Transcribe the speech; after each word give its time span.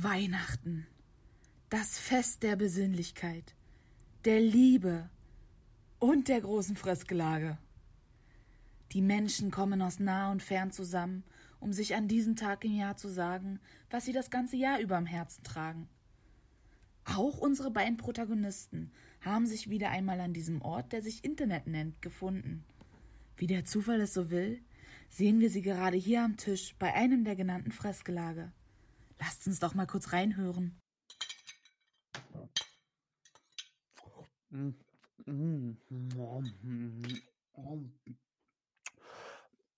Weihnachten. 0.00 0.86
Das 1.70 1.98
Fest 1.98 2.44
der 2.44 2.54
Besinnlichkeit, 2.54 3.56
der 4.24 4.40
Liebe 4.40 5.10
und 5.98 6.28
der 6.28 6.40
großen 6.40 6.76
Fressgelage. 6.76 7.58
Die 8.92 9.02
Menschen 9.02 9.50
kommen 9.50 9.82
aus 9.82 9.98
nah 9.98 10.30
und 10.30 10.40
fern 10.40 10.70
zusammen, 10.70 11.24
um 11.58 11.72
sich 11.72 11.96
an 11.96 12.06
diesem 12.06 12.36
Tag 12.36 12.64
im 12.64 12.76
Jahr 12.76 12.96
zu 12.96 13.08
sagen, 13.08 13.58
was 13.90 14.04
sie 14.04 14.12
das 14.12 14.30
ganze 14.30 14.56
Jahr 14.56 14.78
über 14.78 14.96
am 14.96 15.06
Herzen 15.06 15.42
tragen. 15.42 15.88
Auch 17.04 17.38
unsere 17.38 17.72
beiden 17.72 17.96
Protagonisten 17.96 18.92
haben 19.20 19.46
sich 19.46 19.68
wieder 19.68 19.90
einmal 19.90 20.20
an 20.20 20.32
diesem 20.32 20.62
Ort, 20.62 20.92
der 20.92 21.02
sich 21.02 21.24
Internet 21.24 21.66
nennt, 21.66 22.00
gefunden. 22.02 22.64
Wie 23.36 23.48
der 23.48 23.64
Zufall 23.64 24.00
es 24.02 24.14
so 24.14 24.30
will, 24.30 24.62
sehen 25.08 25.40
wir 25.40 25.50
sie 25.50 25.62
gerade 25.62 25.96
hier 25.96 26.22
am 26.22 26.36
Tisch 26.36 26.76
bei 26.78 26.94
einem 26.94 27.24
der 27.24 27.34
genannten 27.34 27.72
Fressgelage. 27.72 28.52
Lasst 29.18 29.46
uns 29.46 29.60
doch 29.60 29.74
mal 29.74 29.86
kurz 29.86 30.12
reinhören. 30.12 30.80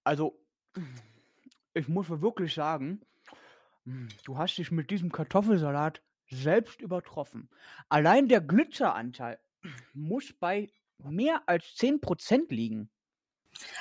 Also, 0.04 0.38
ich 1.74 1.88
muss 1.88 2.08
wirklich 2.08 2.54
sagen, 2.54 3.00
du 4.24 4.38
hast 4.38 4.56
dich 4.56 4.70
mit 4.70 4.90
diesem 4.90 5.10
Kartoffelsalat 5.10 6.02
selbst 6.30 6.80
übertroffen. 6.80 7.50
Allein 7.88 8.28
der 8.28 8.40
Glitzeranteil 8.40 9.40
muss 9.92 10.32
bei 10.32 10.72
mehr 10.98 11.42
als 11.48 11.64
10% 11.76 12.54
liegen. 12.54 12.90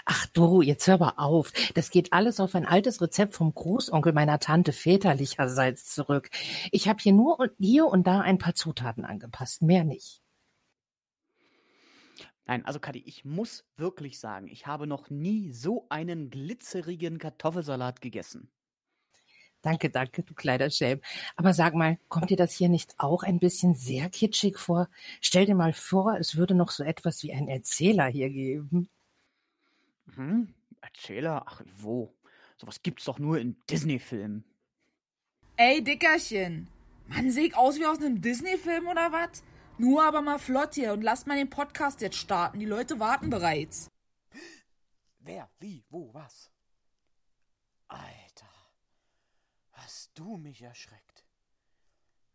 Ach 0.05 0.25
du, 0.27 0.61
jetzt 0.61 0.87
hör 0.87 0.97
mal 0.97 1.13
auf. 1.17 1.51
Das 1.73 1.89
geht 1.89 2.13
alles 2.13 2.39
auf 2.39 2.55
ein 2.55 2.65
altes 2.65 3.01
Rezept 3.01 3.33
vom 3.33 3.53
Großonkel 3.53 4.13
meiner 4.13 4.39
Tante 4.39 4.73
väterlicherseits 4.73 5.85
zurück. 5.85 6.29
Ich 6.71 6.87
habe 6.87 6.99
hier 7.01 7.13
nur 7.13 7.49
hier 7.59 7.87
und 7.87 8.07
da 8.07 8.21
ein 8.21 8.37
paar 8.37 8.55
Zutaten 8.55 9.05
angepasst, 9.05 9.61
mehr 9.61 9.83
nicht. 9.83 10.21
Nein, 12.45 12.65
also 12.65 12.79
Kadi, 12.79 13.03
ich 13.05 13.25
muss 13.25 13.63
wirklich 13.77 14.19
sagen, 14.19 14.47
ich 14.47 14.65
habe 14.65 14.87
noch 14.87 15.11
nie 15.11 15.51
so 15.51 15.85
einen 15.89 16.31
glitzerigen 16.31 17.19
Kartoffelsalat 17.19 18.01
gegessen. 18.01 18.49
Danke, 19.61 19.89
danke, 19.89 20.23
du 20.23 20.33
Kleiderschelm. 20.33 21.01
Aber 21.35 21.53
sag 21.53 21.75
mal, 21.75 21.99
kommt 22.07 22.29
dir 22.29 22.37
das 22.37 22.53
hier 22.53 22.69
nicht 22.69 22.95
auch 22.97 23.23
ein 23.23 23.39
bisschen 23.39 23.75
sehr 23.75 24.09
kitschig 24.09 24.57
vor? 24.57 24.89
Stell 25.21 25.45
dir 25.45 25.55
mal 25.55 25.73
vor, 25.73 26.17
es 26.17 26.37
würde 26.37 26.55
noch 26.55 26.71
so 26.71 26.83
etwas 26.83 27.21
wie 27.23 27.33
einen 27.33 27.49
Erzähler 27.49 28.07
hier 28.07 28.29
geben. 28.29 28.89
Hm? 30.15 30.53
Erzähler? 30.81 31.43
Ach, 31.45 31.61
wo? 31.77 32.13
Sowas 32.57 32.81
gibt's 32.81 33.05
doch 33.05 33.19
nur 33.19 33.39
in 33.39 33.57
Disney-Filmen. 33.69 34.43
Ey, 35.55 35.83
Dickerchen. 35.83 36.69
Mann, 37.07 37.31
seh 37.31 37.47
ich 37.47 37.55
aus 37.55 37.77
wie 37.79 37.85
aus 37.85 37.99
einem 37.99 38.21
Disney-Film 38.21 38.87
oder 38.87 39.11
was? 39.11 39.43
Nur 39.77 40.03
aber 40.03 40.21
mal 40.21 40.39
flott 40.39 40.75
hier 40.75 40.93
und 40.93 41.01
lasst 41.01 41.25
mal 41.25 41.37
den 41.37 41.49
Podcast 41.49 42.01
jetzt 42.01 42.17
starten. 42.17 42.59
Die 42.59 42.65
Leute 42.65 42.99
warten 42.99 43.29
bereits. 43.29 43.89
Wer, 45.19 45.49
wie, 45.59 45.85
wo, 45.89 46.13
was? 46.13 46.51
Alter, 47.87 48.53
hast 49.71 50.11
du 50.15 50.37
mich 50.37 50.61
erschreckt. 50.61 51.25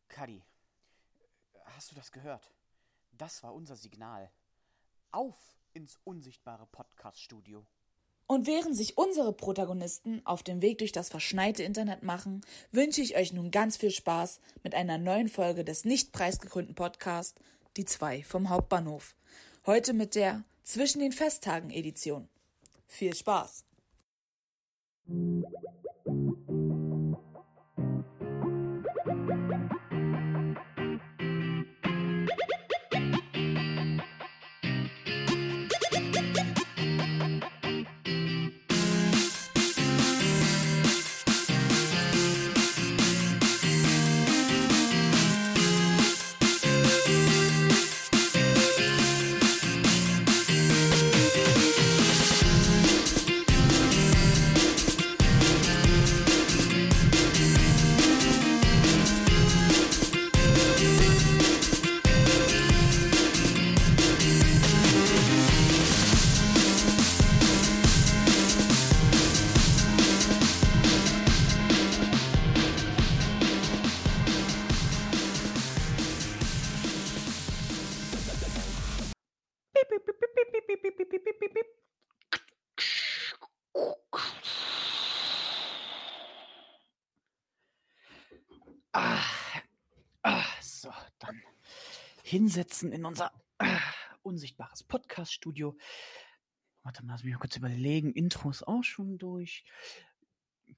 Kadi, 0.08 0.42
hast 1.64 1.90
du 1.90 1.94
das 1.94 2.10
gehört? 2.12 2.50
Das 3.12 3.42
war 3.42 3.54
unser 3.54 3.76
Signal. 3.76 4.30
Auf 5.12 5.36
ins 5.74 5.98
unsichtbare 6.04 6.66
Podcast-Studio. 6.72 7.66
Und 8.26 8.46
während 8.46 8.74
sich 8.74 8.96
unsere 8.96 9.32
Protagonisten 9.34 10.22
auf 10.24 10.42
den 10.42 10.62
Weg 10.62 10.78
durch 10.78 10.92
das 10.92 11.10
verschneite 11.10 11.62
Internet 11.62 12.02
machen, 12.02 12.40
wünsche 12.72 13.02
ich 13.02 13.16
euch 13.16 13.32
nun 13.32 13.50
ganz 13.50 13.76
viel 13.76 13.90
Spaß 13.90 14.40
mit 14.62 14.74
einer 14.74 14.96
neuen 14.96 15.28
Folge 15.28 15.64
des 15.64 15.84
nicht 15.84 16.12
preisgekrönten 16.12 16.74
Podcasts 16.74 17.38
Die 17.76 17.84
zwei 17.84 18.22
vom 18.22 18.48
Hauptbahnhof. 18.48 19.14
Heute 19.66 19.92
mit 19.92 20.14
der 20.14 20.44
Zwischen 20.62 21.00
den 21.00 21.12
Festtagen 21.12 21.70
Edition. 21.70 22.28
Viel 22.86 23.14
Spaß! 23.14 23.66
Hinsetzen 92.34 92.90
in 92.90 93.04
unser 93.04 93.30
ah, 93.58 93.78
unsichtbares 94.22 94.82
Podcast-Studio. 94.82 95.76
Warte 96.82 97.04
mal, 97.04 97.12
lass 97.12 97.22
mich 97.22 97.32
mal 97.32 97.38
kurz 97.38 97.56
überlegen. 97.56 98.12
Intro 98.12 98.50
ist 98.50 98.66
auch 98.66 98.82
schon 98.82 99.18
durch. 99.18 99.64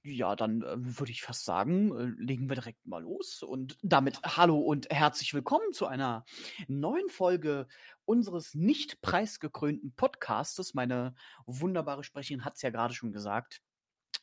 Ja, 0.03 0.37
dann 0.37 0.61
äh, 0.61 0.77
würde 0.77 1.13
ich 1.13 1.23
fast 1.23 1.47
sagen, 1.47 1.97
äh, 1.97 2.23
legen 2.23 2.51
wir 2.51 2.57
direkt 2.57 2.87
mal 2.87 3.01
los. 3.01 3.43
Und 3.43 3.79
damit 3.81 4.21
hallo 4.23 4.59
und 4.59 4.91
herzlich 4.91 5.33
willkommen 5.33 5.73
zu 5.73 5.87
einer 5.87 6.27
neuen 6.69 7.09
Folge 7.09 7.69
unseres 8.05 8.55
nicht 8.55 9.01
preisgekrönten 9.01 9.95
Podcastes. 9.95 10.75
Meine 10.75 11.15
wunderbare 11.47 12.05
Sprecherin 12.05 12.45
hat 12.45 12.57
es 12.57 12.63
ja 12.63 12.69
gerade 12.69 12.93
schon 12.93 13.13
gesagt 13.13 13.63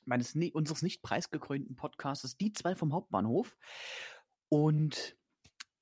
meines 0.06 0.36
unseres 0.54 0.84
nicht 0.84 1.02
preisgekrönten 1.02 1.76
Podcasts 1.76 2.38
Die 2.38 2.54
zwei 2.54 2.76
vom 2.76 2.94
Hauptbahnhof. 2.94 3.58
Und 4.50 5.18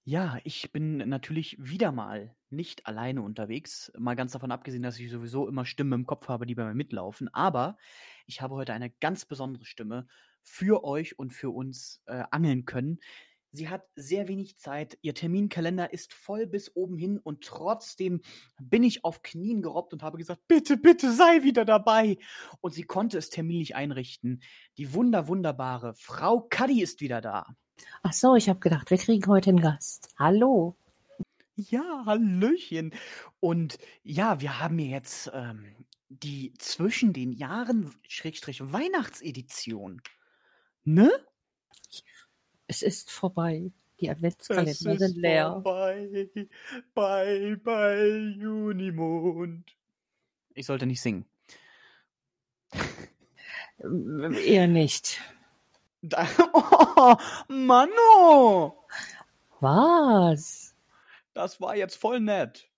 ja, 0.03 0.39
ich 0.43 0.71
bin 0.71 0.97
natürlich 0.97 1.57
wieder 1.59 1.91
mal 1.91 2.35
nicht 2.49 2.87
alleine 2.87 3.21
unterwegs. 3.21 3.91
Mal 3.97 4.15
ganz 4.15 4.31
davon 4.31 4.51
abgesehen, 4.51 4.83
dass 4.83 4.99
ich 4.99 5.11
sowieso 5.11 5.47
immer 5.47 5.65
Stimmen 5.65 5.93
im 5.93 6.05
Kopf 6.05 6.27
habe, 6.27 6.45
die 6.45 6.55
bei 6.55 6.65
mir 6.65 6.73
mitlaufen. 6.73 7.29
Aber 7.33 7.77
ich 8.25 8.41
habe 8.41 8.55
heute 8.55 8.73
eine 8.73 8.89
ganz 8.89 9.25
besondere 9.25 9.65
Stimme 9.65 10.07
für 10.41 10.83
euch 10.83 11.19
und 11.19 11.33
für 11.33 11.51
uns 11.51 12.01
äh, 12.07 12.23
angeln 12.31 12.65
können. 12.65 12.99
Sie 13.53 13.67
hat 13.67 13.83
sehr 13.95 14.29
wenig 14.29 14.57
Zeit, 14.57 14.97
ihr 15.01 15.13
Terminkalender 15.13 15.91
ist 15.91 16.13
voll 16.13 16.47
bis 16.47 16.73
oben 16.73 16.97
hin 16.97 17.19
und 17.19 17.43
trotzdem 17.43 18.21
bin 18.61 18.81
ich 18.81 19.03
auf 19.03 19.23
Knien 19.23 19.61
gerobbt 19.61 19.91
und 19.91 20.03
habe 20.03 20.17
gesagt, 20.17 20.41
bitte, 20.47 20.77
bitte 20.77 21.11
sei 21.11 21.43
wieder 21.43 21.65
dabei. 21.65 22.17
Und 22.61 22.73
sie 22.73 22.83
konnte 22.83 23.17
es 23.17 23.29
terminlich 23.29 23.75
einrichten. 23.75 24.41
Die 24.77 24.93
wunder, 24.93 25.27
wunderbare 25.27 25.93
Frau 25.95 26.47
Kaddi 26.49 26.81
ist 26.81 27.01
wieder 27.01 27.19
da. 27.19 27.45
Ach 28.03 28.13
so, 28.13 28.35
ich 28.35 28.49
habe 28.49 28.59
gedacht, 28.59 28.89
wir 28.89 28.97
kriegen 28.97 29.27
heute 29.27 29.51
einen 29.51 29.61
Gast. 29.61 30.09
Hallo. 30.17 30.75
Ja, 31.55 32.03
Hallöchen. 32.05 32.93
Und 33.39 33.77
ja, 34.03 34.41
wir 34.41 34.59
haben 34.59 34.77
hier 34.77 34.89
jetzt 34.89 35.29
ähm, 35.33 35.75
die 36.09 36.53
zwischen 36.57 37.13
den 37.13 37.31
Jahren 37.31 37.93
Schrägstrich 38.07 38.61
Weihnachtsedition. 38.71 40.01
Ne? 40.83 41.11
Es 42.67 42.81
ist 42.81 43.11
vorbei. 43.11 43.71
Die 43.99 44.09
Adventskalender 44.09 44.73
sind 44.73 45.17
leer. 45.17 45.61
Vorbei, 45.63 46.27
bye, 46.95 47.57
bye, 47.57 48.35
Junimond. 48.39 49.77
Ich 50.55 50.65
sollte 50.65 50.87
nicht 50.87 51.01
singen. 51.01 51.25
Eher 53.77 54.67
nicht. 54.67 55.21
Oh, 56.03 57.15
Mano! 57.47 58.75
Was? 59.59 60.75
Das 61.33 61.61
war 61.61 61.75
jetzt 61.75 61.95
voll 61.95 62.19
nett. 62.19 62.69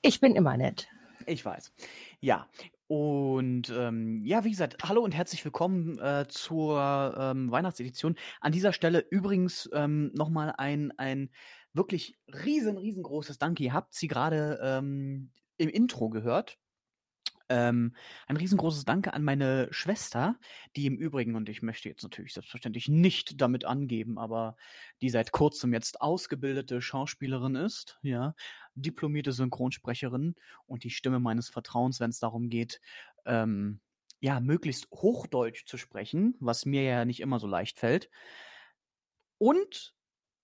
Ich 0.00 0.20
bin 0.20 0.34
immer 0.34 0.56
nett. 0.56 0.88
Ich 1.26 1.44
weiß. 1.44 1.72
Ja, 2.20 2.48
Und 2.88 3.70
ähm, 3.70 4.22
ja, 4.26 4.44
wie 4.44 4.50
gesagt, 4.50 4.76
hallo 4.84 5.02
und 5.02 5.14
herzlich 5.14 5.44
willkommen 5.46 5.98
äh, 5.98 6.26
zur 6.28 7.14
ähm, 7.18 7.50
Weihnachtsedition. 7.50 8.16
An 8.40 8.52
dieser 8.52 8.74
Stelle 8.74 9.06
übrigens 9.10 9.68
ähm, 9.72 10.10
nochmal 10.14 10.54
ein, 10.58 10.92
ein 10.98 11.30
wirklich 11.72 12.18
riesen, 12.28 12.76
riesengroßes 12.76 13.38
Danke. 13.38 13.64
Ihr 13.64 13.72
habt 13.72 13.94
sie 13.94 14.08
gerade 14.08 14.60
ähm, 14.62 15.30
im 15.56 15.70
Intro 15.70 16.10
gehört. 16.10 16.58
Ähm, 17.52 17.94
ein 18.28 18.38
riesengroßes 18.38 18.86
Danke 18.86 19.12
an 19.12 19.22
meine 19.22 19.68
Schwester, 19.72 20.38
die 20.74 20.86
im 20.86 20.96
Übrigen, 20.96 21.34
und 21.34 21.50
ich 21.50 21.60
möchte 21.60 21.90
jetzt 21.90 22.02
natürlich 22.02 22.32
selbstverständlich 22.32 22.88
nicht 22.88 23.42
damit 23.42 23.66
angeben, 23.66 24.18
aber 24.18 24.56
die 25.02 25.10
seit 25.10 25.32
kurzem 25.32 25.74
jetzt 25.74 26.00
ausgebildete 26.00 26.80
Schauspielerin 26.80 27.56
ist, 27.56 27.98
ja, 28.00 28.34
diplomierte 28.74 29.32
Synchronsprecherin 29.32 30.34
und 30.66 30.84
die 30.84 30.88
Stimme 30.88 31.20
meines 31.20 31.50
Vertrauens, 31.50 32.00
wenn 32.00 32.08
es 32.08 32.20
darum 32.20 32.48
geht, 32.48 32.80
ähm, 33.26 33.80
ja, 34.20 34.40
möglichst 34.40 34.90
Hochdeutsch 34.90 35.66
zu 35.66 35.76
sprechen, 35.76 36.36
was 36.40 36.64
mir 36.64 36.82
ja 36.84 37.04
nicht 37.04 37.20
immer 37.20 37.38
so 37.38 37.46
leicht 37.46 37.78
fällt. 37.78 38.08
Und 39.36 39.94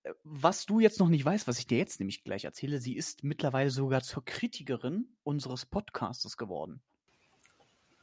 äh, 0.03 0.13
was 0.25 0.67
du 0.67 0.79
jetzt 0.79 1.01
noch 1.01 1.09
nicht 1.09 1.25
weißt, 1.25 1.49
was 1.49 1.59
ich 1.59 1.67
dir 1.67 1.79
jetzt 1.79 2.01
nämlich 2.01 2.23
gleich 2.23 2.45
erzähle, 2.45 2.81
sie 2.81 2.97
ist 2.97 3.25
mittlerweile 3.25 3.71
sogar 3.71 4.03
zur 4.03 4.27
Kritikerin 4.27 5.17
unseres 5.23 5.65
Podcastes 5.65 6.37
geworden. 6.37 6.83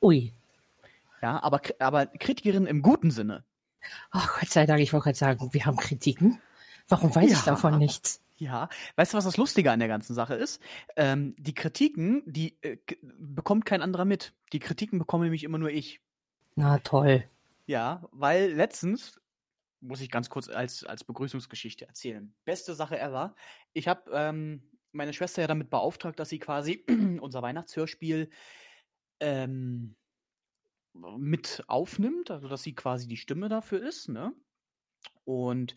Ui. 0.05 0.31
Ja, 1.23 1.41
aber, 1.41 1.61
aber 1.79 2.05
Kritikerin 2.05 2.67
im 2.67 2.83
guten 2.83 3.09
Sinne. 3.09 3.43
Ach, 4.11 4.39
Gott 4.39 4.49
sei 4.49 4.67
Dank, 4.67 4.79
ich 4.81 4.93
wollte 4.93 5.05
gerade 5.05 5.17
sagen, 5.17 5.49
wir 5.51 5.65
haben 5.65 5.77
Kritiken. 5.77 6.39
Warum 6.87 7.15
weiß 7.15 7.31
Ja. 7.31 7.37
ich 7.37 7.43
davon 7.43 7.79
nichts? 7.79 8.21
Ja, 8.37 8.69
weißt 8.97 9.13
du, 9.13 9.17
was 9.17 9.23
das 9.25 9.37
Lustige 9.37 9.71
an 9.71 9.79
der 9.79 9.87
ganzen 9.87 10.13
Sache 10.13 10.35
ist? 10.35 10.61
Ähm, 10.95 11.35
die 11.39 11.55
Kritiken, 11.55 12.21
die 12.27 12.55
äh, 12.61 12.77
bekommt 13.17 13.65
kein 13.65 13.81
anderer 13.81 14.05
mit. 14.05 14.33
Die 14.53 14.59
Kritiken 14.59 14.99
bekomme 14.99 15.23
nämlich 15.23 15.43
immer 15.43 15.57
nur 15.57 15.71
ich. 15.71 16.01
Na 16.55 16.77
toll. 16.79 17.23
Ja, 17.65 18.03
weil 18.11 18.51
letztens, 18.53 19.19
muss 19.81 20.01
ich 20.01 20.11
ganz 20.11 20.29
kurz 20.29 20.49
als, 20.49 20.83
als 20.83 21.03
Begrüßungsgeschichte 21.03 21.87
erzählen. 21.87 22.31
Beste 22.43 22.75
Sache 22.75 22.99
ever. 22.99 23.35
Ich 23.73 23.87
habe 23.87 24.11
ähm, 24.13 24.61
meine 24.91 25.13
Schwester 25.13 25.41
ja 25.41 25.47
damit 25.47 25.71
beauftragt, 25.71 26.19
dass 26.19 26.29
sie 26.29 26.39
quasi 26.39 26.85
unser 27.21 27.41
Weihnachtshörspiel 27.41 28.29
ähm, 29.19 29.95
mit 31.17 31.63
aufnimmt, 31.67 32.31
also 32.31 32.47
dass 32.47 32.63
sie 32.63 32.73
quasi 32.73 33.07
die 33.07 33.17
Stimme 33.17 33.49
dafür 33.49 33.81
ist, 33.81 34.09
ne? 34.09 34.33
Und 35.23 35.75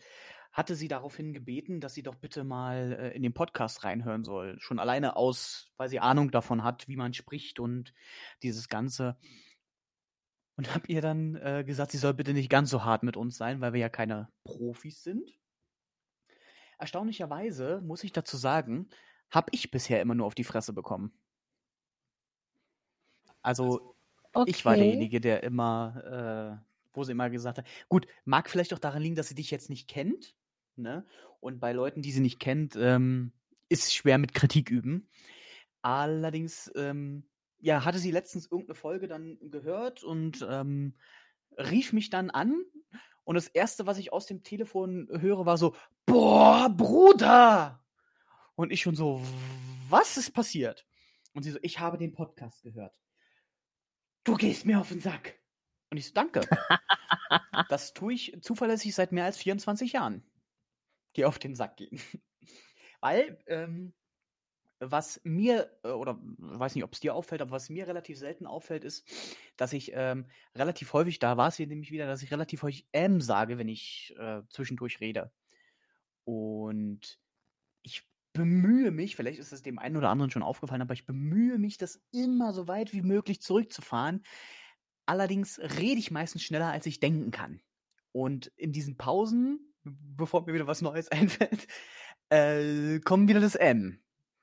hatte 0.51 0.75
sie 0.75 0.87
daraufhin 0.87 1.33
gebeten, 1.33 1.79
dass 1.79 1.93
sie 1.93 2.03
doch 2.03 2.15
bitte 2.15 2.43
mal 2.43 2.93
äh, 2.99 3.15
in 3.15 3.21
den 3.21 3.33
Podcast 3.33 3.83
reinhören 3.83 4.23
soll. 4.23 4.59
Schon 4.59 4.79
alleine 4.79 5.15
aus, 5.15 5.71
weil 5.77 5.89
sie 5.89 5.99
Ahnung 5.99 6.31
davon 6.31 6.63
hat, 6.63 6.87
wie 6.87 6.95
man 6.95 7.13
spricht 7.13 7.59
und 7.59 7.93
dieses 8.41 8.67
Ganze. 8.67 9.17
Und 10.55 10.73
habe 10.73 10.87
ihr 10.87 11.01
dann 11.01 11.35
äh, 11.35 11.63
gesagt, 11.65 11.91
sie 11.91 11.97
soll 11.97 12.13
bitte 12.13 12.33
nicht 12.33 12.49
ganz 12.49 12.69
so 12.69 12.83
hart 12.83 13.03
mit 13.03 13.15
uns 13.15 13.37
sein, 13.37 13.61
weil 13.61 13.73
wir 13.73 13.79
ja 13.79 13.89
keine 13.89 14.29
Profis 14.43 15.03
sind. 15.03 15.31
Erstaunlicherweise 16.79 17.81
muss 17.81 18.03
ich 18.03 18.11
dazu 18.11 18.35
sagen, 18.35 18.89
habe 19.29 19.49
ich 19.51 19.69
bisher 19.69 20.01
immer 20.01 20.15
nur 20.15 20.25
auf 20.25 20.35
die 20.35 20.43
Fresse 20.43 20.73
bekommen. 20.73 21.13
Also 23.41 23.95
Okay. 24.33 24.51
ich 24.51 24.65
war 24.65 24.77
derjenige, 24.77 25.19
der 25.19 25.43
immer, 25.43 26.61
äh, 26.61 26.69
wo 26.93 27.03
sie 27.03 27.13
immer 27.13 27.29
gesagt 27.29 27.57
hat, 27.57 27.67
gut, 27.87 28.07
mag 28.25 28.49
vielleicht 28.49 28.73
auch 28.73 28.79
daran 28.79 29.01
liegen, 29.01 29.15
dass 29.15 29.27
sie 29.27 29.35
dich 29.35 29.49
jetzt 29.49 29.69
nicht 29.69 29.87
kennt, 29.87 30.35
ne? 30.75 31.05
Und 31.39 31.59
bei 31.59 31.71
Leuten, 31.73 32.01
die 32.01 32.11
sie 32.11 32.19
nicht 32.19 32.39
kennt, 32.39 32.75
ähm, 32.75 33.31
ist 33.69 33.83
es 33.83 33.93
schwer 33.93 34.17
mit 34.17 34.33
Kritik 34.33 34.69
üben. 34.69 35.09
Allerdings, 35.81 36.71
ähm, 36.75 37.23
ja, 37.59 37.85
hatte 37.85 37.99
sie 37.99 38.11
letztens 38.11 38.45
irgendeine 38.45 38.75
Folge 38.75 39.07
dann 39.07 39.37
gehört 39.49 40.03
und 40.03 40.45
ähm, 40.47 40.95
rief 41.57 41.93
mich 41.93 42.09
dann 42.09 42.29
an. 42.29 42.63
Und 43.23 43.35
das 43.35 43.47
erste, 43.47 43.85
was 43.85 43.97
ich 43.97 44.11
aus 44.11 44.25
dem 44.25 44.43
Telefon 44.43 45.07
höre, 45.11 45.45
war 45.45 45.57
so: 45.57 45.75
Boah, 46.05 46.69
Bruder! 46.69 47.83
Und 48.55 48.71
ich 48.71 48.81
schon 48.81 48.95
so: 48.95 49.21
Was 49.89 50.17
ist 50.17 50.31
passiert? 50.31 50.85
Und 51.33 51.43
sie 51.43 51.51
so: 51.51 51.59
Ich 51.61 51.79
habe 51.79 51.97
den 51.97 52.13
Podcast 52.13 52.63
gehört. 52.63 52.99
Du 54.23 54.35
gehst 54.35 54.65
mir 54.65 54.79
auf 54.79 54.89
den 54.89 54.99
Sack. 54.99 55.39
Und 55.89 55.97
ich 55.97 56.07
so: 56.07 56.13
Danke. 56.13 56.41
das 57.69 57.93
tue 57.93 58.13
ich 58.13 58.37
zuverlässig 58.41 58.93
seit 58.93 59.11
mehr 59.11 59.25
als 59.25 59.37
24 59.37 59.93
Jahren. 59.93 60.23
Die 61.15 61.25
auf 61.25 61.39
den 61.39 61.55
Sack 61.55 61.77
gehen. 61.77 61.99
Weil, 63.01 63.39
ähm, 63.47 63.93
was 64.79 65.19
mir, 65.23 65.77
äh, 65.83 65.89
oder 65.89 66.19
weiß 66.21 66.75
nicht, 66.75 66.83
ob 66.83 66.93
es 66.93 66.99
dir 66.99 67.13
auffällt, 67.13 67.41
aber 67.41 67.51
was 67.51 67.69
mir 67.69 67.87
relativ 67.87 68.17
selten 68.17 68.45
auffällt, 68.45 68.83
ist, 68.83 69.07
dass 69.57 69.73
ich 69.73 69.91
ähm, 69.93 70.25
relativ 70.55 70.93
häufig, 70.93 71.19
da 71.19 71.37
war 71.37 71.49
es 71.49 71.57
hier 71.57 71.67
nämlich 71.67 71.91
wieder, 71.91 72.07
dass 72.07 72.23
ich 72.23 72.31
relativ 72.31 72.63
häufig 72.63 72.87
ähm 72.93 73.21
sage, 73.21 73.57
wenn 73.57 73.67
ich 73.67 74.15
äh, 74.17 74.41
zwischendurch 74.49 74.99
rede. 75.01 75.31
Und 76.23 77.19
ich 77.81 78.08
bemühe 78.33 78.91
mich, 78.91 79.15
vielleicht 79.15 79.39
ist 79.39 79.51
es 79.51 79.61
dem 79.61 79.79
einen 79.79 79.97
oder 79.97 80.09
anderen 80.09 80.31
schon 80.31 80.43
aufgefallen, 80.43 80.81
aber 80.81 80.93
ich 80.93 81.05
bemühe 81.05 81.57
mich, 81.57 81.77
das 81.77 82.01
immer 82.11 82.53
so 82.53 82.67
weit 82.67 82.93
wie 82.93 83.01
möglich 83.01 83.41
zurückzufahren. 83.41 84.23
Allerdings 85.05 85.59
rede 85.59 85.99
ich 85.99 86.11
meistens 86.11 86.43
schneller, 86.43 86.71
als 86.71 86.85
ich 86.85 86.99
denken 86.99 87.31
kann. 87.31 87.61
Und 88.11 88.47
in 88.55 88.71
diesen 88.71 88.97
Pausen, 88.97 89.73
bevor 89.83 90.45
mir 90.45 90.53
wieder 90.53 90.67
was 90.67 90.81
Neues 90.81 91.07
einfällt, 91.11 91.67
äh, 92.29 92.99
kommt 92.99 93.29
wieder 93.29 93.39
das 93.39 93.55
M. 93.55 93.99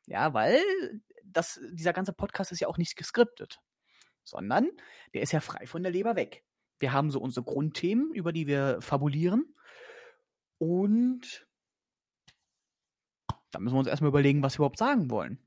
Ja, 0.06 0.34
weil 0.34 0.60
das, 1.24 1.60
dieser 1.72 1.92
ganze 1.92 2.12
Podcast 2.12 2.52
ist 2.52 2.60
ja 2.60 2.68
auch 2.68 2.78
nicht 2.78 2.96
geskriptet, 2.96 3.60
sondern 4.24 4.68
der 5.14 5.22
ist 5.22 5.32
ja 5.32 5.40
frei 5.40 5.66
von 5.66 5.82
der 5.82 5.92
Leber 5.92 6.16
weg. 6.16 6.44
Wir 6.78 6.92
haben 6.92 7.10
so 7.10 7.20
unsere 7.20 7.44
Grundthemen, 7.44 8.12
über 8.12 8.32
die 8.32 8.46
wir 8.46 8.80
fabulieren. 8.80 9.54
Und 10.58 11.46
da 13.50 13.58
müssen 13.60 13.74
wir 13.74 13.78
uns 13.80 13.88
erstmal 13.88 14.08
überlegen, 14.10 14.42
was 14.42 14.54
wir 14.54 14.58
überhaupt 14.60 14.78
sagen 14.78 15.10
wollen. 15.10 15.38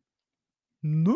Ne? 0.81 1.16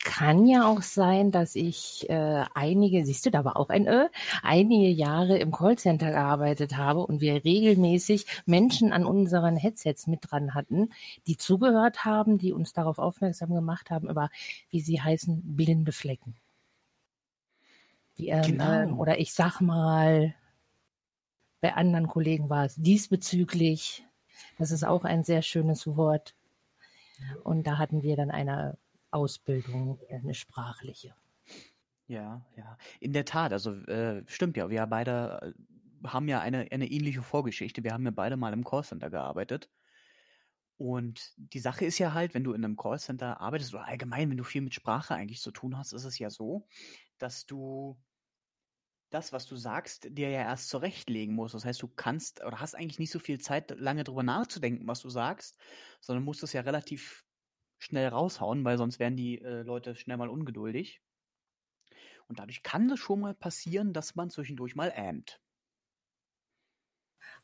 Kann 0.00 0.46
ja 0.46 0.64
auch 0.66 0.80
sein, 0.82 1.32
dass 1.32 1.56
ich 1.56 2.08
äh, 2.08 2.44
einige, 2.54 3.04
siehst 3.04 3.26
du, 3.26 3.30
da 3.30 3.44
war 3.44 3.56
auch 3.56 3.68
ein 3.68 3.86
Ö, 3.88 4.06
einige 4.42 4.88
Jahre 4.88 5.38
im 5.38 5.50
Callcenter 5.50 6.10
gearbeitet 6.12 6.76
habe 6.76 7.00
und 7.00 7.20
wir 7.20 7.44
regelmäßig 7.44 8.26
Menschen 8.46 8.92
an 8.92 9.04
unseren 9.04 9.56
Headsets 9.56 10.06
mit 10.06 10.20
dran 10.30 10.54
hatten, 10.54 10.90
die 11.26 11.36
zugehört 11.36 12.04
haben, 12.04 12.38
die 12.38 12.52
uns 12.52 12.72
darauf 12.72 12.98
aufmerksam 12.98 13.52
gemacht 13.52 13.90
haben, 13.90 14.08
über, 14.08 14.30
wie 14.70 14.80
sie 14.80 15.00
heißen, 15.02 15.42
blinde 15.56 15.92
Flecken. 15.92 16.36
Die, 18.18 18.28
ähm, 18.28 18.42
Genau. 18.42 18.72
ähm, 18.72 18.98
oder 18.98 19.18
ich 19.18 19.32
sag 19.32 19.60
mal, 19.60 20.34
bei 21.60 21.74
anderen 21.74 22.06
Kollegen 22.08 22.50
war 22.50 22.64
es 22.64 22.76
diesbezüglich. 22.76 24.04
Das 24.58 24.70
ist 24.70 24.84
auch 24.84 25.04
ein 25.04 25.24
sehr 25.24 25.42
schönes 25.42 25.86
Wort. 25.86 26.34
Und 27.44 27.66
da 27.66 27.78
hatten 27.78 28.02
wir 28.02 28.16
dann 28.16 28.30
eine 28.30 28.78
Ausbildung, 29.10 29.98
eine 30.10 30.34
sprachliche. 30.34 31.14
Ja, 32.06 32.42
ja. 32.56 32.78
In 33.00 33.12
der 33.12 33.24
Tat, 33.24 33.52
also 33.52 33.72
äh, 33.72 34.22
stimmt 34.26 34.56
ja, 34.56 34.70
wir 34.70 34.86
beide 34.86 35.54
äh, 35.54 36.08
haben 36.08 36.28
ja 36.28 36.40
eine, 36.40 36.68
eine 36.70 36.90
ähnliche 36.90 37.22
Vorgeschichte. 37.22 37.84
Wir 37.84 37.92
haben 37.92 38.04
ja 38.04 38.10
beide 38.10 38.36
mal 38.36 38.52
im 38.52 38.64
Callcenter 38.64 39.10
gearbeitet. 39.10 39.68
Und 40.78 41.32
die 41.36 41.58
Sache 41.58 41.84
ist 41.84 41.98
ja 41.98 42.14
halt, 42.14 42.34
wenn 42.34 42.44
du 42.44 42.52
in 42.52 42.64
einem 42.64 42.76
Callcenter 42.76 43.40
arbeitest 43.40 43.74
oder 43.74 43.86
allgemein, 43.86 44.30
wenn 44.30 44.36
du 44.36 44.44
viel 44.44 44.62
mit 44.62 44.74
Sprache 44.74 45.14
eigentlich 45.14 45.40
zu 45.40 45.50
tun 45.50 45.76
hast, 45.76 45.92
ist 45.92 46.04
es 46.04 46.18
ja 46.18 46.30
so, 46.30 46.66
dass 47.18 47.46
du 47.46 47.98
das, 49.10 49.32
was 49.32 49.46
du 49.46 49.56
sagst, 49.56 50.08
dir 50.16 50.30
ja 50.30 50.40
erst 50.40 50.68
zurechtlegen 50.68 51.34
musst. 51.34 51.54
Das 51.54 51.64
heißt, 51.64 51.82
du 51.82 51.88
kannst 51.88 52.44
oder 52.44 52.60
hast 52.60 52.74
eigentlich 52.74 52.98
nicht 52.98 53.10
so 53.10 53.18
viel 53.18 53.38
Zeit, 53.40 53.70
lange 53.78 54.04
drüber 54.04 54.22
nachzudenken, 54.22 54.86
was 54.86 55.00
du 55.00 55.08
sagst, 55.08 55.58
sondern 56.00 56.24
musst 56.24 56.42
es 56.42 56.52
ja 56.52 56.60
relativ 56.60 57.24
schnell 57.78 58.08
raushauen, 58.08 58.64
weil 58.64 58.76
sonst 58.76 58.98
werden 58.98 59.16
die 59.16 59.40
äh, 59.40 59.62
Leute 59.62 59.94
schnell 59.94 60.16
mal 60.16 60.28
ungeduldig. 60.28 61.00
Und 62.28 62.38
dadurch 62.38 62.62
kann 62.62 62.90
es 62.90 63.00
schon 63.00 63.20
mal 63.20 63.34
passieren, 63.34 63.92
dass 63.92 64.14
man 64.14 64.30
zwischendurch 64.30 64.76
mal 64.76 64.92
ähmt. 64.94 65.40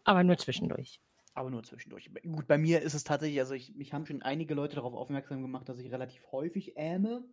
Aber 0.04 0.23
nur 0.23 0.37
zwischendurch. 0.37 1.00
Aber 1.33 1.50
nur 1.50 1.64
zwischendurch. 1.64 2.11
Gut, 2.23 2.47
bei 2.47 2.59
mir 2.59 2.83
ist 2.83 2.94
es 2.94 3.02
tatsächlich, 3.02 3.40
also 3.40 3.54
ich, 3.54 3.75
mich 3.75 3.92
haben 3.92 4.06
schon 4.06 4.23
einige 4.23 4.54
Leute 4.54 4.76
darauf 4.76 4.94
aufmerksam 4.94 5.42
gemacht, 5.42 5.68
dass 5.68 5.78
ich 5.78 5.90
relativ 5.90 6.30
häufig 6.30 6.76
ähme. 6.76 7.25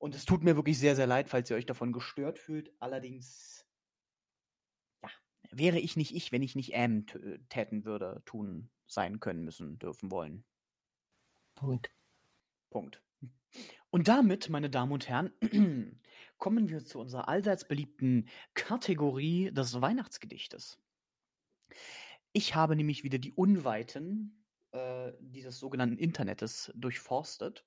Und 0.00 0.14
es 0.14 0.24
tut 0.24 0.42
mir 0.42 0.56
wirklich 0.56 0.78
sehr, 0.78 0.96
sehr 0.96 1.06
leid, 1.06 1.28
falls 1.28 1.50
ihr 1.50 1.56
euch 1.56 1.66
davon 1.66 1.92
gestört 1.92 2.38
fühlt. 2.38 2.72
Allerdings, 2.80 3.66
ja, 5.02 5.10
wäre 5.50 5.78
ich 5.78 5.94
nicht 5.96 6.14
ich, 6.14 6.32
wenn 6.32 6.42
ich 6.42 6.54
nicht 6.56 6.72
ähmen 6.72 7.06
t- 7.06 7.38
täten 7.50 7.84
würde, 7.84 8.22
tun, 8.24 8.70
sein 8.86 9.20
können, 9.20 9.44
müssen, 9.44 9.78
dürfen, 9.78 10.10
wollen. 10.10 10.44
Punkt. 11.54 11.94
Punkt. 12.70 13.02
Und 13.90 14.08
damit, 14.08 14.48
meine 14.48 14.70
Damen 14.70 14.92
und 14.92 15.06
Herren, 15.08 15.32
kommen 16.38 16.68
wir 16.70 16.84
zu 16.84 16.98
unserer 16.98 17.28
allseits 17.28 17.68
beliebten 17.68 18.28
Kategorie 18.54 19.50
des 19.52 19.80
Weihnachtsgedichtes. 19.82 20.80
Ich 22.32 22.54
habe 22.54 22.74
nämlich 22.76 23.04
wieder 23.04 23.18
die 23.18 23.32
Unweiten 23.32 24.46
äh, 24.72 25.12
dieses 25.20 25.58
sogenannten 25.58 25.98
Internetes 25.98 26.72
durchforstet, 26.74 27.66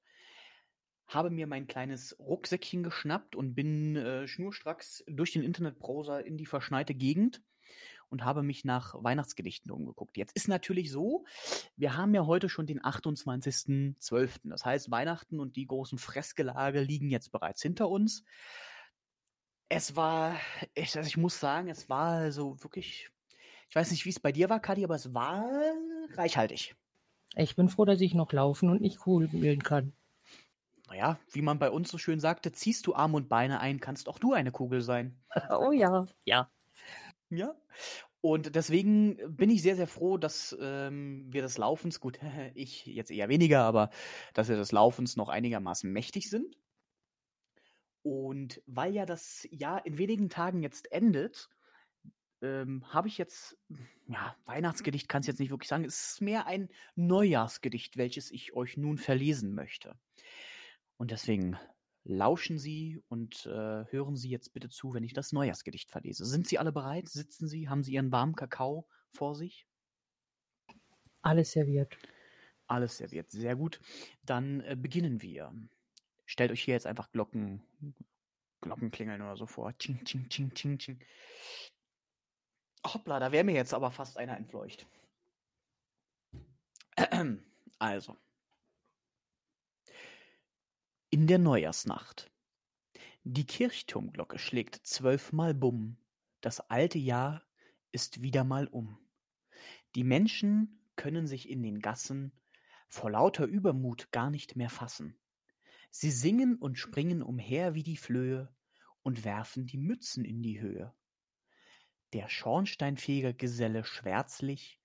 habe 1.13 1.29
mir 1.29 1.47
mein 1.47 1.67
kleines 1.67 2.17
Rucksäckchen 2.19 2.83
geschnappt 2.83 3.35
und 3.35 3.55
bin 3.55 3.95
äh, 3.95 4.27
schnurstracks 4.27 5.03
durch 5.07 5.31
den 5.31 5.43
Internetbrowser 5.43 6.25
in 6.25 6.37
die 6.37 6.45
verschneite 6.45 6.93
Gegend 6.93 7.41
und 8.13 8.23
habe 8.23 8.43
mich 8.43 8.63
nach 8.63 8.93
Weihnachtsgedichten 9.03 9.71
umgeguckt. 9.71 10.17
Jetzt 10.17 10.35
ist 10.35 10.47
natürlich 10.47 10.91
so, 10.91 11.25
wir 11.75 11.97
haben 11.97 12.13
ja 12.13 12.27
heute 12.27 12.47
schon 12.47 12.67
den 12.67 12.79
28.12. 12.79 14.39
Das 14.43 14.63
heißt, 14.63 14.91
Weihnachten 14.91 15.39
und 15.39 15.55
die 15.55 15.65
großen 15.65 15.97
Fressgelage 15.97 16.81
liegen 16.81 17.09
jetzt 17.09 17.31
bereits 17.31 17.61
hinter 17.63 17.89
uns. 17.89 18.23
Es 19.67 19.95
war, 19.95 20.35
ich, 20.75 20.95
also 20.95 21.07
ich 21.07 21.17
muss 21.17 21.39
sagen, 21.39 21.69
es 21.69 21.89
war 21.89 22.31
so 22.31 22.61
wirklich, 22.63 23.09
ich 23.69 23.75
weiß 23.75 23.89
nicht, 23.89 24.05
wie 24.05 24.11
es 24.11 24.19
bei 24.19 24.31
dir 24.31 24.47
war, 24.47 24.59
Kadi, 24.59 24.83
aber 24.83 24.95
es 24.95 25.11
war 25.15 25.49
reichhaltig. 26.13 26.75
Ich 27.35 27.55
bin 27.55 27.67
froh, 27.67 27.85
dass 27.85 27.99
ich 27.99 28.13
noch 28.13 28.31
laufen 28.31 28.69
und 28.69 28.81
nicht 28.81 28.99
kugeln 28.99 29.63
kann. 29.63 29.93
Naja, 30.93 31.19
wie 31.31 31.41
man 31.41 31.57
bei 31.57 31.71
uns 31.71 31.89
so 31.89 31.97
schön 31.97 32.19
sagte, 32.19 32.51
ziehst 32.51 32.85
du 32.85 32.93
Arme 32.93 33.17
und 33.17 33.27
Beine 33.27 33.59
ein, 33.59 33.79
kannst 33.79 34.07
auch 34.07 34.19
du 34.19 34.33
eine 34.33 34.51
Kugel 34.51 34.81
sein. 34.81 35.17
Oh 35.49 35.71
ja, 35.71 36.05
ja. 36.23 36.51
Ja. 37.31 37.55
Und 38.21 38.55
deswegen 38.55 39.17
bin 39.35 39.49
ich 39.49 39.63
sehr, 39.63 39.75
sehr 39.75 39.87
froh, 39.87 40.19
dass 40.19 40.55
ähm, 40.61 41.25
wir 41.33 41.41
des 41.41 41.57
Laufens, 41.57 41.99
gut, 41.99 42.19
ich 42.53 42.85
jetzt 42.85 43.09
eher 43.09 43.27
weniger, 43.27 43.63
aber 43.63 43.89
dass 44.35 44.49
wir 44.49 44.55
des 44.55 44.71
Laufens 44.71 45.15
noch 45.15 45.29
einigermaßen 45.29 45.91
mächtig 45.91 46.29
sind. 46.29 46.55
Und 48.03 48.61
weil 48.67 48.93
ja 48.93 49.07
das 49.07 49.47
Jahr 49.49 49.83
in 49.87 49.97
wenigen 49.97 50.29
Tagen 50.29 50.61
jetzt 50.61 50.91
endet, 50.91 51.49
ähm, 52.43 52.83
habe 52.93 53.07
ich 53.07 53.17
jetzt, 53.17 53.57
ja, 54.07 54.35
Weihnachtsgedicht 54.45 55.09
kann 55.09 55.21
es 55.21 55.27
jetzt 55.27 55.39
nicht 55.39 55.49
wirklich 55.49 55.69
sagen, 55.69 55.85
es 55.85 56.11
ist 56.11 56.21
mehr 56.21 56.45
ein 56.45 56.69
Neujahrsgedicht, 56.93 57.97
welches 57.97 58.29
ich 58.29 58.53
euch 58.53 58.77
nun 58.77 58.99
verlesen 58.99 59.55
möchte. 59.55 59.97
Und 60.97 61.11
deswegen 61.11 61.57
lauschen 62.03 62.57
Sie 62.57 63.01
und 63.07 63.45
äh, 63.45 63.85
hören 63.89 64.15
Sie 64.15 64.29
jetzt 64.29 64.53
bitte 64.53 64.69
zu, 64.69 64.93
wenn 64.93 65.03
ich 65.03 65.13
das 65.13 65.31
Neujahrsgedicht 65.31 65.89
verlese. 65.89 66.25
Sind 66.25 66.47
Sie 66.47 66.59
alle 66.59 66.71
bereit? 66.71 67.09
Sitzen 67.09 67.47
Sie? 67.47 67.69
Haben 67.69 67.83
Sie 67.83 67.93
Ihren 67.93 68.11
warmen 68.11 68.35
Kakao 68.35 68.87
vor 69.11 69.35
sich? 69.35 69.67
Alles 71.21 71.51
serviert. 71.51 71.97
Alles 72.67 72.97
serviert. 72.97 73.31
Sehr 73.31 73.55
gut. 73.55 73.79
Dann 74.23 74.61
äh, 74.61 74.75
beginnen 74.75 75.21
wir. 75.21 75.53
Stellt 76.25 76.51
euch 76.51 76.63
hier 76.63 76.73
jetzt 76.73 76.87
einfach 76.87 77.11
Glocken, 77.11 77.61
Glockenklingeln 78.61 79.21
oder 79.21 79.37
so 79.37 79.45
vor. 79.45 79.77
Ching, 79.77 80.03
ching, 80.05 80.27
ching, 80.29 80.53
ching, 80.53 80.77
ching. 80.77 80.99
Hoppla, 82.85 83.19
da 83.19 83.31
wäre 83.31 83.43
mir 83.43 83.55
jetzt 83.55 83.73
aber 83.73 83.91
fast 83.91 84.17
einer 84.17 84.37
entfleucht. 84.37 84.87
Also. 87.79 88.15
In 91.13 91.27
der 91.27 91.37
Neujahrsnacht. 91.37 92.31
Die 93.23 93.45
Kirchturmglocke 93.45 94.39
schlägt 94.39 94.77
zwölfmal 94.77 95.53
Bumm. 95.53 95.97
Das 96.41 96.71
alte 96.71 96.97
Jahr 96.97 97.43
ist 97.91 98.23
wieder 98.23 98.43
mal 98.43 98.65
um. 98.65 98.97
Die 99.93 100.03
Menschen 100.03 100.89
können 100.95 101.27
sich 101.27 101.51
in 101.51 101.61
den 101.61 101.81
Gassen 101.81 102.31
vor 102.87 103.11
lauter 103.11 103.45
Übermut 103.45 104.11
gar 104.11 104.31
nicht 104.31 104.55
mehr 104.55 104.71
fassen. 104.71 105.15
Sie 105.91 106.09
singen 106.09 106.55
und 106.55 106.79
springen 106.79 107.21
umher 107.21 107.75
wie 107.75 107.83
die 107.83 107.97
Flöhe 107.97 108.51
und 109.03 109.23
werfen 109.23 109.67
die 109.67 109.77
Mützen 109.77 110.25
in 110.25 110.41
die 110.41 110.59
Höhe. 110.61 110.95
Der 112.13 112.27
Schornsteinfegergeselle 112.27 113.83
schwärzlich 113.83 114.79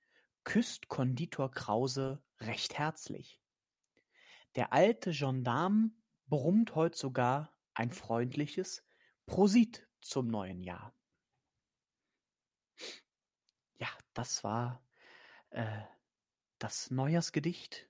küsst 0.44 0.88
Konditor 0.88 1.50
Krause 1.50 2.23
recht 2.38 2.76
herzlich. 2.76 3.40
Der 4.56 4.75
alte 4.75 5.12
Gendarm 5.12 5.98
brummt 6.28 6.75
heut 6.75 6.94
sogar 6.94 7.54
ein 7.75 7.90
freundliches 7.90 8.85
Prosit 9.26 9.87
zum 10.00 10.28
neuen 10.28 10.62
Jahr. 10.62 10.94
Ja, 13.78 13.88
das 14.14 14.44
war 14.44 14.82
äh, 15.50 15.82
das 16.58 16.90
Neujahrsgedicht 16.90 17.88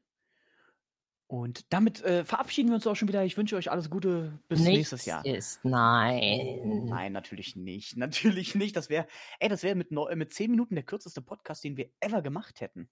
und 1.31 1.71
damit 1.75 2.03
äh, 2.05 2.25
verabschieden 2.25 2.71
wir 2.71 2.77
uns 2.77 2.87
auch 2.87 2.97
schon 2.97 3.07
wieder. 3.07 3.23
Ich 3.23 3.37
wünsche 3.37 3.55
euch 3.57 3.71
alles 3.71 3.91
Gute 3.91 4.41
bis 4.49 4.61
Nichts 4.61 4.77
nächstes 4.77 5.05
Jahr. 5.05 5.25
ist 5.27 5.63
nein. 5.63 6.87
Nein, 6.87 7.13
natürlich 7.13 7.55
nicht. 7.55 7.97
Natürlich 7.99 8.55
nicht. 8.55 8.75
Das 8.75 8.89
wäre, 8.89 9.07
ey, 9.39 9.51
das 9.51 9.63
wäre 9.63 9.75
mit, 9.75 9.91
mit 9.91 10.33
zehn 10.33 10.51
Minuten 10.51 10.75
der 10.75 10.85
kürzeste 10.85 11.21
Podcast, 11.21 11.63
den 11.65 11.77
wir 11.77 11.91
ever 12.01 12.23
gemacht 12.23 12.63
hätten. 12.63 12.89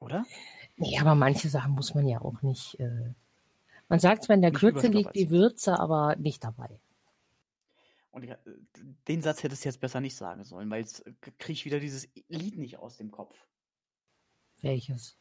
Oder? 0.00 0.26
Nee, 0.76 0.98
aber 1.00 1.14
manche 1.14 1.48
Sachen 1.48 1.72
muss 1.72 1.94
man 1.94 2.06
ja 2.06 2.20
auch 2.20 2.42
nicht. 2.42 2.78
Äh... 2.78 3.14
Man 3.88 4.00
sagt 4.00 4.24
zwar 4.24 4.36
in 4.36 4.42
der 4.42 4.52
Kürze 4.52 4.88
liegt 4.88 5.16
die. 5.16 5.30
Würze, 5.30 5.78
aber 5.78 6.16
nicht 6.16 6.44
dabei. 6.44 6.80
Und 8.10 8.24
ich, 8.24 8.30
äh, 8.30 8.36
den 9.06 9.22
Satz 9.22 9.42
hättest 9.42 9.64
du 9.64 9.68
jetzt 9.68 9.80
besser 9.80 10.00
nicht 10.00 10.16
sagen 10.16 10.44
sollen, 10.44 10.70
weil 10.70 10.80
jetzt 10.80 11.04
kriege 11.38 11.52
ich 11.52 11.64
wieder 11.64 11.80
dieses 11.80 12.08
Lied 12.28 12.58
nicht 12.58 12.78
aus 12.78 12.96
dem 12.96 13.10
Kopf. 13.10 13.34
Welches? 14.60 15.16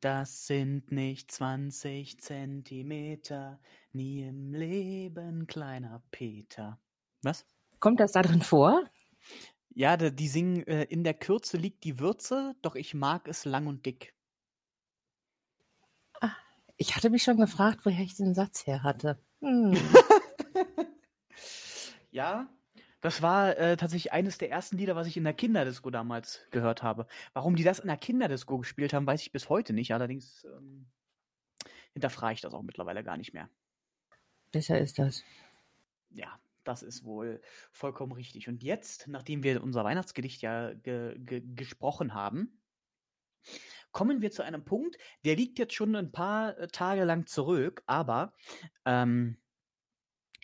Das 0.00 0.46
sind 0.46 0.92
nicht 0.92 1.30
20 1.30 2.20
Zentimeter, 2.20 3.58
nie 3.92 4.22
im 4.22 4.52
Leben, 4.54 5.46
kleiner 5.46 6.02
Peter. 6.10 6.78
Was? 7.22 7.46
Kommt 7.80 8.00
das 8.00 8.12
da 8.12 8.22
drin 8.22 8.42
vor? 8.42 8.88
Ja, 9.74 9.96
die 9.96 10.28
singen, 10.28 10.66
äh, 10.66 10.84
in 10.84 11.04
der 11.04 11.14
Kürze 11.14 11.56
liegt 11.56 11.84
die 11.84 11.98
Würze, 11.98 12.54
doch 12.62 12.76
ich 12.76 12.94
mag 12.94 13.28
es 13.28 13.44
lang 13.44 13.66
und 13.66 13.84
dick. 13.84 14.14
Ich 16.76 16.94
hatte 16.94 17.10
mich 17.10 17.22
schon 17.22 17.38
gefragt, 17.38 17.80
woher 17.84 18.04
ich 18.04 18.16
den 18.16 18.34
Satz 18.34 18.66
her 18.66 18.82
hatte. 18.82 19.18
Hm. 19.40 19.76
Ja, 22.16 22.48
das 23.02 23.20
war 23.20 23.58
äh, 23.58 23.76
tatsächlich 23.76 24.14
eines 24.14 24.38
der 24.38 24.50
ersten 24.50 24.78
Lieder, 24.78 24.96
was 24.96 25.06
ich 25.06 25.18
in 25.18 25.24
der 25.24 25.34
Kinderdisco 25.34 25.90
damals 25.90 26.40
gehört 26.50 26.82
habe. 26.82 27.06
Warum 27.34 27.56
die 27.56 27.62
das 27.62 27.78
in 27.78 27.88
der 27.88 27.98
Kinderdisco 27.98 28.56
gespielt 28.56 28.94
haben, 28.94 29.06
weiß 29.06 29.20
ich 29.20 29.32
bis 29.32 29.50
heute 29.50 29.74
nicht. 29.74 29.92
Allerdings 29.92 30.44
ähm, 30.44 30.86
hinterfrage 31.92 32.32
ich 32.32 32.40
das 32.40 32.54
auch 32.54 32.62
mittlerweile 32.62 33.04
gar 33.04 33.18
nicht 33.18 33.34
mehr. 33.34 33.50
Besser 34.50 34.78
ist 34.80 34.98
das. 34.98 35.24
Ja, 36.08 36.40
das 36.64 36.82
ist 36.82 37.04
wohl 37.04 37.42
vollkommen 37.70 38.12
richtig. 38.12 38.48
Und 38.48 38.62
jetzt, 38.62 39.08
nachdem 39.08 39.42
wir 39.42 39.62
unser 39.62 39.84
Weihnachtsgedicht 39.84 40.40
ja 40.40 40.72
ge 40.72 41.18
ge 41.18 41.42
gesprochen 41.54 42.14
haben, 42.14 42.58
kommen 43.96 44.20
wir 44.20 44.30
zu 44.30 44.42
einem 44.42 44.62
Punkt, 44.62 44.98
der 45.24 45.36
liegt 45.36 45.58
jetzt 45.58 45.72
schon 45.72 45.96
ein 45.96 46.12
paar 46.12 46.58
äh, 46.58 46.68
Tage 46.68 47.04
lang 47.04 47.24
zurück, 47.24 47.82
aber 47.86 48.34
ähm, 48.84 49.38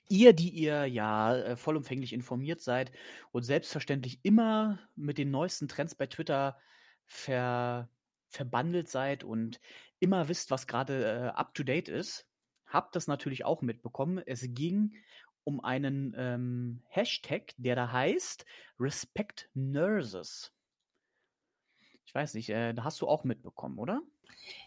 ihr, 0.08 0.32
die 0.32 0.48
ihr 0.48 0.86
ja 0.86 1.36
äh, 1.36 1.54
vollumfänglich 1.54 2.14
informiert 2.14 2.62
seid 2.62 2.92
und 3.30 3.42
selbstverständlich 3.42 4.20
immer 4.22 4.78
mit 4.96 5.18
den 5.18 5.30
neuesten 5.30 5.68
Trends 5.68 5.94
bei 5.94 6.06
Twitter 6.06 6.58
ver 7.04 7.90
verbandelt 8.30 8.88
seid 8.88 9.22
und 9.22 9.60
immer 10.00 10.28
wisst, 10.28 10.50
was 10.50 10.66
gerade 10.66 11.04
äh, 11.04 11.38
up 11.38 11.52
to 11.52 11.62
date 11.62 11.90
ist, 11.90 12.26
habt 12.64 12.96
das 12.96 13.06
natürlich 13.06 13.44
auch 13.44 13.60
mitbekommen. 13.60 14.22
Es 14.24 14.46
ging 14.48 14.94
um 15.44 15.62
einen 15.62 16.14
ähm, 16.16 16.82
Hashtag, 16.88 17.52
der 17.58 17.76
da 17.76 17.92
heißt 17.92 18.46
Respect 18.80 19.50
Nurses. 19.52 20.54
Ich 22.04 22.14
weiß 22.14 22.34
nicht, 22.34 22.50
äh, 22.50 22.72
da 22.74 22.84
hast 22.84 23.00
du 23.00 23.08
auch 23.08 23.24
mitbekommen, 23.24 23.78
oder? 23.78 24.02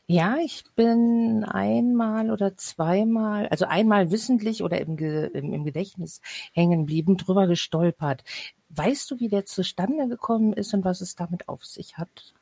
Ja, 0.08 0.38
ich 0.38 0.64
bin 0.76 1.44
einmal 1.44 2.32
oder 2.32 2.56
zweimal, 2.58 3.48
also 3.48 3.66
einmal 3.66 4.12
wissentlich 4.12 4.62
oder 4.62 4.80
im, 4.80 4.98
Ge 4.98 5.28
im, 5.34 5.64
Gedächtnis 5.64 6.22
hängen 6.54 6.82
geblieben, 6.82 7.18
drüber 7.18 7.48
gestolpert. 7.48 8.24
Weißt 8.70 9.10
du, 9.10 9.20
wie 9.20 9.30
der 9.30 9.46
zustande 9.46 10.08
gekommen 10.08 10.54
ist 10.54 10.74
und 10.74 10.86
was 10.86 11.02
es 11.02 11.16
damit 11.16 11.50
auf 11.50 11.66
sich 11.66 11.98
hat? 11.98 12.34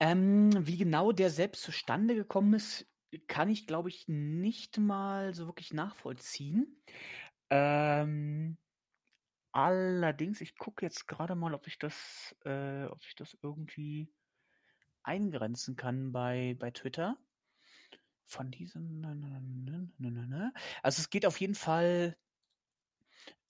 Ähm, 0.00 0.50
wie 0.66 0.78
genau 0.78 1.12
der 1.12 1.30
selbst 1.30 1.62
zustande 1.62 2.14
gekommen 2.14 2.54
ist, 2.54 2.86
kann 3.26 3.50
ich, 3.50 3.66
glaube 3.66 3.90
ich, 3.90 4.08
nicht 4.08 4.78
mal 4.78 5.34
so 5.34 5.46
wirklich 5.46 5.72
nachvollziehen. 5.74 6.80
Ähm, 7.50 8.56
allerdings, 9.52 10.40
ich 10.40 10.56
gucke 10.56 10.84
jetzt 10.84 11.06
gerade 11.06 11.34
mal, 11.34 11.54
ob 11.54 11.66
ich 11.66 11.78
das, 11.78 12.34
äh, 12.44 12.84
ob 12.84 13.02
ich 13.04 13.14
das 13.14 13.36
irgendwie 13.42 14.12
eingrenzen 15.02 15.76
kann 15.76 16.12
bei, 16.12 16.56
bei 16.58 16.70
Twitter. 16.70 17.16
Von 18.24 18.50
diesem. 18.50 19.04
Also 20.82 21.00
es 21.00 21.10
geht 21.10 21.26
auf 21.26 21.40
jeden 21.40 21.54
Fall 21.54 22.16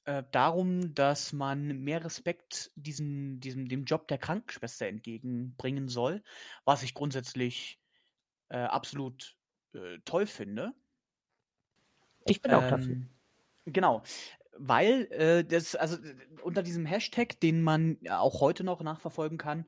äh, 0.05 0.25
darum, 0.33 0.95
dass 0.95 1.33
man 1.33 1.69
mehr 1.85 2.05
Respekt 2.05 2.73
diesem, 2.75 3.39
diesem, 3.41 3.69
dem 3.69 3.85
Job 3.85 4.09
der 4.09 4.19
Krankenschwester 4.19 4.89
entgegenbringen 4.89 5.89
soll, 5.89 6.23
was 6.65 6.83
ich 6.83 6.95
grundsätzlich 6.95 7.81
äh, 8.49 8.59
absolut 8.59 9.37
äh, 9.75 9.99
toll 10.05 10.27
finde. 10.27 10.73
Ich 12.27 12.43
bin 12.43 12.53
auch 12.53 12.67
dafür. 12.67 12.97
Ähm, 12.97 13.09
Genau, 13.65 14.03
weil 14.57 15.09
äh, 15.13 15.45
das, 15.45 15.75
also 15.75 15.97
unter 16.43 16.63
diesem 16.63 16.87
Hashtag, 16.87 17.41
den 17.41 17.63
man 17.63 17.99
auch 18.09 18.41
heute 18.41 18.65
noch 18.65 18.83
nachverfolgen 18.83 19.39
kann, 19.39 19.67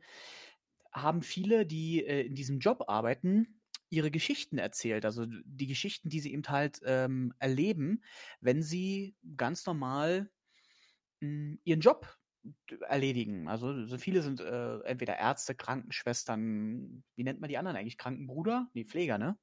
haben 0.93 1.23
viele, 1.23 1.67
die 1.67 2.05
äh, 2.05 2.26
in 2.26 2.35
diesem 2.35 2.59
Job 2.59 2.85
arbeiten, 2.88 3.61
ihre 3.91 4.11
Geschichten 4.11 4.59
erzählt. 4.59 5.05
Also 5.05 5.26
die 5.26 5.67
Geschichten, 5.67 6.09
die 6.09 6.21
sie 6.21 6.33
eben 6.33 6.45
halt 6.49 6.81
ähm, 6.85 7.33
erleben, 7.38 8.03
wenn 8.41 8.62
sie 8.62 9.17
ganz 9.37 9.67
normal 9.67 10.31
mh, 11.21 11.29
hm, 11.29 11.61
ihren 11.64 11.81
Job 11.81 12.17
erledigen. 12.88 13.49
Also 13.49 13.87
so 13.87 13.97
viele 13.99 14.23
sind 14.23 14.41
äh, 14.41 14.81
entweder 14.81 15.19
Ärzte, 15.19 15.55
Krankenschwestern, 15.55 17.03
wie 17.17 17.25
nennt 17.25 17.41
man 17.41 17.49
die 17.49 17.57
anderen 17.57 17.76
eigentlich? 17.76 17.99
Krankenbruder? 17.99 18.69
Nee, 18.75 18.85
Pfleger, 18.85 19.19
ne? 19.19 19.38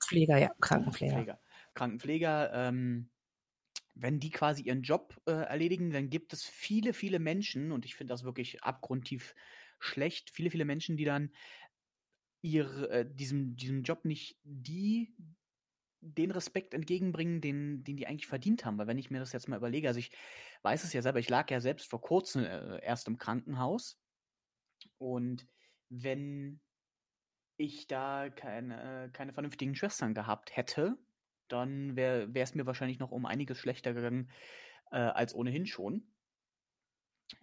Pfleger, 0.00 0.38
ja, 0.38 0.54
Krankenpfleger. 0.60 1.14
Pfleger. 1.14 1.40
Krankenpfleger, 1.74 2.52
ähm, 2.54 3.10
wenn 4.00 4.20
die 4.20 4.30
quasi 4.30 4.62
ihren 4.62 4.82
Job 4.82 5.20
äh, 5.26 5.32
erledigen, 5.32 5.90
dann 5.90 6.08
gibt 6.08 6.32
es 6.32 6.44
viele, 6.44 6.92
viele 6.92 7.18
Menschen, 7.18 7.72
und 7.72 7.84
ich 7.84 7.96
finde 7.96 8.12
das 8.12 8.24
wirklich 8.24 8.62
abgrundtief 8.62 9.34
schlecht, 9.80 10.30
viele, 10.30 10.50
viele 10.50 10.64
Menschen, 10.64 10.96
die 10.96 11.04
dann 11.04 11.30
ihre, 12.42 12.88
äh, 12.90 13.06
diesem, 13.08 13.56
diesem 13.56 13.82
Job 13.82 14.04
nicht 14.04 14.38
die 14.44 15.14
den 16.00 16.30
Respekt 16.30 16.74
entgegenbringen, 16.74 17.40
den, 17.40 17.82
den 17.82 17.96
die 17.96 18.06
eigentlich 18.06 18.28
verdient 18.28 18.64
haben. 18.64 18.78
Weil 18.78 18.86
wenn 18.86 18.98
ich 18.98 19.10
mir 19.10 19.18
das 19.18 19.32
jetzt 19.32 19.48
mal 19.48 19.56
überlege, 19.56 19.88
also 19.88 19.98
ich 19.98 20.12
weiß 20.62 20.84
es 20.84 20.92
ja 20.92 21.02
selber, 21.02 21.18
ich 21.18 21.28
lag 21.28 21.50
ja 21.50 21.60
selbst 21.60 21.90
vor 21.90 22.00
kurzem 22.00 22.44
äh, 22.44 22.78
erst 22.84 23.08
im 23.08 23.18
Krankenhaus. 23.18 23.98
Und 24.98 25.46
wenn 25.88 26.60
ich 27.56 27.88
da 27.88 28.30
keine, 28.30 29.10
keine 29.12 29.32
vernünftigen 29.32 29.74
Schwestern 29.74 30.14
gehabt 30.14 30.56
hätte, 30.56 30.96
dann 31.48 31.96
wäre 31.96 32.30
es 32.34 32.54
mir 32.54 32.66
wahrscheinlich 32.66 32.98
noch 32.98 33.10
um 33.10 33.26
einiges 33.26 33.58
schlechter 33.58 33.94
gegangen 33.94 34.30
äh, 34.90 34.96
als 34.96 35.34
ohnehin 35.34 35.66
schon. 35.66 36.06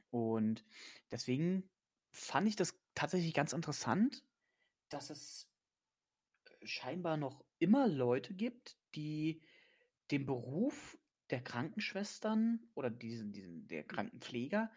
Und 0.09 0.63
deswegen 1.11 1.69
fand 2.11 2.47
ich 2.47 2.55
das 2.55 2.79
tatsächlich 2.93 3.33
ganz 3.33 3.53
interessant, 3.53 4.23
dass 4.89 5.09
es 5.09 5.49
äh, 6.45 6.65
scheinbar 6.65 7.17
noch 7.17 7.43
immer 7.59 7.87
Leute 7.87 8.33
gibt, 8.33 8.77
die 8.95 9.41
dem 10.11 10.25
Beruf 10.25 10.97
der 11.31 11.43
Krankenschwestern 11.43 12.59
oder 12.75 12.89
diesen, 12.89 13.33
diesen 13.33 13.67
der 13.67 13.83
Krankenpfleger 13.83 14.71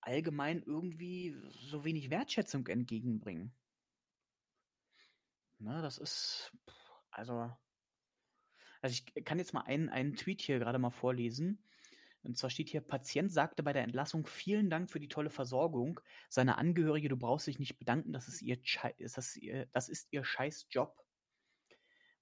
allgemein 0.00 0.62
irgendwie 0.62 1.36
so 1.48 1.84
wenig 1.84 2.10
Wertschätzung 2.10 2.66
entgegenbringen. 2.68 3.52
Na, 5.58 5.80
das 5.80 5.98
ist 5.98 6.52
also 7.10 7.50
also 8.86 9.02
ich 9.02 9.24
kann 9.24 9.38
jetzt 9.38 9.52
mal 9.52 9.62
einen, 9.62 9.88
einen 9.88 10.14
Tweet 10.14 10.40
hier 10.40 10.60
gerade 10.60 10.78
mal 10.78 10.90
vorlesen. 10.90 11.58
Und 12.22 12.38
zwar 12.38 12.50
steht 12.50 12.68
hier, 12.68 12.80
Patient 12.80 13.32
sagte 13.32 13.64
bei 13.64 13.72
der 13.72 13.82
Entlassung, 13.82 14.26
vielen 14.26 14.70
Dank 14.70 14.92
für 14.92 15.00
die 15.00 15.08
tolle 15.08 15.30
Versorgung. 15.30 16.00
Seine 16.28 16.56
Angehörige, 16.56 17.08
du 17.08 17.16
brauchst 17.16 17.48
dich 17.48 17.58
nicht 17.58 17.80
bedanken, 17.80 18.12
das 18.12 18.28
ist 18.28 18.42
ihr, 18.42 18.58
das 19.00 19.18
ist 19.18 19.36
ihr, 19.38 19.66
das 19.72 19.88
ist 19.88 20.06
ihr 20.12 20.24
scheiß 20.24 20.66
Job. 20.70 21.04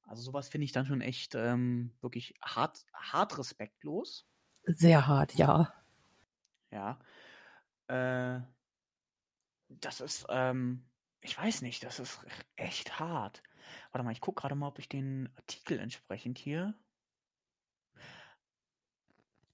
Also 0.07 0.23
sowas 0.23 0.49
finde 0.49 0.65
ich 0.65 0.73
dann 0.73 0.87
schon 0.87 1.03
echt 1.03 1.35
ähm, 1.35 1.93
wirklich 2.01 2.35
hart, 2.41 2.87
hart 2.95 3.37
respektlos. 3.37 4.27
Sehr 4.65 5.07
hart, 5.07 5.35
ja. 5.35 5.71
Ja. 6.71 6.99
Äh, 7.89 8.41
das 9.69 10.01
ist, 10.01 10.25
ähm, 10.31 10.87
ich 11.21 11.37
weiß 11.37 11.61
nicht, 11.61 11.85
das 11.85 11.99
ist 11.99 12.25
echt 12.57 12.99
hart. 12.99 13.43
Warte 13.93 14.05
mal, 14.05 14.13
ich 14.13 14.21
gucke 14.21 14.41
gerade 14.41 14.55
mal, 14.55 14.69
ob 14.69 14.79
ich 14.79 14.89
den 14.89 15.29
Artikel 15.37 15.79
entsprechend 15.79 16.39
hier. 16.39 16.75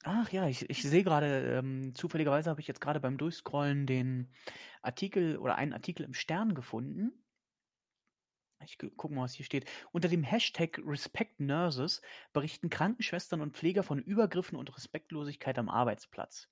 Ach 0.03 0.31
ja, 0.33 0.49
ich, 0.49 0.69
ich 0.71 0.83
sehe 0.83 1.05
gerade, 1.05 1.59
ähm, 1.59 1.95
zufälligerweise 1.95 2.49
habe 2.49 2.61
ich 2.61 2.67
jetzt 2.67 2.81
gerade 2.81 3.01
beim 3.01 3.19
Durchscrollen 3.19 3.87
den 3.87 4.33
Artikel 4.83 5.37
oder 5.37 5.57
einen 5.57 5.75
Artikel 5.75 6.05
im 6.05 6.15
Stern 6.15 6.55
gefunden. 6.55 7.13
Ich 8.65 8.79
gucke 8.79 9.15
mal, 9.15 9.23
was 9.23 9.35
hier 9.35 9.45
steht. 9.45 9.69
Unter 9.93 10.09
dem 10.09 10.23
Hashtag 10.23 10.81
Respect 10.85 11.41
Nurses 11.41 12.03
berichten 12.33 12.71
Krankenschwestern 12.71 13.41
und 13.41 13.57
Pfleger 13.57 13.83
von 13.83 13.99
Übergriffen 14.03 14.57
und 14.59 14.75
Respektlosigkeit 14.75 15.59
am 15.59 15.69
Arbeitsplatz. 15.69 16.49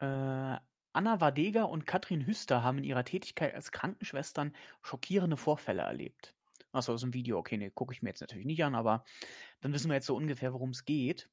Äh, 0.00 0.56
Anna 0.98 1.20
Wadega 1.20 1.62
und 1.62 1.86
Katrin 1.86 2.26
Hüster 2.26 2.64
haben 2.64 2.78
in 2.78 2.82
ihrer 2.82 3.04
Tätigkeit 3.04 3.54
als 3.54 3.70
Krankenschwestern 3.70 4.52
schockierende 4.82 5.36
Vorfälle 5.36 5.82
erlebt. 5.82 6.34
Achso, 6.72 6.90
das 6.90 7.02
ist 7.02 7.06
ein 7.06 7.14
Video. 7.14 7.38
Okay, 7.38 7.56
ne, 7.56 7.70
gucke 7.70 7.94
ich 7.94 8.02
mir 8.02 8.08
jetzt 8.08 8.20
natürlich 8.20 8.46
nicht 8.46 8.64
an, 8.64 8.74
aber 8.74 9.04
dann 9.60 9.72
wissen 9.72 9.88
wir 9.88 9.94
jetzt 9.94 10.06
so 10.06 10.16
ungefähr, 10.16 10.52
worum 10.52 10.70
es 10.70 10.84
geht. 10.84 11.30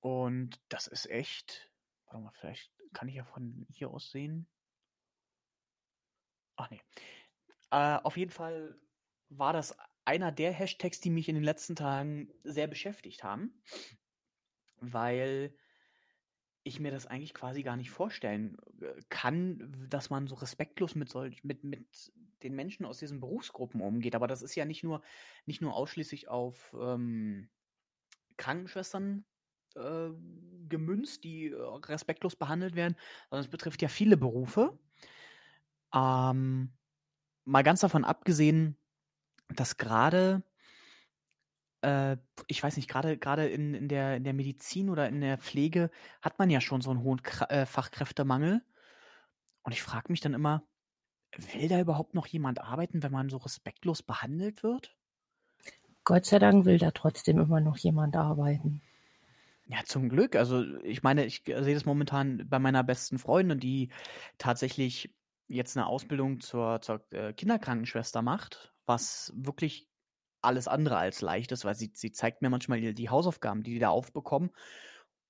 Und 0.00 0.58
das 0.70 0.86
ist 0.86 1.10
echt. 1.10 1.70
Warte 2.06 2.24
mal, 2.24 2.32
vielleicht 2.32 2.72
kann 2.94 3.06
ich 3.08 3.16
ja 3.16 3.24
von 3.24 3.66
hier 3.68 3.90
aus 3.90 4.10
sehen. 4.10 4.48
Ach 6.56 6.70
nee. 6.70 6.80
Äh, 7.70 7.98
auf 8.02 8.16
jeden 8.16 8.32
Fall 8.32 8.80
war 9.28 9.52
das 9.52 9.76
einer 10.06 10.32
der 10.32 10.52
Hashtags, 10.52 11.00
die 11.00 11.10
mich 11.10 11.28
in 11.28 11.34
den 11.34 11.44
letzten 11.44 11.76
Tagen 11.76 12.32
sehr 12.44 12.66
beschäftigt 12.66 13.24
haben, 13.24 13.62
weil 14.80 15.54
ich 16.62 16.80
mir 16.80 16.90
das 16.90 17.06
eigentlich 17.06 17.34
quasi 17.34 17.62
gar 17.62 17.76
nicht 17.76 17.90
vorstellen 17.90 18.58
äh, 18.80 19.00
kann, 19.08 19.86
dass 19.88 20.10
man 20.10 20.26
so 20.26 20.34
respektlos 20.34 20.94
mit, 20.94 21.08
solch, 21.08 21.42
mit, 21.44 21.64
mit 21.64 22.12
den 22.42 22.54
Menschen 22.54 22.86
aus 22.86 22.98
diesen 22.98 23.20
Berufsgruppen 23.20 23.80
umgeht. 23.80 24.14
Aber 24.14 24.26
das 24.26 24.42
ist 24.42 24.54
ja 24.54 24.64
nicht 24.64 24.84
nur, 24.84 25.02
nicht 25.46 25.60
nur 25.60 25.74
ausschließlich 25.74 26.28
auf 26.28 26.74
ähm, 26.78 27.48
Krankenschwestern 28.36 29.24
äh, 29.74 30.10
gemünzt, 30.68 31.24
die 31.24 31.48
äh, 31.48 31.56
respektlos 31.56 32.36
behandelt 32.36 32.74
werden, 32.74 32.96
sondern 33.28 33.44
es 33.44 33.50
betrifft 33.50 33.82
ja 33.82 33.88
viele 33.88 34.16
Berufe. 34.16 34.78
Ähm, 35.94 36.72
mal 37.44 37.62
ganz 37.62 37.80
davon 37.80 38.04
abgesehen, 38.04 38.76
dass 39.48 39.76
gerade 39.76 40.42
äh, 41.82 42.16
ich 42.46 42.62
weiß 42.62 42.76
nicht, 42.76 42.88
gerade 42.88 43.18
gerade 43.18 43.48
in, 43.48 43.74
in, 43.74 43.88
der, 43.88 44.16
in 44.16 44.24
der 44.24 44.34
Medizin 44.34 44.90
oder 44.90 45.08
in 45.08 45.20
der 45.20 45.38
Pflege 45.38 45.90
hat 46.22 46.38
man 46.38 46.50
ja 46.50 46.60
schon 46.60 46.80
so 46.80 46.90
einen 46.90 47.02
hohen 47.02 47.22
Kra 47.22 47.46
äh, 47.46 47.66
Fachkräftemangel. 47.66 48.62
Und 49.62 49.72
ich 49.72 49.82
frage 49.82 50.10
mich 50.10 50.20
dann 50.20 50.34
immer, 50.34 50.62
will 51.36 51.68
da 51.68 51.80
überhaupt 51.80 52.14
noch 52.14 52.26
jemand 52.26 52.60
arbeiten, 52.60 53.02
wenn 53.02 53.12
man 53.12 53.28
so 53.28 53.36
respektlos 53.36 54.02
behandelt 54.02 54.62
wird? 54.62 54.96
Gott 56.04 56.24
sei 56.26 56.38
Dank 56.38 56.64
will 56.64 56.78
da 56.78 56.90
trotzdem 56.90 57.38
immer 57.38 57.60
noch 57.60 57.76
jemand 57.76 58.16
arbeiten. 58.16 58.82
Ja, 59.66 59.78
zum 59.84 60.08
Glück. 60.08 60.34
Also 60.34 60.64
ich 60.82 61.02
meine, 61.02 61.24
ich 61.24 61.42
sehe 61.44 61.74
das 61.74 61.84
momentan 61.84 62.48
bei 62.48 62.58
meiner 62.58 62.82
besten 62.82 63.18
Freundin, 63.18 63.60
die 63.60 63.90
tatsächlich 64.38 65.14
jetzt 65.46 65.76
eine 65.76 65.86
Ausbildung 65.86 66.40
zur, 66.40 66.80
zur 66.80 67.04
äh, 67.12 67.32
Kinderkrankenschwester 67.32 68.22
macht, 68.22 68.72
was 68.86 69.32
wirklich 69.36 69.89
alles 70.42 70.68
andere 70.68 70.96
als 70.96 71.20
leicht 71.20 71.52
ist, 71.52 71.64
weil 71.64 71.74
sie, 71.74 71.90
sie 71.94 72.12
zeigt 72.12 72.42
mir 72.42 72.50
manchmal 72.50 72.80
die, 72.80 72.94
die 72.94 73.10
Hausaufgaben, 73.10 73.62
die 73.62 73.74
die 73.74 73.78
da 73.78 73.90
aufbekommen. 73.90 74.50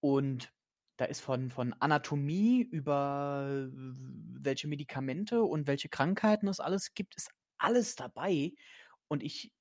Und 0.00 0.52
da 0.96 1.06
ist 1.06 1.20
von, 1.20 1.50
von 1.50 1.74
Anatomie 1.80 2.62
über 2.62 3.68
welche 3.72 4.68
Medikamente 4.68 5.42
und 5.42 5.66
welche 5.66 5.88
Krankheiten 5.88 6.48
es 6.48 6.60
alles 6.60 6.94
gibt, 6.94 7.16
ist 7.16 7.30
alles 7.58 7.94
dabei. 7.96 8.52
Und 9.08 9.22
ich 9.22 9.52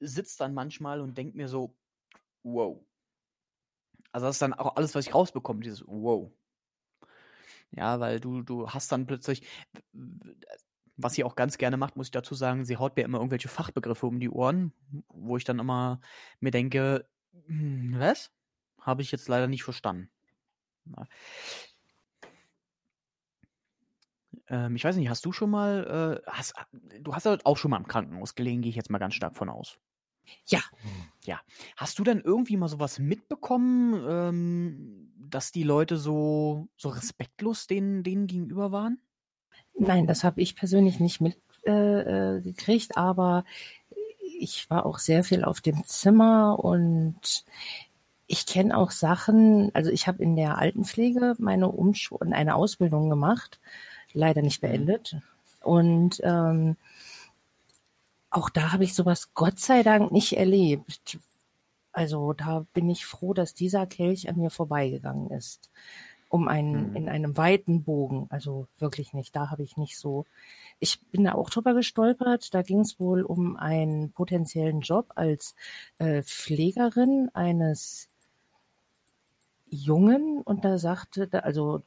sitze 0.00 0.38
dann 0.38 0.54
manchmal 0.54 1.00
und 1.00 1.18
denke 1.18 1.36
mir 1.36 1.48
so, 1.48 1.76
wow. 2.42 2.84
Also 4.12 4.26
das 4.26 4.36
ist 4.36 4.42
dann 4.42 4.54
auch 4.54 4.76
alles, 4.76 4.94
was 4.94 5.06
ich 5.06 5.14
rausbekomme, 5.14 5.60
dieses 5.60 5.84
wow. 5.86 6.30
Ja, 7.72 7.98
weil 7.98 8.20
du, 8.20 8.42
du 8.42 8.70
hast 8.70 8.92
dann 8.92 9.06
plötzlich, 9.06 9.46
was 10.96 11.14
sie 11.14 11.24
auch 11.24 11.36
ganz 11.36 11.58
gerne 11.58 11.76
macht, 11.76 11.96
muss 11.96 12.08
ich 12.08 12.12
dazu 12.12 12.34
sagen, 12.34 12.64
sie 12.64 12.76
haut 12.76 12.96
mir 12.96 13.02
immer 13.02 13.18
irgendwelche 13.18 13.48
Fachbegriffe 13.48 14.06
um 14.06 14.20
die 14.20 14.30
Ohren, 14.30 14.72
wo 15.08 15.36
ich 15.36 15.44
dann 15.44 15.58
immer 15.58 16.00
mir 16.40 16.50
denke, 16.50 17.08
hm, 17.46 17.94
was? 17.98 18.30
Habe 18.80 19.02
ich 19.02 19.10
jetzt 19.10 19.28
leider 19.28 19.48
nicht 19.48 19.64
verstanden. 19.64 20.10
Ähm, 24.48 24.76
ich 24.76 24.84
weiß 24.84 24.96
nicht, 24.96 25.08
hast 25.08 25.24
du 25.24 25.32
schon 25.32 25.50
mal, 25.50 26.20
äh, 26.24 26.30
hast, 26.30 26.54
du 27.00 27.14
hast 27.14 27.26
auch 27.26 27.56
schon 27.56 27.70
mal 27.70 27.78
im 27.78 27.86
Krankenhaus 27.86 28.34
gelegen, 28.34 28.62
gehe 28.62 28.70
ich 28.70 28.76
jetzt 28.76 28.90
mal 28.90 28.98
ganz 28.98 29.14
stark 29.14 29.36
von 29.36 29.48
aus. 29.48 29.78
Ja. 30.46 30.60
Ja. 31.24 31.40
Hast 31.76 31.98
du 31.98 32.04
denn 32.04 32.20
irgendwie 32.20 32.56
mal 32.56 32.68
sowas 32.68 32.98
mitbekommen, 32.98 34.04
ähm, 34.08 35.12
dass 35.16 35.52
die 35.52 35.62
Leute 35.62 35.96
so, 35.96 36.68
so 36.76 36.88
respektlos 36.90 37.66
denen, 37.66 38.02
denen 38.02 38.26
gegenüber 38.26 38.72
waren? 38.72 39.00
Nein, 39.76 40.06
das 40.06 40.24
habe 40.24 40.40
ich 40.40 40.56
persönlich 40.56 41.00
nicht 41.00 41.20
mitgekriegt, 41.20 42.90
äh, 42.90 42.94
aber 42.94 43.44
ich 44.38 44.68
war 44.70 44.86
auch 44.86 44.98
sehr 44.98 45.24
viel 45.24 45.44
auf 45.44 45.60
dem 45.60 45.84
Zimmer 45.84 46.58
und 46.58 47.44
ich 48.26 48.46
kenne 48.46 48.76
auch 48.76 48.90
Sachen, 48.90 49.74
also 49.74 49.90
ich 49.90 50.06
habe 50.06 50.22
in 50.22 50.36
der 50.36 50.58
Altenpflege 50.58 51.34
meine 51.38 51.68
Umschul 51.68 52.32
eine 52.32 52.54
Ausbildung 52.54 53.10
gemacht, 53.10 53.60
leider 54.12 54.42
nicht 54.42 54.62
mhm. 54.62 54.68
beendet. 54.68 55.16
Und 55.60 56.20
ähm, 56.22 56.76
auch 58.30 58.50
da 58.50 58.72
habe 58.72 58.84
ich 58.84 58.94
sowas 58.94 59.34
Gott 59.34 59.58
sei 59.58 59.82
Dank 59.82 60.12
nicht 60.12 60.36
erlebt. 60.36 61.18
Also 61.92 62.32
da 62.32 62.66
bin 62.72 62.88
ich 62.90 63.06
froh, 63.06 63.34
dass 63.34 63.54
dieser 63.54 63.86
Kelch 63.86 64.28
an 64.28 64.36
mir 64.36 64.50
vorbeigegangen 64.50 65.30
ist. 65.30 65.70
Um 66.34 66.48
einen, 66.48 66.90
Mhm. 66.90 66.96
in 66.96 67.08
einem 67.08 67.36
weiten 67.36 67.84
Bogen. 67.84 68.26
Also 68.28 68.66
wirklich 68.78 69.12
nicht. 69.12 69.36
Da 69.36 69.52
habe 69.52 69.62
ich 69.62 69.76
nicht 69.76 69.96
so. 69.96 70.24
Ich 70.80 71.00
bin 71.12 71.22
da 71.22 71.34
auch 71.34 71.48
drüber 71.48 71.74
gestolpert. 71.74 72.52
Da 72.52 72.62
ging 72.62 72.80
es 72.80 72.98
wohl 72.98 73.22
um 73.22 73.56
einen 73.56 74.10
potenziellen 74.10 74.80
Job 74.80 75.12
als 75.14 75.54
äh, 75.98 76.22
Pflegerin 76.24 77.30
eines 77.34 78.08
Jungen 79.70 80.42
und 80.42 80.64
da 80.64 80.76
sagte, 80.78 81.28
also 81.44 81.82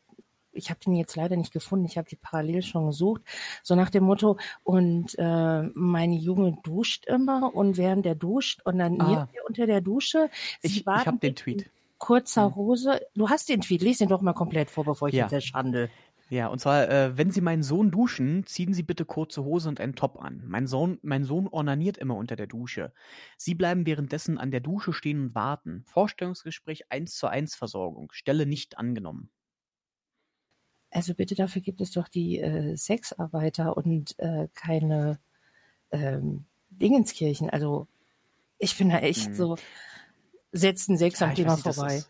ich 0.53 0.69
habe 0.69 0.79
den 0.79 0.95
jetzt 0.95 1.15
leider 1.17 1.35
nicht 1.35 1.51
gefunden, 1.53 1.85
ich 1.85 1.97
habe 1.97 2.09
die 2.09 2.15
parallel 2.15 2.61
schon 2.63 2.87
gesucht, 2.87 3.21
so 3.63 3.75
nach 3.75 3.89
dem 3.89 4.05
Motto, 4.05 4.37
und 4.63 5.13
äh, 5.19 5.61
meine 5.73 6.15
Junge 6.15 6.57
duscht 6.63 7.05
immer 7.05 7.53
und 7.53 7.77
während 7.77 8.05
der 8.05 8.15
duscht 8.15 8.61
und 8.65 8.79
dann 8.79 8.99
Ah. 9.01 9.27
ihr 9.35 9.41
unter 9.45 9.67
der 9.67 9.81
Dusche. 9.81 10.29
Sie 10.61 10.67
Ich, 10.69 10.77
ich 10.79 10.87
habe 10.87 11.17
den 11.19 11.35
Tweet. 11.35 11.69
Kurzer. 11.97 12.55
Hose. 12.55 13.01
Du 13.15 13.29
hast 13.29 13.49
den 13.49 13.61
Tweet, 13.61 13.81
lies 13.81 13.97
den 13.99 14.09
doch 14.09 14.21
mal 14.21 14.33
komplett 14.33 14.69
vor, 14.71 14.85
bevor 14.85 15.09
ich 15.09 15.15
Ja. 15.15 15.25
ihn 15.25 15.29
zerschandel. 15.29 15.89
Ja, 16.29 16.47
und 16.47 16.59
zwar, 16.59 16.89
äh, 16.89 17.17
wenn 17.17 17.31
Sie 17.31 17.39
meinen 17.39 17.63
Sohn 17.63 17.89
duschen, 17.89 18.45
ziehen 18.45 18.73
Sie 18.73 18.83
bitte 18.83 19.05
kurze 19.05 19.45
Hose 19.45 19.69
und 19.69 19.79
einen 19.79 19.95
Top 19.95 20.21
an. 20.21 20.43
Mein 20.45 20.67
Sohn, 20.67 20.99
mein 21.01 21.23
Sohn 21.23 21.47
ornaniert 21.47 21.97
immer 21.97 22.15
unter 22.17 22.35
der 22.35 22.47
Dusche. 22.47 22.91
Sie 23.37 23.55
bleiben 23.55 23.85
währenddessen 23.85 24.37
an 24.37 24.51
der 24.51 24.59
Dusche 24.59 24.91
stehen 24.91 25.21
und 25.27 25.35
warten. 25.35 25.83
Vorstellungsgespräch 25.87 26.91
1 26.91 27.15
zu 27.15 27.27
1 27.27 27.55
Versorgung. 27.55 28.11
Stelle 28.11 28.45
nicht 28.45 28.77
angenommen. 28.77 29.29
Also 30.91 31.13
bitte, 31.13 31.35
dafür 31.35 31.61
gibt 31.61 31.81
es 31.81 31.91
doch 31.91 32.07
die 32.09 32.39
äh, 32.39 32.75
Sexarbeiter 32.75 33.75
und 33.77 34.17
äh, 34.19 34.47
keine 34.53 35.19
ähm, 35.91 36.45
Dingenskirchen. 36.71 37.49
Also 37.49 37.87
ich 38.59 38.77
bin 38.77 38.89
da 38.89 38.99
echt 38.99 39.27
Hm. 39.27 39.35
so, 39.35 39.57
setzen 40.51 40.97
am 41.21 41.29
ich 41.29 41.35
Thema 41.35 41.57
vorbei. 41.57 42.03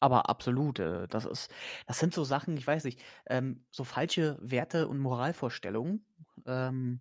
aber 0.00 0.28
absolut, 0.28 0.78
äh, 0.78 1.06
das 1.08 1.24
ist, 1.24 1.50
das 1.86 1.98
sind 1.98 2.14
so 2.14 2.24
Sachen, 2.24 2.56
ich 2.56 2.66
weiß 2.66 2.84
nicht, 2.84 3.00
ähm, 3.26 3.64
so 3.70 3.84
falsche 3.84 4.38
Werte 4.40 4.88
und 4.88 4.98
Moralvorstellungen. 4.98 6.06
Ähm, 6.46 7.00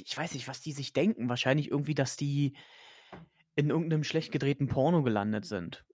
ich 0.00 0.16
weiß 0.16 0.34
nicht, 0.34 0.48
was 0.48 0.60
die 0.60 0.72
sich 0.72 0.92
denken. 0.92 1.28
Wahrscheinlich 1.28 1.70
irgendwie, 1.70 1.94
dass 1.94 2.16
die 2.16 2.56
in 3.56 3.70
irgendeinem 3.70 4.04
schlecht 4.04 4.30
gedrehten 4.30 4.68
Porno 4.68 5.02
gelandet 5.02 5.44
sind. 5.44 5.84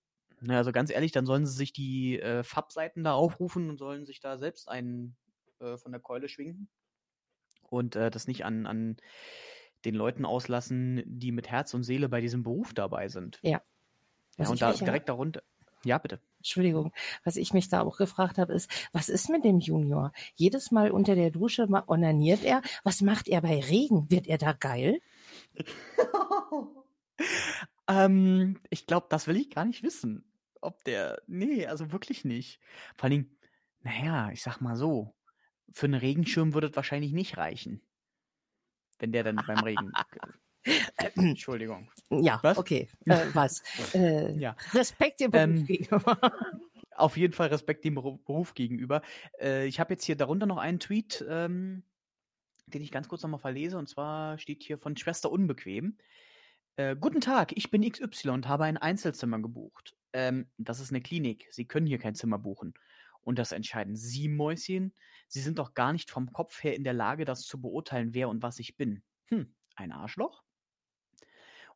Ne, 0.40 0.56
also 0.58 0.72
ganz 0.72 0.90
ehrlich, 0.90 1.12
dann 1.12 1.24
sollen 1.24 1.46
sie 1.46 1.54
sich 1.54 1.72
die 1.72 2.20
äh, 2.20 2.42
Fab-Seiten 2.42 3.02
da 3.02 3.14
aufrufen 3.14 3.70
und 3.70 3.78
sollen 3.78 4.04
sich 4.04 4.20
da 4.20 4.36
selbst 4.36 4.68
einen 4.68 5.16
äh, 5.60 5.78
von 5.78 5.90
der 5.92 6.02
Keule 6.02 6.28
schwingen 6.28 6.68
und 7.74 7.96
äh, 7.96 8.10
das 8.10 8.26
nicht 8.26 8.44
an, 8.44 8.66
an 8.66 8.96
den 9.84 9.94
Leuten 9.94 10.24
auslassen, 10.24 11.02
die 11.06 11.32
mit 11.32 11.50
Herz 11.50 11.74
und 11.74 11.82
Seele 11.82 12.08
bei 12.08 12.20
diesem 12.20 12.42
Beruf 12.42 12.74
dabei 12.74 13.08
sind. 13.08 13.38
Ja. 13.42 13.62
Ja, 14.38 14.48
und 14.48 14.60
da 14.60 14.70
mich 14.70 14.80
ja- 14.80 14.84
direkt 14.86 15.08
darunter. 15.08 15.42
Ja, 15.84 15.98
bitte. 15.98 16.18
Entschuldigung, 16.38 16.92
was 17.24 17.36
ich 17.36 17.52
mich 17.52 17.68
da 17.68 17.82
auch 17.82 17.98
gefragt 17.98 18.38
habe, 18.38 18.54
ist, 18.54 18.70
was 18.92 19.08
ist 19.10 19.28
mit 19.28 19.44
dem 19.44 19.60
Junior? 19.60 20.12
Jedes 20.34 20.70
Mal 20.70 20.90
unter 20.90 21.14
der 21.14 21.30
Dusche 21.30 21.68
onaniert 21.86 22.42
er. 22.42 22.62
Was 22.84 23.02
macht 23.02 23.28
er 23.28 23.42
bei 23.42 23.60
Regen? 23.60 24.10
Wird 24.10 24.26
er 24.26 24.38
da 24.38 24.52
geil? 24.52 25.00
ähm, 27.88 28.58
ich 28.70 28.86
glaube, 28.86 29.06
das 29.10 29.26
will 29.26 29.36
ich 29.36 29.50
gar 29.50 29.64
nicht 29.64 29.82
wissen. 29.82 30.24
Ob 30.60 30.82
der. 30.84 31.20
Nee, 31.26 31.66
also 31.66 31.92
wirklich 31.92 32.24
nicht. 32.24 32.60
Vor 32.96 33.04
allen 33.04 33.10
Dingen, 33.12 33.36
naja, 33.82 34.30
ich 34.32 34.42
sag 34.42 34.60
mal 34.60 34.76
so. 34.76 35.14
Für 35.70 35.86
einen 35.86 35.94
Regenschirm 35.94 36.54
würde 36.54 36.68
es 36.68 36.76
wahrscheinlich 36.76 37.12
nicht 37.12 37.36
reichen. 37.36 37.82
Wenn 38.98 39.12
der 39.12 39.24
dann 39.24 39.36
beim 39.46 39.58
Regen. 39.60 39.92
Entschuldigung. 41.16 41.90
Ja, 42.10 42.38
Was? 42.42 42.58
okay. 42.58 42.88
Äh, 43.06 43.26
was? 43.34 43.62
Äh, 43.94 44.32
Ja. 44.38 44.56
Respekt 44.72 45.20
dem 45.20 45.30
Beruf 45.30 45.44
Ähm, 45.44 45.66
gegenüber. 45.66 46.18
Auf 46.96 47.16
jeden 47.16 47.32
Fall 47.32 47.48
Respekt 47.48 47.84
dem 47.84 47.96
Beru- 47.98 48.22
Beruf 48.24 48.54
gegenüber. 48.54 49.02
Äh, 49.40 49.66
ich 49.66 49.80
habe 49.80 49.94
jetzt 49.94 50.04
hier 50.04 50.16
darunter 50.16 50.46
noch 50.46 50.58
einen 50.58 50.78
Tweet, 50.78 51.24
ähm, 51.28 51.82
den 52.66 52.82
ich 52.82 52.92
ganz 52.92 53.08
kurz 53.08 53.22
nochmal 53.22 53.40
verlese. 53.40 53.76
Und 53.78 53.88
zwar 53.88 54.38
steht 54.38 54.62
hier 54.62 54.78
von 54.78 54.96
Schwester 54.96 55.30
Unbequem. 55.30 55.98
Äh, 56.76 56.96
Guten 56.96 57.20
Tag, 57.20 57.52
ich 57.56 57.70
bin 57.70 57.82
XY 57.88 58.30
und 58.30 58.48
habe 58.48 58.64
ein 58.64 58.76
Einzelzimmer 58.78 59.40
gebucht. 59.40 59.96
Ähm, 60.12 60.46
das 60.56 60.80
ist 60.80 60.90
eine 60.90 61.00
Klinik. 61.00 61.46
Sie 61.50 61.66
können 61.66 61.86
hier 61.86 61.98
kein 61.98 62.14
Zimmer 62.14 62.38
buchen. 62.38 62.74
Und 63.22 63.38
das 63.38 63.52
entscheiden 63.52 63.96
Sie, 63.96 64.28
Mäuschen. 64.28 64.94
Sie 65.28 65.40
sind 65.40 65.58
doch 65.58 65.74
gar 65.74 65.92
nicht 65.92 66.10
vom 66.10 66.32
Kopf 66.32 66.62
her 66.62 66.74
in 66.76 66.84
der 66.84 66.92
Lage, 66.94 67.24
das 67.24 67.42
zu 67.42 67.60
beurteilen, 67.60 68.14
wer 68.14 68.28
und 68.28 68.42
was 68.42 68.58
ich 68.58 68.76
bin. 68.76 69.02
Hm, 69.28 69.54
ein 69.76 69.92
Arschloch? 69.92 70.42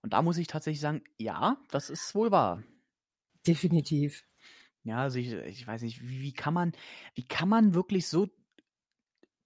Und 0.02 0.12
da 0.12 0.22
muss 0.22 0.38
ich 0.38 0.46
tatsächlich 0.46 0.80
sagen, 0.80 1.02
ja, 1.18 1.58
das 1.70 1.90
ist 1.90 2.14
wohl 2.14 2.30
wahr. 2.30 2.62
Definitiv. 3.46 4.24
Ja, 4.84 4.98
also 5.02 5.18
ich, 5.18 5.32
ich 5.32 5.66
weiß 5.66 5.82
nicht, 5.82 6.02
wie, 6.08 6.20
wie 6.22 6.32
kann 6.32 6.54
man, 6.54 6.72
wie 7.14 7.26
kann 7.26 7.48
man 7.48 7.74
wirklich 7.74 8.06
so 8.08 8.28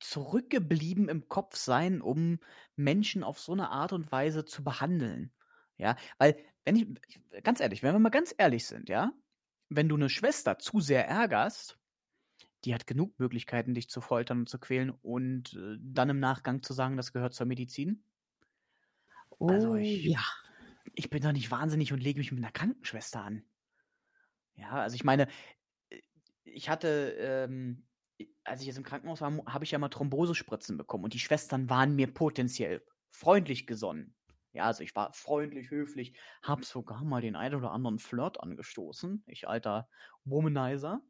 zurückgeblieben 0.01 1.09
im 1.09 1.29
Kopf 1.29 1.57
sein, 1.57 2.01
um 2.03 2.39
Menschen 2.77 3.23
auf 3.23 3.39
so 3.39 3.53
eine 3.53 3.71
Art 3.71 3.93
und 3.93 4.11
Weise 4.11 4.45
zu 4.45 4.65
behandeln? 4.65 5.33
Ja, 5.77 5.97
weil, 6.19 6.37
wenn 6.65 6.77
ich, 6.77 6.87
ich- 7.09 7.43
ganz 7.43 7.61
ehrlich, 7.61 7.83
wenn 7.83 7.95
wir 7.95 7.99
mal 7.99 8.11
ganz 8.11 8.35
ehrlich 8.37 8.67
sind, 8.67 8.89
ja, 8.89 9.13
wenn 9.69 9.89
du 9.89 9.95
eine 9.97 10.11
Schwester 10.11 10.59
zu 10.59 10.81
sehr 10.81 11.07
ärgerst, 11.09 11.79
die 12.65 12.75
hat 12.75 12.87
genug 12.87 13.19
Möglichkeiten, 13.19 13.75
dich 13.75 13.89
zu 13.91 14.01
foltern 14.01 14.41
und 14.41 14.49
zu 14.49 14.59
quälen 14.59 14.91
und 14.91 15.55
äh, 15.55 15.77
dann 15.81 16.11
im 16.11 16.21
Nachgang 16.21 16.63
zu 16.63 16.73
sagen, 16.73 16.97
das 16.97 17.13
gehört 17.13 17.35
zur 17.35 17.47
Medizin. 17.47 18.05
Oh, 19.41 19.75
Also 19.75 19.77
ich- 19.77 20.05
ja. 20.07 20.23
ich 20.95 21.11
bin 21.11 21.23
doch 21.23 21.33
nicht 21.33 21.51
wahnsinnig 21.51 21.93
und 21.93 22.01
lege 22.01 22.19
mich 22.21 22.33
mit 22.33 22.43
einer 22.43 22.53
Krankenschwester 22.53 23.23
an. 23.23 23.45
Ja, 24.55 24.71
also 24.73 24.95
ich 24.95 25.05
meine, 25.05 25.29
äh, 25.91 26.01
ich 26.45 26.69
hatte, 26.69 27.17
ähm, 27.19 27.89
als 28.45 28.61
ich 28.61 28.67
jetzt 28.69 28.79
im 28.79 28.85
Krankenhaus 28.85 29.21
war, 29.21 29.33
habe 29.47 29.65
ich 29.65 29.71
ja 29.73 29.79
mal 29.79 29.89
Thrombosespritzen 29.89 30.77
bekommen 30.79 31.05
und 31.05 31.15
die 31.15 31.19
Schwestern 31.21 31.71
waren 31.71 31.97
mir 31.97 32.13
potenziell 32.13 32.85
freundlich 33.11 33.67
gesonnen. 33.67 34.17
Ja, 34.53 34.65
also 34.67 34.83
ich 34.85 34.95
war 34.97 35.13
freundlich, 35.15 35.71
höflich, 35.71 36.19
habe 36.43 36.65
sogar 36.65 37.05
mal 37.05 37.23
den 37.23 37.37
einen 37.37 37.57
oder 37.57 37.73
anderen 37.73 37.99
Flirt 37.99 38.41
angestoßen, 38.41 39.25
ich 39.27 39.49
alter 39.49 39.89
Womanizer. 40.25 41.03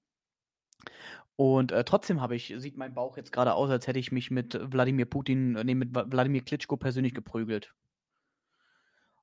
Und 1.37 1.73
äh, 1.73 1.85
trotzdem 1.85 2.21
habe 2.21 2.37
ich, 2.37 2.55
sieht 2.59 2.77
mein 2.77 2.95
Bauch 2.95 3.17
jetzt 3.17 3.33
gerade 3.33 3.55
aus, 3.55 3.71
als 3.71 3.87
hätte 3.87 3.99
ich 3.99 4.13
mich 4.13 4.31
mit 4.31 4.59
Wladimir 4.73 5.07
Putin, 5.07 5.57
äh, 5.57 5.65
nee, 5.65 5.75
mit 5.75 5.95
Wladimir 5.95 6.43
Klitschko 6.43 6.77
persönlich 6.77 7.15
geprügelt. 7.15 7.75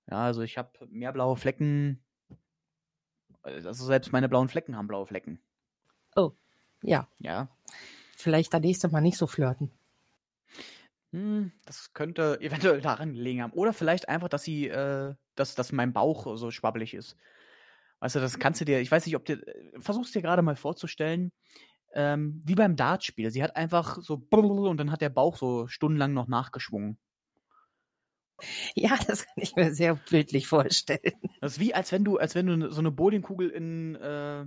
Ja, 0.09 0.23
also 0.23 0.41
ich 0.41 0.57
habe 0.57 0.71
mehr 0.89 1.11
blaue 1.11 1.37
Flecken. 1.37 2.03
äh, 3.43 3.61
Also 3.65 3.85
selbst 3.85 4.11
meine 4.11 4.27
blauen 4.27 4.49
Flecken 4.49 4.75
haben 4.75 4.87
blaue 4.87 5.05
Flecken. 5.05 5.39
Ja, 6.81 7.07
Ja. 7.19 7.47
vielleicht 8.15 8.53
das 8.53 8.61
nächste 8.61 8.89
Mal 8.89 9.01
nicht 9.01 9.17
so 9.17 9.27
flirten. 9.27 9.71
Hm, 11.11 11.51
das 11.65 11.93
könnte 11.93 12.39
eventuell 12.41 12.81
daran 12.81 13.13
gelegen 13.13 13.41
haben. 13.41 13.53
Oder 13.53 13.73
vielleicht 13.73 14.09
einfach, 14.09 14.29
dass 14.29 14.43
sie, 14.43 14.67
äh, 14.67 15.13
dass, 15.35 15.55
dass 15.55 15.71
mein 15.71 15.93
Bauch 15.93 16.37
so 16.37 16.51
schwabbelig 16.51 16.93
ist. 16.93 17.15
Weißt 17.99 18.15
du, 18.15 18.19
das 18.19 18.39
kannst 18.39 18.61
du 18.61 18.65
dir, 18.65 18.79
ich 18.79 18.91
weiß 18.91 19.05
nicht, 19.05 19.15
ob 19.15 19.25
dir, 19.25 19.41
versuchst 19.77 20.15
dir 20.15 20.21
gerade 20.21 20.41
mal 20.41 20.55
vorzustellen, 20.55 21.31
ähm, 21.93 22.41
wie 22.45 22.55
beim 22.55 22.75
Dartspiel. 22.75 23.31
Sie 23.31 23.43
hat 23.43 23.55
einfach 23.55 23.97
so 24.01 24.17
und 24.17 24.77
dann 24.77 24.91
hat 24.91 25.01
der 25.01 25.09
Bauch 25.09 25.37
so 25.37 25.67
stundenlang 25.67 26.13
noch 26.13 26.27
nachgeschwungen. 26.27 26.97
Ja, 28.75 28.97
das 29.07 29.25
kann 29.25 29.35
ich 29.37 29.55
mir 29.55 29.73
sehr 29.73 29.95
bildlich 29.95 30.47
vorstellen. 30.47 31.13
Das 31.41 31.53
ist 31.53 31.59
wie, 31.59 31.73
als 31.73 31.91
wenn 31.91 32.03
du, 32.03 32.17
als 32.17 32.35
wenn 32.35 32.47
du 32.47 32.71
so 32.71 32.79
eine 32.79 32.91
Bowlingkugel 32.91 33.49
in, 33.49 33.95
äh, 33.95 34.45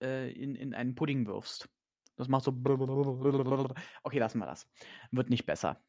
äh, 0.00 0.30
in, 0.32 0.54
in 0.54 0.74
einen 0.74 0.94
Pudding 0.94 1.26
wirfst. 1.26 1.68
Das 2.16 2.28
macht 2.28 2.44
so. 2.44 2.52
Okay, 4.02 4.18
lassen 4.18 4.38
wir 4.38 4.46
das. 4.46 4.68
Wird 5.10 5.30
nicht 5.30 5.46
besser. 5.46 5.80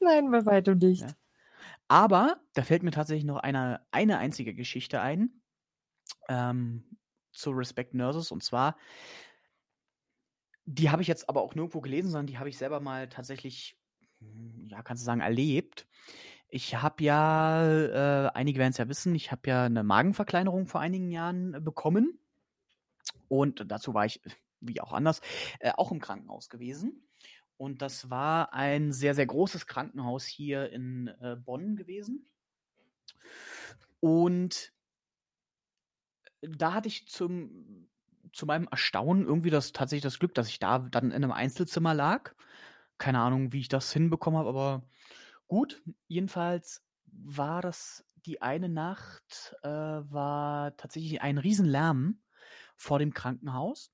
Nein, 0.00 0.30
bei 0.30 0.44
weitem 0.46 0.78
nicht. 0.78 1.02
Ja. 1.02 1.08
Aber 1.88 2.40
da 2.54 2.62
fällt 2.62 2.82
mir 2.82 2.90
tatsächlich 2.90 3.24
noch 3.24 3.38
eine, 3.38 3.80
eine 3.90 4.18
einzige 4.18 4.54
Geschichte 4.54 5.00
ein 5.00 5.40
ähm, 6.28 6.84
zu 7.32 7.50
Respect 7.50 7.94
Nurses. 7.94 8.30
Und 8.30 8.42
zwar, 8.42 8.76
die 10.66 10.90
habe 10.90 11.02
ich 11.02 11.08
jetzt 11.08 11.28
aber 11.28 11.42
auch 11.42 11.54
nirgendwo 11.54 11.80
gelesen, 11.80 12.10
sondern 12.10 12.26
die 12.26 12.38
habe 12.38 12.48
ich 12.48 12.58
selber 12.58 12.80
mal 12.80 13.08
tatsächlich, 13.08 13.78
hm, 14.20 14.66
ja, 14.66 14.82
kannst 14.82 15.02
du 15.02 15.06
sagen, 15.06 15.20
erlebt. 15.20 15.86
Ich 16.50 16.74
habe 16.76 17.04
ja, 17.04 18.26
äh, 18.26 18.30
einige 18.34 18.58
werden 18.58 18.70
es 18.70 18.78
ja 18.78 18.88
wissen, 18.88 19.14
ich 19.14 19.30
habe 19.32 19.48
ja 19.50 19.64
eine 19.64 19.82
Magenverkleinerung 19.82 20.66
vor 20.66 20.80
einigen 20.80 21.10
Jahren 21.10 21.54
äh, 21.54 21.60
bekommen. 21.60 22.18
Und 23.28 23.70
dazu 23.70 23.94
war 23.94 24.06
ich, 24.06 24.20
wie 24.60 24.80
auch 24.80 24.92
anders, 24.92 25.20
äh, 25.60 25.72
auch 25.76 25.92
im 25.92 26.00
Krankenhaus 26.00 26.48
gewesen. 26.48 27.08
Und 27.58 27.82
das 27.82 28.08
war 28.08 28.54
ein 28.54 28.92
sehr, 28.92 29.14
sehr 29.14 29.26
großes 29.26 29.66
Krankenhaus 29.66 30.24
hier 30.24 30.70
in 30.70 31.08
äh, 31.20 31.36
Bonn 31.36 31.76
gewesen. 31.76 32.30
Und 34.00 34.72
da 36.40 36.74
hatte 36.74 36.88
ich 36.88 37.08
zum, 37.08 37.88
zu 38.32 38.46
meinem 38.46 38.68
Erstaunen 38.70 39.26
irgendwie 39.26 39.50
das 39.50 39.72
tatsächlich 39.72 40.02
das 40.02 40.18
Glück, 40.18 40.34
dass 40.34 40.48
ich 40.48 40.58
da 40.58 40.78
dann 40.78 41.06
in 41.06 41.16
einem 41.16 41.32
Einzelzimmer 41.32 41.94
lag. 41.94 42.34
Keine 42.98 43.20
Ahnung, 43.20 43.52
wie 43.52 43.60
ich 43.60 43.68
das 43.68 43.92
hinbekommen 43.92 44.38
habe, 44.38 44.48
aber 44.48 44.82
gut. 45.46 45.82
Jedenfalls 46.06 46.84
war 47.06 47.62
das 47.62 48.04
die 48.26 48.42
eine 48.42 48.68
Nacht, 48.68 49.56
äh, 49.62 49.68
war 49.68 50.76
tatsächlich 50.76 51.22
ein 51.22 51.38
Riesenlärm 51.38 52.20
vor 52.76 52.98
dem 52.98 53.14
Krankenhaus. 53.14 53.92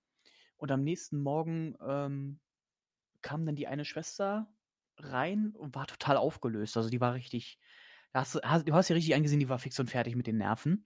Und 0.56 0.70
am 0.70 0.82
nächsten 0.82 1.22
Morgen 1.22 1.76
ähm, 1.86 2.40
kam 3.22 3.44
dann 3.44 3.56
die 3.56 3.66
eine 3.66 3.84
Schwester 3.84 4.48
rein 4.96 5.52
und 5.56 5.74
war 5.74 5.86
total 5.86 6.16
aufgelöst. 6.16 6.76
Also 6.76 6.90
die 6.90 7.00
war 7.00 7.14
richtig, 7.14 7.58
du 8.12 8.20
hast, 8.20 8.34
du 8.34 8.74
hast 8.74 8.88
ja 8.88 8.94
richtig 8.94 9.14
angesehen, 9.14 9.40
die 9.40 9.48
war 9.48 9.58
fix 9.58 9.78
und 9.80 9.90
fertig 9.90 10.16
mit 10.16 10.26
den 10.26 10.38
Nerven. 10.38 10.84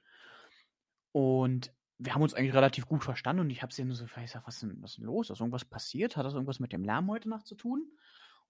Und 1.12 1.72
wir 1.98 2.14
haben 2.14 2.22
uns 2.22 2.34
eigentlich 2.34 2.54
relativ 2.54 2.86
gut 2.86 3.02
verstanden 3.02 3.40
und 3.40 3.50
ich 3.50 3.62
habe 3.62 3.72
sie 3.72 3.84
nur 3.84 3.96
so 3.96 4.04
ich 4.04 4.30
sag, 4.30 4.46
was 4.46 4.56
ist, 4.56 4.62
denn, 4.62 4.80
was 4.80 4.92
ist 4.92 4.98
denn 4.98 5.06
los? 5.06 5.30
Ist 5.30 5.40
irgendwas 5.40 5.64
passiert? 5.64 6.16
Hat 6.16 6.24
das 6.24 6.34
irgendwas 6.34 6.60
mit 6.60 6.72
dem 6.72 6.84
Lärm 6.84 7.10
heute 7.10 7.28
Nacht 7.28 7.46
zu 7.46 7.56
tun? 7.56 7.90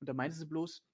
Und 0.00 0.08
da 0.08 0.12
meinte 0.12 0.36
sie 0.36 0.46
bloß, 0.46 0.84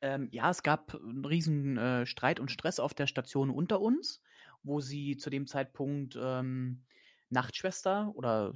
ähm, 0.00 0.28
ja, 0.32 0.50
es 0.50 0.62
gab 0.62 0.94
einen 0.94 1.24
riesen 1.24 1.76
äh, 1.76 2.06
Streit 2.06 2.40
und 2.40 2.50
Stress 2.50 2.80
auf 2.80 2.94
der 2.94 3.06
Station 3.06 3.50
unter 3.50 3.80
uns, 3.80 4.20
wo 4.62 4.80
sie 4.80 5.16
zu 5.16 5.30
dem 5.30 5.46
Zeitpunkt 5.46 6.18
ähm, 6.20 6.84
Nachtschwester 7.30 8.12
oder 8.14 8.54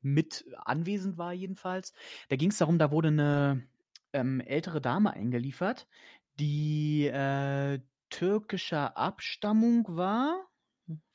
mit 0.00 0.44
anwesend 0.56 1.16
war 1.18 1.32
jedenfalls. 1.32 1.92
Da 2.28 2.36
ging 2.36 2.50
es 2.50 2.58
darum, 2.58 2.78
da 2.78 2.90
wurde 2.90 3.08
eine 3.08 3.66
ähm, 4.12 4.40
ältere 4.40 4.80
Dame 4.80 5.12
eingeliefert, 5.12 5.86
die 6.38 7.06
äh, 7.06 7.80
türkischer 8.10 8.96
Abstammung 8.96 9.84
war. 9.88 10.48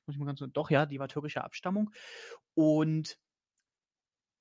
Muss 0.08 0.16
ich 0.16 0.20
mal 0.20 0.26
ganz, 0.26 0.42
doch, 0.54 0.70
ja, 0.70 0.86
die 0.86 1.00
war 1.00 1.08
türkischer 1.08 1.44
Abstammung. 1.44 1.92
Und 2.54 3.20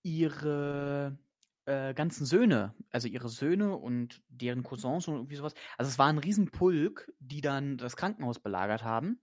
ihre 0.02 1.18
äh, 1.66 1.92
ganzen 1.94 2.24
Söhne, 2.24 2.74
also 2.90 3.08
ihre 3.08 3.28
Söhne 3.28 3.76
und 3.76 4.22
deren 4.28 4.62
Cousins 4.62 5.08
und 5.08 5.16
irgendwie 5.16 5.34
sowas. 5.34 5.54
Also 5.76 5.90
es 5.90 5.98
war 5.98 6.06
ein 6.06 6.18
Riesenpulk, 6.18 7.12
die 7.18 7.40
dann 7.40 7.76
das 7.76 7.96
Krankenhaus 7.96 8.38
belagert 8.38 8.84
haben, 8.84 9.20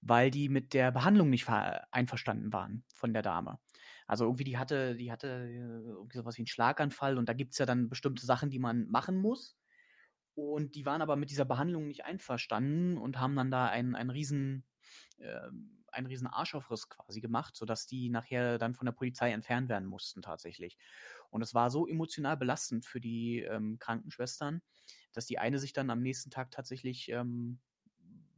weil 0.00 0.30
die 0.30 0.48
mit 0.48 0.72
der 0.72 0.92
Behandlung 0.92 1.30
nicht 1.30 1.48
einverstanden 1.48 2.52
waren 2.52 2.84
von 2.94 3.12
der 3.12 3.22
Dame. 3.22 3.58
Also 4.06 4.24
irgendwie, 4.24 4.44
die 4.44 4.56
hatte, 4.56 4.94
die 4.94 5.10
hatte 5.10 5.26
äh, 5.26 5.56
irgendwie 5.56 6.18
sowas 6.18 6.36
wie 6.36 6.42
einen 6.42 6.46
Schlaganfall 6.46 7.18
und 7.18 7.28
da 7.28 7.32
gibt 7.32 7.52
es 7.52 7.58
ja 7.58 7.66
dann 7.66 7.88
bestimmte 7.88 8.24
Sachen, 8.24 8.50
die 8.50 8.60
man 8.60 8.86
machen 8.88 9.16
muss. 9.16 9.56
Und 10.36 10.74
die 10.76 10.86
waren 10.86 11.02
aber 11.02 11.16
mit 11.16 11.30
dieser 11.30 11.46
Behandlung 11.46 11.88
nicht 11.88 12.04
einverstanden 12.04 12.98
und 12.98 13.18
haben 13.18 13.34
dann 13.34 13.50
da 13.50 13.66
einen, 13.66 13.96
einen 13.96 14.10
riesen, 14.10 14.64
äh, 15.18 15.48
einen 15.92 16.06
riesen 16.06 16.26
Arschaufriss 16.26 16.88
quasi 16.88 17.20
gemacht, 17.20 17.56
sodass 17.56 17.86
die 17.86 18.08
nachher 18.10 18.58
dann 18.58 18.74
von 18.74 18.86
der 18.86 18.92
Polizei 18.92 19.32
entfernt 19.32 19.68
werden 19.68 19.88
mussten 19.88 20.22
tatsächlich. 20.22 20.76
Und 21.30 21.42
es 21.42 21.54
war 21.54 21.70
so 21.70 21.86
emotional 21.86 22.36
belastend 22.36 22.84
für 22.84 23.00
die 23.00 23.40
ähm, 23.40 23.78
Krankenschwestern, 23.78 24.62
dass 25.12 25.26
die 25.26 25.38
eine 25.38 25.58
sich 25.58 25.72
dann 25.72 25.90
am 25.90 26.02
nächsten 26.02 26.30
Tag 26.30 26.50
tatsächlich 26.50 27.08
ähm, 27.10 27.58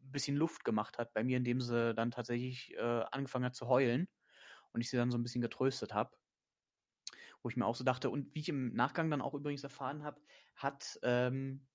ein 0.09 0.13
bisschen 0.13 0.37
Luft 0.37 0.65
gemacht 0.65 0.99
hat 0.99 1.13
bei 1.13 1.25
mir, 1.25 1.37
indem 1.37 1.61
sie 1.61 1.95
dann 1.95 2.11
tatsächlich 2.11 2.75
äh, 2.77 3.05
angefangen 3.11 3.45
hat 3.45 3.55
zu 3.55 3.69
heulen 3.69 4.09
und 4.73 4.81
ich 4.81 4.91
sie 4.91 4.97
dann 4.97 5.11
so 5.11 5.19
ein 5.19 5.23
bisschen 5.23 5.43
getröstet 5.43 5.95
habe. 5.95 6.17
Wo 7.43 7.49
ich 7.49 7.57
mir 7.57 7.67
auch 7.67 7.77
so 7.77 7.85
dachte, 7.85 8.11
und 8.11 8.35
wie 8.35 8.41
ich 8.41 8.49
im 8.49 8.75
Nachgang 8.75 9.11
dann 9.11 9.23
auch 9.23 9.35
übrigens 9.35 9.63
erfahren 9.63 10.03
habe, 10.03 10.21
hat 10.57 10.99
ähm, 11.03 11.67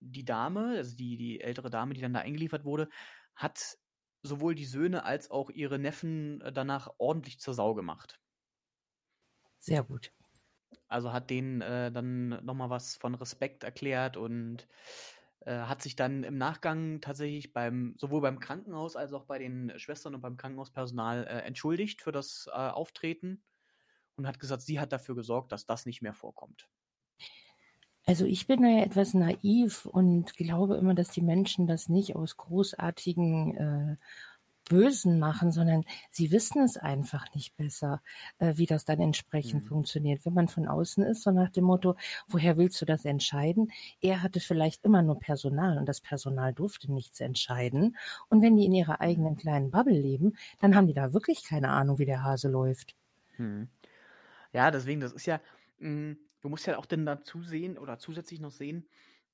die 0.00 0.24
Dame, 0.24 0.74
also 0.76 0.96
die, 0.96 1.16
die 1.16 1.40
ältere 1.40 1.70
Dame, 1.70 1.94
die 1.94 2.00
dann 2.00 2.14
da 2.14 2.20
eingeliefert 2.20 2.64
wurde, 2.64 2.88
hat 3.34 3.78
sowohl 4.22 4.54
die 4.54 4.64
Söhne 4.64 5.04
als 5.04 5.30
auch 5.30 5.50
ihre 5.50 5.78
Neffen 5.78 6.40
äh, 6.40 6.52
danach 6.52 6.88
ordentlich 6.98 7.40
zur 7.40 7.54
Sau 7.54 7.74
gemacht. 7.74 8.20
Sehr 9.58 9.82
gut. 9.82 10.12
Also 10.88 11.12
hat 11.12 11.30
denen 11.30 11.60
äh, 11.60 11.90
dann 11.90 12.44
nochmal 12.44 12.70
was 12.70 12.96
von 12.96 13.14
Respekt 13.14 13.64
erklärt 13.64 14.16
und 14.16 14.68
äh, 15.40 15.52
hat 15.52 15.82
sich 15.82 15.96
dann 15.96 16.22
im 16.22 16.36
Nachgang 16.36 17.00
tatsächlich 17.00 17.52
beim, 17.52 17.94
sowohl 17.96 18.20
beim 18.20 18.40
Krankenhaus 18.40 18.96
als 18.96 19.12
auch 19.12 19.24
bei 19.24 19.38
den 19.38 19.78
Schwestern 19.78 20.14
und 20.14 20.20
beim 20.20 20.36
Krankenhauspersonal 20.36 21.24
äh, 21.24 21.40
entschuldigt 21.40 22.02
für 22.02 22.12
das 22.12 22.46
äh, 22.48 22.52
Auftreten 22.52 23.42
und 24.16 24.26
hat 24.26 24.38
gesagt, 24.38 24.62
sie 24.62 24.78
hat 24.78 24.92
dafür 24.92 25.14
gesorgt, 25.14 25.52
dass 25.52 25.66
das 25.66 25.86
nicht 25.86 26.02
mehr 26.02 26.14
vorkommt. 26.14 26.68
Also 28.04 28.24
ich 28.24 28.46
bin 28.46 28.62
da 28.62 28.68
ja 28.68 28.82
etwas 28.82 29.14
naiv 29.14 29.86
und 29.86 30.34
glaube 30.34 30.76
immer, 30.76 30.94
dass 30.94 31.10
die 31.10 31.22
Menschen 31.22 31.66
das 31.66 31.88
nicht 31.88 32.16
aus 32.16 32.36
großartigen 32.36 33.56
äh, 33.56 33.96
Bösen 34.68 35.18
machen, 35.18 35.52
sondern 35.52 35.84
sie 36.10 36.30
wissen 36.30 36.62
es 36.62 36.76
einfach 36.76 37.26
nicht 37.34 37.56
besser, 37.56 38.00
äh, 38.38 38.54
wie 38.56 38.66
das 38.66 38.84
dann 38.84 39.00
entsprechend 39.00 39.64
mhm. 39.64 39.68
funktioniert. 39.68 40.24
Wenn 40.24 40.34
man 40.34 40.48
von 40.48 40.66
außen 40.66 41.04
ist, 41.04 41.22
so 41.22 41.30
nach 41.30 41.50
dem 41.50 41.64
Motto, 41.64 41.96
woher 42.28 42.56
willst 42.56 42.80
du 42.80 42.84
das 42.84 43.04
entscheiden? 43.04 43.70
Er 44.00 44.22
hatte 44.22 44.40
vielleicht 44.40 44.84
immer 44.84 45.02
nur 45.02 45.18
Personal 45.18 45.78
und 45.78 45.86
das 45.86 46.00
Personal 46.00 46.52
durfte 46.52 46.92
nichts 46.92 47.20
entscheiden. 47.20 47.96
Und 48.28 48.42
wenn 48.42 48.56
die 48.56 48.64
in 48.64 48.74
ihrer 48.74 49.00
eigenen 49.00 49.36
kleinen 49.36 49.70
Bubble 49.70 49.98
leben, 49.98 50.36
dann 50.60 50.74
haben 50.74 50.86
die 50.86 50.94
da 50.94 51.12
wirklich 51.12 51.44
keine 51.44 51.68
Ahnung, 51.68 51.98
wie 51.98 52.06
der 52.06 52.22
Hase 52.22 52.48
läuft. 52.48 52.94
Mhm. 53.38 53.68
Ja, 54.52 54.70
deswegen, 54.70 55.00
das 55.00 55.12
ist 55.12 55.26
ja, 55.26 55.40
mh, 55.78 55.88
hm, 55.88 56.16
du 56.42 56.48
musst 56.48 56.66
ja 56.66 56.76
auch 56.76 56.86
denn 56.86 57.06
dazu 57.06 57.42
sehen 57.42 57.78
oder 57.78 57.98
zusätzlich 57.98 58.40
noch 58.40 58.50
sehen, 58.50 58.88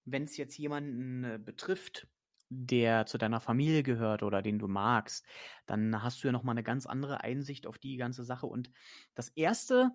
wenn 0.05 0.25
es 0.25 0.37
jetzt 0.37 0.57
jemanden 0.57 1.25
äh, 1.25 1.38
betrifft, 1.42 2.07
der 2.51 3.05
zu 3.07 3.18
deiner 3.18 3.40
Familie 3.40 3.83
gehört 3.83 4.23
oder 4.23 4.40
den 4.40 4.59
du 4.59 4.68
magst, 4.68 5.27
dann 5.66 6.03
hast 6.03 6.23
du 6.23 6.29
ja 6.29 6.33
nochmal 6.33 6.55
eine 6.55 6.62
ganz 6.62 6.87
andere 6.87 7.23
Einsicht 7.23 7.66
auf 7.66 7.79
die 7.79 7.97
ganze 7.97 8.25
Sache. 8.25 8.47
Und 8.47 8.71
das 9.14 9.29
Erste, 9.31 9.90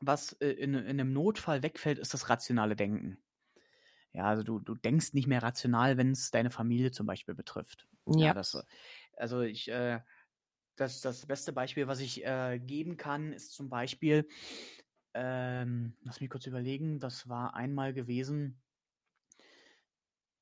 was 0.00 0.34
äh, 0.34 0.50
in, 0.50 0.74
in 0.74 0.86
einem 1.00 1.12
Notfall 1.12 1.62
wegfällt, 1.62 1.98
ist 1.98 2.14
das 2.14 2.28
rationale 2.28 2.76
Denken. 2.76 3.18
Ja, 4.12 4.26
also 4.26 4.44
du, 4.44 4.60
du 4.60 4.76
denkst 4.76 5.12
nicht 5.12 5.26
mehr 5.26 5.42
rational, 5.42 5.96
wenn 5.96 6.12
es 6.12 6.30
deine 6.30 6.50
Familie 6.50 6.92
zum 6.92 7.06
Beispiel 7.06 7.34
betrifft. 7.34 7.88
Ja. 8.06 8.26
ja 8.26 8.34
das, 8.34 8.56
also 9.16 9.40
ich, 9.40 9.68
äh, 9.68 10.00
das, 10.76 11.00
das 11.00 11.26
beste 11.26 11.52
Beispiel, 11.52 11.88
was 11.88 12.00
ich 12.00 12.24
äh, 12.24 12.60
geben 12.60 12.96
kann, 12.96 13.32
ist 13.32 13.52
zum 13.52 13.68
Beispiel, 13.68 14.28
ähm, 15.14 15.96
lass 16.02 16.20
mich 16.20 16.30
kurz 16.30 16.46
überlegen, 16.46 16.98
das 16.98 17.28
war 17.28 17.54
einmal 17.54 17.94
gewesen, 17.94 18.60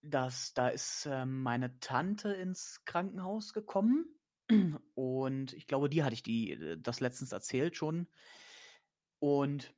dass 0.03 0.53
da 0.55 0.69
ist 0.69 1.07
ähm, 1.11 1.43
meine 1.43 1.79
Tante 1.79 2.33
ins 2.33 2.83
Krankenhaus 2.85 3.53
gekommen 3.53 4.07
und 4.95 5.53
ich 5.53 5.67
glaube, 5.67 5.89
die 5.89 6.03
hatte 6.03 6.15
ich 6.15 6.23
die 6.23 6.53
äh, 6.53 6.79
das 6.79 7.01
letztens 7.01 7.33
erzählt 7.33 7.77
schon. 7.77 8.09
Und 9.19 9.73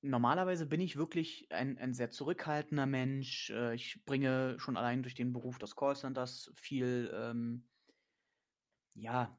normalerweise 0.00 0.66
bin 0.66 0.80
ich 0.80 0.96
wirklich 0.96 1.46
ein, 1.50 1.78
ein 1.78 1.92
sehr 1.92 2.10
zurückhaltender 2.10 2.86
Mensch. 2.86 3.50
Äh, 3.50 3.74
ich 3.74 4.02
bringe 4.04 4.58
schon 4.58 4.76
allein 4.76 5.02
durch 5.02 5.14
den 5.14 5.32
Beruf 5.32 5.58
des 5.58 5.76
Callcenters 5.76 6.50
viel, 6.54 7.10
ähm, 7.14 7.68
ja, 8.94 9.38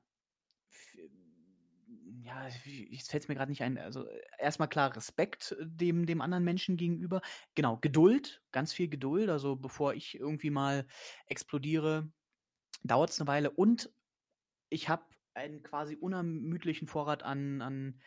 ja, 2.27 2.47
jetzt 2.65 3.09
fällt 3.09 3.23
es 3.23 3.29
mir 3.29 3.35
gerade 3.35 3.51
nicht 3.51 3.63
ein. 3.63 3.77
Also 3.77 4.05
erstmal 4.37 4.67
klar 4.67 4.95
Respekt 4.95 5.53
äh, 5.53 5.65
dem, 5.65 6.05
dem 6.05 6.21
anderen 6.21 6.43
Menschen 6.43 6.75
gegenüber. 6.75 7.21
Genau, 7.55 7.77
Geduld, 7.77 8.43
ganz 8.51 8.73
viel 8.73 8.89
Geduld. 8.89 9.29
Also 9.29 9.55
bevor 9.55 9.93
ich 9.93 10.15
irgendwie 10.19 10.49
mal 10.49 10.85
explodiere, 11.27 12.11
dauert 12.83 13.11
es 13.11 13.21
eine 13.21 13.27
Weile. 13.27 13.49
Und 13.51 13.91
ich 14.69 14.89
habe 14.89 15.05
einen 15.35 15.63
quasi 15.63 15.95
unermüdlichen 15.95 16.87
Vorrat 16.87 17.23
an, 17.23 17.61
an 17.61 18.01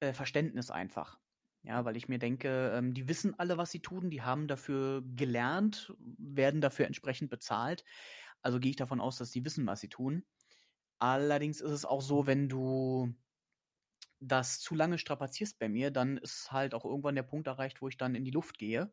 äh, 0.00 0.12
Verständnis 0.12 0.70
einfach. 0.70 1.18
Ja, 1.62 1.84
weil 1.84 1.96
ich 1.96 2.08
mir 2.08 2.18
denke, 2.18 2.72
ähm, 2.74 2.92
die 2.92 3.08
wissen 3.08 3.38
alle, 3.38 3.56
was 3.56 3.70
sie 3.70 3.80
tun, 3.80 4.10
die 4.10 4.22
haben 4.22 4.46
dafür 4.46 5.02
gelernt, 5.16 5.92
werden 6.18 6.60
dafür 6.60 6.86
entsprechend 6.86 7.30
bezahlt. 7.30 7.84
Also 8.42 8.60
gehe 8.60 8.70
ich 8.70 8.76
davon 8.76 9.00
aus, 9.00 9.16
dass 9.16 9.30
die 9.30 9.44
wissen, 9.44 9.66
was 9.66 9.80
sie 9.80 9.88
tun. 9.88 10.24
Allerdings 10.98 11.60
ist 11.60 11.70
es 11.70 11.84
auch 11.84 12.02
so, 12.02 12.26
wenn 12.26 12.48
du 12.48 13.14
das 14.20 14.60
zu 14.60 14.74
lange 14.74 14.98
strapazierst 14.98 15.58
bei 15.58 15.68
mir, 15.68 15.90
dann 15.90 16.18
ist 16.18 16.50
halt 16.50 16.74
auch 16.74 16.84
irgendwann 16.84 17.14
der 17.14 17.22
Punkt 17.22 17.46
erreicht, 17.46 17.80
wo 17.80 17.88
ich 17.88 17.96
dann 17.96 18.14
in 18.14 18.24
die 18.24 18.30
Luft 18.30 18.58
gehe. 18.58 18.92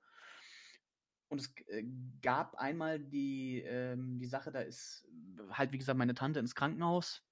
Und 1.28 1.42
es 1.42 1.54
äh, 1.68 1.84
gab 2.22 2.56
einmal 2.56 3.00
die, 3.00 3.62
ähm, 3.62 4.20
die 4.20 4.28
Sache, 4.28 4.52
da 4.52 4.62
ist 4.62 5.08
halt, 5.50 5.72
wie 5.72 5.78
gesagt, 5.78 5.98
meine 5.98 6.14
Tante 6.14 6.40
ins 6.40 6.56
Krankenhaus 6.56 7.24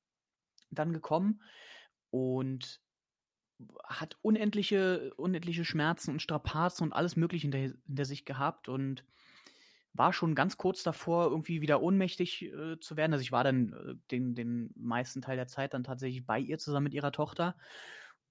dann 0.71 0.93
gekommen 0.93 1.41
und 2.09 2.81
hat 3.85 4.17
unendliche, 4.21 5.13
unendliche 5.15 5.63
Schmerzen 5.63 6.11
und 6.11 6.21
Strapazen 6.21 6.83
und 6.83 6.93
alles 6.93 7.15
Mögliche 7.15 7.43
hinter, 7.43 7.77
hinter 7.85 8.05
sich 8.05 8.25
gehabt 8.25 8.67
und 8.67 9.05
war 9.93 10.11
schon 10.11 10.35
ganz 10.35 10.57
kurz 10.57 10.83
davor, 10.83 11.25
irgendwie 11.25 11.61
wieder 11.61 11.81
ohnmächtig 11.81 12.43
äh, 12.43 12.79
zu 12.79 12.97
werden. 12.97 13.13
Also 13.13 13.21
ich 13.21 13.31
war 13.31 13.43
dann 13.43 13.73
äh, 13.73 13.95
den, 14.11 14.33
den 14.33 14.71
meisten 14.75 15.21
Teil 15.21 15.35
der 15.37 15.47
Zeit 15.47 15.73
dann 15.73 15.83
tatsächlich 15.83 16.25
bei 16.25 16.39
ihr 16.39 16.57
zusammen 16.57 16.85
mit 16.85 16.93
ihrer 16.93 17.11
Tochter. 17.11 17.55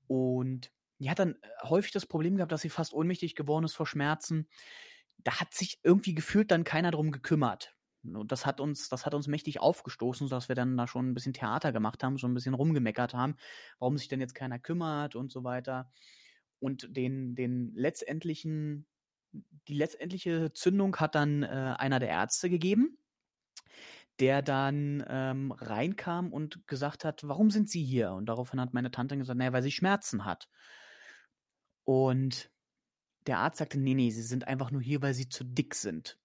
Und 0.08 0.72
die 0.98 1.10
hat 1.10 1.20
dann 1.20 1.34
äh, 1.34 1.48
häufig 1.62 1.92
das 1.92 2.06
Problem 2.06 2.36
gehabt, 2.36 2.52
dass 2.52 2.62
sie 2.62 2.68
fast 2.68 2.92
ohnmächtig 2.92 3.36
geworden 3.36 3.64
ist 3.64 3.74
vor 3.74 3.86
Schmerzen. 3.86 4.48
Da 5.18 5.40
hat 5.40 5.54
sich 5.54 5.78
irgendwie 5.84 6.14
gefühlt 6.14 6.50
dann 6.50 6.64
keiner 6.64 6.90
drum 6.90 7.12
gekümmert. 7.12 7.76
Und 8.04 8.32
das 8.32 8.44
hat 8.46 8.60
uns, 8.60 8.88
das 8.88 9.06
hat 9.06 9.14
uns 9.14 9.28
mächtig 9.28 9.60
aufgestoßen, 9.60 10.26
sodass 10.26 10.48
wir 10.48 10.56
dann 10.56 10.76
da 10.76 10.88
schon 10.88 11.08
ein 11.08 11.14
bisschen 11.14 11.34
Theater 11.34 11.70
gemacht 11.70 12.02
haben, 12.02 12.18
schon 12.18 12.32
ein 12.32 12.34
bisschen 12.34 12.54
rumgemeckert 12.54 13.14
haben, 13.14 13.36
warum 13.78 13.96
sich 13.96 14.08
denn 14.08 14.20
jetzt 14.20 14.34
keiner 14.34 14.58
kümmert 14.58 15.14
und 15.14 15.30
so 15.30 15.44
weiter. 15.44 15.90
Und 16.58 16.96
den, 16.96 17.36
den 17.36 17.72
letztendlichen 17.74 18.86
die 19.68 19.74
letztendliche 19.74 20.52
Zündung 20.52 20.96
hat 20.96 21.14
dann 21.14 21.42
äh, 21.42 21.74
einer 21.78 21.98
der 21.98 22.08
Ärzte 22.08 22.50
gegeben, 22.50 22.98
der 24.20 24.42
dann 24.42 25.04
ähm, 25.08 25.52
reinkam 25.52 26.32
und 26.32 26.66
gesagt 26.66 27.04
hat, 27.04 27.26
warum 27.26 27.50
sind 27.50 27.70
Sie 27.70 27.84
hier? 27.84 28.12
Und 28.12 28.26
daraufhin 28.26 28.60
hat 28.60 28.74
meine 28.74 28.90
Tante 28.90 29.16
gesagt, 29.16 29.38
naja, 29.38 29.52
weil 29.52 29.62
sie 29.62 29.72
Schmerzen 29.72 30.24
hat. 30.24 30.48
Und 31.84 32.50
der 33.26 33.38
Arzt 33.38 33.58
sagte, 33.58 33.78
nee, 33.78 33.94
nee, 33.94 34.10
Sie 34.10 34.22
sind 34.22 34.46
einfach 34.46 34.70
nur 34.70 34.82
hier, 34.82 35.00
weil 35.02 35.14
Sie 35.14 35.28
zu 35.28 35.44
dick 35.44 35.74
sind. 35.74 36.18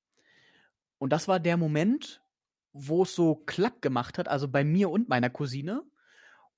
Und 0.98 1.14
das 1.14 1.28
war 1.28 1.40
der 1.40 1.58
Moment, 1.58 2.22
wo 2.74 3.04
es 3.04 3.16
so 3.16 3.36
klack 3.36 3.82
gemacht 3.82 4.18
hat, 4.18 4.28
also 4.28 4.48
bei 4.48 4.64
mir 4.64 4.90
und 4.90 5.10
meiner 5.10 5.30
Cousine, 5.30 5.84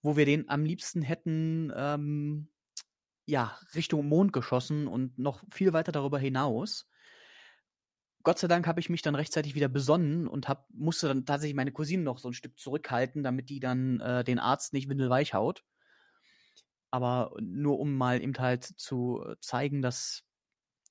wo 0.02 0.16
wir 0.16 0.26
den 0.26 0.50
am 0.50 0.64
liebsten 0.64 1.02
hätten, 1.02 1.72
ähm, 1.76 2.48
ja, 3.30 3.58
Richtung 3.76 4.08
Mond 4.08 4.34
geschossen 4.34 4.88
und 4.88 5.18
noch 5.20 5.44
viel 5.52 5.72
weiter 5.72 5.92
darüber 5.92 6.18
hinaus. 6.18 6.90
Gott 8.24 8.40
sei 8.40 8.48
Dank 8.48 8.68
habe 8.68 8.80
ich 8.80 8.90
mich 8.90 9.02
dann 9.02 9.16
rechtzeitig 9.16 9.56
wieder 9.56 9.70
besonnen 9.70 10.28
und 10.28 10.50
hab, 10.50 10.68
musste 10.72 11.08
dann 11.08 11.26
tatsächlich 11.26 11.56
meine 11.56 11.72
Cousine 11.72 12.04
noch 12.04 12.18
so 12.18 12.30
ein 12.30 12.34
Stück 12.34 12.60
zurückhalten, 12.60 13.24
damit 13.24 13.50
die 13.50 13.60
dann 13.60 14.00
äh, 14.02 14.24
den 14.24 14.40
Arzt 14.40 14.74
nicht 14.74 14.90
windelweich 14.90 15.34
haut. 15.34 15.64
Aber 16.92 17.32
nur 17.40 17.80
um 17.80 17.96
mal 17.96 18.22
eben 18.22 18.38
halt 18.38 18.64
zu 18.64 19.24
zeigen, 19.42 19.82
dass 19.82 20.24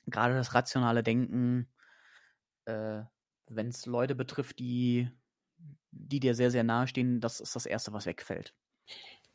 gerade 0.06 0.34
das 0.34 0.54
rationale 0.54 1.02
Denken, 1.02 1.68
äh, 2.66 3.02
wenn 3.48 3.68
es 3.68 3.84
Leute 3.84 4.14
betrifft, 4.14 4.60
die, 4.60 5.10
die 5.90 6.20
dir 6.20 6.34
sehr, 6.34 6.52
sehr 6.52 6.64
nahe 6.64 6.86
stehen, 6.86 7.20
das 7.20 7.40
ist 7.40 7.56
das 7.56 7.66
Erste, 7.66 7.92
was 7.92 8.06
wegfällt. 8.06 8.54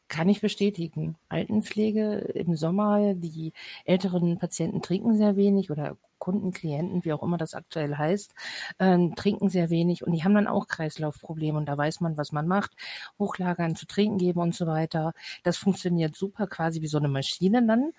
Kann 0.07 0.29
ich 0.29 0.41
bestätigen. 0.41 1.15
Altenpflege 1.29 2.15
im 2.35 2.55
Sommer, 2.55 3.13
die 3.15 3.53
älteren 3.85 4.37
Patienten 4.37 4.81
trinken 4.81 5.17
sehr 5.17 5.35
wenig 5.35 5.71
oder 5.71 5.97
Kunden, 6.23 6.53
Klienten, 6.53 7.03
wie 7.03 7.11
auch 7.11 7.21
immer 7.21 7.37
das 7.37 7.53
aktuell 7.53 7.97
heißt, 7.97 8.33
äh, 8.77 9.09
trinken 9.15 9.49
sehr 9.49 9.69
wenig 9.69 10.05
und 10.07 10.13
die 10.13 10.23
haben 10.23 10.35
dann 10.35 10.47
auch 10.47 10.67
Kreislaufprobleme 10.67 11.57
und 11.57 11.65
da 11.65 11.77
weiß 11.77 11.99
man, 11.99 12.15
was 12.15 12.31
man 12.31 12.47
macht, 12.47 12.71
hochlagern, 13.19 13.75
zu 13.75 13.85
trinken 13.87 14.19
geben 14.19 14.39
und 14.39 14.55
so 14.55 14.65
weiter. 14.65 15.11
Das 15.43 15.57
funktioniert 15.57 16.15
super, 16.15 16.47
quasi 16.47 16.81
wie 16.81 16.87
so 16.87 16.97
eine 16.97 17.09
Maschine 17.09 17.65
dann. 17.65 17.91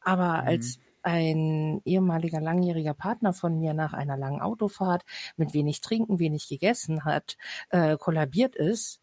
Aber 0.00 0.42
mhm. 0.42 0.48
als 0.48 0.78
ein 1.02 1.80
ehemaliger 1.84 2.40
langjähriger 2.40 2.94
Partner 2.94 3.32
von 3.32 3.58
mir 3.58 3.74
nach 3.74 3.92
einer 3.92 4.16
langen 4.16 4.40
Autofahrt 4.40 5.02
mit 5.36 5.52
wenig 5.52 5.80
Trinken, 5.80 6.20
wenig 6.20 6.48
gegessen 6.48 7.04
hat, 7.04 7.36
äh, 7.70 7.96
kollabiert 7.96 8.54
ist, 8.54 9.01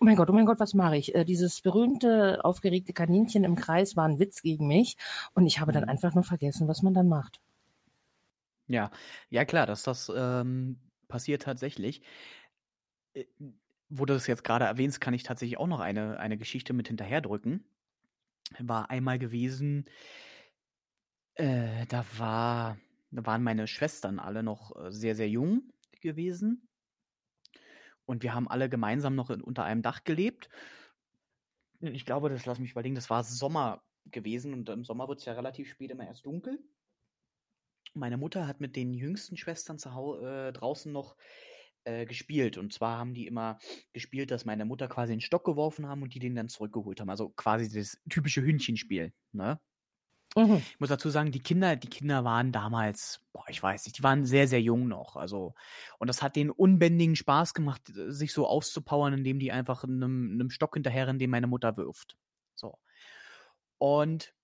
Oh 0.00 0.04
mein 0.04 0.16
Gott, 0.16 0.30
oh 0.30 0.32
mein 0.32 0.46
Gott, 0.46 0.60
was 0.60 0.74
mache 0.74 0.96
ich? 0.96 1.14
Äh, 1.14 1.24
dieses 1.24 1.60
berühmte 1.60 2.44
aufgeregte 2.44 2.92
Kaninchen 2.92 3.44
im 3.44 3.56
Kreis 3.56 3.96
war 3.96 4.06
ein 4.06 4.18
Witz 4.18 4.42
gegen 4.42 4.66
mich 4.66 4.96
und 5.34 5.46
ich 5.46 5.60
habe 5.60 5.72
dann 5.72 5.84
mhm. 5.84 5.90
einfach 5.90 6.14
nur 6.14 6.24
vergessen, 6.24 6.68
was 6.68 6.82
man 6.82 6.94
dann 6.94 7.08
macht. 7.08 7.40
Ja, 8.66 8.90
ja 9.30 9.44
klar, 9.44 9.66
dass 9.66 9.82
das 9.82 10.10
ähm, 10.14 10.78
passiert 11.08 11.42
tatsächlich. 11.42 12.02
Äh, 13.14 13.24
wo 13.90 14.06
du 14.06 14.14
das 14.14 14.26
jetzt 14.26 14.44
gerade 14.44 14.64
erwähnst, 14.64 15.00
kann 15.00 15.14
ich 15.14 15.22
tatsächlich 15.22 15.58
auch 15.58 15.66
noch 15.66 15.80
eine, 15.80 16.18
eine 16.18 16.36
Geschichte 16.36 16.72
mit 16.72 16.88
hinterherdrücken. 16.88 17.64
War 18.58 18.90
einmal 18.90 19.18
gewesen, 19.18 19.86
äh, 21.34 21.86
da 21.86 22.04
war, 22.16 22.78
da 23.10 23.26
waren 23.26 23.42
meine 23.42 23.66
Schwestern 23.66 24.18
alle 24.18 24.42
noch 24.42 24.74
äh, 24.76 24.90
sehr, 24.90 25.14
sehr 25.14 25.28
jung 25.28 25.62
gewesen. 26.00 26.68
Und 28.06 28.22
wir 28.22 28.34
haben 28.34 28.48
alle 28.48 28.68
gemeinsam 28.68 29.14
noch 29.14 29.30
in, 29.30 29.40
unter 29.40 29.64
einem 29.64 29.82
Dach 29.82 30.04
gelebt. 30.04 30.48
Ich 31.80 32.04
glaube, 32.04 32.28
das 32.28 32.46
lass 32.46 32.58
mich 32.58 32.72
überlegen, 32.72 32.94
das 32.94 33.10
war 33.10 33.24
Sommer 33.24 33.82
gewesen 34.06 34.52
und 34.52 34.68
im 34.68 34.84
Sommer 34.84 35.08
wird 35.08 35.20
es 35.20 35.24
ja 35.24 35.32
relativ 35.32 35.68
spät 35.68 35.90
immer 35.90 36.06
erst 36.06 36.26
dunkel. 36.26 36.58
Meine 37.94 38.16
Mutter 38.16 38.46
hat 38.46 38.60
mit 38.60 38.76
den 38.76 38.92
jüngsten 38.92 39.36
Schwestern 39.36 39.78
zu 39.78 39.88
äh, 40.20 40.52
draußen 40.52 40.92
noch 40.92 41.16
äh, 41.84 42.06
gespielt. 42.06 42.58
Und 42.58 42.72
zwar 42.72 42.98
haben 42.98 43.14
die 43.14 43.26
immer 43.26 43.58
gespielt, 43.92 44.30
dass 44.30 44.44
meine 44.44 44.64
Mutter 44.64 44.88
quasi 44.88 45.12
einen 45.12 45.20
Stock 45.20 45.44
geworfen 45.44 45.86
haben 45.86 46.02
und 46.02 46.14
die 46.14 46.18
den 46.18 46.34
dann 46.34 46.48
zurückgeholt 46.48 47.00
haben. 47.00 47.10
Also 47.10 47.28
quasi 47.30 47.70
das 47.70 47.98
typische 48.10 48.42
Hündchenspiel. 48.42 49.12
Ne? 49.32 49.60
Mhm. 50.36 50.56
Ich 50.56 50.80
muss 50.80 50.88
dazu 50.88 51.10
sagen, 51.10 51.30
die 51.30 51.40
Kinder, 51.40 51.76
die 51.76 51.88
Kinder 51.88 52.24
waren 52.24 52.50
damals, 52.50 53.20
boah, 53.32 53.44
ich 53.48 53.62
weiß 53.62 53.84
nicht, 53.84 53.98
die 53.98 54.02
waren 54.02 54.24
sehr, 54.24 54.48
sehr 54.48 54.60
jung 54.60 54.88
noch. 54.88 55.16
Also, 55.16 55.54
und 55.98 56.08
das 56.08 56.22
hat 56.22 56.34
denen 56.34 56.50
unbändigen 56.50 57.14
Spaß 57.14 57.54
gemacht, 57.54 57.82
sich 58.08 58.32
so 58.32 58.46
auszupowern, 58.46 59.14
indem 59.14 59.38
die 59.38 59.52
einfach 59.52 59.84
einem, 59.84 60.32
einem 60.32 60.50
Stock 60.50 60.74
hinterher, 60.74 61.12
den 61.12 61.30
meine 61.30 61.46
Mutter 61.46 61.76
wirft. 61.76 62.16
So. 62.56 62.78
Und 63.78 64.34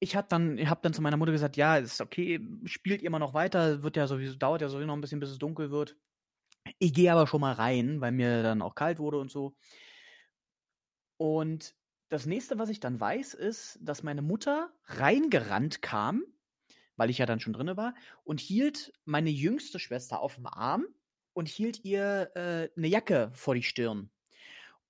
ich 0.00 0.16
habe 0.16 0.28
dann, 0.28 0.58
ich 0.58 0.68
hab 0.68 0.82
dann 0.82 0.92
zu 0.92 1.02
meiner 1.02 1.16
Mutter 1.16 1.32
gesagt, 1.32 1.56
ja, 1.56 1.76
ist 1.76 2.00
okay, 2.00 2.40
spielt 2.64 3.02
ihr 3.02 3.10
mal 3.10 3.18
noch 3.18 3.34
weiter, 3.34 3.82
wird 3.82 3.96
ja 3.96 4.06
sowieso, 4.06 4.36
dauert 4.36 4.60
ja 4.60 4.68
sowieso 4.68 4.86
noch 4.86 4.94
ein 4.94 5.00
bisschen, 5.00 5.20
bis 5.20 5.30
es 5.30 5.38
dunkel 5.38 5.70
wird. 5.70 5.96
Ich 6.78 6.92
gehe 6.92 7.12
aber 7.12 7.26
schon 7.26 7.40
mal 7.40 7.52
rein, 7.52 8.00
weil 8.00 8.12
mir 8.12 8.42
dann 8.42 8.60
auch 8.60 8.74
kalt 8.74 8.98
wurde 8.98 9.18
und 9.18 9.30
so. 9.30 9.54
Und 11.16 11.74
das 12.08 12.26
nächste, 12.26 12.58
was 12.58 12.68
ich 12.68 12.80
dann 12.80 13.00
weiß, 13.00 13.34
ist, 13.34 13.78
dass 13.80 14.02
meine 14.02 14.22
Mutter 14.22 14.70
reingerannt 14.84 15.82
kam, 15.82 16.22
weil 16.96 17.10
ich 17.10 17.18
ja 17.18 17.26
dann 17.26 17.40
schon 17.40 17.52
drinne 17.52 17.76
war, 17.76 17.94
und 18.24 18.40
hielt 18.40 18.92
meine 19.04 19.30
jüngste 19.30 19.78
Schwester 19.78 20.20
auf 20.20 20.36
dem 20.36 20.46
Arm 20.46 20.86
und 21.32 21.48
hielt 21.48 21.84
ihr 21.84 22.30
äh, 22.34 22.70
eine 22.76 22.86
Jacke 22.86 23.30
vor 23.34 23.54
die 23.54 23.62
Stirn. 23.62 24.10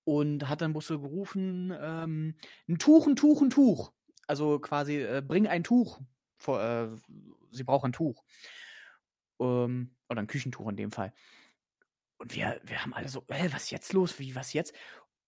Und 0.04 0.48
hat 0.48 0.60
dann 0.60 0.72
bloß 0.72 0.88
gerufen, 0.88 1.76
ähm, 1.80 2.36
ein 2.68 2.78
Tuch, 2.78 3.08
ein 3.08 3.16
Tuch, 3.16 3.42
ein 3.42 3.50
Tuch. 3.50 3.92
Also 4.28 4.60
quasi, 4.60 5.02
äh, 5.02 5.20
bring 5.26 5.48
ein 5.48 5.64
Tuch. 5.64 6.00
Vor, 6.36 6.62
äh, 6.62 6.88
sie 7.50 7.64
braucht 7.64 7.84
ein 7.84 7.92
Tuch. 7.92 8.22
Ähm, 9.40 9.96
oder 10.08 10.20
ein 10.20 10.28
Küchentuch 10.28 10.68
in 10.68 10.76
dem 10.76 10.92
Fall. 10.92 11.12
Und 12.18 12.34
wir, 12.34 12.60
wir 12.64 12.82
haben 12.82 12.94
alle 12.94 13.08
so, 13.08 13.24
äh, 13.28 13.52
was 13.52 13.64
ist 13.64 13.70
jetzt 13.70 13.92
los? 13.92 14.18
Wie, 14.18 14.34
was 14.34 14.52
jetzt? 14.52 14.74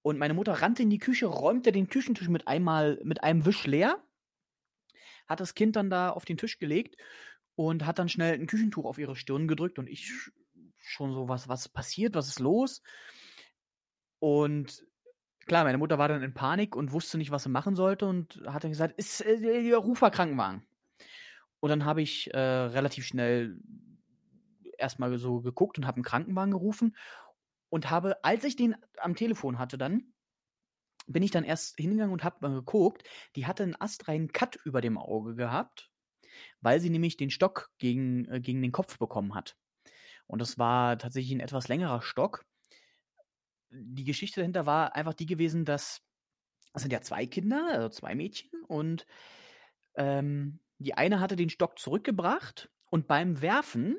Und 0.08 0.16
meine 0.16 0.32
Mutter 0.32 0.54
rannte 0.54 0.82
in 0.82 0.88
die 0.88 0.96
Küche, 0.96 1.26
räumte 1.26 1.70
den 1.70 1.90
Küchentisch 1.90 2.30
mit 2.30 2.48
einmal 2.48 2.98
mit 3.04 3.22
einem 3.22 3.44
Wisch 3.44 3.66
leer, 3.66 4.02
hat 5.26 5.38
das 5.38 5.54
Kind 5.54 5.76
dann 5.76 5.90
da 5.90 6.08
auf 6.08 6.24
den 6.24 6.38
Tisch 6.38 6.58
gelegt 6.58 6.96
und 7.56 7.84
hat 7.84 7.98
dann 7.98 8.08
schnell 8.08 8.32
ein 8.32 8.46
Küchentuch 8.46 8.86
auf 8.86 8.96
ihre 8.96 9.16
Stirn 9.16 9.48
gedrückt 9.48 9.78
und 9.78 9.86
ich 9.86 10.10
schon 10.78 11.12
so, 11.12 11.28
was, 11.28 11.46
was 11.46 11.68
passiert, 11.68 12.14
was 12.14 12.28
ist 12.28 12.38
los? 12.38 12.80
Und 14.18 14.82
klar, 15.44 15.64
meine 15.64 15.76
Mutter 15.76 15.98
war 15.98 16.08
dann 16.08 16.22
in 16.22 16.32
Panik 16.32 16.74
und 16.74 16.92
wusste 16.92 17.18
nicht, 17.18 17.30
was 17.30 17.42
sie 17.42 17.50
machen 17.50 17.76
sollte 17.76 18.06
und 18.06 18.40
hat 18.46 18.64
dann 18.64 18.70
gesagt, 18.70 18.98
ist 18.98 19.20
äh, 19.20 19.74
ruf 19.74 20.00
mal 20.00 20.08
Krankenwagen. 20.08 20.66
Und 21.60 21.68
dann 21.68 21.84
habe 21.84 22.00
ich 22.00 22.32
äh, 22.32 22.38
relativ 22.38 23.04
schnell 23.04 23.60
erstmal 24.78 25.18
so 25.18 25.42
geguckt 25.42 25.76
und 25.76 25.86
habe 25.86 25.96
einen 25.96 26.04
Krankenwagen 26.04 26.52
gerufen 26.52 26.96
und 27.70 27.90
habe, 27.90 28.22
als 28.24 28.44
ich 28.44 28.56
den 28.56 28.76
am 28.98 29.14
Telefon 29.14 29.58
hatte 29.58 29.78
dann, 29.78 30.12
bin 31.06 31.22
ich 31.22 31.30
dann 31.30 31.44
erst 31.44 31.76
hingegangen 31.76 32.12
und 32.12 32.24
habe 32.24 32.36
mal 32.40 32.54
geguckt, 32.54 33.08
die 33.34 33.46
hatte 33.46 33.62
einen 33.62 33.80
astreinen 33.80 34.32
Cut 34.32 34.56
über 34.64 34.80
dem 34.80 34.98
Auge 34.98 35.34
gehabt, 35.34 35.90
weil 36.60 36.80
sie 36.80 36.90
nämlich 36.90 37.16
den 37.16 37.30
Stock 37.30 37.70
gegen, 37.78 38.26
äh, 38.30 38.40
gegen 38.40 38.62
den 38.62 38.72
Kopf 38.72 38.98
bekommen 38.98 39.34
hat. 39.34 39.56
Und 40.26 40.40
das 40.40 40.58
war 40.58 40.98
tatsächlich 40.98 41.32
ein 41.32 41.40
etwas 41.40 41.68
längerer 41.68 42.02
Stock. 42.02 42.44
Die 43.70 44.04
Geschichte 44.04 44.40
dahinter 44.40 44.66
war 44.66 44.94
einfach 44.94 45.14
die 45.14 45.26
gewesen, 45.26 45.64
dass 45.64 46.02
es 46.74 46.82
sind 46.82 46.92
ja 46.92 47.00
zwei 47.00 47.26
Kinder, 47.26 47.66
also 47.70 47.88
zwei 47.88 48.14
Mädchen, 48.14 48.50
und 48.66 49.06
ähm, 49.94 50.60
die 50.78 50.94
eine 50.94 51.20
hatte 51.20 51.34
den 51.34 51.50
Stock 51.50 51.78
zurückgebracht 51.78 52.70
und 52.90 53.08
beim 53.08 53.40
Werfen 53.40 53.96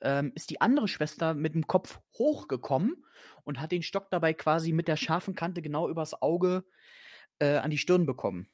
ähm, 0.00 0.32
ist 0.34 0.50
die 0.50 0.60
andere 0.60 0.88
Schwester 0.88 1.34
mit 1.34 1.54
dem 1.54 1.66
Kopf 1.66 2.00
hochgekommen 2.18 3.04
und 3.44 3.60
hat 3.60 3.72
den 3.72 3.82
Stock 3.82 4.10
dabei 4.10 4.34
quasi 4.34 4.72
mit 4.72 4.88
der 4.88 4.96
scharfen 4.96 5.34
Kante 5.34 5.62
genau 5.62 5.88
übers 5.88 6.20
Auge 6.20 6.64
äh, 7.38 7.56
an 7.56 7.70
die 7.70 7.78
Stirn 7.78 8.06
bekommen. 8.06 8.48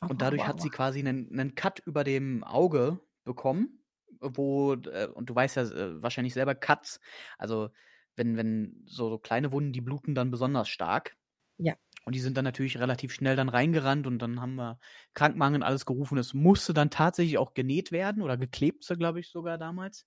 Und 0.00 0.22
dadurch 0.22 0.46
hat 0.46 0.62
sie 0.62 0.70
quasi 0.70 1.00
einen, 1.00 1.30
einen 1.30 1.54
Cut 1.54 1.80
über 1.80 2.04
dem 2.04 2.42
Auge 2.42 3.00
bekommen, 3.24 3.84
wo, 4.20 4.74
äh, 4.74 5.08
und 5.12 5.28
du 5.28 5.34
weißt 5.34 5.56
ja 5.56 5.62
äh, 5.64 6.02
wahrscheinlich 6.02 6.32
selber, 6.32 6.54
Cuts, 6.54 7.00
also 7.36 7.70
wenn, 8.16 8.36
wenn 8.36 8.82
so, 8.86 9.10
so 9.10 9.18
kleine 9.18 9.52
Wunden, 9.52 9.72
die 9.72 9.82
bluten 9.82 10.14
dann 10.14 10.30
besonders 10.30 10.68
stark. 10.68 11.16
Ja. 11.58 11.74
Und 12.04 12.14
die 12.14 12.20
sind 12.20 12.36
dann 12.36 12.44
natürlich 12.44 12.78
relativ 12.78 13.12
schnell 13.12 13.36
dann 13.36 13.50
reingerannt 13.50 14.06
und 14.06 14.18
dann 14.20 14.40
haben 14.40 14.54
wir 14.54 14.78
Krankenwagen 15.12 15.56
und 15.56 15.62
alles 15.62 15.84
gerufen. 15.84 16.16
Es 16.16 16.32
musste 16.32 16.72
dann 16.72 16.90
tatsächlich 16.90 17.36
auch 17.36 17.52
genäht 17.52 17.92
werden 17.92 18.22
oder 18.22 18.38
geklebt, 18.38 18.86
glaube 18.96 19.20
ich, 19.20 19.28
sogar 19.28 19.58
damals. 19.58 20.06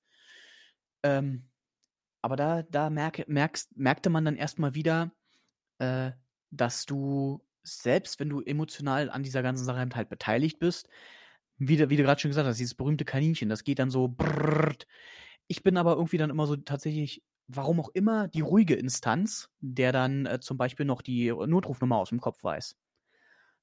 Ähm, 1.04 1.50
aber 2.22 2.36
da, 2.36 2.64
da 2.64 2.90
merke, 2.90 3.26
merkst, 3.28 3.78
merkte 3.78 4.10
man 4.10 4.26
dann 4.26 4.38
erstmal 4.38 4.76
wieder, 4.76 5.12
äh, 5.80 6.12
dass 6.52 6.86
du 6.86 7.46
selbst, 7.64 8.20
wenn 8.20 8.30
du 8.30 8.42
emotional 8.42 9.10
an 9.10 9.24
dieser 9.24 9.44
ganzen 9.44 9.66
Sache 9.66 9.88
halt 9.96 10.10
beteiligt 10.10 10.60
bist, 10.60 10.90
wie, 11.58 11.90
wie 11.90 11.98
du 11.98 12.04
gerade 12.04 12.20
schon 12.20 12.32
gesagt 12.32 12.48
hast, 12.48 12.60
dieses 12.60 12.76
berühmte 12.76 13.06
Kaninchen, 13.06 13.50
das 13.50 13.64
geht 13.64 13.80
dann 13.80 13.90
so 13.90 14.08
brrrt. 14.08 14.88
Ich 15.48 15.64
bin 15.64 15.78
aber 15.78 15.96
irgendwie 15.96 16.18
dann 16.18 16.30
immer 16.30 16.48
so 16.48 16.56
tatsächlich, 16.56 17.24
warum 17.48 17.80
auch 17.80 17.90
immer, 17.90 18.28
die 18.30 18.42
ruhige 18.42 18.76
Instanz, 18.76 19.50
der 19.60 19.92
dann 19.92 20.26
äh, 20.26 20.40
zum 20.40 20.58
Beispiel 20.58 20.86
noch 20.86 21.02
die 21.02 21.32
Notrufnummer 21.32 21.98
aus 21.98 22.10
dem 22.10 22.22
Kopf 22.22 22.44
weiß. 22.44 22.76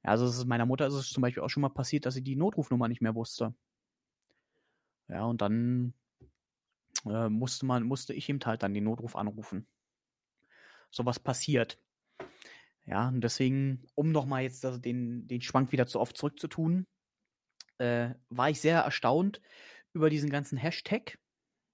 Ja, 0.05 0.11
also 0.11 0.27
ist, 0.27 0.45
meiner 0.47 0.67
Mutter 0.67 0.87
ist 0.87 0.95
es 0.95 1.11
zum 1.11 1.23
Beispiel 1.23 1.43
auch 1.43 1.51
schon 1.51 1.63
mal 1.63 1.71
passiert, 1.71 2.07
dass 2.07 2.15
sie 2.15 2.23
die 2.23 2.37
Notrufnummer 2.37 2.89
nicht 2.89 3.03
mehr 3.03 3.15
wusste. 3.15 3.55
Ja, 5.09 5.25
und 5.25 5.41
dann 5.43 5.95
äh, 7.07 7.29
musste 7.29 7.67
man, 7.67 7.85
musste 7.85 8.15
ich 8.15 8.29
ihm 8.29 8.41
halt 8.45 8.63
dann 8.63 8.75
den 8.75 8.85
Notruf 8.85 9.17
anrufen. 9.17 9.67
sowas 10.91 11.21
passiert. 11.21 11.79
Ja, 12.87 13.09
und 13.09 13.21
deswegen, 13.23 13.87
um 13.95 14.11
nochmal 14.13 14.43
jetzt 14.43 14.65
das, 14.65 14.81
den, 14.81 15.27
den 15.29 15.43
Schwank 15.43 15.73
wieder 15.73 15.87
zu 15.87 16.01
oft 16.01 16.17
zurückzutun, 16.17 16.87
äh, 17.79 18.11
war 18.31 18.51
ich 18.51 18.61
sehr 18.61 18.81
erstaunt 18.81 19.41
über 19.93 20.11
diesen 20.11 20.31
ganzen 20.31 20.59
Hashtag. 20.59 21.19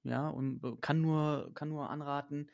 Ja, 0.04 0.28
und 0.28 0.62
äh, 0.64 0.76
kann 0.80 1.00
nur, 1.00 1.50
kann 1.54 1.68
nur 1.68 1.90
anraten, 1.90 2.50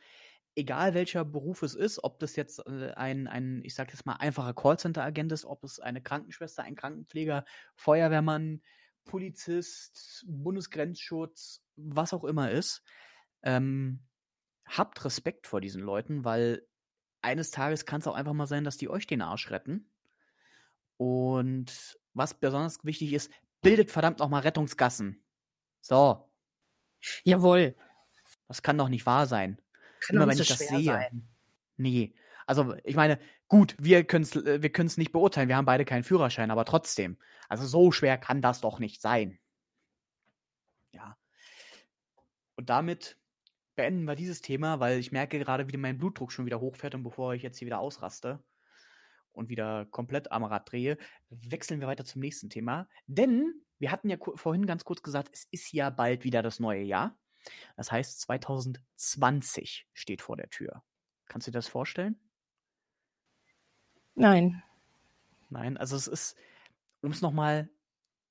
egal 0.55 0.95
welcher 0.95 1.25
Beruf 1.25 1.63
es 1.63 1.75
ist, 1.75 2.03
ob 2.05 2.19
das 2.21 2.37
jetzt 2.37 2.67
äh, 2.67 2.93
ein, 2.95 3.27
ein, 3.29 3.63
ich 3.65 3.75
sag 3.75 3.91
jetzt 3.91 4.07
mal, 4.07 4.15
einfacher 4.15 4.55
Callcenter-Agent 4.55 5.33
ist, 5.33 5.45
ob 5.45 5.65
es 5.65 5.81
eine 5.81 6.03
Krankenschwester, 6.03 6.63
ein 6.63 6.77
Krankenpfleger, 6.77 7.45
Feuerwehrmann, 7.77 8.63
Polizist, 9.05 10.25
Bundesgrenzschutz, 10.29 11.63
was 11.77 12.13
auch 12.13 12.25
immer 12.25 12.51
ist, 12.51 12.83
ähm, 13.43 14.01
habt 14.67 15.05
Respekt 15.05 15.47
vor 15.47 15.61
diesen 15.61 15.83
Leuten, 15.83 16.25
weil 16.25 16.67
eines 17.21 17.51
Tages 17.51 17.87
kann 17.87 18.01
es 18.01 18.07
auch 18.07 18.15
einfach 18.15 18.33
mal 18.33 18.47
sein, 18.47 18.65
dass 18.65 18.77
die 18.77 18.89
euch 18.89 19.07
den 19.07 19.23
Arsch 19.23 19.51
retten. 19.51 19.91
Und 20.97 21.99
was 22.15 22.35
besonders 22.35 22.85
wichtig 22.85 23.13
ist, 23.13 23.31
bildet 23.61 23.91
verdammt 23.91 24.19
noch 24.19 24.29
mal 24.29 24.41
Rettungsgassen. 24.41 25.25
So. 25.81 26.29
Jawohl. 27.25 27.77
Das 28.49 28.63
kann 28.63 28.79
doch 28.79 28.89
nicht 28.89 29.07
wahr 29.07 29.27
sein. 29.27 29.61
Kann 30.01 30.17
Immer 30.17 30.27
doch 30.27 30.31
wenn 30.33 30.39
nicht 30.39 30.51
ich 30.51 30.57
so 30.57 30.65
das 30.65 30.69
sehe. 30.69 30.85
sein. 30.85 31.29
Nee. 31.77 32.15
Also, 32.47 32.75
ich 32.85 32.97
meine, 32.97 33.19
gut, 33.49 33.77
wir 33.79 34.05
können 34.05 34.25
es 34.25 34.35
wir 34.35 34.73
können's 34.73 34.97
nicht 34.97 35.13
beurteilen, 35.13 35.49
wir 35.49 35.57
haben 35.57 35.65
beide 35.65 35.85
keinen 35.85 36.05
Führerschein, 36.05 36.51
aber 36.51 36.65
trotzdem. 36.65 37.19
Also, 37.49 37.67
so 37.67 37.93
schwer 37.93 38.19
kann 38.19 38.43
das 38.43 38.61
doch 38.61 38.79
nicht 38.79 39.01
sein. 39.01 39.39
Ja. 40.93 41.17
Und 42.57 42.71
damit 42.71 43.19
beenden 43.75 44.05
wir 44.05 44.15
dieses 44.15 44.43
Thema, 44.43 44.81
weil 44.81 44.99
ich 44.99 45.13
merke 45.13 45.39
gerade, 45.39 45.69
wie 45.73 45.77
mein 45.77 45.99
Blutdruck 45.99 46.33
schon 46.33 46.47
wieder 46.47 46.61
hochfährt 46.61 46.95
und 46.95 47.03
bevor 47.03 47.35
ich 47.35 47.43
jetzt 47.43 47.59
hier 47.59 47.67
wieder 47.67 47.81
ausraste 47.81 48.43
und 49.33 49.49
wieder 49.49 49.87
komplett 49.87 50.31
am 50.31 50.45
Rad 50.45 50.71
drehe, 50.71 50.99
wechseln 51.31 51.81
wir 51.81 51.89
weiter 51.89 52.05
zum 52.05 52.21
nächsten 52.21 52.51
Thema. 52.51 52.89
Denn 53.07 53.63
wir 53.79 53.91
hatten 53.91 54.09
ja 54.09 54.17
vorhin 54.37 54.67
ganz 54.67 54.85
kurz 54.85 55.03
gesagt, 55.03 55.31
es 55.33 55.47
ist 55.51 55.73
ja 55.73 55.91
bald 55.91 56.25
wieder 56.25 56.43
das 56.43 56.61
neue 56.61 56.83
Jahr. 56.83 57.19
Das 57.77 57.91
heißt, 57.91 58.21
2020 58.21 59.89
steht 59.93 60.23
vor 60.23 60.37
der 60.37 60.51
Tür. 60.51 60.85
Kannst 61.27 61.47
du 61.47 61.51
dir 61.51 61.59
das 61.59 61.69
vorstellen? 61.69 62.21
Nein. 64.15 64.63
Nein, 65.49 65.77
also 65.77 65.97
es 65.97 66.07
ist, 66.07 66.37
um 67.01 67.11
es 67.11 67.23
nochmal 67.23 67.69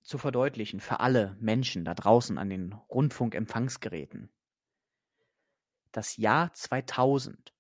zu 0.02 0.18
verdeutlichen, 0.18 0.80
für 0.80 1.00
alle 1.00 1.36
Menschen 1.40 1.86
da 1.86 1.94
draußen 1.94 2.38
an 2.38 2.50
den 2.50 2.74
Rundfunkempfangsgeräten. 2.74 4.32
Das 5.92 6.18
Jahr 6.18 6.54
2000 6.54 7.54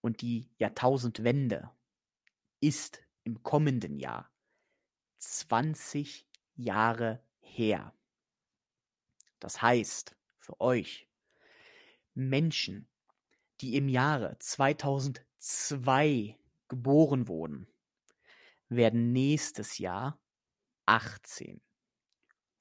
und 0.00 0.22
die 0.22 0.50
Jahrtausendwende 0.58 1.70
ist 2.60 3.02
im 3.24 3.42
kommenden 3.42 3.98
Jahr 3.98 4.30
20 5.18 6.26
Jahre 6.54 7.22
her. 7.40 7.92
Das 9.40 9.60
heißt, 9.60 10.16
für 10.38 10.60
euch 10.60 11.08
Menschen, 12.14 12.88
die 13.60 13.76
im 13.76 13.88
Jahre 13.88 14.38
2002 14.38 16.38
geboren 16.68 17.28
wurden, 17.28 17.68
werden 18.68 19.12
nächstes 19.12 19.78
Jahr 19.78 20.20
18. 20.86 21.60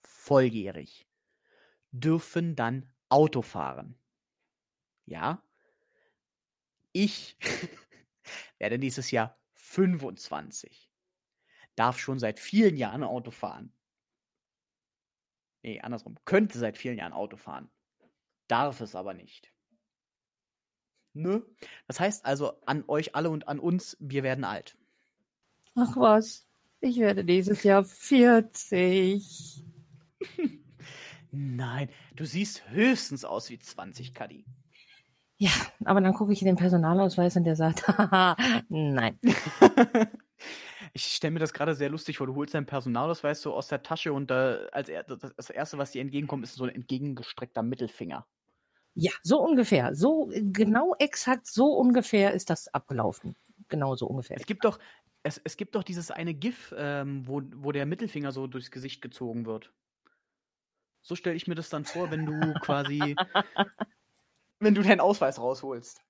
Volljährig. 0.01 1.07
Dürfen 1.91 2.55
dann 2.55 2.93
Auto 3.09 3.41
fahren. 3.41 3.97
Ja? 5.05 5.43
Ich 6.91 7.37
werde 8.57 8.77
nächstes 8.77 9.11
Jahr 9.11 9.39
25. 9.53 10.91
Darf 11.75 11.99
schon 11.99 12.19
seit 12.19 12.39
vielen 12.39 12.77
Jahren 12.77 13.03
Auto 13.03 13.31
fahren. 13.31 13.73
Nee, 15.61 15.81
andersrum. 15.81 16.17
Könnte 16.25 16.59
seit 16.59 16.77
vielen 16.77 16.97
Jahren 16.97 17.13
Auto 17.13 17.37
fahren. 17.37 17.71
Darf 18.47 18.81
es 18.81 18.95
aber 18.95 19.13
nicht. 19.13 19.54
Ne? 21.15 21.43
Das 21.87 21.99
heißt 21.99 22.25
also 22.25 22.61
an 22.65 22.83
euch 22.87 23.15
alle 23.15 23.29
und 23.29 23.47
an 23.47 23.59
uns, 23.59 23.95
wir 23.99 24.23
werden 24.23 24.43
alt. 24.43 24.77
Ach 25.75 25.95
was. 25.95 26.45
Ich 26.81 26.97
werde 26.97 27.23
dieses 27.23 27.63
Jahr 27.63 27.83
40. 27.83 29.63
Nein, 31.31 31.89
du 32.15 32.25
siehst 32.25 32.69
höchstens 32.69 33.25
aus 33.25 33.49
wie 33.49 33.59
20, 33.59 34.13
Kadi. 34.13 34.45
Ja, 35.37 35.51
aber 35.83 35.99
dann 35.99 36.13
gucke 36.13 36.31
ich 36.31 36.41
in 36.41 36.45
den 36.45 36.55
Personalausweis 36.55 37.35
und 37.35 37.43
der 37.43 37.57
sagt, 37.57 37.87
haha, 37.87 38.37
nein. 38.69 39.19
ich 40.93 41.05
stelle 41.07 41.31
mir 41.31 41.39
das 41.39 41.53
gerade 41.53 41.75
sehr 41.75 41.89
lustig 41.89 42.17
vor. 42.17 42.27
Du 42.27 42.35
holst 42.35 42.53
deinen 42.53 42.65
Personalausweis 42.65 43.41
so 43.41 43.53
aus 43.53 43.67
der 43.67 43.83
Tasche 43.83 44.13
und 44.13 44.31
da 44.31 44.59
als 44.71 44.87
er, 44.87 45.03
das 45.03 45.49
Erste, 45.49 45.77
was 45.77 45.91
dir 45.91 46.01
entgegenkommt, 46.01 46.45
ist 46.45 46.55
so 46.55 46.63
ein 46.63 46.73
entgegengestreckter 46.73 47.63
Mittelfinger. 47.63 48.25
Ja, 48.95 49.11
so 49.23 49.41
ungefähr. 49.41 49.93
So 49.93 50.31
genau 50.33 50.95
exakt 50.99 51.47
so 51.47 51.73
ungefähr 51.73 52.33
ist 52.33 52.49
das 52.49 52.69
abgelaufen. 52.69 53.35
Genau 53.67 53.95
so 53.95 54.07
ungefähr. 54.07 54.37
Es 54.37 54.45
gibt 54.45 54.63
doch, 54.63 54.79
es, 55.21 55.41
es 55.43 55.57
gibt 55.57 55.75
doch 55.75 55.83
dieses 55.83 56.11
eine 56.11 56.33
GIF, 56.33 56.73
ähm, 56.77 57.27
wo, 57.27 57.41
wo 57.55 57.71
der 57.73 57.85
Mittelfinger 57.85 58.31
so 58.31 58.47
durchs 58.47 58.71
Gesicht 58.71 59.01
gezogen 59.01 59.45
wird. 59.45 59.73
So 61.01 61.15
stelle 61.15 61.35
ich 61.35 61.47
mir 61.47 61.55
das 61.55 61.69
dann 61.69 61.83
vor, 61.83 62.09
wenn 62.09 62.25
du 62.25 62.53
quasi, 62.61 63.15
wenn 64.59 64.75
du 64.75 64.81
deinen 64.81 65.01
Ausweis 65.01 65.39
rausholst. 65.39 66.04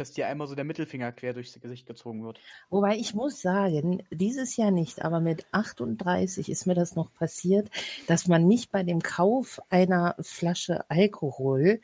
Dass 0.00 0.12
dir 0.12 0.28
einmal 0.28 0.48
so 0.48 0.54
der 0.54 0.64
Mittelfinger 0.64 1.12
quer 1.12 1.34
durchs 1.34 1.60
Gesicht 1.60 1.86
gezogen 1.86 2.24
wird. 2.24 2.40
Wobei 2.70 2.96
ich 2.96 3.12
muss 3.12 3.42
sagen, 3.42 4.02
dieses 4.10 4.56
Jahr 4.56 4.70
nicht, 4.70 5.02
aber 5.02 5.20
mit 5.20 5.44
38 5.52 6.48
ist 6.48 6.64
mir 6.64 6.74
das 6.74 6.96
noch 6.96 7.12
passiert, 7.12 7.68
dass 8.06 8.26
man 8.26 8.48
mich 8.48 8.70
bei 8.70 8.82
dem 8.82 9.02
Kauf 9.02 9.60
einer 9.68 10.16
Flasche 10.20 10.88
Alkohol 10.88 11.82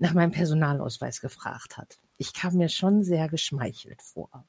nach 0.00 0.12
meinem 0.12 0.32
Personalausweis 0.32 1.20
gefragt 1.20 1.78
hat. 1.78 2.00
Ich 2.18 2.34
kam 2.34 2.56
mir 2.56 2.68
schon 2.68 3.04
sehr 3.04 3.28
geschmeichelt 3.28 4.02
vor. 4.02 4.44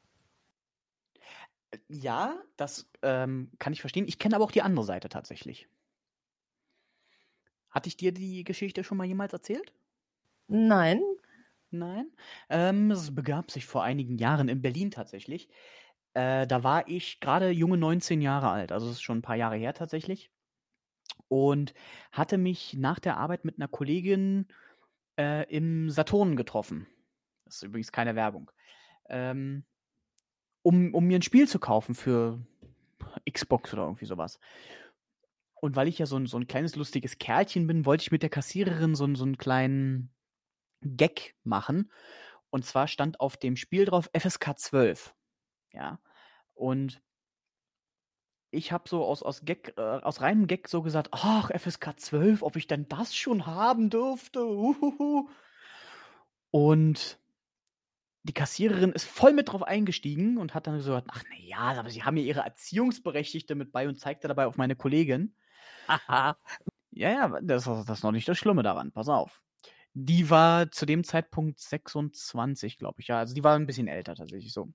Ja, 1.87 2.41
das 2.57 2.89
ähm, 3.03 3.51
kann 3.59 3.73
ich 3.73 3.81
verstehen. 3.81 4.07
Ich 4.07 4.17
kenne 4.17 4.37
aber 4.37 4.45
auch 4.45 4.51
die 4.51 4.63
andere 4.63 4.85
Seite 4.85 5.07
tatsächlich. 5.07 5.67
Hatte 7.69 7.89
ich 7.89 7.95
dir 7.95 8.11
die 8.11 8.43
Geschichte 8.43 8.83
schon 8.83 8.97
mal 8.97 9.05
jemals 9.05 9.33
erzählt? 9.33 9.71
Nein, 10.47 11.03
Nein. 11.73 12.11
Ähm, 12.49 12.91
es 12.91 13.13
begab 13.15 13.49
sich 13.49 13.65
vor 13.65 13.83
einigen 13.83 14.19
Jahren 14.19 14.47
in 14.47 14.61
Berlin 14.61 14.91
tatsächlich. 14.91 15.49
Äh, 16.13 16.45
da 16.45 16.63
war 16.63 16.87
ich 16.87 17.19
gerade 17.19 17.49
junge 17.49 17.77
19 17.77 18.21
Jahre 18.21 18.49
alt, 18.49 18.71
also 18.71 18.85
es 18.85 18.93
ist 18.93 19.01
schon 19.01 19.17
ein 19.17 19.23
paar 19.23 19.35
Jahre 19.35 19.55
her 19.55 19.73
tatsächlich. 19.73 20.29
Und 21.29 21.73
hatte 22.11 22.37
mich 22.37 22.75
nach 22.75 22.99
der 22.99 23.17
Arbeit 23.17 23.43
mit 23.43 23.57
einer 23.57 23.67
Kollegin 23.67 24.47
äh, 25.19 25.49
im 25.51 25.89
Saturn 25.89 26.35
getroffen. 26.35 26.85
Das 27.45 27.55
ist 27.55 27.63
übrigens 27.63 27.91
keine 27.91 28.15
Werbung. 28.15 28.51
Ähm, 29.09 29.65
um, 30.61 30.93
um 30.93 31.05
mir 31.05 31.17
ein 31.17 31.23
Spiel 31.23 31.47
zu 31.47 31.57
kaufen 31.57 31.95
für 31.95 32.39
Xbox 33.29 33.73
oder 33.73 33.83
irgendwie 33.83 34.05
sowas. 34.05 34.39
Und 35.55 35.75
weil 35.75 35.87
ich 35.87 35.97
ja 35.97 36.05
so 36.05 36.17
ein, 36.17 36.27
so 36.27 36.37
ein 36.37 36.45
kleines 36.45 36.75
lustiges 36.75 37.17
Kerlchen 37.17 37.65
bin, 37.65 37.85
wollte 37.85 38.03
ich 38.03 38.11
mit 38.11 38.21
der 38.21 38.29
Kassiererin 38.29 38.93
so, 38.93 39.11
so 39.15 39.25
einen 39.25 39.37
kleinen 39.37 40.13
Gag 40.85 41.35
machen. 41.43 41.91
Und 42.49 42.65
zwar 42.65 42.87
stand 42.87 43.19
auf 43.19 43.37
dem 43.37 43.55
Spiel 43.55 43.85
drauf 43.85 44.09
FSK 44.13 44.57
12. 44.57 45.15
Ja. 45.71 45.99
Und 46.53 47.01
ich 48.51 48.71
habe 48.71 48.87
so 48.87 49.03
aus, 49.03 49.23
aus, 49.23 49.43
Gag, 49.43 49.73
äh, 49.77 49.81
aus 49.81 50.21
reinem 50.21 50.47
Gag 50.47 50.67
so 50.67 50.83
gesagt, 50.83 51.09
ach, 51.11 51.49
FSK 51.49 51.99
12, 51.99 52.43
ob 52.43 52.55
ich 52.55 52.67
denn 52.67 52.87
das 52.87 53.15
schon 53.15 53.45
haben 53.47 53.89
dürfte. 53.89 54.45
Uhuhu. 54.45 55.27
Und 56.51 57.19
die 58.23 58.33
Kassiererin 58.33 58.93
ist 58.93 59.05
voll 59.05 59.33
mit 59.33 59.51
drauf 59.51 59.63
eingestiegen 59.63 60.37
und 60.37 60.53
hat 60.53 60.67
dann 60.67 60.79
so 60.79 60.91
gesagt, 60.91 61.09
ach 61.11 61.23
na 61.29 61.35
ja, 61.39 61.79
aber 61.79 61.89
sie 61.89 62.03
haben 62.03 62.15
ja 62.15 62.23
ihre 62.23 62.41
Erziehungsberechtigte 62.41 63.55
mit 63.55 63.71
bei 63.71 63.87
und 63.87 63.99
zeigte 63.99 64.27
dabei 64.27 64.45
auf 64.45 64.57
meine 64.57 64.75
Kollegin. 64.75 65.35
haha. 65.87 66.37
Ja, 66.91 67.09
ja, 67.09 67.39
das, 67.41 67.65
das 67.65 67.89
ist 67.89 68.03
noch 68.03 68.11
nicht 68.11 68.27
das 68.27 68.37
Schlimme 68.37 68.63
daran. 68.63 68.91
Pass 68.91 69.09
auf. 69.09 69.42
Die 69.93 70.29
war 70.29 70.71
zu 70.71 70.85
dem 70.85 71.03
Zeitpunkt 71.03 71.59
26, 71.59 72.77
glaube 72.77 73.01
ich. 73.01 73.07
Ja, 73.07 73.19
also 73.19 73.33
die 73.35 73.43
war 73.43 73.55
ein 73.55 73.67
bisschen 73.67 73.87
älter 73.87 74.15
tatsächlich 74.15 74.51
so. 74.51 74.69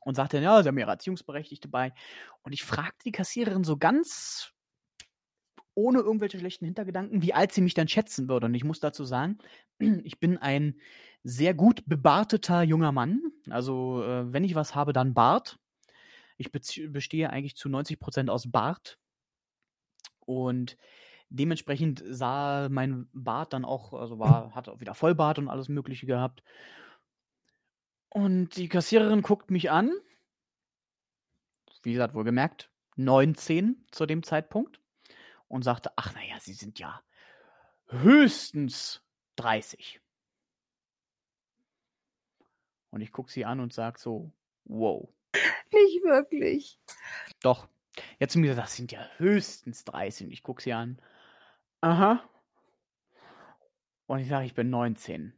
Und 0.00 0.16
sagte, 0.16 0.40
ja, 0.40 0.62
sie 0.62 0.68
haben 0.68 0.78
ihre 0.78 0.90
Erziehungsberechtigte 0.90 1.68
bei. 1.68 1.92
Und 2.42 2.52
ich 2.52 2.64
fragte 2.64 3.04
die 3.04 3.12
Kassiererin 3.12 3.62
so 3.62 3.76
ganz 3.76 4.52
ohne 5.74 6.00
irgendwelche 6.00 6.38
schlechten 6.38 6.64
Hintergedanken, 6.64 7.22
wie 7.22 7.34
alt 7.34 7.52
sie 7.52 7.60
mich 7.60 7.74
dann 7.74 7.88
schätzen 7.88 8.28
würde. 8.28 8.46
Und 8.46 8.54
ich 8.54 8.64
muss 8.64 8.80
dazu 8.80 9.04
sagen, 9.04 9.38
ich 10.04 10.18
bin 10.20 10.38
ein 10.38 10.80
sehr 11.24 11.54
gut 11.54 11.84
bebarteter 11.86 12.62
junger 12.62 12.92
Mann. 12.92 13.22
Also, 13.48 14.02
äh, 14.04 14.32
wenn 14.32 14.44
ich 14.44 14.54
was 14.54 14.74
habe, 14.74 14.92
dann 14.92 15.14
Bart. 15.14 15.58
Ich 16.36 16.50
bestehe 16.50 17.30
eigentlich 17.30 17.56
zu 17.56 17.68
90 17.68 18.00
Prozent 18.00 18.30
aus 18.30 18.50
Bart. 18.50 18.98
Und 20.20 20.76
dementsprechend 21.32 22.02
sah 22.06 22.68
mein 22.68 23.08
Bart 23.12 23.52
dann 23.52 23.64
auch, 23.64 23.92
also 23.92 24.18
war, 24.18 24.54
hat 24.54 24.68
auch 24.68 24.80
wieder 24.80 24.94
Vollbart 24.94 25.38
und 25.38 25.48
alles 25.48 25.68
Mögliche 25.68 26.06
gehabt. 26.06 26.42
Und 28.08 28.56
die 28.56 28.68
Kassiererin 28.68 29.22
guckt 29.22 29.50
mich 29.50 29.70
an. 29.70 29.92
Wie 31.82 31.92
gesagt, 31.92 32.14
wohlgemerkt, 32.14 32.70
19 32.96 33.84
zu 33.90 34.06
dem 34.06 34.22
Zeitpunkt. 34.22 34.80
Und 35.48 35.64
sagte, 35.64 35.92
ach 35.96 36.14
naja, 36.14 36.36
Sie 36.40 36.54
sind 36.54 36.78
ja 36.78 37.02
höchstens 37.88 39.02
30. 39.36 40.00
Und 42.90 43.00
ich 43.00 43.12
gucke 43.12 43.30
sie 43.30 43.44
an 43.44 43.60
und 43.60 43.72
sage 43.72 43.98
so, 43.98 44.32
wow. 44.64 45.08
Nicht 45.72 46.02
wirklich. 46.04 46.78
Doch. 47.40 47.68
Jetzt 48.18 48.36
mir 48.36 48.54
das 48.54 48.76
sind 48.76 48.92
ja 48.92 49.06
höchstens 49.16 49.84
30. 49.84 50.26
Und 50.26 50.32
ich 50.32 50.42
gucke 50.42 50.62
sie 50.62 50.72
an. 50.72 50.98
Aha. 51.82 52.22
Und 54.06 54.20
ich 54.20 54.28
sage, 54.28 54.46
ich 54.46 54.54
bin 54.54 54.70
19. 54.70 55.34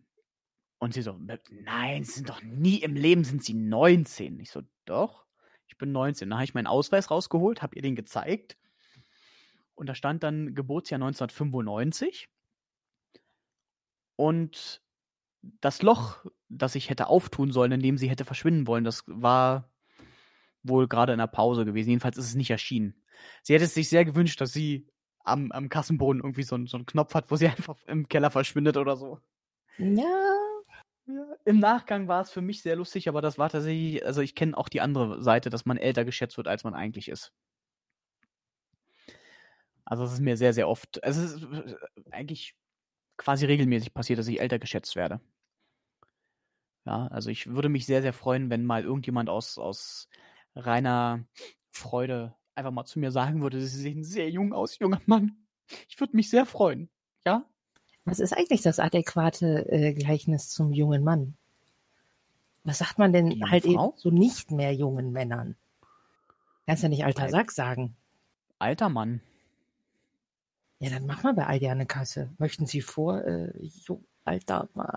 Und 0.79 0.93
sie 0.93 1.03
so, 1.03 1.19
nein, 1.51 2.05
sie 2.05 2.13
sind 2.13 2.29
doch 2.29 2.43
nie 2.43 2.77
im 2.77 2.95
Leben 2.95 3.25
sind 3.25 3.43
sie 3.43 3.55
19. 3.55 4.39
Ich 4.41 4.51
so, 4.51 4.63
doch, 4.85 5.25
ich 5.67 5.79
bin 5.79 5.91
19. 5.93 6.29
Dann 6.29 6.39
habe 6.39 6.45
ich 6.45 6.55
meinen 6.55 6.67
Ausweis 6.67 7.11
rausgeholt, 7.11 7.63
habe 7.63 7.75
ihr 7.77 7.83
den 7.83 7.97
gezeigt. 7.97 8.59
Und 9.75 9.89
da 9.89 9.95
stand 9.95 10.23
dann 10.23 10.55
Geburtsjahr 10.55 10.99
1995. 10.99 12.29
Und 14.17 14.83
das 15.61 15.81
Loch, 15.81 16.27
das 16.49 16.75
ich 16.75 16.91
hätte 16.91 17.07
auftun 17.07 17.53
sollen, 17.53 17.73
in 17.73 17.81
dem 17.81 17.97
sie 17.97 18.11
hätte 18.11 18.27
verschwinden 18.27 18.67
wollen, 18.67 18.85
das 18.85 19.05
war 19.07 19.73
wohl 20.63 20.89
gerade 20.89 21.13
in 21.13 21.19
der 21.19 21.27
Pause 21.27 21.65
gewesen. 21.65 21.89
Jedenfalls 21.89 22.19
ist 22.19 22.27
es 22.27 22.35
nicht 22.35 22.51
erschienen. 22.51 23.03
Sie 23.43 23.55
hätte 23.55 23.65
es 23.65 23.75
sich 23.75 23.89
sehr 23.89 24.05
gewünscht, 24.05 24.41
dass 24.41 24.53
sie 24.53 24.87
am, 25.25 25.51
am 25.53 25.69
Kassenboden 25.69 26.23
irgendwie 26.23 26.43
so, 26.43 26.65
so 26.67 26.77
einen 26.77 26.87
Knopf 26.87 27.15
hat, 27.15 27.31
wo 27.31 27.37
sie 27.37 27.49
einfach 27.49 27.77
im 27.87 28.09
Keller 28.09 28.31
verschwindet 28.31 28.77
oder 28.77 28.97
so. 28.97 29.19
Ja. 29.79 30.05
ja. 31.07 31.37
Im 31.45 31.59
Nachgang 31.59 32.07
war 32.07 32.23
es 32.23 32.31
für 32.31 32.43
mich 32.43 32.63
sehr 32.63 32.77
lustig, 32.77 33.09
aber 33.09 33.21
das 33.21 33.39
war 33.39 33.49
tatsächlich, 33.49 34.05
also 34.07 34.21
ich 34.21 34.35
kenne 34.35 34.57
auch 34.57 34.69
die 34.69 34.81
andere 34.81 35.23
Seite, 35.23 35.51
dass 35.51 35.67
man 35.67 35.77
älter 35.79 36.05
geschätzt 36.05 36.37
wird, 36.37 36.49
als 36.49 36.65
man 36.65 36.75
eigentlich 36.75 37.09
ist. 37.09 37.33
Also 39.85 40.05
es 40.05 40.13
ist 40.15 40.21
mir 40.21 40.37
sehr, 40.37 40.55
sehr 40.55 40.69
oft, 40.69 40.99
es 41.03 41.17
ist 41.17 41.43
äh, 41.43 41.77
eigentlich 42.11 42.55
quasi 43.17 43.45
regelmäßig 43.47 43.93
passiert, 43.95 44.19
dass 44.19 44.29
ich 44.29 44.41
älter 44.41 44.59
geschätzt 44.59 44.97
werde. 44.97 45.21
Ja, 46.87 47.07
also 47.09 47.31
ich 47.31 47.47
würde 47.47 47.69
mich 47.69 47.87
sehr, 47.87 48.03
sehr 48.03 48.13
freuen, 48.13 48.51
wenn 48.51 48.65
mal 48.65 48.83
irgendjemand 48.85 49.31
aus, 49.31 49.59
aus 49.59 50.09
reiner 50.55 51.25
Freude 51.71 52.35
einfach 52.55 52.71
mal 52.71 52.85
zu 52.85 52.99
mir 52.99 53.11
sagen 53.11 53.43
würde, 53.43 53.61
sie 53.61 53.81
sehen 53.81 54.05
sehr 54.05 54.31
jung 54.31 54.53
aus, 54.53 54.79
junger 54.79 55.01
Mann. 55.07 55.37
Ich 55.89 55.99
würde 56.01 56.17
mich 56.17 56.31
sehr 56.31 56.47
freuen. 56.47 56.89
Ja? 57.25 57.45
Was 58.05 58.21
ist 58.21 58.33
eigentlich 58.33 58.63
das 58.63 58.79
adäquate 58.79 59.67
äh, 59.71 59.95
Gleichnis 59.95 60.51
zum 60.51 60.73
jungen 60.73 61.05
Mann? 61.05 61.37
Was 62.65 62.79
sagt 62.79 62.99
man 62.99 63.13
denn 63.13 63.51
halt 63.51 63.65
Frau? 63.65 63.91
eben 63.91 63.99
so 63.99 64.11
nicht 64.11 64.51
mehr 64.51 64.75
jungen 64.75 65.13
Männern? 65.13 65.57
Kannst 66.67 66.83
ja 66.83 66.89
nicht 66.89 67.05
alter 67.05 67.25
Alt 67.25 67.31
Sack 67.31 67.51
sagen. 67.53 67.97
Alter 68.59 68.89
Mann. 68.89 69.21
Ja, 70.81 70.91
dann 70.91 71.07
mach 71.07 71.23
mal 71.23 71.35
bei 71.35 71.47
Aldi 71.47 71.69
eine 71.69 71.87
Kasse. 71.87 72.31
Möchten 72.39 72.67
Sie 72.67 72.81
vor, 72.81 73.23
äh, 73.23 73.53
jo, 73.87 74.03
alter 74.25 74.69
Mann. 74.75 74.91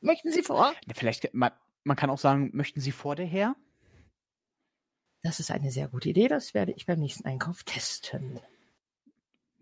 Möchten 0.00 0.32
Sie 0.32 0.42
vor? 0.42 0.72
Ja, 0.86 0.94
vielleicht, 0.94 1.34
man, 1.34 1.52
man 1.84 1.96
kann 1.96 2.10
auch 2.10 2.18
sagen, 2.18 2.50
möchten 2.52 2.80
Sie 2.80 2.92
vor 2.92 3.16
der 3.16 3.26
Herr? 3.26 3.54
Das 5.22 5.40
ist 5.40 5.50
eine 5.50 5.70
sehr 5.70 5.88
gute 5.88 6.08
Idee. 6.08 6.28
Das 6.28 6.54
werde 6.54 6.72
ich 6.72 6.86
beim 6.86 6.98
nächsten 6.98 7.26
Einkauf 7.26 7.62
testen. 7.64 8.40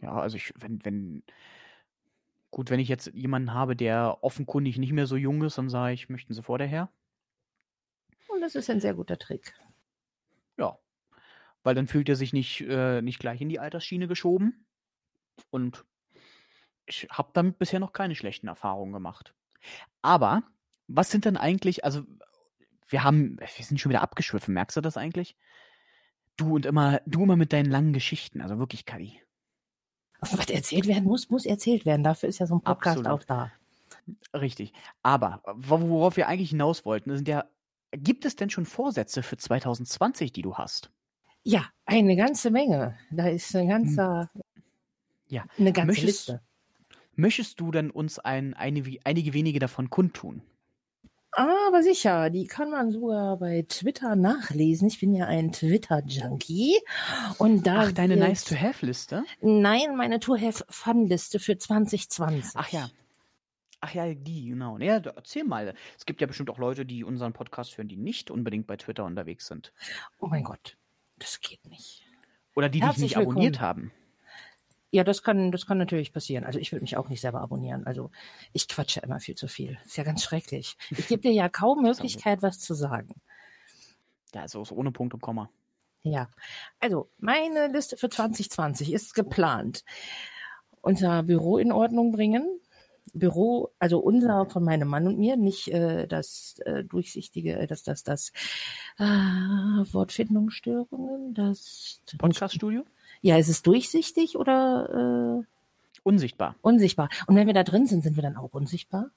Ja, 0.00 0.12
also 0.12 0.36
ich, 0.36 0.52
wenn, 0.56 0.84
wenn, 0.84 1.22
gut, 2.50 2.70
wenn 2.70 2.80
ich 2.80 2.88
jetzt 2.88 3.08
jemanden 3.14 3.52
habe, 3.52 3.74
der 3.74 4.18
offenkundig 4.22 4.78
nicht 4.78 4.92
mehr 4.92 5.06
so 5.06 5.16
jung 5.16 5.42
ist, 5.42 5.58
dann 5.58 5.68
sage 5.68 5.94
ich, 5.94 6.08
möchten 6.08 6.34
Sie 6.34 6.42
vor 6.42 6.58
der 6.58 6.68
Herr? 6.68 6.92
Und 8.28 8.40
das 8.40 8.54
ist 8.54 8.70
ein 8.70 8.80
sehr 8.80 8.94
guter 8.94 9.18
Trick. 9.18 9.52
Ja, 10.56 10.78
weil 11.64 11.74
dann 11.74 11.88
fühlt 11.88 12.08
er 12.08 12.16
sich 12.16 12.32
nicht, 12.32 12.60
äh, 12.60 13.02
nicht 13.02 13.18
gleich 13.18 13.40
in 13.40 13.48
die 13.48 13.58
Altersschiene 13.58 14.06
geschoben. 14.06 14.64
Und 15.50 15.84
ich 16.86 17.08
habe 17.10 17.30
damit 17.32 17.58
bisher 17.58 17.80
noch 17.80 17.92
keine 17.92 18.14
schlechten 18.14 18.48
Erfahrungen 18.48 18.92
gemacht. 18.92 19.34
Aber 20.02 20.44
was 20.86 21.10
sind 21.10 21.24
denn 21.24 21.36
eigentlich, 21.36 21.84
also 21.84 22.04
wir 22.88 23.04
haben, 23.04 23.38
wir 23.38 23.64
sind 23.64 23.80
schon 23.80 23.90
wieder 23.90 24.02
abgeschwiffen, 24.02 24.54
merkst 24.54 24.76
du 24.76 24.80
das 24.80 24.96
eigentlich? 24.96 25.36
Du 26.36 26.54
und 26.54 26.66
immer, 26.66 27.00
du 27.06 27.22
immer 27.22 27.36
mit 27.36 27.52
deinen 27.52 27.70
langen 27.70 27.92
Geschichten, 27.92 28.40
also 28.40 28.58
wirklich, 28.58 28.86
Kali. 28.86 29.20
Was 30.20 30.48
erzählt 30.50 30.86
werden 30.86 31.04
muss, 31.04 31.30
muss 31.30 31.46
erzählt 31.46 31.86
werden. 31.86 32.02
Dafür 32.02 32.28
ist 32.28 32.38
ja 32.38 32.46
so 32.46 32.56
ein 32.56 32.60
Podcast 32.60 32.98
Absolut. 32.98 33.20
auch 33.20 33.24
da. 33.24 33.52
Richtig. 34.34 34.72
Aber 35.02 35.42
worauf 35.44 36.16
wir 36.16 36.28
eigentlich 36.28 36.50
hinaus 36.50 36.84
wollten, 36.84 37.14
sind 37.14 37.28
ja, 37.28 37.44
gibt 37.92 38.24
es 38.24 38.34
denn 38.34 38.50
schon 38.50 38.66
Vorsätze 38.66 39.22
für 39.22 39.36
2020, 39.36 40.32
die 40.32 40.42
du 40.42 40.56
hast? 40.56 40.90
Ja, 41.44 41.66
eine 41.86 42.16
ganze 42.16 42.50
Menge. 42.50 42.98
Da 43.10 43.28
ist 43.28 43.54
ein 43.54 43.68
ganzer, 43.68 44.28
ja. 45.28 45.44
eine 45.56 45.72
ganze 45.72 45.86
möchtest, 45.86 46.28
Liste. 46.28 46.42
Möchtest 47.14 47.60
du 47.60 47.70
denn 47.70 47.90
uns 47.90 48.18
ein, 48.18 48.54
eine, 48.54 48.82
einige 49.04 49.34
wenige 49.34 49.58
davon 49.58 49.88
kundtun? 49.88 50.42
Aber 51.32 51.82
sicher, 51.82 52.30
die 52.30 52.46
kann 52.46 52.70
man 52.70 52.90
sogar 52.90 53.36
bei 53.38 53.64
Twitter 53.68 54.16
nachlesen. 54.16 54.88
Ich 54.88 54.98
bin 54.98 55.14
ja 55.14 55.26
ein 55.26 55.52
Twitter-Junkie. 55.52 56.78
Und 57.38 57.66
da 57.66 57.82
Ach, 57.82 57.92
deine 57.92 58.16
Nice-to-Have-Liste? 58.16 59.24
Nein, 59.40 59.96
meine 59.96 60.20
To-Have-Fun-Liste 60.20 61.38
für 61.38 61.58
2020. 61.58 62.52
Ach 62.54 62.68
ja. 62.70 62.90
Ach 63.80 63.94
ja, 63.94 64.12
die, 64.12 64.46
genau. 64.48 64.78
Ja, 64.78 64.96
erzähl 64.96 65.44
mal. 65.44 65.74
Es 65.96 66.06
gibt 66.06 66.20
ja 66.20 66.26
bestimmt 66.26 66.50
auch 66.50 66.58
Leute, 66.58 66.84
die 66.84 67.04
unseren 67.04 67.32
Podcast 67.32 67.78
hören, 67.78 67.88
die 67.88 67.96
nicht 67.96 68.30
unbedingt 68.30 68.66
bei 68.66 68.76
Twitter 68.76 69.04
unterwegs 69.04 69.46
sind. 69.46 69.72
Oh 70.18 70.26
mein 70.26 70.42
Gott, 70.42 70.76
das 71.18 71.40
geht 71.40 71.64
nicht. 71.66 72.02
Oder 72.56 72.68
die 72.68 72.80
dich 72.80 72.98
nicht 72.98 73.16
abonniert 73.16 73.60
haben. 73.60 73.92
Ja, 74.90 75.04
das 75.04 75.22
kann, 75.22 75.52
das 75.52 75.66
kann 75.66 75.76
natürlich 75.76 76.12
passieren. 76.12 76.44
Also 76.44 76.58
ich 76.58 76.72
würde 76.72 76.82
mich 76.82 76.96
auch 76.96 77.08
nicht 77.08 77.20
selber 77.20 77.42
abonnieren. 77.42 77.86
Also 77.86 78.10
ich 78.52 78.68
quatsche 78.68 79.00
immer 79.00 79.20
viel 79.20 79.34
zu 79.34 79.46
viel. 79.46 79.78
Ist 79.84 79.98
ja 79.98 80.04
ganz 80.04 80.22
schrecklich. 80.22 80.76
Ich 80.90 81.08
gebe 81.08 81.22
dir 81.22 81.32
ja 81.32 81.48
kaum 81.48 81.82
Möglichkeit, 81.82 82.42
was 82.42 82.58
zu 82.58 82.74
sagen. 82.74 83.14
Ja, 84.34 84.42
also 84.42 84.64
ohne 84.70 84.90
Punkt 84.90 85.14
und 85.14 85.20
Komma. 85.20 85.50
Ja, 86.02 86.28
also 86.80 87.10
meine 87.18 87.68
Liste 87.68 87.96
für 87.96 88.08
2020 88.08 88.92
ist 88.92 89.14
geplant. 89.14 89.84
Unser 90.80 91.22
Büro 91.22 91.58
in 91.58 91.72
Ordnung 91.72 92.12
bringen. 92.12 92.46
Büro, 93.14 93.70
also 93.78 93.98
unser 93.98 94.46
von 94.46 94.64
meinem 94.64 94.88
Mann 94.88 95.06
und 95.06 95.18
mir, 95.18 95.36
nicht 95.36 95.68
äh, 95.68 96.06
das 96.06 96.58
äh, 96.64 96.84
durchsichtige, 96.84 97.58
äh, 97.58 97.66
das, 97.66 97.82
das, 97.82 98.04
das 98.04 98.32
äh, 98.98 99.02
Wortfindungsstörungen, 99.02 101.34
das 101.34 102.02
Podcaststudio? 102.18 102.84
Ja, 103.20 103.36
ist 103.36 103.48
es 103.48 103.62
durchsichtig 103.62 104.36
oder 104.36 105.42
äh, 105.42 105.46
unsichtbar? 106.02 106.56
Unsichtbar. 106.62 107.08
Und 107.26 107.36
wenn 107.36 107.46
wir 107.46 107.54
da 107.54 107.64
drin 107.64 107.86
sind, 107.86 108.02
sind 108.02 108.16
wir 108.16 108.22
dann 108.22 108.36
auch 108.36 108.52
unsichtbar? 108.52 109.10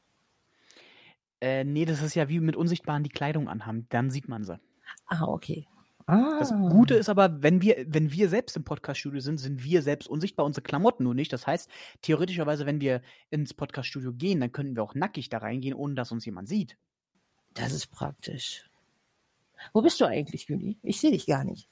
Äh, 1.40 1.64
nee, 1.64 1.86
das 1.86 2.02
ist 2.02 2.16
ja 2.16 2.30
wie 2.30 2.40
mit 2.40 2.56
Unsichtbaren 2.56 3.04
die 3.04 3.10
Kleidung 3.10 3.50
anhaben. 3.50 3.88
Dann 3.90 4.12
sieht 4.12 4.28
man 4.28 4.44
sie. 4.44 4.60
Ah, 5.08 5.26
okay. 5.26 5.68
Ah. 6.06 6.40
Das 6.40 6.52
Gute 6.52 6.96
ist 6.96 7.10
aber, 7.10 7.42
wenn 7.42 7.62
wir, 7.62 7.86
wenn 7.88 8.12
wir 8.12 8.30
selbst 8.30 8.58
im 8.58 8.64
Podcaststudio 8.64 9.22
sind, 9.22 9.38
sind 9.38 9.64
wir 9.64 9.82
selbst 9.82 10.08
unsichtbar, 10.08 10.46
unsere 10.46 10.64
Klamotten 10.64 11.04
nur 11.04 11.14
nicht. 11.14 11.32
Das 11.34 11.48
heißt, 11.48 11.70
theoretischerweise, 12.02 12.66
wenn 12.66 12.82
wir 12.82 13.02
ins 13.30 13.54
Podcaststudio 13.54 14.14
gehen, 14.14 14.40
dann 14.40 14.52
können 14.52 14.76
wir 14.76 14.84
auch 14.84 14.96
nackig 14.96 15.30
da 15.30 15.40
reingehen, 15.40 15.74
ohne 15.74 15.96
dass 15.96 16.12
uns 16.12 16.26
jemand 16.26 16.48
sieht. 16.48 16.78
Das 17.54 17.74
ist 17.74 17.88
praktisch. 17.88 18.70
Wo 19.74 19.82
bist 19.82 20.00
du 20.02 20.06
eigentlich, 20.06 20.48
Juni? 20.48 20.78
Ich 20.84 21.00
sehe 21.00 21.12
dich 21.12 21.26
gar 21.26 21.44
nicht. 21.44 21.68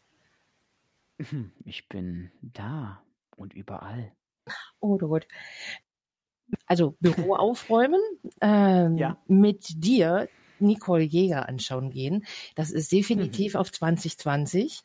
Ich 1.66 1.88
bin 1.90 2.32
da 2.42 3.04
und 3.36 3.54
überall. 3.54 4.12
Oh 4.80 4.98
Gott. 4.98 5.28
Also 6.66 6.96
Büro 7.00 7.36
aufräumen, 7.36 8.02
ähm, 8.42 8.98
ja. 8.98 9.18
mit 9.28 9.84
dir 9.84 10.28
Nicole 10.60 11.04
Jäger 11.04 11.48
anschauen 11.48 11.90
gehen. 11.90 12.26
Das 12.56 12.72
ist 12.72 12.92
definitiv 12.92 13.54
mhm. 13.54 13.60
auf 13.60 13.72
2020. 13.72 14.82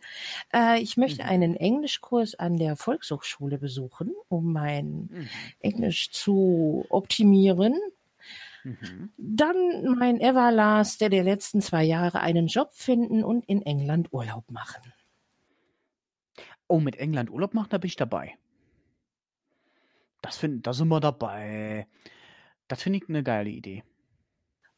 Äh, 0.53 0.81
ich 0.81 0.97
möchte 0.97 1.25
mhm. 1.25 1.29
einen 1.29 1.57
Englischkurs 1.57 2.35
an 2.35 2.57
der 2.57 2.77
Volkshochschule 2.77 3.59
besuchen, 3.59 4.13
um 4.29 4.53
mein 4.53 5.09
mhm. 5.11 5.29
Englisch 5.61 6.11
zu 6.11 6.87
optimieren. 6.91 7.75
Mhm. 8.63 9.11
Dann 9.17 9.97
mein 9.99 10.21
Everlast, 10.21 11.01
der 11.01 11.09
der 11.09 11.25
letzten 11.25 11.61
zwei 11.61 11.85
Jahre 11.85 12.21
einen 12.21 12.47
Job 12.47 12.71
finden 12.73 13.25
und 13.25 13.45
in 13.47 13.63
England 13.63 14.13
Urlaub 14.13 14.51
machen. 14.51 14.93
Oh, 16.67 16.81
mit 16.81 16.97
England 16.97 17.31
Urlaub 17.31 17.55
machen, 17.55 17.69
da 17.71 17.79
bin 17.79 17.89
ich 17.89 17.97
dabei. 17.97 18.37
Das 20.23 20.39
find, 20.39 20.67
da 20.67 20.73
sind 20.73 20.89
wir 20.89 21.01
dabei. 21.01 21.87
Das 22.69 22.83
finde 22.83 22.99
ich 22.99 23.09
eine 23.09 23.23
geile 23.23 23.51
Idee. 23.51 23.85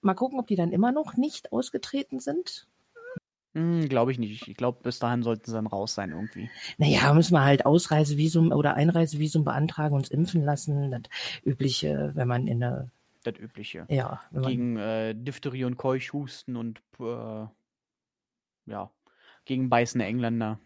Mal 0.01 0.15
gucken, 0.15 0.39
ob 0.39 0.47
die 0.47 0.57
dann 0.57 0.73
immer 0.73 0.93
noch 0.93 1.17
nicht 1.17 1.53
ausgetreten 1.53 2.19
sind. 2.19 2.67
Hm, 3.55 3.89
glaube 3.89 4.13
ich 4.13 4.19
nicht. 4.19 4.49
Ich 4.49 4.57
glaube, 4.57 4.81
bis 4.83 4.99
dahin 4.99 5.23
sollten 5.23 5.47
sie 5.47 5.53
dann 5.53 5.67
raus 5.67 5.95
sein 5.95 6.11
irgendwie. 6.11 6.51
Naja, 6.79 7.15
müssen 7.15 7.33
wir 7.33 7.45
halt 7.45 7.65
Ausreisevisum 7.65 8.53
oder 8.53 8.75
Einreisevisum 8.75 9.45
beantragen, 9.45 9.95
uns 9.95 10.11
impfen 10.11 10.45
lassen. 10.45 10.91
Das 10.91 11.03
übliche, 11.45 12.11
wenn 12.15 12.29
man 12.29 12.49
in 12.49 12.63
eine 12.63 12.91
das 13.27 13.39
Übliche. 13.41 13.87
Ja, 13.89 14.21
Gegen 14.31 14.77
äh, 14.77 15.15
Diphtherie 15.15 15.65
und 15.65 15.77
Keuchhusten 15.77 16.55
und 16.55 16.81
äh, 17.01 17.47
ja, 18.67 18.91
gegen 19.45 19.69
beißende 19.69 20.05
Engländer. 20.07 20.61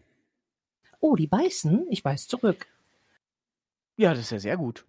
Oh, 1.01 1.15
die 1.15 1.27
beißen? 1.27 1.87
Ich 1.89 2.03
beiß 2.03 2.27
zurück. 2.27 2.67
Ja, 3.97 4.11
das 4.11 4.21
ist 4.21 4.31
ja 4.31 4.39
sehr 4.39 4.57
gut. 4.57 4.85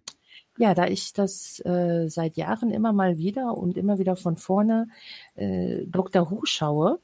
Ja, 0.57 0.73
da 0.73 0.87
ich 0.87 1.13
das 1.13 1.59
äh, 1.65 2.07
seit 2.07 2.37
Jahren 2.37 2.71
immer 2.71 2.93
mal 2.93 3.17
wieder 3.17 3.57
und 3.57 3.75
immer 3.75 3.99
wieder 3.99 4.15
von 4.15 4.37
vorne 4.37 4.87
äh, 5.35 5.85
Dr. 5.85 6.31
Who 6.31 6.45
schaue, 6.45 6.99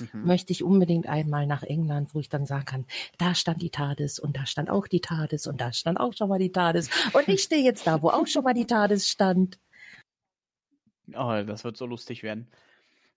Mhm. 0.00 0.26
möchte 0.26 0.52
ich 0.52 0.62
unbedingt 0.62 1.08
einmal 1.08 1.46
nach 1.46 1.62
England, 1.64 2.14
wo 2.14 2.20
ich 2.20 2.28
dann 2.28 2.46
sagen 2.46 2.64
kann, 2.64 2.86
da 3.18 3.34
stand 3.34 3.62
die 3.62 3.70
TARDIS 3.70 4.20
und 4.20 4.36
da 4.36 4.46
stand 4.46 4.70
auch 4.70 4.86
die 4.86 5.00
TARDIS 5.00 5.48
und 5.48 5.60
da 5.60 5.72
stand 5.72 5.98
auch 5.98 6.12
schon 6.12 6.28
mal 6.28 6.38
die 6.38 6.52
TARDIS 6.52 6.88
und 7.14 7.28
ich 7.28 7.42
stehe 7.42 7.64
jetzt 7.64 7.86
da, 7.86 8.00
wo 8.02 8.10
auch 8.10 8.26
schon 8.26 8.44
mal 8.44 8.54
die 8.54 8.66
TARDIS 8.66 9.08
stand. 9.08 9.58
Oh, 11.14 11.42
das 11.44 11.64
wird 11.64 11.76
so 11.76 11.86
lustig 11.86 12.22
werden. 12.22 12.48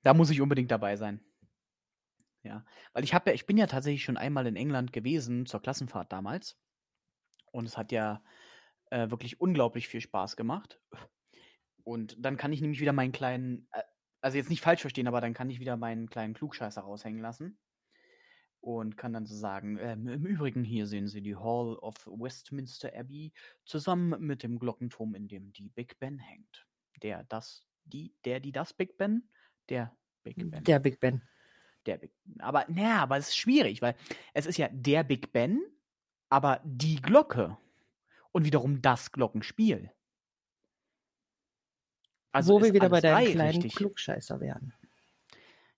Da 0.04 0.14
muss 0.14 0.30
ich 0.30 0.42
unbedingt 0.42 0.72
dabei 0.72 0.96
sein. 0.96 1.20
Ja, 2.44 2.66
weil 2.94 3.04
ich 3.04 3.14
habe 3.14 3.30
ja, 3.30 3.36
ich 3.36 3.46
bin 3.46 3.58
ja 3.58 3.68
tatsächlich 3.68 4.04
schon 4.04 4.18
einmal 4.18 4.48
in 4.48 4.56
England 4.56 4.94
gewesen 4.94 5.46
zur 5.46 5.62
Klassenfahrt 5.62 6.12
damals. 6.12 6.58
Und 7.52 7.66
es 7.66 7.78
hat 7.78 7.92
ja 7.92 8.24
äh, 8.90 9.10
wirklich 9.10 9.40
unglaublich 9.40 9.88
viel 9.88 10.02
Spaß 10.02 10.36
gemacht. 10.36 10.80
Und 11.84 12.16
dann 12.20 12.38
kann 12.38 12.54
ich 12.54 12.62
nämlich 12.62 12.80
wieder 12.80 12.94
meinen 12.94 13.12
kleinen, 13.12 13.68
äh, 13.72 13.84
also 14.22 14.38
jetzt 14.38 14.50
nicht 14.50 14.62
falsch 14.62 14.82
verstehen, 14.82 15.08
aber 15.08 15.22
dann 15.22 15.34
kann 15.34 15.50
ich 15.50 15.60
wieder 15.60 15.78
meinen 15.78 16.10
kleinen 16.10 16.34
Klugscheißer 16.34 16.82
raushängen 16.82 17.22
lassen. 17.22 17.60
Und 18.60 18.96
kann 18.96 19.14
dann 19.14 19.26
so 19.26 19.36
sagen, 19.36 19.80
ähm, 19.80 20.08
im 20.08 20.26
Übrigen 20.26 20.64
hier 20.64 20.86
sehen 20.86 21.08
Sie 21.08 21.22
die 21.22 21.36
Hall 21.36 21.78
of 21.78 22.06
Westminster 22.06 22.92
Abbey 22.96 23.34
zusammen 23.66 24.24
mit 24.24 24.44
dem 24.44 24.60
Glockenturm, 24.60 25.16
in 25.16 25.28
dem 25.28 25.52
die 25.52 25.70
Big 25.70 25.98
Ben 25.98 26.20
hängt. 26.20 26.68
Der, 27.02 27.24
das, 27.24 27.66
die, 27.86 28.14
der, 28.24 28.40
die, 28.40 28.52
das 28.52 28.74
Big 28.74 28.98
Ben, 28.98 29.28
der 29.70 29.98
Big 30.22 30.38
Ben. 30.38 30.64
Der 30.64 30.80
Big 30.80 31.00
Ben. 31.00 31.24
Der 31.86 31.98
Big 31.98 32.12
Aber, 32.40 32.66
naja, 32.68 33.02
aber 33.02 33.18
es 33.18 33.30
ist 33.30 33.38
schwierig, 33.38 33.82
weil 33.82 33.96
es 34.34 34.46
ist 34.46 34.58
ja 34.58 34.68
der 34.72 35.04
Big 35.04 35.32
Ben, 35.32 35.62
aber 36.30 36.62
die 36.64 37.02
Glocke 37.02 37.58
und 38.32 38.46
wiederum 38.46 38.82
das 38.82 39.12
Glockenspiel. 39.12 39.92
Also 42.32 42.54
wo 42.54 42.64
wir 42.64 42.74
wieder 42.74 42.90
bei 42.90 43.02
drei 43.02 43.32
kleinen 43.32 43.62
richtig. 43.62 43.76
Klugscheißer 43.76 44.40
werden. 44.40 44.74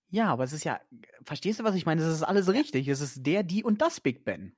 Ja, 0.08 0.28
aber 0.28 0.44
es 0.44 0.52
ist 0.52 0.62
ja, 0.64 0.80
verstehst 1.24 1.58
du, 1.58 1.64
was 1.64 1.74
ich 1.74 1.86
meine? 1.86 2.00
Es 2.00 2.06
ist 2.06 2.22
alles 2.22 2.48
richtig. 2.48 2.86
Es 2.86 3.00
ist 3.00 3.26
der, 3.26 3.42
die 3.42 3.64
und 3.64 3.82
das 3.82 4.00
Big 4.00 4.24
Ben. 4.24 4.56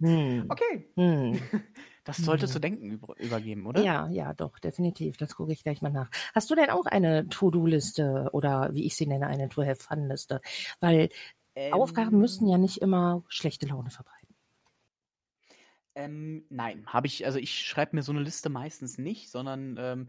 Hm. 0.00 0.46
Okay. 0.48 0.88
Hm. 0.94 1.40
Das 2.08 2.24
sollte 2.24 2.46
Hm. 2.46 2.52
zu 2.52 2.58
denken 2.58 2.90
über, 2.90 3.14
übergeben, 3.18 3.66
oder? 3.66 3.82
Ja, 3.82 4.08
ja, 4.08 4.34
doch, 4.34 4.58
definitiv. 4.58 5.16
Das 5.18 5.34
gucke 5.36 5.52
ich 5.52 5.62
gleich 5.62 5.82
mal 5.82 5.90
nach. 5.90 6.10
Hast 6.34 6.50
du 6.50 6.54
denn 6.54 6.70
auch 6.70 6.86
eine 6.86 7.28
To-Do-Liste 7.28 8.30
oder 8.32 8.70
wie 8.74 8.84
ich 8.86 8.96
sie 8.96 9.06
nenne, 9.06 9.26
eine 9.26 9.48
To-Have-Fun-Liste? 9.48 10.40
Weil 10.80 11.10
Aufgaben 11.70 12.18
müssen 12.18 12.48
ja 12.48 12.58
nicht 12.58 12.78
immer 12.82 13.24
schlechte 13.28 13.66
Laune 13.66 13.90
verbreiten. 13.90 14.36
Ähm, 15.94 16.44
nein, 16.50 16.86
habe 16.86 17.06
ich, 17.06 17.26
also 17.26 17.38
ich 17.38 17.58
schreibe 17.66 17.96
mir 17.96 18.02
so 18.02 18.12
eine 18.12 18.20
Liste 18.22 18.48
meistens 18.50 18.98
nicht, 18.98 19.30
sondern 19.30 19.76
ähm, 19.78 20.08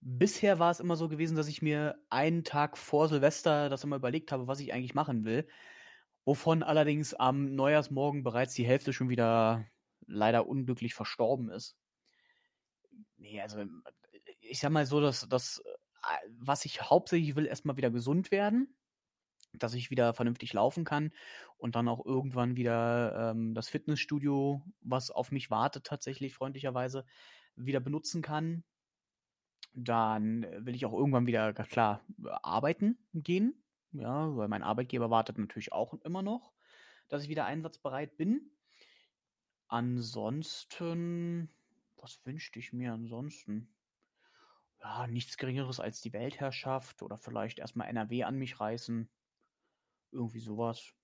bisher 0.00 0.58
war 0.58 0.70
es 0.70 0.80
immer 0.80 0.96
so 0.96 1.08
gewesen, 1.08 1.36
dass 1.36 1.48
ich 1.48 1.62
mir 1.62 1.96
einen 2.10 2.44
Tag 2.44 2.78
vor 2.78 3.08
Silvester 3.08 3.68
das 3.68 3.84
immer 3.84 3.96
überlegt 3.96 4.32
habe, 4.32 4.46
was 4.48 4.60
ich 4.60 4.72
eigentlich 4.74 4.94
machen 4.94 5.24
will, 5.24 5.48
wovon 6.24 6.62
allerdings 6.62 7.14
am 7.14 7.54
Neujahrsmorgen 7.54 8.24
bereits 8.24 8.54
die 8.54 8.66
Hälfte 8.66 8.92
schon 8.92 9.10
wieder 9.10 9.66
leider 10.06 10.46
unglücklich 10.46 10.94
verstorben 10.94 11.50
ist. 11.50 11.76
Nee, 13.16 13.40
also 13.40 13.64
ich 14.40 14.60
sag 14.60 14.70
mal 14.70 14.86
so, 14.86 15.00
dass 15.00 15.28
das, 15.28 15.62
äh, 16.02 16.28
was 16.38 16.64
ich 16.64 16.82
hauptsächlich 16.82 17.36
will, 17.36 17.46
erstmal 17.46 17.76
wieder 17.76 17.90
gesund 17.90 18.30
werden, 18.30 18.76
dass 19.52 19.74
ich 19.74 19.90
wieder 19.90 20.14
vernünftig 20.14 20.52
laufen 20.52 20.84
kann 20.84 21.12
und 21.56 21.76
dann 21.76 21.88
auch 21.88 22.04
irgendwann 22.04 22.56
wieder 22.56 23.30
ähm, 23.30 23.54
das 23.54 23.68
Fitnessstudio, 23.68 24.62
was 24.80 25.10
auf 25.10 25.30
mich 25.32 25.50
wartet, 25.50 25.84
tatsächlich 25.84 26.34
freundlicherweise 26.34 27.04
wieder 27.54 27.80
benutzen 27.80 28.22
kann. 28.22 28.64
Dann 29.72 30.42
äh, 30.42 30.64
will 30.64 30.74
ich 30.74 30.86
auch 30.86 30.92
irgendwann 30.92 31.26
wieder, 31.26 31.52
klar, 31.52 32.04
arbeiten 32.42 32.98
gehen. 33.14 33.62
Ja, 33.92 34.36
weil 34.36 34.48
mein 34.48 34.62
Arbeitgeber 34.62 35.10
wartet 35.10 35.38
natürlich 35.38 35.72
auch 35.72 35.94
immer 36.04 36.22
noch, 36.22 36.52
dass 37.08 37.22
ich 37.22 37.28
wieder 37.28 37.46
einsatzbereit 37.46 38.16
bin. 38.16 38.50
Ansonsten, 39.68 41.50
was 41.96 42.24
wünschte 42.24 42.58
ich 42.58 42.72
mir 42.72 42.92
ansonsten? 42.92 43.74
Ja, 44.80 45.06
nichts 45.06 45.36
Geringeres 45.36 45.80
als 45.80 46.00
die 46.00 46.12
Weltherrschaft 46.12 47.02
oder 47.02 47.16
vielleicht 47.16 47.58
erstmal 47.58 47.88
NRW 47.88 48.24
an 48.24 48.36
mich 48.36 48.60
reißen. 48.60 49.08
Irgendwie 50.12 50.40
sowas. 50.40 50.94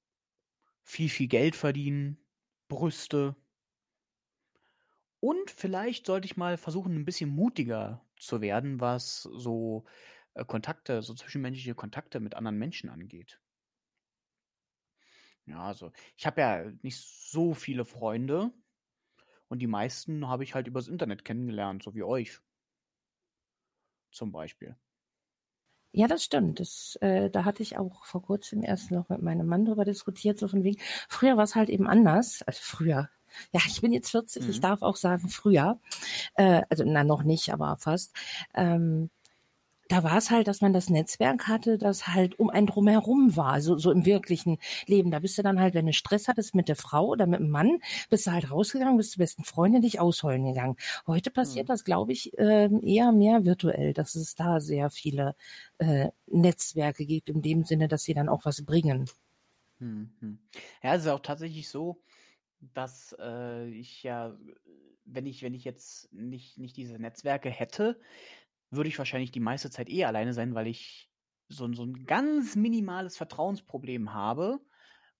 Viel, 0.84 1.08
viel 1.08 1.28
Geld 1.28 1.56
verdienen. 1.56 2.24
Brüste. 2.68 3.36
Und 5.20 5.50
vielleicht 5.50 6.06
sollte 6.06 6.26
ich 6.26 6.36
mal 6.36 6.56
versuchen, 6.56 6.94
ein 6.94 7.04
bisschen 7.04 7.30
mutiger 7.30 8.04
zu 8.18 8.40
werden, 8.40 8.80
was 8.80 9.22
so 9.22 9.84
äh, 10.34 10.44
Kontakte, 10.44 11.02
so 11.02 11.14
zwischenmenschliche 11.14 11.74
Kontakte 11.74 12.20
mit 12.20 12.34
anderen 12.34 12.58
Menschen 12.58 12.90
angeht. 12.90 13.41
Ja, 15.46 15.62
also 15.64 15.92
ich 16.16 16.26
habe 16.26 16.40
ja 16.40 16.64
nicht 16.82 16.98
so 16.98 17.54
viele 17.54 17.84
Freunde 17.84 18.52
und 19.48 19.60
die 19.60 19.68
meisten 19.68 20.28
habe 20.28 20.44
ich 20.44 20.54
halt 20.54 20.66
übers 20.68 20.88
Internet 20.88 21.24
kennengelernt, 21.24 21.82
so 21.84 21.94
wie 21.94 22.02
euch. 22.04 22.40
Zum 24.12 24.30
Beispiel. 24.30 24.76
Ja, 25.94 26.06
das 26.06 26.24
stimmt. 26.24 26.58
Das, 26.60 26.96
äh, 27.02 27.28
da 27.30 27.44
hatte 27.44 27.62
ich 27.62 27.76
auch 27.76 28.04
vor 28.06 28.22
kurzem 28.22 28.62
erst 28.62 28.90
noch 28.90 29.08
mit 29.10 29.20
meinem 29.22 29.46
Mann 29.46 29.66
drüber 29.66 29.84
diskutiert, 29.84 30.38
so 30.38 30.48
von 30.48 30.64
wegen, 30.64 30.80
früher 31.08 31.36
war 31.36 31.44
es 31.44 31.54
halt 31.54 31.68
eben 31.68 31.86
anders. 31.86 32.42
Also 32.46 32.60
früher. 32.62 33.10
Ja, 33.52 33.60
ich 33.66 33.80
bin 33.82 33.92
jetzt 33.92 34.10
40, 34.10 34.48
ich 34.48 34.60
Mhm. 34.60 34.60
darf 34.60 34.82
auch 34.82 34.96
sagen 34.96 35.28
früher. 35.28 35.80
Äh, 36.36 36.62
also 36.70 36.84
na 36.86 37.04
noch 37.04 37.24
nicht, 37.24 37.52
aber 37.52 37.76
fast. 37.78 38.14
Ähm, 38.54 39.10
da 39.88 40.02
war 40.04 40.16
es 40.16 40.30
halt, 40.30 40.48
dass 40.48 40.60
man 40.62 40.72
das 40.72 40.88
Netzwerk 40.90 41.48
hatte, 41.48 41.76
das 41.78 42.08
halt 42.08 42.38
um 42.38 42.48
einen 42.50 42.66
drumherum 42.66 43.36
war, 43.36 43.60
so, 43.60 43.76
so 43.76 43.90
im 43.90 44.06
wirklichen 44.06 44.58
Leben. 44.86 45.10
Da 45.10 45.18
bist 45.18 45.36
du 45.38 45.42
dann 45.42 45.60
halt, 45.60 45.74
wenn 45.74 45.86
du 45.86 45.92
Stress 45.92 46.28
hattest 46.28 46.54
mit 46.54 46.68
der 46.68 46.76
Frau 46.76 47.08
oder 47.08 47.26
mit 47.26 47.40
dem 47.40 47.50
Mann, 47.50 47.78
bist 48.08 48.26
du 48.26 48.32
halt 48.32 48.50
rausgegangen, 48.50 48.96
bist 48.96 49.12
zur 49.12 49.20
besten 49.20 49.44
Freundin 49.44 49.82
dich 49.82 50.00
ausheulen 50.00 50.44
gegangen. 50.46 50.76
Heute 51.06 51.30
passiert 51.30 51.68
Mhm. 51.68 51.68
das, 51.68 51.84
glaube 51.84 52.12
ich, 52.12 52.32
ähm, 52.38 52.80
eher 52.82 53.12
mehr 53.12 53.44
virtuell, 53.44 53.92
dass 53.92 54.14
es 54.14 54.34
da 54.34 54.60
sehr 54.60 54.90
viele 54.90 55.34
äh, 55.78 56.08
Netzwerke 56.26 57.04
gibt, 57.06 57.28
in 57.28 57.42
dem 57.42 57.64
Sinne, 57.64 57.88
dass 57.88 58.04
sie 58.04 58.14
dann 58.14 58.28
auch 58.28 58.44
was 58.44 58.64
bringen. 58.64 59.06
Hm, 59.78 60.12
hm. 60.20 60.38
Ja, 60.82 60.94
es 60.94 61.02
ist 61.02 61.08
auch 61.08 61.20
tatsächlich 61.20 61.68
so, 61.68 62.02
dass 62.60 63.16
äh, 63.18 63.66
ich 63.68 64.02
ja, 64.02 64.38
wenn 65.04 65.26
ich, 65.26 65.42
wenn 65.42 65.54
ich 65.54 65.64
jetzt 65.64 66.12
nicht, 66.12 66.58
nicht 66.58 66.76
diese 66.76 66.98
Netzwerke 66.98 67.50
hätte, 67.50 68.00
würde 68.72 68.88
ich 68.88 68.98
wahrscheinlich 68.98 69.30
die 69.32 69.40
meiste 69.40 69.70
Zeit 69.70 69.88
eh 69.90 70.04
alleine 70.04 70.32
sein, 70.34 70.54
weil 70.54 70.66
ich 70.68 71.10
so, 71.48 71.66
ein- 71.66 71.74
so 71.74 71.84
ein 71.84 72.06
ganz 72.06 72.56
minimales 72.56 73.16
Vertrauensproblem 73.16 74.14
habe. 74.14 74.60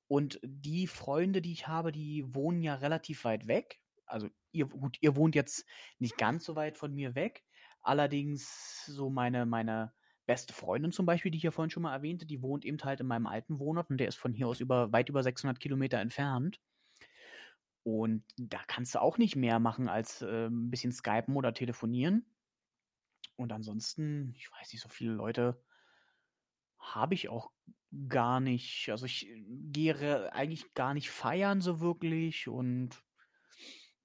Und 0.08 0.40
die 0.44 0.86
Freunde, 0.86 1.40
die 1.42 1.52
ich 1.52 1.68
habe, 1.68 1.92
die 1.92 2.24
wohnen 2.34 2.62
ja 2.62 2.74
relativ 2.76 3.24
weit 3.24 3.46
weg. 3.46 3.80
Also 4.06 4.28
ihr, 4.52 4.66
gut, 4.66 4.98
ihr 5.00 5.16
wohnt 5.16 5.34
jetzt 5.34 5.66
nicht 5.98 6.18
ganz 6.18 6.44
so 6.44 6.54
weit 6.56 6.76
von 6.76 6.94
mir 6.94 7.14
weg. 7.14 7.44
Allerdings 7.80 8.84
so 8.86 9.10
meine, 9.10 9.46
meine 9.46 9.94
beste 10.26 10.52
Freundin 10.52 10.92
zum 10.92 11.06
Beispiel, 11.06 11.30
die 11.30 11.38
ich 11.38 11.44
ja 11.44 11.50
vorhin 11.50 11.70
schon 11.70 11.82
mal 11.82 11.94
erwähnte, 11.94 12.26
die 12.26 12.42
wohnt 12.42 12.64
eben 12.64 12.78
halt 12.84 13.00
in 13.00 13.06
meinem 13.06 13.26
alten 13.26 13.58
Wohnort 13.58 13.90
und 13.90 13.98
der 13.98 14.08
ist 14.08 14.16
von 14.16 14.34
hier 14.34 14.48
aus 14.48 14.60
über, 14.60 14.92
weit 14.92 15.08
über 15.08 15.22
600 15.22 15.60
Kilometer 15.60 15.98
entfernt. 15.98 16.60
Und 17.84 18.24
da 18.36 18.60
kannst 18.66 18.94
du 18.94 19.00
auch 19.00 19.18
nicht 19.18 19.34
mehr 19.36 19.58
machen 19.58 19.88
als 19.88 20.22
äh, 20.22 20.46
ein 20.46 20.70
bisschen 20.70 20.92
skypen 20.92 21.36
oder 21.36 21.52
telefonieren. 21.54 22.31
Und 23.36 23.52
ansonsten, 23.52 24.34
ich 24.36 24.50
weiß 24.52 24.72
nicht, 24.72 24.82
so 24.82 24.88
viele 24.88 25.12
Leute 25.12 25.62
habe 26.78 27.14
ich 27.14 27.28
auch 27.28 27.52
gar 28.08 28.40
nicht. 28.40 28.88
Also 28.90 29.06
ich 29.06 29.28
äh, 29.28 29.44
gehe 29.46 30.32
eigentlich 30.32 30.74
gar 30.74 30.94
nicht 30.94 31.10
feiern 31.10 31.60
so 31.60 31.80
wirklich 31.80 32.48
und 32.48 33.02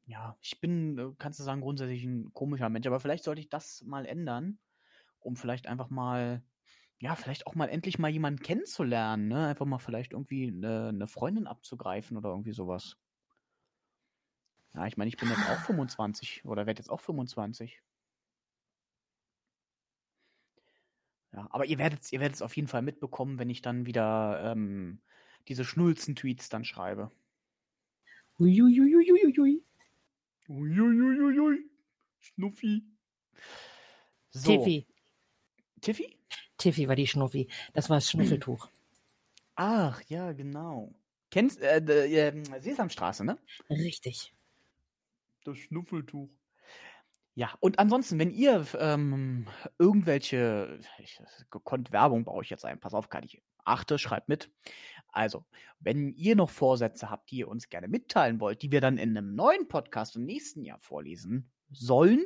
ja, 0.05 0.38
ich 0.41 0.61
bin, 0.61 0.97
äh, 0.97 1.11
kannst 1.17 1.39
du 1.39 1.43
sagen, 1.43 1.61
grundsätzlich 1.61 2.03
ein 2.03 2.34
komischer 2.34 2.69
Mensch, 2.69 2.88
aber 2.88 2.99
vielleicht 2.99 3.23
sollte 3.25 3.41
ich 3.41 3.49
das 3.49 3.84
mal 3.86 4.05
ändern, 4.05 4.59
um 5.19 5.36
vielleicht 5.36 5.67
einfach 5.67 5.89
mal, 5.89 6.43
ja, 6.99 7.15
vielleicht 7.15 7.47
auch 7.47 7.55
mal 7.55 7.69
endlich 7.69 7.99
mal 7.99 8.09
jemanden 8.09 8.41
kennenzulernen, 8.41 9.28
ne? 9.28 9.47
Einfach 9.47 9.65
mal 9.65 9.80
vielleicht 9.80 10.13
irgendwie 10.13 10.47
eine, 10.47 10.89
eine 10.89 11.07
Freundin 11.07 11.47
abzugreifen 11.47 12.17
oder 12.17 12.30
irgendwie 12.30 12.53
sowas. 12.53 12.97
Ja, 14.73 14.86
ich 14.88 14.95
meine, 14.97 15.09
ich 15.09 15.17
bin 15.17 15.30
jetzt 15.30 15.49
auch 15.49 15.59
25 15.65 16.45
oder 16.45 16.65
werde 16.65 16.80
jetzt 16.80 16.89
auch 16.89 17.01
25. 17.01 17.82
Ja, 21.38 21.47
aber 21.51 21.65
ihr 21.65 21.77
werdet 21.77 22.11
ihr 22.11 22.19
werdet 22.19 22.38
es 22.38 22.41
auf 22.41 22.55
jeden 22.55 22.67
Fall 22.67 22.81
mitbekommen, 22.81 23.38
wenn 23.38 23.51
ich 23.51 23.61
dann 23.61 23.85
wieder 23.85 24.41
ähm, 24.43 25.01
diese 25.47 25.63
Schnulzen-Tweets 25.63 26.49
dann 26.49 26.65
schreibe. 26.65 27.11
Uiuiuiuiui. 28.39 29.61
Uiuiuiui. 30.49 31.69
Schnuffi. 32.19 32.83
So. 34.31 34.49
Tiffy. 34.51 34.88
Tiffy? 35.79 36.17
Tiffy 36.57 36.88
war 36.88 36.95
die 36.95 37.05
Schnuffi. 37.05 37.47
Das 37.73 37.88
war 37.91 37.97
das 37.97 38.09
Schnuffeltuch. 38.09 38.69
Ach, 39.53 40.01
ja, 40.07 40.31
genau. 40.31 40.95
Kennst 41.29 41.61
äh, 41.61 41.77
äh, 41.77 42.61
Sesamstraße, 42.61 43.23
ne? 43.23 43.38
Richtig. 43.69 44.33
Das 45.43 45.59
Schnuffeltuch. 45.59 46.29
Ja, 47.38 47.53
und 47.59 47.77
ansonsten, 47.77 48.17
wenn 48.17 48.31
ihr 48.31 48.65
ähm, 48.79 49.45
irgendwelche, 49.77 50.79
ich, 50.97 51.21
gekonnt 51.51 51.91
Werbung 51.91 52.25
baue 52.25 52.43
ich 52.43 52.49
jetzt 52.49 52.65
ein, 52.65 52.79
pass 52.79 52.95
auf, 52.95 53.09
kann 53.09 53.23
ich 53.23 53.43
achte, 53.63 53.99
schreibt 53.99 54.27
mit. 54.27 54.49
Also, 55.09 55.45
wenn 55.79 56.13
ihr 56.13 56.35
noch 56.35 56.49
Vorsätze 56.49 57.11
habt, 57.11 57.29
die 57.29 57.38
ihr 57.38 57.47
uns 57.47 57.69
gerne 57.69 57.89
mitteilen 57.89 58.39
wollt, 58.39 58.63
die 58.63 58.71
wir 58.71 58.81
dann 58.81 58.97
in 58.97 59.15
einem 59.15 59.35
neuen 59.35 59.67
Podcast 59.67 60.15
im 60.15 60.25
nächsten 60.25 60.63
Jahr 60.63 60.79
vorlesen 60.79 61.51
sollen, 61.69 62.25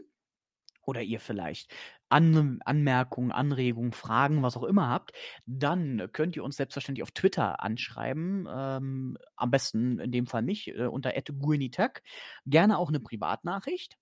oder 0.84 1.01
ihr 1.01 1.20
vielleicht 1.20 1.74
An 2.07 2.62
Anmerkungen, 2.64 3.34
Anregungen, 3.34 3.91
Fragen, 3.91 4.43
was 4.43 4.55
auch 4.55 4.64
immer 4.64 4.88
habt, 4.88 5.12
dann 5.45 6.09
könnt 6.14 6.38
ihr 6.38 6.43
uns 6.45 6.55
selbstverständlich 6.55 7.03
auf 7.03 7.12
Twitter 7.12 7.62
anschreiben. 7.62 8.47
Ähm, 8.49 9.18
am 9.36 9.51
besten 9.51 9.99
in 9.99 10.12
dem 10.12 10.26
Fall 10.26 10.41
mich 10.41 10.70
äh, 10.70 10.86
unter 10.86 11.12
@guinitak. 11.12 12.01
Gerne 12.45 12.78
auch 12.78 12.88
eine 12.89 13.01
Privatnachricht. 13.01 13.97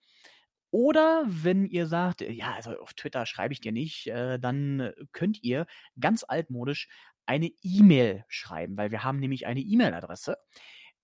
Oder 0.71 1.23
wenn 1.27 1.65
ihr 1.65 1.87
sagt, 1.87 2.21
ja, 2.21 2.53
also 2.53 2.79
auf 2.79 2.93
Twitter 2.93 3.25
schreibe 3.25 3.53
ich 3.53 3.61
dir 3.61 3.71
nicht, 3.71 4.07
äh, 4.07 4.39
dann 4.39 4.91
könnt 5.11 5.43
ihr 5.43 5.65
ganz 5.99 6.23
altmodisch 6.27 6.87
eine 7.25 7.51
E-Mail 7.61 8.23
schreiben, 8.27 8.77
weil 8.77 8.91
wir 8.91 9.03
haben 9.03 9.19
nämlich 9.19 9.47
eine 9.47 9.61
E-Mail-Adresse 9.61 10.37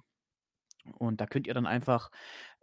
Und 0.93 1.21
da 1.21 1.27
könnt 1.27 1.47
ihr 1.47 1.53
dann 1.53 1.67
einfach 1.67 2.09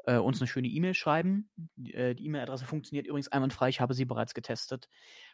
äh, 0.06 0.16
uns 0.16 0.40
eine 0.40 0.48
schöne 0.48 0.68
E-Mail 0.68 0.94
schreiben. 0.94 1.50
Äh, 1.82 2.14
die 2.14 2.26
E-Mail-Adresse 2.26 2.64
funktioniert 2.64 3.06
übrigens 3.06 3.28
einwandfrei, 3.28 3.68
ich 3.68 3.80
habe 3.80 3.94
sie 3.94 4.04
bereits 4.04 4.34
getestet. 4.34 4.88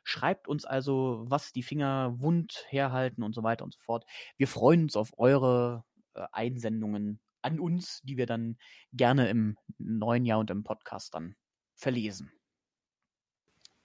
Schreibt 0.05 0.49
uns 0.49 0.65
also, 0.65 1.25
was 1.27 1.53
die 1.53 1.63
Finger 1.63 2.15
wund 2.21 2.67
herhalten 2.69 3.23
und 3.23 3.35
so 3.35 3.43
weiter 3.43 3.65
und 3.65 3.75
so 3.75 3.81
fort. 3.81 4.05
Wir 4.37 4.49
freuen 4.49 4.83
uns 4.85 4.97
auf 4.97 5.13
eure 5.19 5.85
äh, 6.15 6.27
Einsendungen 6.33 7.21
an 7.43 7.59
uns, 7.59 8.01
die 8.03 8.17
wir 8.17 8.27
dann 8.27 8.59
gerne 8.93 9.29
im 9.29 9.57
neuen 9.79 10.25
Jahr 10.25 10.39
und 10.39 10.51
im 10.51 10.63
Podcast 10.63 11.15
dann 11.15 11.37
verlesen. 11.75 12.33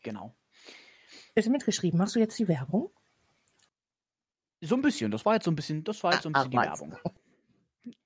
Genau. 0.04 0.36
Ist 1.36 1.50
mitgeschrieben. 1.50 1.98
Machst 1.98 2.16
du 2.16 2.20
jetzt 2.20 2.38
die 2.38 2.48
Werbung? 2.48 2.92
So 4.62 4.76
ein 4.76 4.82
bisschen. 4.82 5.12
Das 5.12 5.26
war 5.26 5.36
jetzt 5.36 5.46
so 5.46 5.52
ein 5.52 5.56
bisschen, 5.56 5.84
das 5.84 6.04
war 6.04 6.14
jetzt 6.14 6.24
so 6.24 6.30
ein 6.30 6.36
Ach, 6.36 6.48
bisschen 6.48 6.52
die 6.52 6.58
meinst 6.58 6.82
Werbung. 6.82 7.00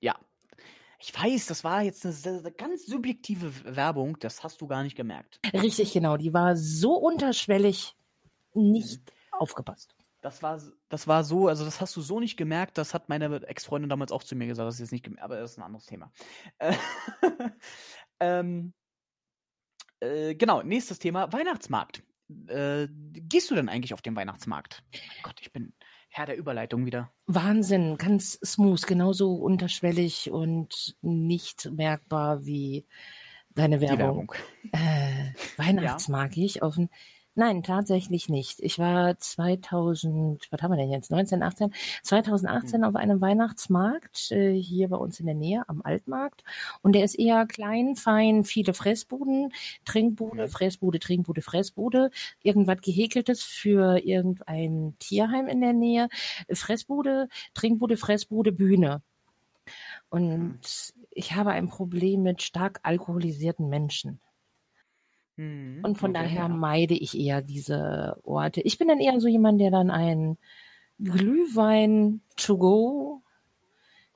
Ja. 0.00 0.18
Ich 1.02 1.14
weiß, 1.14 1.46
das 1.46 1.64
war 1.64 1.82
jetzt 1.82 2.04
eine, 2.04 2.12
sehr 2.12 2.42
ganz 2.52 2.84
subjektive 2.84 3.76
Werbung, 3.76 4.18
das 4.18 4.44
hast 4.44 4.60
du 4.60 4.66
gar 4.66 4.82
nicht 4.82 4.96
gemerkt. 4.96 5.40
Richtig, 5.52 5.92
genau. 5.94 6.18
Die 6.18 6.34
war 6.34 6.56
so 6.56 6.92
unterschwellig 6.94 7.96
nicht 8.52 9.00
aufgepasst. 9.32 9.94
Das 10.20 10.42
war, 10.42 10.60
das 10.90 11.08
war 11.08 11.24
so, 11.24 11.48
also 11.48 11.64
das 11.64 11.80
hast 11.80 11.96
du 11.96 12.02
so 12.02 12.20
nicht 12.20 12.36
gemerkt, 12.36 12.76
das 12.76 12.92
hat 12.92 13.08
meine 13.08 13.46
Ex-Freundin 13.46 13.88
damals 13.88 14.12
auch 14.12 14.22
zu 14.22 14.36
mir 14.36 14.46
gesagt, 14.46 14.68
dass 14.68 14.76
sie 14.76 14.82
es 14.82 14.92
nicht 14.92 15.02
gemerkt 15.02 15.24
aber 15.24 15.40
das 15.40 15.52
ist 15.52 15.58
ein 15.58 15.62
anderes 15.62 15.86
Thema. 15.86 16.12
Äh, 16.58 16.74
ähm, 18.20 18.74
äh, 20.00 20.34
genau, 20.34 20.62
nächstes 20.62 20.98
Thema, 20.98 21.32
Weihnachtsmarkt. 21.32 22.02
Äh, 22.46 22.88
gehst 22.90 23.50
du 23.50 23.54
denn 23.54 23.70
eigentlich 23.70 23.94
auf 23.94 24.02
den 24.02 24.14
Weihnachtsmarkt? 24.14 24.82
Mein 24.92 25.22
Gott, 25.22 25.40
ich 25.40 25.50
bin 25.50 25.72
Herr 26.12 26.26
der 26.26 26.36
Überleitung 26.36 26.86
wieder. 26.86 27.10
Wahnsinn, 27.26 27.96
ganz 27.96 28.38
smooth, 28.44 28.84
genauso 28.86 29.34
unterschwellig 29.34 30.30
und 30.30 30.96
nicht 31.02 31.70
merkbar 31.72 32.44
wie 32.44 32.84
deine 33.54 33.78
Die 33.78 33.88
Werbung. 33.88 34.32
Werbung. 34.32 34.34
Äh, 34.72 35.32
Weihnachtsmarkt 35.56 36.34
gehe 36.34 36.46
ich 36.46 36.62
auf 36.62 36.74
den. 36.74 36.90
Nein, 37.40 37.62
tatsächlich 37.62 38.28
nicht. 38.28 38.60
Ich 38.60 38.78
war 38.78 39.18
2000, 39.18 40.46
was 40.50 40.60
haben 40.60 40.72
wir 40.72 40.76
denn 40.76 40.90
jetzt? 40.90 41.10
19, 41.10 41.42
18? 41.42 41.72
2018 42.02 42.84
auf 42.84 42.96
einem 42.96 43.22
Weihnachtsmarkt 43.22 44.30
äh, 44.30 44.52
hier 44.52 44.88
bei 44.88 44.96
uns 44.98 45.20
in 45.20 45.24
der 45.24 45.34
Nähe 45.34 45.66
am 45.66 45.80
Altmarkt. 45.82 46.44
Und 46.82 46.92
der 46.94 47.02
ist 47.02 47.14
eher 47.14 47.46
klein, 47.46 47.96
fein, 47.96 48.44
viele 48.44 48.74
Fressbuden, 48.74 49.54
Trinkbude, 49.86 50.42
Mhm. 50.42 50.48
Fressbude, 50.50 50.98
Trinkbude, 50.98 51.40
Fressbude, 51.40 52.10
irgendwas 52.42 52.82
Gehäkeltes 52.82 53.42
für 53.42 54.04
irgendein 54.04 54.96
Tierheim 54.98 55.48
in 55.48 55.62
der 55.62 55.72
Nähe, 55.72 56.08
Fressbude, 56.52 57.28
Trinkbude, 57.54 57.96
Fressbude, 57.96 58.52
Bühne. 58.52 59.00
Und 60.10 60.58
ich 61.10 61.32
habe 61.34 61.52
ein 61.52 61.68
Problem 61.68 62.22
mit 62.22 62.42
stark 62.42 62.80
alkoholisierten 62.82 63.70
Menschen. 63.70 64.20
Mhm, 65.40 65.82
Und 65.84 65.96
von 65.98 66.10
okay, 66.10 66.22
daher 66.24 66.48
ja. 66.48 66.48
meide 66.48 66.94
ich 66.94 67.18
eher 67.18 67.40
diese 67.42 68.18
Orte. 68.24 68.60
Ich 68.60 68.78
bin 68.78 68.88
dann 68.88 69.00
eher 69.00 69.18
so 69.20 69.28
jemand, 69.28 69.60
der 69.60 69.70
dann 69.70 69.90
ein 69.90 70.36
Glühwein 70.98 72.20
to 72.36 72.58
go, 72.58 73.22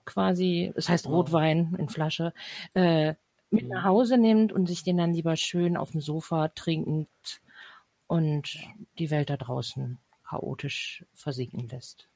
quasi, 0.04 0.72
das 0.74 0.88
heißt. 0.88 1.06
Rotwein 1.08 1.74
in 1.78 1.88
Flasche, 1.88 2.32
äh, 2.74 3.14
mit 3.50 3.64
Mhm. 3.64 3.68
nach 3.68 3.84
Hause 3.84 4.18
nimmt 4.18 4.52
und 4.52 4.66
sich 4.66 4.82
den 4.84 4.98
dann 4.98 5.14
lieber 5.14 5.36
schön 5.36 5.76
auf 5.76 5.92
dem 5.92 6.00
Sofa 6.00 6.48
trinkend 6.48 7.08
und 8.06 8.58
die 8.98 9.10
Welt 9.10 9.30
da 9.30 9.36
draußen 9.36 9.98
chaotisch 10.28 11.04
versinken 11.14 11.68
lässt. 11.68 12.08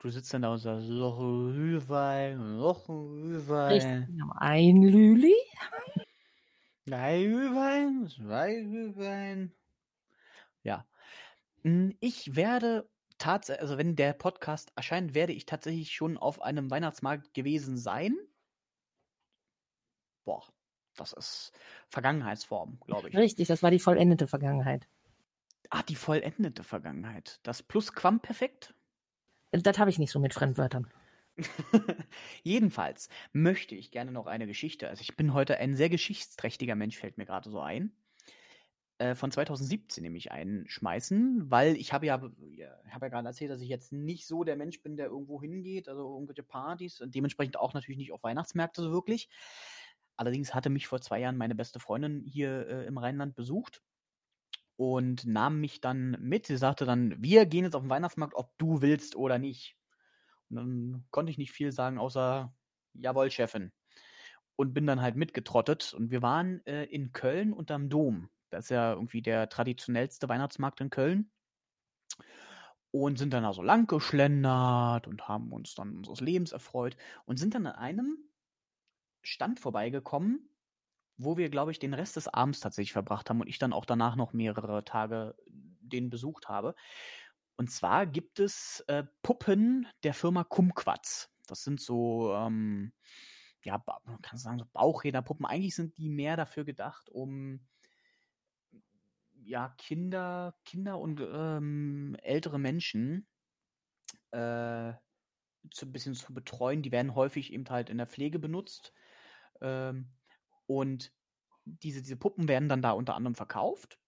Du 0.00 0.10
sitzt 0.10 0.32
dann 0.34 0.42
da 0.42 0.52
und 0.52 0.58
sagst, 0.58 0.88
noch 0.88 1.18
ein 1.20 1.52
Glühwein, 1.52 2.58
noch 2.58 2.88
ein 2.88 3.08
Glühwein. 3.22 3.72
Richtig, 3.72 4.06
genau. 4.06 4.32
Ein 4.36 4.82
Lüli. 4.82 5.34
Drei 6.88 7.24
Glühwein, 7.24 8.08
zwei 8.08 8.54
Glühwein. 8.54 9.52
Ja. 10.62 10.86
Mm, 11.62 11.90
Ich 12.00 12.34
werde 12.34 12.88
tatsächlich, 13.18 13.62
also 13.62 13.76
wenn 13.76 13.94
der 13.94 14.14
Podcast 14.14 14.72
erscheint, 14.74 15.14
werde 15.14 15.32
ich 15.32 15.44
tatsächlich 15.44 15.92
schon 15.92 16.16
auf 16.16 16.40
einem 16.40 16.70
Weihnachtsmarkt 16.70 17.34
gewesen 17.34 17.76
sein. 17.76 18.16
Boah, 20.24 20.42
das 20.96 21.12
ist 21.12 21.52
Vergangenheitsform, 21.88 22.80
glaube 22.86 23.08
ich. 23.10 23.16
Richtig, 23.16 23.48
das 23.48 23.62
war 23.62 23.70
die 23.70 23.80
vollendete 23.80 24.26
Vergangenheit. 24.26 24.88
Ah, 25.70 25.82
die 25.82 25.96
vollendete 25.96 26.64
Vergangenheit. 26.64 27.40
Das 27.42 27.62
Plusquamperfekt? 27.62 28.74
Das 29.50 29.78
habe 29.78 29.90
ich 29.90 29.98
nicht 29.98 30.10
so 30.10 30.20
mit 30.20 30.32
Fremdwörtern. 30.32 30.90
Jedenfalls 32.42 33.08
möchte 33.32 33.74
ich 33.74 33.90
gerne 33.90 34.12
noch 34.12 34.26
eine 34.26 34.46
Geschichte. 34.46 34.88
Also 34.88 35.02
ich 35.02 35.16
bin 35.16 35.34
heute 35.34 35.58
ein 35.58 35.76
sehr 35.76 35.88
geschichtsträchtiger 35.88 36.74
Mensch, 36.74 36.96
fällt 36.96 37.18
mir 37.18 37.26
gerade 37.26 37.50
so 37.50 37.60
ein. 37.60 37.92
Äh, 38.98 39.14
von 39.14 39.30
2017 39.30 40.02
nämlich 40.02 40.32
einschmeißen, 40.32 41.48
weil 41.50 41.76
ich 41.76 41.92
habe 41.92 42.06
ja, 42.06 42.20
ich 42.48 42.92
habe 42.92 43.06
ja 43.06 43.08
gerade 43.10 43.28
erzählt, 43.28 43.50
dass 43.50 43.60
ich 43.60 43.68
jetzt 43.68 43.92
nicht 43.92 44.26
so 44.26 44.42
der 44.42 44.56
Mensch 44.56 44.82
bin, 44.82 44.96
der 44.96 45.06
irgendwo 45.06 45.40
hingeht, 45.40 45.88
also 45.88 46.12
irgendwelche 46.14 46.42
Partys 46.42 47.00
und 47.00 47.14
dementsprechend 47.14 47.56
auch 47.58 47.74
natürlich 47.74 47.98
nicht 47.98 48.10
auf 48.10 48.24
Weihnachtsmärkte 48.24 48.82
so 48.82 48.90
wirklich. 48.90 49.28
Allerdings 50.16 50.52
hatte 50.52 50.68
mich 50.68 50.88
vor 50.88 51.00
zwei 51.00 51.20
Jahren 51.20 51.36
meine 51.36 51.54
beste 51.54 51.78
Freundin 51.78 52.24
hier 52.24 52.66
äh, 52.66 52.86
im 52.86 52.98
Rheinland 52.98 53.36
besucht 53.36 53.82
und 54.74 55.24
nahm 55.26 55.60
mich 55.60 55.80
dann 55.80 56.16
mit. 56.20 56.46
Sie 56.46 56.56
sagte 56.56 56.84
dann, 56.84 57.14
wir 57.22 57.46
gehen 57.46 57.62
jetzt 57.64 57.76
auf 57.76 57.82
den 57.82 57.90
Weihnachtsmarkt, 57.90 58.34
ob 58.34 58.58
du 58.58 58.82
willst 58.82 59.14
oder 59.14 59.38
nicht. 59.38 59.77
Dann 60.50 61.04
konnte 61.10 61.30
ich 61.30 61.38
nicht 61.38 61.52
viel 61.52 61.72
sagen, 61.72 61.98
außer 61.98 62.52
Jawohl, 62.94 63.30
Chefin. 63.30 63.72
Und 64.56 64.74
bin 64.74 64.86
dann 64.86 65.00
halt 65.00 65.16
mitgetrottet. 65.16 65.94
Und 65.94 66.10
wir 66.10 66.22
waren 66.22 66.64
äh, 66.66 66.84
in 66.84 67.12
Köln 67.12 67.52
unterm 67.52 67.88
Dom. 67.88 68.28
Das 68.50 68.66
ist 68.66 68.70
ja 68.70 68.92
irgendwie 68.92 69.22
der 69.22 69.48
traditionellste 69.48 70.28
Weihnachtsmarkt 70.28 70.80
in 70.80 70.90
Köln. 70.90 71.30
Und 72.90 73.18
sind 73.18 73.32
dann 73.34 73.42
da 73.42 73.52
so 73.52 73.62
lang 73.62 73.86
geschlendert 73.86 75.06
und 75.06 75.28
haben 75.28 75.52
uns 75.52 75.74
dann 75.74 75.96
unseres 75.96 76.20
Lebens 76.20 76.52
erfreut. 76.52 76.96
Und 77.24 77.38
sind 77.38 77.54
dann 77.54 77.66
an 77.66 77.76
einem 77.76 78.16
Stand 79.22 79.60
vorbeigekommen, 79.60 80.48
wo 81.18 81.36
wir, 81.36 81.50
glaube 81.50 81.70
ich, 81.70 81.78
den 81.78 81.94
Rest 81.94 82.16
des 82.16 82.28
Abends 82.28 82.60
tatsächlich 82.60 82.92
verbracht 82.92 83.28
haben 83.28 83.40
und 83.40 83.48
ich 83.48 83.58
dann 83.58 83.72
auch 83.72 83.84
danach 83.84 84.16
noch 84.16 84.32
mehrere 84.32 84.84
Tage 84.84 85.36
den 85.48 86.10
besucht 86.10 86.48
habe. 86.48 86.74
Und 87.58 87.72
zwar 87.72 88.06
gibt 88.06 88.38
es 88.38 88.84
äh, 88.86 89.02
Puppen 89.22 89.88
der 90.04 90.14
Firma 90.14 90.44
Kumquats. 90.44 91.28
Das 91.48 91.64
sind 91.64 91.80
so, 91.80 92.32
ähm, 92.32 92.92
ja, 93.64 93.82
man 94.04 94.22
kann 94.22 94.38
sagen, 94.38 94.60
so 94.60 94.64
Bauchräderpuppen. 94.72 95.44
Eigentlich 95.44 95.74
sind 95.74 95.98
die 95.98 96.08
mehr 96.08 96.36
dafür 96.36 96.64
gedacht, 96.64 97.08
um 97.10 97.66
ja, 99.32 99.74
Kinder, 99.76 100.54
Kinder 100.64 101.00
und 101.00 101.20
ähm, 101.20 102.16
ältere 102.22 102.60
Menschen 102.60 103.26
äh, 104.30 104.92
zu, 105.72 105.86
ein 105.86 105.92
bisschen 105.92 106.14
zu 106.14 106.32
betreuen. 106.32 106.82
Die 106.82 106.92
werden 106.92 107.16
häufig 107.16 107.52
eben 107.52 107.68
halt 107.68 107.90
in 107.90 107.98
der 107.98 108.06
Pflege 108.06 108.38
benutzt. 108.38 108.92
Ähm, 109.60 110.12
und 110.66 111.12
diese, 111.64 112.02
diese 112.02 112.16
Puppen 112.16 112.46
werden 112.46 112.68
dann 112.68 112.82
da 112.82 112.92
unter 112.92 113.16
anderem 113.16 113.34
verkauft. 113.34 113.98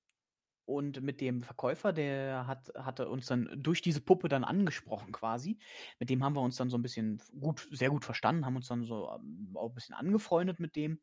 Und 0.64 1.02
mit 1.02 1.20
dem 1.20 1.42
Verkäufer, 1.42 1.92
der 1.92 2.46
hat, 2.46 2.72
hatte 2.76 3.08
uns 3.08 3.26
dann 3.26 3.50
durch 3.56 3.82
diese 3.82 4.00
Puppe 4.00 4.28
dann 4.28 4.44
angesprochen 4.44 5.12
quasi. 5.12 5.58
Mit 5.98 6.10
dem 6.10 6.22
haben 6.22 6.34
wir 6.36 6.42
uns 6.42 6.56
dann 6.56 6.70
so 6.70 6.78
ein 6.78 6.82
bisschen 6.82 7.20
gut, 7.38 7.68
sehr 7.72 7.90
gut 7.90 8.04
verstanden, 8.04 8.46
haben 8.46 8.56
uns 8.56 8.68
dann 8.68 8.84
so 8.84 9.10
ähm, 9.10 9.52
auch 9.54 9.70
ein 9.70 9.74
bisschen 9.74 9.94
angefreundet 9.94 10.60
mit 10.60 10.76
dem. 10.76 11.00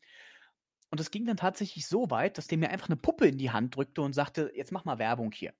Und 0.89 0.99
es 1.01 1.12
ging 1.12 1.26
dann 1.26 1.38
tatsächlich 1.38 1.86
so 1.88 2.10
weit, 2.10 2.38
dass 2.38 2.47
der 2.47 2.58
mir 2.58 2.70
einfach 2.70 2.88
eine 2.88 2.95
Puppe 2.95 3.28
in 3.28 3.38
die 3.38 3.51
Hand 3.51 3.76
drückte 3.76 4.01
und 4.01 4.14
sagte, 4.14 4.51
jetzt 4.55 4.72
mach 4.72 4.86
mal 4.86 4.99
Werbung 4.99 5.32
hier. 5.32 5.53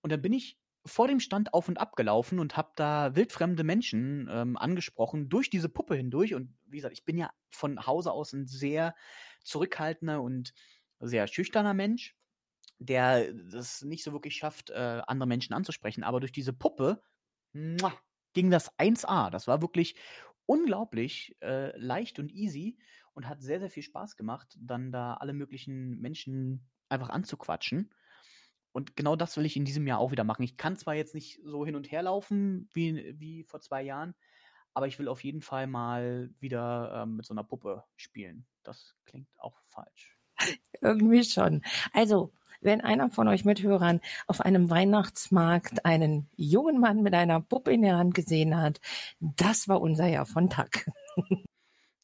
Und 0.00 0.10
dann 0.10 0.20
bin 0.20 0.32
ich 0.32 0.58
vor 0.86 1.08
dem 1.08 1.20
Stand 1.20 1.54
auf 1.54 1.68
und 1.68 1.78
ab 1.78 1.96
gelaufen 1.96 2.38
und 2.38 2.56
habe 2.56 2.72
da 2.76 3.14
wildfremde 3.14 3.64
Menschen 3.64 4.28
ähm, 4.30 4.56
angesprochen 4.56 5.28
durch 5.28 5.48
diese 5.48 5.68
Puppe 5.68 5.94
hindurch. 5.94 6.34
Und 6.34 6.54
wie 6.66 6.76
gesagt, 6.76 6.92
ich 6.92 7.04
bin 7.04 7.16
ja 7.16 7.30
von 7.50 7.86
Hause 7.86 8.12
aus 8.12 8.32
ein 8.32 8.46
sehr 8.46 8.94
zurückhaltender 9.44 10.20
und 10.20 10.52
sehr 11.00 11.26
schüchterner 11.26 11.74
Mensch 11.74 12.16
der 12.78 13.32
das 13.32 13.82
nicht 13.82 14.04
so 14.04 14.12
wirklich 14.12 14.36
schafft, 14.36 14.70
äh, 14.70 15.02
andere 15.06 15.28
Menschen 15.28 15.54
anzusprechen. 15.54 16.04
Aber 16.04 16.20
durch 16.20 16.32
diese 16.32 16.52
Puppe 16.52 17.02
muah, 17.52 17.92
ging 18.32 18.50
das 18.50 18.70
1A. 18.78 19.30
Das 19.30 19.46
war 19.46 19.62
wirklich 19.62 19.96
unglaublich 20.46 21.36
äh, 21.40 21.76
leicht 21.78 22.18
und 22.18 22.32
easy 22.32 22.78
und 23.14 23.28
hat 23.28 23.40
sehr, 23.40 23.60
sehr 23.60 23.70
viel 23.70 23.82
Spaß 23.82 24.16
gemacht, 24.16 24.56
dann 24.60 24.92
da 24.92 25.14
alle 25.14 25.32
möglichen 25.32 26.00
Menschen 26.00 26.68
einfach 26.88 27.08
anzuquatschen. 27.08 27.94
Und 28.72 28.96
genau 28.96 29.14
das 29.14 29.36
will 29.36 29.46
ich 29.46 29.56
in 29.56 29.64
diesem 29.64 29.86
Jahr 29.86 30.00
auch 30.00 30.10
wieder 30.10 30.24
machen. 30.24 30.42
Ich 30.42 30.56
kann 30.56 30.76
zwar 30.76 30.94
jetzt 30.94 31.14
nicht 31.14 31.40
so 31.44 31.64
hin 31.64 31.76
und 31.76 31.92
her 31.92 32.02
laufen 32.02 32.68
wie, 32.74 33.14
wie 33.18 33.44
vor 33.44 33.60
zwei 33.60 33.82
Jahren, 33.82 34.14
aber 34.74 34.88
ich 34.88 34.98
will 34.98 35.06
auf 35.06 35.22
jeden 35.22 35.42
Fall 35.42 35.68
mal 35.68 36.30
wieder 36.40 37.02
ähm, 37.02 37.16
mit 37.16 37.24
so 37.24 37.32
einer 37.32 37.44
Puppe 37.44 37.84
spielen. 37.94 38.46
Das 38.64 38.96
klingt 39.06 39.28
auch 39.38 39.56
falsch. 39.68 40.18
Irgendwie 40.80 41.22
schon. 41.22 41.62
Also, 41.92 42.32
wenn 42.64 42.80
einer 42.80 43.10
von 43.10 43.28
euch 43.28 43.44
Mithörern 43.44 44.00
auf 44.26 44.40
einem 44.40 44.70
Weihnachtsmarkt 44.70 45.84
einen 45.84 46.28
jungen 46.36 46.80
Mann 46.80 47.02
mit 47.02 47.14
einer 47.14 47.40
Puppe 47.40 47.72
in 47.72 47.82
der 47.82 47.96
Hand 47.96 48.14
gesehen 48.14 48.56
hat, 48.56 48.80
das 49.20 49.68
war 49.68 49.80
unser 49.80 50.06
Jahr 50.06 50.26
von 50.26 50.50
Tag. 50.50 50.90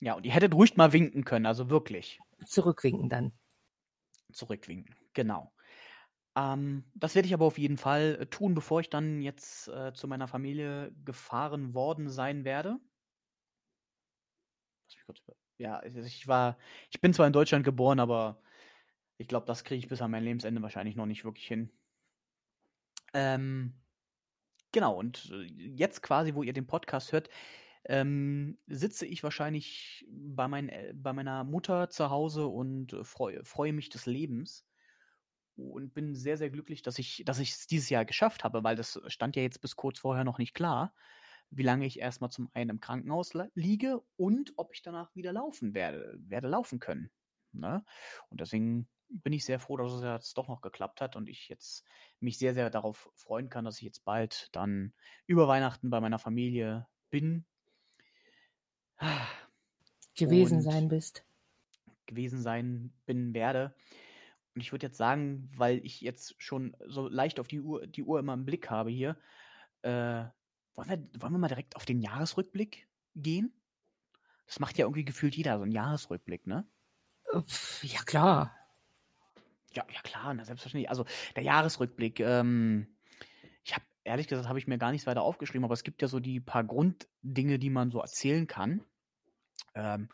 Ja, 0.03 0.15
und 0.15 0.25
ihr 0.25 0.33
hättet 0.33 0.55
ruhig 0.55 0.79
mal 0.79 0.95
winken 0.95 1.25
können, 1.25 1.45
also 1.45 1.69
wirklich. 1.69 2.21
Zurückwinken 2.47 3.11
dann. 3.11 3.33
Zurückwinken, 4.33 4.97
genau. 5.13 5.53
Ähm, 6.37 6.85
das 6.95 7.15
werde 7.15 7.27
ich 7.27 7.35
aber 7.35 7.45
auf 7.45 7.59
jeden 7.59 7.77
Fall 7.77 8.17
äh, 8.21 8.27
tun, 8.27 8.55
bevor 8.55 8.81
ich 8.81 8.89
dann 8.89 9.21
jetzt 9.21 9.69
äh, 9.69 9.93
zu 9.93 10.09
meiner 10.09 10.27
Familie 10.27 10.93
gefahren 11.05 11.75
worden 11.75 12.09
sein 12.09 12.45
werde. 12.45 12.79
Ja, 15.59 15.83
ich 15.85 16.27
war, 16.27 16.57
ich 16.91 17.01
bin 17.03 17.13
zwar 17.13 17.27
in 17.27 17.35
Deutschland 17.35 17.65
geboren, 17.65 18.01
aber 18.01 18.41
ich 19.21 19.29
glaube, 19.29 19.47
das 19.47 19.65
kriege 19.65 19.79
ich 19.79 19.89
bis 19.89 20.01
an 20.01 20.11
mein 20.11 20.25
Lebensende 20.25 20.63
wahrscheinlich 20.63 20.97
noch 20.97 21.05
nicht 21.05 21.27
wirklich 21.27 21.47
hin. 21.47 21.71
Ähm, 23.13 23.75
genau, 24.73 24.99
und 24.99 25.31
äh, 25.31 25.43
jetzt 25.43 26.03
quasi, 26.03 26.35
wo 26.35 26.43
ihr 26.43 26.55
den 26.55 26.67
Podcast 26.67 27.13
hört, 27.13 27.29
ähm, 27.85 28.59
sitze 28.67 29.05
ich 29.05 29.23
wahrscheinlich 29.23 30.07
bei, 30.09 30.49
mein, 30.49 30.73
bei 30.95 31.13
meiner 31.13 31.45
Mutter 31.45 31.91
zu 31.91 32.09
Hause 32.09 32.47
und 32.47 32.97
freue, 33.03 33.45
freue 33.45 33.75
mich 33.75 33.91
des 33.91 34.07
Lebens 34.07 34.67
und 35.55 35.93
bin 35.93 36.15
sehr, 36.15 36.39
sehr 36.39 36.49
glücklich, 36.49 36.81
dass 36.81 36.99
ich 36.99 37.23
dass 37.27 37.41
ich 37.41 37.51
es 37.51 37.67
dieses 37.67 37.91
Jahr 37.91 38.07
geschafft 38.07 38.43
habe, 38.43 38.65
weil 38.65 38.77
das 38.77 39.03
stand 39.09 39.37
ja 39.37 39.43
jetzt 39.43 39.61
bis 39.61 39.77
kurz 39.77 39.99
vorher 39.99 40.25
noch 40.25 40.39
nicht 40.39 40.55
klar, 40.55 40.95
wie 41.51 41.63
lange 41.63 41.85
ich 41.85 41.99
erstmal 41.99 42.31
zum 42.31 42.49
einen 42.55 42.71
im 42.71 42.81
Krankenhaus 42.81 43.35
liege 43.55 44.01
und 44.17 44.55
ob 44.57 44.73
ich 44.73 44.81
danach 44.81 45.15
wieder 45.15 45.35
laufen 45.35 45.75
werde, 45.75 46.19
werde 46.21 46.49
laufen 46.49 46.79
können. 46.79 47.11
Ne? 47.53 47.85
Und 48.31 48.41
deswegen 48.41 48.89
bin 49.11 49.33
ich 49.33 49.45
sehr 49.45 49.59
froh, 49.59 49.77
dass 49.77 49.93
es 49.93 50.03
jetzt 50.03 50.39
doch 50.39 50.49
noch 50.49 50.61
geklappt 50.61 51.01
hat 51.01 51.17
und 51.17 51.29
ich 51.29 51.49
jetzt 51.49 51.85
mich 52.21 52.39
sehr, 52.39 52.55
sehr 52.55 52.71
darauf 52.71 53.11
freuen 53.15 53.49
kann, 53.49 53.65
dass 53.65 53.77
ich 53.77 53.83
jetzt 53.83 54.05
bald 54.05 54.49
dann 54.53 54.93
über 55.27 55.49
Weihnachten 55.49 55.91
bei 55.91 56.01
meiner 56.01 56.19
Familie 56.19 56.87
bin. 57.11 57.45
Gewesen 60.17 60.61
sein 60.63 60.89
bist. 60.89 61.25
Gewesen 62.07 62.41
sein 62.41 62.93
bin 63.07 63.35
werde. 63.35 63.75
Und 64.55 64.61
ich 64.61 64.73
würde 64.73 64.87
jetzt 64.87 64.99
sagen, 64.99 65.51
weil 65.57 65.85
ich 65.85 66.01
jetzt 66.01 66.35
schon 66.39 66.77
so 66.87 67.09
leicht 67.09 67.41
auf 67.41 67.49
die 67.49 67.61
Uhr, 67.61 67.87
die 67.87 68.03
Uhr 68.03 68.19
immer 68.19 68.35
im 68.35 68.45
Blick 68.45 68.69
habe 68.71 68.91
hier, 68.91 69.17
äh, 69.83 70.25
wollen, 70.75 70.89
wir, 70.89 71.23
wollen 71.23 71.33
wir 71.33 71.39
mal 71.39 71.49
direkt 71.49 71.77
auf 71.77 71.85
den 71.85 72.01
Jahresrückblick 72.01 72.89
gehen? 73.15 73.53
Das 74.47 74.59
macht 74.59 74.77
ja 74.79 74.85
irgendwie 74.85 75.05
gefühlt 75.05 75.37
jeder, 75.37 75.57
so 75.57 75.63
einen 75.63 75.73
Jahresrückblick, 75.73 76.47
ne? 76.47 76.67
Ja, 77.83 78.03
klar. 78.03 78.60
Ja, 79.73 79.85
ja 79.93 80.01
klar, 80.03 80.35
na, 80.35 80.45
selbstverständlich. 80.45 80.91
Also 80.91 81.05
der 81.37 81.43
Jahresrückblick, 81.45 82.21
ähm, 82.21 82.89
ich 83.65 83.75
habe 83.75 83.85
ehrlich 84.05 84.27
gesagt, 84.29 84.49
habe 84.49 84.59
ich 84.59 84.67
mir 84.67 84.79
gar 84.79 84.91
nichts 84.91 85.07
weiter 85.07 85.23
aufgeschrieben, 85.23 85.65
aber 85.65 85.75
es 85.75 85.85
gibt 85.85 86.03
ja 86.03 86.09
so 86.09 86.21
die 86.21 86.41
paar 86.41 86.65
Grunddinge, 86.65 87.59
die 87.59 87.71
man 87.71 87.91
so 87.91 88.01
erzählen 88.01 88.47
kann. 88.47 88.85
Ähm, 89.75 90.09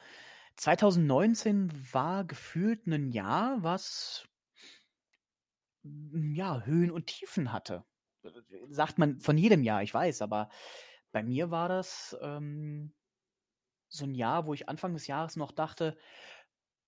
2019 0.56 1.92
war 1.92 2.24
gefühlt 2.24 2.86
ein 2.86 3.10
Jahr, 3.10 3.62
was 3.62 4.26
ja 5.82 6.62
Höhen 6.62 6.90
und 6.90 7.06
Tiefen 7.06 7.52
hatte. 7.52 7.84
Sagt 8.70 8.98
man 8.98 9.20
von 9.20 9.38
jedem 9.38 9.62
Jahr, 9.62 9.82
ich 9.82 9.94
weiß, 9.94 10.22
aber 10.22 10.48
bei 11.12 11.22
mir 11.22 11.50
war 11.50 11.68
das 11.68 12.16
ähm, 12.20 12.92
so 13.88 14.04
ein 14.04 14.14
Jahr, 14.14 14.46
wo 14.46 14.54
ich 14.54 14.68
Anfang 14.68 14.94
des 14.94 15.06
Jahres 15.06 15.36
noch 15.36 15.52
dachte, 15.52 15.96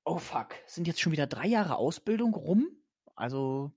oh 0.08 0.18
fuck, 0.18 0.54
sind 0.66 0.86
jetzt 0.86 1.00
schon 1.00 1.12
wieder 1.12 1.26
drei 1.26 1.46
Jahre 1.46 1.76
Ausbildung 1.76 2.34
rum? 2.34 2.68
Also 3.14 3.72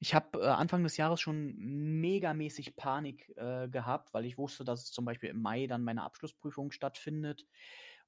ich 0.00 0.12
habe 0.14 0.40
äh, 0.40 0.46
Anfang 0.46 0.82
des 0.82 0.96
Jahres 0.96 1.20
schon 1.20 1.54
megamäßig 1.56 2.74
Panik 2.74 3.32
äh, 3.36 3.68
gehabt, 3.68 4.12
weil 4.12 4.24
ich 4.24 4.38
wusste, 4.38 4.64
dass 4.64 4.90
zum 4.90 5.04
Beispiel 5.04 5.30
im 5.30 5.40
Mai 5.40 5.68
dann 5.68 5.84
meine 5.84 6.02
Abschlussprüfung 6.02 6.72
stattfindet 6.72 7.46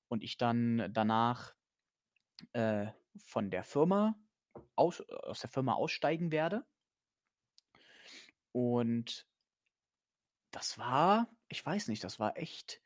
und 0.09 0.25
ich 0.25 0.37
dann 0.37 0.91
danach 0.93 1.55
äh, 2.55 2.87
von 3.17 3.51
der 3.51 3.63
Firma 3.63 4.19
aus, 4.75 5.01
aus 5.01 5.41
der 5.41 5.51
Firma 5.51 5.75
aussteigen 5.75 6.33
werde. 6.33 6.67
Und 8.51 9.29
das 10.51 10.77
war, 10.77 11.29
ich 11.49 11.65
weiß 11.65 11.87
nicht, 11.87 12.03
das 12.03 12.19
war 12.19 12.37
echt 12.37 12.81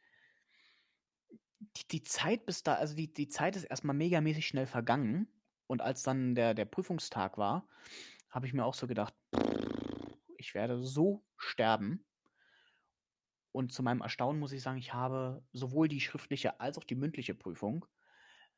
die, 1.77 1.89
die 1.89 2.03
Zeit 2.03 2.47
bis 2.47 2.63
da, 2.63 2.75
also 2.75 2.95
die, 2.95 3.13
die 3.13 3.29
Zeit 3.29 3.57
ist 3.57 3.65
erstmal 3.65 3.97
megamäßig 3.97 4.47
schnell 4.47 4.67
vergangen. 4.67 5.29
Und 5.67 5.81
als 5.81 6.03
dann 6.03 6.35
der, 6.35 6.55
der 6.55 6.65
Prüfungstag 6.65 7.39
war, 7.39 7.67
habe 8.31 8.47
ich 8.47 8.53
mir 8.53 8.65
auch 8.65 8.75
so 8.75 8.87
gedacht, 8.87 9.15
ich 10.37 10.55
werde 10.55 10.83
so 10.83 11.25
sterben. 11.37 12.05
Und 13.53 13.73
zu 13.73 13.83
meinem 13.83 14.01
Erstaunen 14.01 14.41
muss 14.41 14.53
ich 14.53 14.63
sagen, 14.63 14.79
ich 14.79 14.93
habe 14.93 15.45
sowohl 15.53 15.89
die 15.89 16.01
schriftliche 16.01 16.61
als 16.61 16.79
auch 16.79 16.85
die 16.85 16.95
mündliche 16.95 17.35
Prüfung 17.35 17.87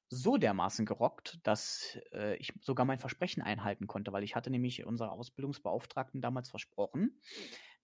so 0.09 0.37
dermaßen 0.37 0.87
gerockt, 0.87 1.41
dass 1.43 1.99
äh, 2.13 2.37
ich 2.37 2.53
sogar 2.61 2.87
mein 2.87 2.99
Versprechen 2.99 3.43
einhalten 3.43 3.87
konnte, 3.87 4.13
weil 4.13 4.23
ich 4.23 4.37
hatte 4.37 4.51
nämlich 4.51 4.85
unserer 4.85 5.13
Ausbildungsbeauftragten 5.13 6.21
damals 6.21 6.51
versprochen, 6.51 7.21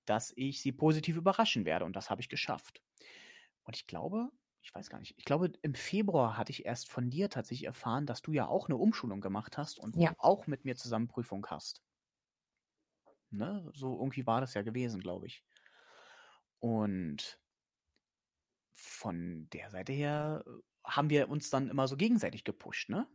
dass 0.04 0.32
ich 0.36 0.62
sie 0.62 0.72
positiv 0.72 1.16
überraschen 1.16 1.64
werde 1.64 1.84
und 1.84 1.96
das 1.96 2.10
habe 2.10 2.20
ich 2.20 2.28
geschafft. 2.28 2.82
Und 3.64 3.76
ich 3.76 3.86
glaube, 3.86 4.30
ich 4.62 4.74
weiß 4.74 4.90
gar 4.90 4.98
nicht, 5.00 5.14
ich 5.16 5.24
glaube, 5.24 5.52
im 5.62 5.74
Februar 5.74 6.36
hatte 6.36 6.52
ich 6.52 6.64
erst 6.66 6.88
von 6.88 7.11
dir 7.11 7.30
tatsächlich 7.30 7.66
erfahren, 7.66 8.06
dass 8.06 8.22
du 8.22 8.32
ja 8.32 8.46
auch 8.46 8.68
eine 8.68 8.76
Umschulung 8.76 9.20
gemacht 9.20 9.56
hast 9.58 9.78
und 9.78 9.96
ja. 9.96 10.14
auch 10.18 10.46
mit 10.46 10.64
mir 10.64 10.76
zusammen 10.76 11.08
Prüfung 11.08 11.46
hast. 11.46 11.82
Ne? 13.30 13.70
So 13.74 13.98
irgendwie 13.98 14.26
war 14.26 14.40
das 14.40 14.54
ja 14.54 14.62
gewesen, 14.62 15.00
glaube 15.00 15.26
ich. 15.26 15.44
Und 16.58 17.40
von 18.74 19.48
der 19.50 19.70
Seite 19.70 19.92
her 19.92 20.44
äh, 20.46 20.50
haben 20.84 21.11
wir 21.11 21.28
uns 21.28 21.50
dann 21.50 21.68
immer 21.68 21.88
so 21.88 21.96
gegenseitig 21.96 22.44
gepusht, 22.44 22.88
ne? 22.88 23.06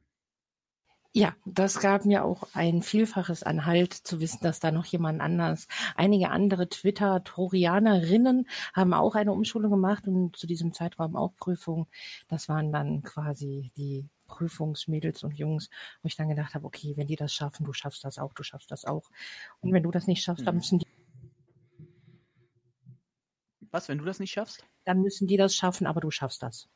Ja, 1.17 1.33
das 1.45 1.79
gab 1.79 2.03
mir 2.03 2.25
auch 2.25 2.43
ein 2.51 2.81
Vielfaches 2.81 3.41
an 3.41 3.65
Halt 3.65 3.93
zu 3.93 4.19
wissen, 4.19 4.39
dass 4.41 4.59
da 4.59 4.69
noch 4.69 4.83
jemand 4.83 5.21
anders, 5.21 5.69
einige 5.95 6.29
andere 6.29 6.67
Twitter-Torianerinnen 6.67 8.49
haben 8.73 8.93
auch 8.93 9.15
eine 9.15 9.31
Umschulung 9.31 9.71
gemacht 9.71 10.09
und 10.09 10.35
zu 10.35 10.45
diesem 10.45 10.73
Zeitraum 10.73 11.15
auch 11.15 11.33
Prüfungen. 11.37 11.87
Das 12.27 12.49
waren 12.49 12.73
dann 12.73 13.01
quasi 13.01 13.71
die 13.77 14.09
Prüfungsmädels 14.27 15.23
und 15.23 15.37
Jungs, 15.37 15.69
wo 16.01 16.07
ich 16.07 16.17
dann 16.17 16.27
gedacht 16.27 16.53
habe, 16.53 16.65
okay, 16.65 16.97
wenn 16.97 17.07
die 17.07 17.15
das 17.15 17.33
schaffen, 17.33 17.65
du 17.65 17.71
schaffst 17.71 18.03
das 18.03 18.19
auch, 18.19 18.33
du 18.33 18.43
schaffst 18.43 18.69
das 18.69 18.83
auch. 18.83 19.09
Und 19.61 19.71
wenn 19.71 19.83
du 19.83 19.91
das 19.91 20.07
nicht 20.07 20.21
schaffst, 20.21 20.45
dann 20.45 20.55
mhm. 20.55 20.59
müssen 20.59 20.79
die. 20.79 20.87
Was, 23.71 23.87
wenn 23.87 23.99
du 23.99 24.03
das 24.03 24.19
nicht 24.19 24.33
schaffst? 24.33 24.65
Dann 24.83 24.99
müssen 24.99 25.27
die 25.27 25.37
das 25.37 25.55
schaffen, 25.55 25.87
aber 25.87 26.01
du 26.01 26.11
schaffst 26.11 26.43
das. 26.43 26.67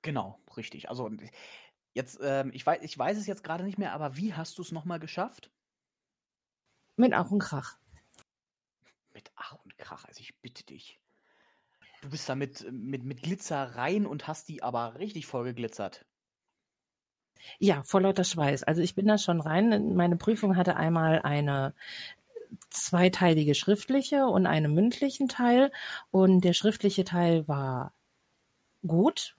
Genau, 0.00 0.38
richtig. 0.56 0.90
Also 0.90 1.10
Jetzt, 1.94 2.18
ähm, 2.22 2.50
ich, 2.52 2.66
weiß, 2.66 2.82
ich 2.82 2.98
weiß 2.98 3.16
es 3.16 3.26
jetzt 3.26 3.44
gerade 3.44 3.64
nicht 3.64 3.78
mehr, 3.78 3.92
aber 3.92 4.16
wie 4.16 4.34
hast 4.34 4.58
du 4.58 4.62
es 4.62 4.72
nochmal 4.72 4.98
geschafft? 4.98 5.50
Mit 6.96 7.12
Ach 7.12 7.30
und 7.30 7.38
Krach. 7.38 7.78
Mit 9.12 9.30
Ach 9.36 9.56
und 9.64 9.78
Krach, 9.78 10.04
also 10.04 10.20
ich 10.20 10.36
bitte 10.40 10.64
dich. 10.64 11.00
Du 12.02 12.10
bist 12.10 12.28
da 12.28 12.34
mit, 12.34 12.70
mit, 12.70 13.04
mit 13.04 13.22
Glitzer 13.22 13.76
rein 13.76 14.06
und 14.06 14.26
hast 14.26 14.48
die 14.48 14.62
aber 14.62 14.96
richtig 14.98 15.26
voll 15.26 15.44
geglitzert. 15.44 16.04
Ja, 17.58 17.82
vor 17.82 18.00
lauter 18.00 18.24
Schweiß. 18.24 18.64
Also 18.64 18.82
ich 18.82 18.94
bin 18.94 19.06
da 19.06 19.16
schon 19.16 19.40
rein. 19.40 19.94
Meine 19.94 20.16
Prüfung 20.16 20.56
hatte 20.56 20.76
einmal 20.76 21.22
eine 21.22 21.74
zweiteilige 22.70 23.54
schriftliche 23.54 24.26
und 24.26 24.46
einen 24.46 24.74
mündlichen 24.74 25.28
Teil. 25.28 25.70
Und 26.10 26.42
der 26.42 26.52
schriftliche 26.54 27.04
Teil 27.04 27.46
war 27.48 27.92
gut. 28.86 29.36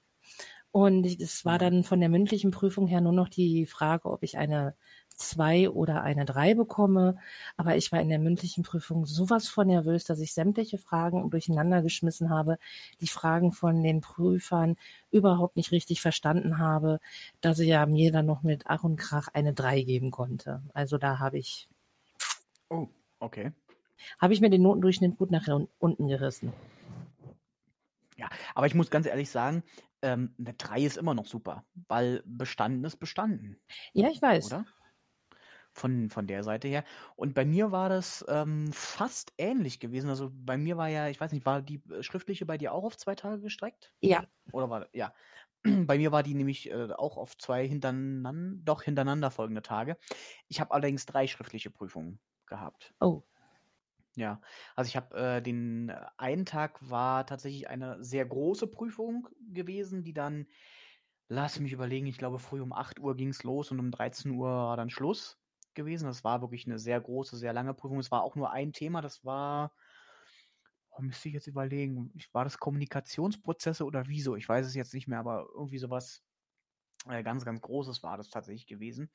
Und 0.76 1.06
es 1.06 1.46
war 1.46 1.58
dann 1.58 1.86
von 1.86 2.02
der 2.02 2.10
mündlichen 2.10 2.52
Prüfung 2.52 2.86
her 2.86 3.00
nur 3.00 3.14
noch 3.14 3.30
die 3.30 3.66
Frage, 3.66 4.12
ob 4.12 4.24
ich 4.24 4.38
eine 4.38 4.76
zwei 5.08 5.70
oder 5.70 6.04
eine 6.04 6.26
drei 6.26 6.54
bekomme. 6.54 7.18
Aber 7.56 7.78
ich 7.78 7.94
war 7.94 8.02
in 8.02 8.10
der 8.10 8.20
mündlichen 8.20 8.66
Prüfung 8.66 9.06
sowas 9.06 9.48
von 9.48 9.68
nervös, 9.68 10.04
dass 10.04 10.20
ich 10.20 10.34
sämtliche 10.34 10.78
Fragen 10.78 11.30
durcheinander 11.30 11.82
geschmissen 11.82 12.30
habe, 12.30 12.58
die 13.00 13.08
Fragen 13.08 13.54
von 13.54 13.84
den 13.84 14.02
Prüfern 14.02 14.76
überhaupt 15.12 15.56
nicht 15.56 15.72
richtig 15.72 16.02
verstanden 16.02 16.58
habe, 16.58 17.00
dass 17.40 17.56
sie 17.56 17.70
ja 17.70 17.86
mir 17.86 18.12
dann 18.12 18.26
noch 18.26 18.44
mit 18.44 18.64
Ach 18.66 18.84
und 18.84 18.98
Krach 18.98 19.30
eine 19.32 19.54
drei 19.54 19.82
geben 19.82 20.12
konnte. 20.12 20.62
Also 20.74 20.98
da 20.98 21.20
habe 21.20 21.38
ich. 21.38 21.70
Oh, 22.68 22.90
okay. 23.20 23.54
Habe 24.20 24.34
ich 24.34 24.42
mir 24.42 24.50
den 24.50 24.64
Notendurchschnitt 24.64 25.18
gut 25.18 25.32
nach 25.32 25.48
unten 25.80 26.10
gerissen. 26.10 26.52
Ja, 28.18 28.28
aber 28.54 28.68
ich 28.68 28.76
muss 28.76 28.90
ganz 28.90 29.06
ehrlich 29.06 29.30
sagen, 29.30 29.64
ähm, 30.06 30.36
eine 30.40 30.54
3 30.54 30.82
ist 30.82 30.98
immer 30.98 31.14
noch 31.14 31.26
super, 31.26 31.66
weil 31.88 32.22
bestanden 32.26 32.84
ist 32.86 32.98
bestanden. 32.98 33.60
Ja, 33.94 34.10
ich 34.10 34.22
weiß. 34.22 34.48
Oder? 34.48 34.66
Von, 35.74 36.10
von 36.10 36.26
der 36.26 36.44
Seite 36.44 36.70
her. 36.70 36.86
Und 37.18 37.34
bei 37.34 37.44
mir 37.44 37.72
war 37.72 37.90
das 37.90 38.24
ähm, 38.30 38.72
fast 38.72 39.34
ähnlich 39.38 39.82
gewesen. 39.82 40.10
Also 40.10 40.32
bei 40.32 40.58
mir 40.58 40.78
war 40.78 40.88
ja, 40.88 41.10
ich 41.10 41.20
weiß 41.20 41.34
nicht, 41.34 41.46
war 41.46 41.62
die 41.62 41.82
äh, 41.92 42.02
schriftliche 42.02 42.46
bei 42.46 42.58
dir 42.58 42.72
auch 42.72 42.86
auf 42.86 42.96
zwei 42.96 43.16
Tage 43.16 43.42
gestreckt? 43.42 43.92
Ja. 44.00 44.26
Oder 44.54 44.70
war 44.70 44.88
ja. 44.94 45.14
Bei 45.88 45.98
mir 45.98 46.12
war 46.12 46.22
die 46.22 46.36
nämlich 46.36 46.70
äh, 46.70 46.94
auch 46.94 47.18
auf 47.18 47.38
zwei 47.38 47.68
hintereinander, 47.68 48.62
doch 48.64 48.84
hintereinander 48.84 49.32
folgende 49.32 49.64
Tage. 49.64 49.98
Ich 50.48 50.62
habe 50.62 50.72
allerdings 50.72 51.08
drei 51.08 51.26
schriftliche 51.28 51.72
Prüfungen 51.72 52.20
gehabt. 52.46 52.94
Oh. 53.00 53.24
Ja, 54.16 54.42
also 54.76 54.88
ich 54.88 54.96
habe 54.96 55.16
äh, 55.18 55.42
den 55.42 55.90
äh, 55.90 56.06
einen 56.18 56.46
Tag 56.46 56.90
war 56.90 57.26
tatsächlich 57.26 57.68
eine 57.68 58.02
sehr 58.04 58.26
große 58.26 58.68
Prüfung 58.68 59.28
gewesen, 59.52 60.04
die 60.04 60.14
dann, 60.14 60.48
lass 61.28 61.60
mich 61.60 61.74
überlegen, 61.74 62.08
ich 62.08 62.18
glaube 62.18 62.40
früh 62.40 62.62
um 62.62 62.74
8 62.74 63.00
Uhr 63.00 63.16
ging 63.18 63.30
es 63.30 63.44
los 63.44 63.72
und 63.72 63.80
um 63.80 63.92
13 63.92 64.32
Uhr 64.32 64.50
war 64.50 64.78
dann 64.78 64.90
Schluss 64.90 65.40
gewesen. 65.74 66.06
Das 66.08 66.24
war 66.24 66.42
wirklich 66.42 66.66
eine 66.68 66.80
sehr 66.80 67.02
große, 67.02 67.38
sehr 67.38 67.54
lange 67.54 67.74
Prüfung. 67.74 68.00
Es 68.00 68.12
war 68.12 68.24
auch 68.24 68.36
nur 68.36 68.52
ein 68.52 68.74
Thema, 68.74 69.02
das 69.02 69.26
war, 69.26 69.74
oh, 70.92 71.02
müsste 71.02 71.28
ich 71.30 71.34
jetzt 71.34 71.48
überlegen, 71.48 72.14
war 72.32 72.44
das 72.44 72.58
Kommunikationsprozesse 72.58 73.86
oder 73.86 74.08
wieso? 74.08 74.36
Ich 74.36 74.48
weiß 74.48 74.66
es 74.66 74.76
jetzt 74.76 74.94
nicht 74.94 75.08
mehr, 75.08 75.20
aber 75.20 75.48
irgendwie 75.54 75.78
sowas 75.78 76.24
äh, 77.10 77.24
ganz, 77.24 77.46
ganz 77.46 77.62
Großes 77.62 78.04
war 78.04 78.18
das 78.18 78.30
tatsächlich 78.30 78.68
gewesen. 78.68 79.12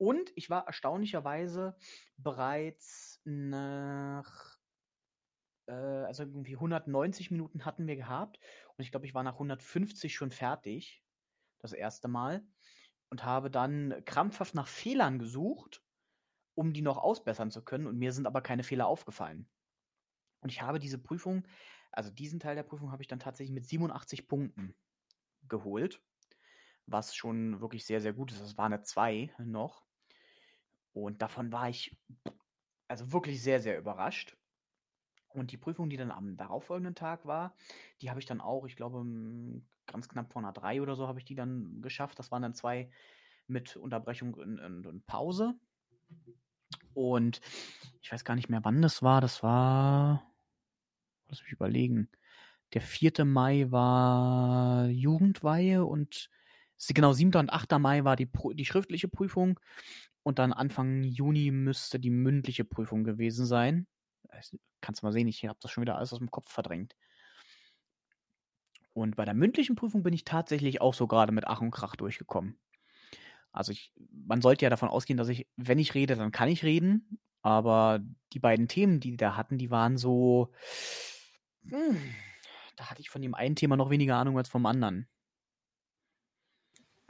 Und 0.00 0.32
ich 0.34 0.48
war 0.48 0.66
erstaunlicherweise 0.66 1.76
bereits 2.16 3.20
nach, 3.24 4.58
äh, 5.66 5.72
also 5.72 6.22
irgendwie 6.22 6.54
190 6.54 7.30
Minuten 7.30 7.64
hatten 7.64 7.86
wir 7.86 7.96
gehabt. 7.96 8.40
Und 8.76 8.82
ich 8.82 8.90
glaube, 8.90 9.06
ich 9.06 9.14
war 9.14 9.22
nach 9.22 9.34
150 9.34 10.14
schon 10.14 10.30
fertig, 10.30 11.04
das 11.58 11.72
erste 11.72 12.08
Mal. 12.08 12.46
Und 13.10 13.24
habe 13.24 13.50
dann 13.50 14.02
krampfhaft 14.04 14.54
nach 14.54 14.68
Fehlern 14.68 15.18
gesucht 15.18 15.82
um 16.54 16.74
die 16.74 16.82
noch 16.82 16.98
ausbessern 16.98 17.50
zu 17.50 17.64
können. 17.64 17.86
Und 17.86 17.96
mir 17.96 18.12
sind 18.12 18.26
aber 18.26 18.42
keine 18.42 18.62
Fehler 18.62 18.86
aufgefallen. 18.86 19.48
Und 20.42 20.50
ich 20.52 20.62
habe 20.62 20.78
diese 20.78 20.98
Prüfung, 20.98 21.46
also 21.90 22.10
diesen 22.10 22.40
Teil 22.40 22.54
der 22.54 22.62
Prüfung 22.62 22.92
habe 22.92 23.02
ich 23.02 23.08
dann 23.08 23.18
tatsächlich 23.18 23.54
mit 23.54 23.64
87 23.64 24.28
Punkten 24.28 24.74
geholt, 25.48 26.02
was 26.86 27.14
schon 27.14 27.60
wirklich 27.60 27.86
sehr, 27.86 28.00
sehr 28.02 28.12
gut 28.12 28.32
ist. 28.32 28.42
Das 28.42 28.58
war 28.58 28.66
eine 28.66 28.82
2 28.82 29.34
noch. 29.38 29.86
Und 30.92 31.22
davon 31.22 31.52
war 31.52 31.68
ich 31.68 31.96
also 32.88 33.12
wirklich 33.12 33.42
sehr, 33.42 33.60
sehr 33.60 33.78
überrascht. 33.78 34.36
Und 35.28 35.52
die 35.52 35.56
Prüfung, 35.56 35.88
die 35.90 35.96
dann 35.96 36.10
am 36.10 36.36
darauffolgenden 36.36 36.96
Tag 36.96 37.24
war, 37.24 37.54
die 38.00 38.10
habe 38.10 38.18
ich 38.18 38.26
dann 38.26 38.40
auch, 38.40 38.66
ich 38.66 38.74
glaube, 38.74 39.04
ganz 39.86 40.08
knapp 40.08 40.32
vor 40.32 40.42
einer 40.42 40.52
3 40.52 40.82
oder 40.82 40.96
so 40.96 41.06
habe 41.06 41.20
ich 41.20 41.24
die 41.24 41.36
dann 41.36 41.80
geschafft. 41.82 42.18
Das 42.18 42.32
waren 42.32 42.42
dann 42.42 42.54
zwei 42.54 42.90
mit 43.46 43.76
Unterbrechung 43.76 44.34
und, 44.34 45.06
Pause. 45.06 45.54
Und 46.94 47.40
ich 48.00 48.10
weiß 48.10 48.24
gar 48.24 48.34
nicht 48.34 48.48
mehr, 48.48 48.64
wann 48.64 48.82
das 48.82 49.02
war. 49.02 49.20
Das 49.20 49.42
war, 49.44 50.26
lass 51.28 51.42
mich 51.42 51.52
überlegen. 51.52 52.08
Der 52.72 52.80
4. 52.80 53.24
Mai 53.24 53.70
war 53.70 54.86
Jugendweihe 54.86 55.84
und 55.84 56.28
genau 56.88 57.12
7. 57.12 57.36
und 57.36 57.50
8. 57.50 57.78
Mai 57.78 58.04
war 58.04 58.16
die, 58.16 58.28
die 58.54 58.64
schriftliche 58.64 59.08
Prüfung 59.08 59.60
und 60.22 60.38
dann 60.38 60.52
Anfang 60.52 61.02
Juni 61.02 61.50
müsste 61.50 61.98
die 61.98 62.10
mündliche 62.10 62.64
Prüfung 62.64 63.04
gewesen 63.04 63.46
sein. 63.46 63.86
Kannst 64.80 65.02
du 65.02 65.06
mal 65.06 65.12
sehen, 65.12 65.28
ich 65.28 65.44
habe 65.46 65.58
das 65.60 65.70
schon 65.70 65.82
wieder 65.82 65.96
alles 65.96 66.12
aus 66.12 66.18
dem 66.18 66.30
Kopf 66.30 66.50
verdrängt. 66.50 66.94
Und 68.92 69.16
bei 69.16 69.24
der 69.24 69.34
mündlichen 69.34 69.76
Prüfung 69.76 70.02
bin 70.02 70.12
ich 70.12 70.24
tatsächlich 70.24 70.80
auch 70.80 70.94
so 70.94 71.06
gerade 71.06 71.32
mit 71.32 71.46
Ach 71.46 71.60
und 71.60 71.70
Krach 71.70 71.96
durchgekommen. 71.96 72.58
Also 73.52 73.72
ich, 73.72 73.92
man 74.10 74.40
sollte 74.42 74.64
ja 74.64 74.70
davon 74.70 74.88
ausgehen, 74.88 75.16
dass 75.16 75.28
ich, 75.28 75.48
wenn 75.56 75.78
ich 75.78 75.94
rede, 75.94 76.16
dann 76.16 76.32
kann 76.32 76.48
ich 76.48 76.64
reden. 76.64 77.18
Aber 77.42 78.00
die 78.32 78.38
beiden 78.38 78.68
Themen, 78.68 79.00
die 79.00 79.12
die 79.12 79.16
da 79.16 79.36
hatten, 79.36 79.58
die 79.58 79.70
waren 79.70 79.96
so, 79.96 80.52
hm, 81.64 81.96
da 82.76 82.90
hatte 82.90 83.00
ich 83.00 83.10
von 83.10 83.22
dem 83.22 83.34
einen 83.34 83.56
Thema 83.56 83.76
noch 83.76 83.90
weniger 83.90 84.16
Ahnung 84.16 84.36
als 84.36 84.48
vom 84.48 84.66
anderen. 84.66 85.08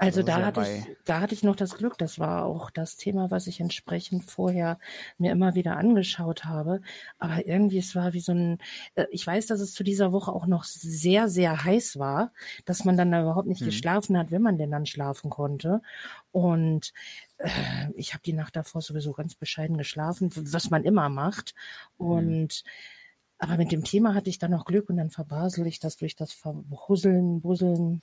Also 0.01 0.23
da 0.23 0.43
hatte 0.43 0.63
ich, 0.63 0.97
da 1.05 1.21
hatte 1.21 1.35
ich 1.35 1.43
noch 1.43 1.57
das 1.57 1.77
Glück, 1.77 1.99
das 1.99 2.19
war 2.19 2.47
auch 2.47 2.71
das 2.71 2.97
Thema, 2.97 3.31
was 3.31 3.47
ich 3.47 3.61
entsprechend 3.61 4.25
vorher 4.25 4.79
mir 5.19 5.31
immer 5.31 5.55
wieder 5.55 5.77
angeschaut 5.77 6.47
habe. 6.47 6.81
Aber 7.19 7.47
irgendwie, 7.47 7.77
es 7.77 7.95
war 7.95 8.15
wie 8.15 8.21
so 8.21 8.33
ein, 8.33 8.59
äh, 8.95 9.05
ich 9.11 9.27
weiß, 9.27 9.47
dass 9.49 9.61
es 9.61 9.75
zu 9.75 9.85
dieser 9.85 10.11
Woche 10.11 10.33
auch 10.33 10.47
noch 10.47 10.65
sehr, 10.65 11.29
sehr 11.29 11.65
heiß 11.65 11.99
war, 11.99 12.33
dass 12.65 12.87
man 12.87 12.97
dann 12.97 13.13
da 13.13 13.21
überhaupt 13.21 13.47
nicht 13.47 13.61
hm. 13.61 13.67
geschlafen 13.67 14.17
hat, 14.17 14.31
wenn 14.31 14.41
man 14.41 14.57
denn 14.57 14.71
dann 14.71 14.87
schlafen 14.87 15.29
konnte. 15.29 15.83
Und 16.33 16.95
äh, 17.37 17.51
ich 17.95 18.15
habe 18.15 18.23
die 18.25 18.33
Nacht 18.33 18.57
davor 18.57 18.81
sowieso 18.81 19.13
ganz 19.13 19.35
bescheiden 19.35 19.77
geschlafen, 19.77 20.31
was 20.35 20.71
man 20.71 20.83
immer 20.85 21.11
macht. 21.11 21.55
Hm. 21.99 22.07
Und 22.07 22.53
hm. 22.55 22.63
aber 23.39 23.59
mit 23.59 23.71
dem 23.71 23.85
Thema 23.85 24.15
hatte 24.15 24.31
ich 24.31 24.39
dann 24.39 24.53
noch 24.53 24.65
Glück 24.65 24.89
und 24.89 24.97
dann 24.97 25.11
verbasel 25.11 25.67
ich 25.67 25.79
das 25.79 25.99
durch 25.99 26.17
das 26.17 26.33
Verhusseln, 26.33 27.43
Busseln 27.43 28.01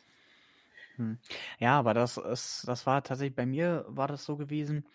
hm. 0.98 1.20
Ja, 1.60 1.78
aber 1.80 1.94
das 1.94 2.18
ist 2.18 2.64
das 2.68 2.86
war 2.86 3.04
tatsächlich 3.04 3.36
bei 3.36 3.46
mir 3.46 3.86
war 3.88 4.08
das 4.08 4.26
so 4.26 4.38
gewesen, 4.38 4.88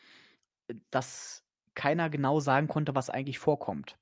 äh, 0.68 0.74
dass 0.90 1.44
keiner 1.74 2.10
genau 2.10 2.40
sagen 2.40 2.68
konnte, 2.68 2.94
was 2.94 3.10
eigentlich 3.10 3.38
vorkommt 3.38 3.98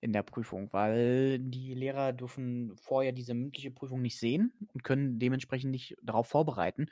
in 0.00 0.12
der 0.12 0.22
Prüfung, 0.24 0.72
weil 0.72 1.38
die 1.40 1.74
Lehrer 1.74 2.12
dürfen 2.12 2.76
vorher 2.76 3.12
diese 3.12 3.34
mündliche 3.34 3.70
Prüfung 3.72 4.02
nicht 4.02 4.18
sehen 4.18 4.52
und 4.74 4.84
können 4.84 5.18
dementsprechend 5.20 5.70
nicht 5.72 5.96
darauf 6.02 6.28
vorbereiten. 6.28 6.88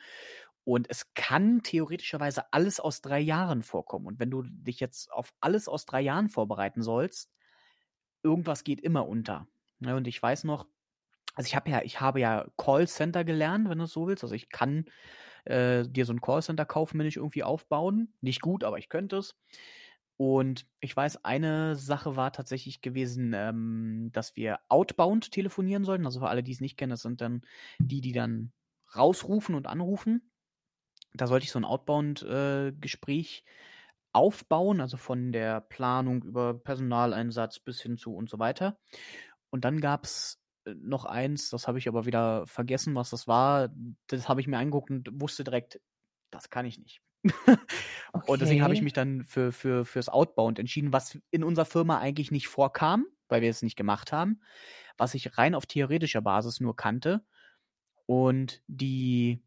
Und 0.64 0.88
es 0.90 1.14
kann 1.14 1.62
theoretischerweise 1.62 2.52
alles 2.52 2.80
aus 2.80 3.02
drei 3.02 3.20
Jahren 3.20 3.62
vorkommen. 3.64 4.06
Und 4.06 4.20
wenn 4.20 4.30
du 4.30 4.42
dich 4.44 4.80
jetzt 4.80 5.12
auf 5.12 5.32
alles 5.40 5.68
aus 5.68 5.86
drei 5.86 6.02
Jahren 6.02 6.28
vorbereiten 6.30 6.82
sollst, 6.82 7.30
irgendwas 8.22 8.64
geht 8.64 8.80
immer 8.80 9.06
unter. 9.08 9.46
Ja, 9.80 9.96
und 9.96 10.06
ich 10.08 10.22
weiß 10.22 10.44
noch, 10.44 10.66
also 11.34 11.46
ich 11.46 11.56
habe 11.56 11.70
ja, 11.70 11.82
ich 11.82 12.00
habe 12.00 12.20
ja 12.20 12.46
Callcenter 12.56 13.24
gelernt, 13.24 13.68
wenn 13.68 13.78
du 13.78 13.84
es 13.84 13.92
so 13.92 14.06
willst. 14.06 14.24
Also 14.24 14.34
ich 14.34 14.50
kann 14.50 14.86
äh, 15.44 15.84
dir 15.88 16.04
so 16.04 16.12
ein 16.12 16.20
Callcenter 16.20 16.64
kaufmännisch 16.64 17.16
irgendwie 17.16 17.44
aufbauen. 17.44 18.12
Nicht 18.20 18.40
gut, 18.40 18.64
aber 18.64 18.78
ich 18.78 18.88
könnte 18.88 19.16
es. 19.18 19.36
Und 20.16 20.66
ich 20.80 20.94
weiß, 20.94 21.24
eine 21.24 21.76
Sache 21.76 22.14
war 22.14 22.32
tatsächlich 22.32 22.82
gewesen, 22.82 23.32
ähm, 23.34 24.10
dass 24.12 24.36
wir 24.36 24.58
outbound 24.68 25.30
telefonieren 25.30 25.84
sollten. 25.84 26.04
Also 26.04 26.20
für 26.20 26.28
alle, 26.28 26.42
die 26.42 26.52
es 26.52 26.60
nicht 26.60 26.76
kennen, 26.76 26.90
das 26.90 27.02
sind 27.02 27.20
dann 27.22 27.42
die, 27.78 28.02
die 28.02 28.12
dann 28.12 28.52
rausrufen 28.94 29.54
und 29.54 29.66
anrufen. 29.66 30.30
Da 31.14 31.26
sollte 31.26 31.44
ich 31.44 31.52
so 31.52 31.58
ein 31.58 31.64
Outbound-Gespräch 31.64 33.44
äh, 33.46 33.50
aufbauen, 34.12 34.80
also 34.80 34.96
von 34.96 35.32
der 35.32 35.60
Planung 35.60 36.22
über 36.22 36.54
Personaleinsatz 36.54 37.60
bis 37.60 37.80
hin 37.80 37.96
zu 37.96 38.14
und 38.14 38.28
so 38.28 38.38
weiter. 38.38 38.78
Und 39.50 39.64
dann 39.64 39.80
gab 39.80 40.04
es 40.04 40.39
noch 40.66 41.04
eins, 41.04 41.50
das 41.50 41.66
habe 41.66 41.78
ich 41.78 41.88
aber 41.88 42.06
wieder 42.06 42.46
vergessen, 42.46 42.94
was 42.94 43.10
das 43.10 43.26
war. 43.26 43.70
Das 44.06 44.28
habe 44.28 44.40
ich 44.40 44.46
mir 44.46 44.58
angeguckt 44.58 44.90
und 44.90 45.08
wusste 45.20 45.44
direkt, 45.44 45.80
das 46.30 46.50
kann 46.50 46.66
ich 46.66 46.78
nicht. 46.78 47.00
okay. 47.24 47.56
Und 48.26 48.40
deswegen 48.40 48.62
habe 48.62 48.72
ich 48.72 48.80
mich 48.80 48.94
dann 48.94 49.24
für, 49.24 49.52
für, 49.52 49.84
fürs 49.84 50.08
Outbound 50.08 50.58
entschieden, 50.58 50.92
was 50.92 51.18
in 51.30 51.44
unserer 51.44 51.66
Firma 51.66 51.98
eigentlich 51.98 52.30
nicht 52.30 52.48
vorkam, 52.48 53.04
weil 53.28 53.42
wir 53.42 53.50
es 53.50 53.62
nicht 53.62 53.76
gemacht 53.76 54.10
haben, 54.10 54.40
was 54.96 55.14
ich 55.14 55.36
rein 55.36 55.54
auf 55.54 55.66
theoretischer 55.66 56.22
Basis 56.22 56.60
nur 56.60 56.76
kannte. 56.76 57.22
Und 58.06 58.62
die 58.68 59.42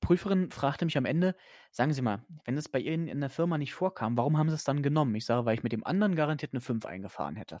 Prüferin 0.00 0.50
fragte 0.50 0.84
mich 0.84 0.98
am 0.98 1.04
Ende, 1.04 1.36
sagen 1.70 1.92
Sie 1.92 2.02
mal, 2.02 2.24
wenn 2.44 2.56
es 2.56 2.68
bei 2.68 2.80
Ihnen 2.80 3.06
in 3.06 3.20
der 3.20 3.30
Firma 3.30 3.58
nicht 3.58 3.74
vorkam, 3.74 4.16
warum 4.16 4.36
haben 4.36 4.48
Sie 4.48 4.56
es 4.56 4.64
dann 4.64 4.82
genommen? 4.82 5.14
Ich 5.14 5.24
sage, 5.24 5.46
weil 5.46 5.54
ich 5.54 5.62
mit 5.62 5.72
dem 5.72 5.86
anderen 5.86 6.16
garantiert 6.16 6.52
eine 6.52 6.60
5 6.60 6.84
eingefahren 6.84 7.36
hätte 7.36 7.60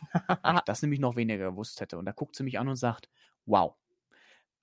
das 0.66 0.82
nämlich 0.82 1.00
noch 1.00 1.16
weniger 1.16 1.50
gewusst 1.50 1.80
hätte. 1.80 1.98
Und 1.98 2.06
da 2.06 2.12
guckt 2.12 2.36
sie 2.36 2.42
mich 2.44 2.58
an 2.58 2.68
und 2.68 2.76
sagt, 2.76 3.08
wow. 3.46 3.74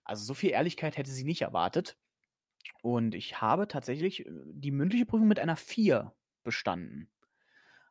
Also 0.04 0.24
so 0.26 0.34
viel 0.34 0.52
Ehrlichkeit 0.52 0.98
hätte 0.98 1.12
sie 1.12 1.24
nicht 1.24 1.42
erwartet. 1.42 1.98
Und 2.82 3.16
ich 3.16 3.42
habe 3.42 3.68
tatsächlich 3.68 4.26
äh, 4.26 4.32
die 4.54 4.72
mündliche 4.72 5.06
Prüfung 5.06 5.28
mit 5.28 5.40
einer 5.40 5.56
4 5.58 6.14
bestanden. 6.44 7.10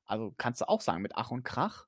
Also 0.07 0.35
kannst 0.37 0.61
du 0.61 0.69
auch 0.69 0.81
sagen, 0.81 1.03
mit 1.03 1.17
Ach 1.17 1.31
und 1.31 1.45
Krach. 1.45 1.87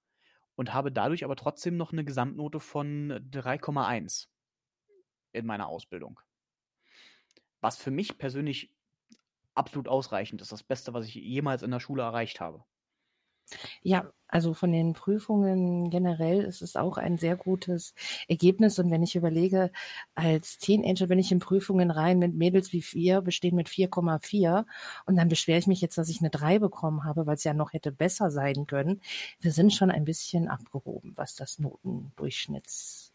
Und 0.57 0.75
habe 0.75 0.93
dadurch 0.93 1.25
aber 1.25 1.37
trotzdem 1.37 1.77
noch 1.79 1.93
eine 1.93 2.05
Gesamtnote 2.05 2.61
von 2.61 3.13
3,1 3.31 4.29
in 5.33 5.47
meiner 5.47 5.67
Ausbildung. 5.69 6.21
Was 7.63 7.79
für 7.79 7.91
mich 7.91 8.19
persönlich 8.19 8.75
absolut 9.55 9.89
ausreichend 9.89 10.43
ist. 10.43 10.53
Das 10.53 10.63
Beste, 10.63 10.95
was 10.95 11.07
ich 11.07 11.15
jemals 11.15 11.63
in 11.63 11.71
der 11.71 11.81
Schule 11.81 12.03
erreicht 12.03 12.41
habe. 12.41 12.65
Ja, 13.83 14.11
also 14.29 14.55
von 14.55 14.71
den 14.71 14.93
Prüfungen 14.93 15.91
generell 15.91 16.43
ist 16.45 16.63
es 16.63 16.77
auch 16.77 16.99
ein 16.99 17.19
sehr 17.19 17.37
gutes 17.37 17.95
Ergebnis. 18.29 18.79
Und 18.79 18.91
wenn 18.91 19.03
ich 19.03 19.17
überlege, 19.17 19.73
als 20.15 20.59
Teenager 20.59 21.09
bin 21.09 21.19
ich 21.19 21.33
in 21.33 21.41
Prüfungen 21.41 21.91
rein 21.91 22.21
mit 22.21 22.35
Mädels 22.35 22.73
wie 22.73 22.83
vier, 22.83 23.23
bestehen 23.23 23.57
mit 23.57 23.69
4,4. 23.69 24.67
Und 25.05 25.17
dann 25.17 25.29
beschwere 25.29 25.59
ich 25.59 25.67
mich 25.67 25.81
jetzt, 25.81 25.99
dass 25.99 26.09
ich 26.09 26.21
eine 26.21 26.31
3 26.31 26.61
bekommen 26.61 27.05
habe, 27.05 27.27
weil 27.27 27.35
es 27.35 27.45
ja 27.45 27.55
noch 27.55 27.73
hätte 27.73 27.91
besser 27.91 28.31
sein 28.31 28.67
können. 28.67 29.01
Wir 29.41 29.51
sind 29.51 29.73
schon 29.73 29.91
ein 29.91 30.05
bisschen 30.05 30.47
abgehoben, 30.47 31.13
was 31.17 31.35
das 31.35 31.59
Notendurchschnitts, 31.59 33.13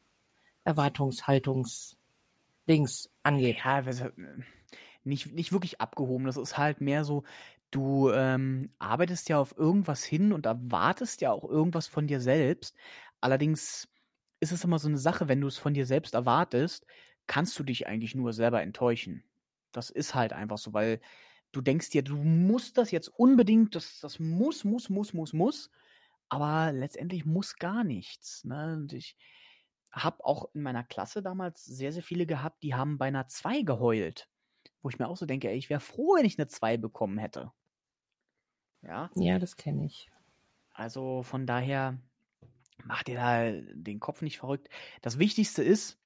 Erwartungshaltungs, 0.65 1.95
Dings 2.67 3.09
angeht. 3.23 3.59
Ja, 3.63 3.83
nicht, 5.05 5.33
nicht 5.33 5.51
wirklich 5.51 5.79
abgehoben. 5.79 6.25
Das 6.25 6.35
ist 6.35 6.57
halt 6.57 6.81
mehr 6.81 7.05
so, 7.05 7.23
du 7.71 8.11
ähm, 8.11 8.71
arbeitest 8.79 9.29
ja 9.29 9.39
auf 9.39 9.57
irgendwas 9.57 10.03
hin 10.03 10.33
und 10.33 10.45
erwartest 10.45 11.21
ja 11.21 11.31
auch 11.31 11.43
irgendwas 11.43 11.87
von 11.87 12.07
dir 12.07 12.19
selbst. 12.21 12.75
Allerdings 13.21 13.87
ist 14.39 14.51
es 14.51 14.63
immer 14.63 14.79
so 14.79 14.87
eine 14.87 14.97
Sache, 14.97 15.27
wenn 15.27 15.41
du 15.41 15.47
es 15.47 15.57
von 15.57 15.73
dir 15.73 15.85
selbst 15.85 16.13
erwartest, 16.13 16.85
kannst 17.27 17.57
du 17.59 17.63
dich 17.63 17.87
eigentlich 17.87 18.15
nur 18.15 18.33
selber 18.33 18.61
enttäuschen. 18.61 19.23
Das 19.71 19.89
ist 19.89 20.15
halt 20.15 20.33
einfach 20.33 20.57
so, 20.57 20.73
weil 20.73 21.01
du 21.51 21.61
denkst 21.61 21.89
dir, 21.89 22.03
du 22.03 22.15
musst 22.15 22.77
das 22.77 22.91
jetzt 22.91 23.07
unbedingt, 23.07 23.75
das, 23.75 23.99
das 23.99 24.19
muss, 24.19 24.63
muss, 24.63 24.89
muss, 24.89 25.13
muss, 25.13 25.33
muss, 25.33 25.71
aber 26.29 26.71
letztendlich 26.71 27.25
muss 27.25 27.55
gar 27.55 27.83
nichts. 27.83 28.43
Ne? 28.43 28.73
Und 28.73 28.93
ich 28.93 29.15
habe 29.91 30.23
auch 30.25 30.49
in 30.53 30.61
meiner 30.61 30.83
Klasse 30.83 31.21
damals 31.21 31.63
sehr, 31.63 31.91
sehr 31.91 32.03
viele 32.03 32.25
gehabt, 32.25 32.63
die 32.63 32.75
haben 32.75 32.97
bei 32.97 33.07
einer 33.07 33.27
2 33.27 33.61
geheult. 33.61 34.27
Wo 34.85 34.89
ich 34.89 34.99
mir 34.99 35.07
auch 35.07 35.17
so 35.17 35.25
denke, 35.25 35.49
ey, 35.49 35.57
ich 35.57 35.71
wäre 35.71 35.79
froh, 35.79 36.13
wenn 36.15 36.25
ich 36.25 36.37
eine 36.37 36.45
2 36.45 36.77
bekommen 36.77 37.17
hätte. 37.17 37.51
Ja. 38.83 39.09
Ja, 39.15 39.39
das 39.39 39.57
kenne 39.57 39.83
ich. 39.83 40.11
Also 40.73 41.23
von 41.23 41.47
daher 41.47 41.97
macht 42.83 43.09
ihr 43.09 43.15
da 43.15 43.51
den 43.51 43.99
Kopf 43.99 44.21
nicht 44.21 44.37
verrückt. 44.37 44.69
Das 45.01 45.17
Wichtigste 45.17 45.63
ist, 45.63 45.99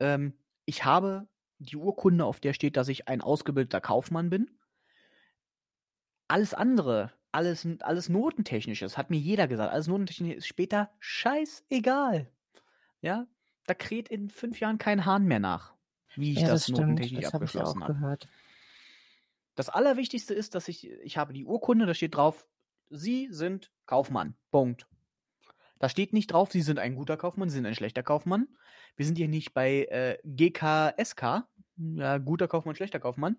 ähm, 0.00 0.36
ich 0.64 0.84
habe 0.84 1.28
die 1.60 1.76
Urkunde, 1.76 2.24
auf 2.24 2.40
der 2.40 2.54
steht, 2.54 2.76
dass 2.76 2.88
ich 2.88 3.06
ein 3.06 3.20
ausgebildeter 3.20 3.80
Kaufmann 3.80 4.30
bin. 4.30 4.50
Alles 6.26 6.54
andere, 6.54 7.12
alles, 7.30 7.64
alles 7.82 8.08
Notentechnisches, 8.08 8.98
hat 8.98 9.10
mir 9.10 9.20
jeder 9.20 9.46
gesagt. 9.46 9.72
Alles 9.72 9.86
Notentechnisches 9.86 10.38
ist 10.38 10.48
später 10.48 10.90
scheißegal. 10.98 12.28
Ja, 13.00 13.28
da 13.68 13.74
kräht 13.74 14.08
in 14.08 14.28
fünf 14.28 14.58
Jahren 14.58 14.78
kein 14.78 15.04
Hahn 15.04 15.24
mehr 15.26 15.38
nach 15.38 15.73
wie 16.16 16.32
ich 16.32 16.40
Ja, 16.40 16.48
das, 16.48 16.66
das 16.66 16.76
notentechnisch 16.76 17.24
Das 17.24 17.34
abgeschlossen 17.34 17.82
habe. 17.82 17.94
gehört. 17.94 18.28
Das 19.54 19.68
Allerwichtigste 19.68 20.34
ist, 20.34 20.54
dass 20.54 20.68
ich, 20.68 20.88
ich 20.90 21.16
habe 21.16 21.32
die 21.32 21.44
Urkunde, 21.44 21.86
da 21.86 21.94
steht 21.94 22.14
drauf, 22.16 22.46
Sie 22.90 23.28
sind 23.30 23.70
Kaufmann. 23.86 24.36
Punkt. 24.50 24.86
Da 25.78 25.88
steht 25.88 26.12
nicht 26.12 26.28
drauf, 26.32 26.50
Sie 26.52 26.62
sind 26.62 26.78
ein 26.78 26.94
guter 26.94 27.16
Kaufmann, 27.16 27.48
Sie 27.50 27.56
sind 27.56 27.66
ein 27.66 27.74
schlechter 27.74 28.02
Kaufmann. 28.02 28.48
Wir 28.96 29.06
sind 29.06 29.16
hier 29.18 29.28
nicht 29.28 29.54
bei 29.54 29.84
äh, 29.86 30.18
GKSK, 30.24 31.46
ja, 31.76 32.18
guter 32.18 32.48
Kaufmann, 32.48 32.76
schlechter 32.76 33.00
Kaufmann. 33.00 33.36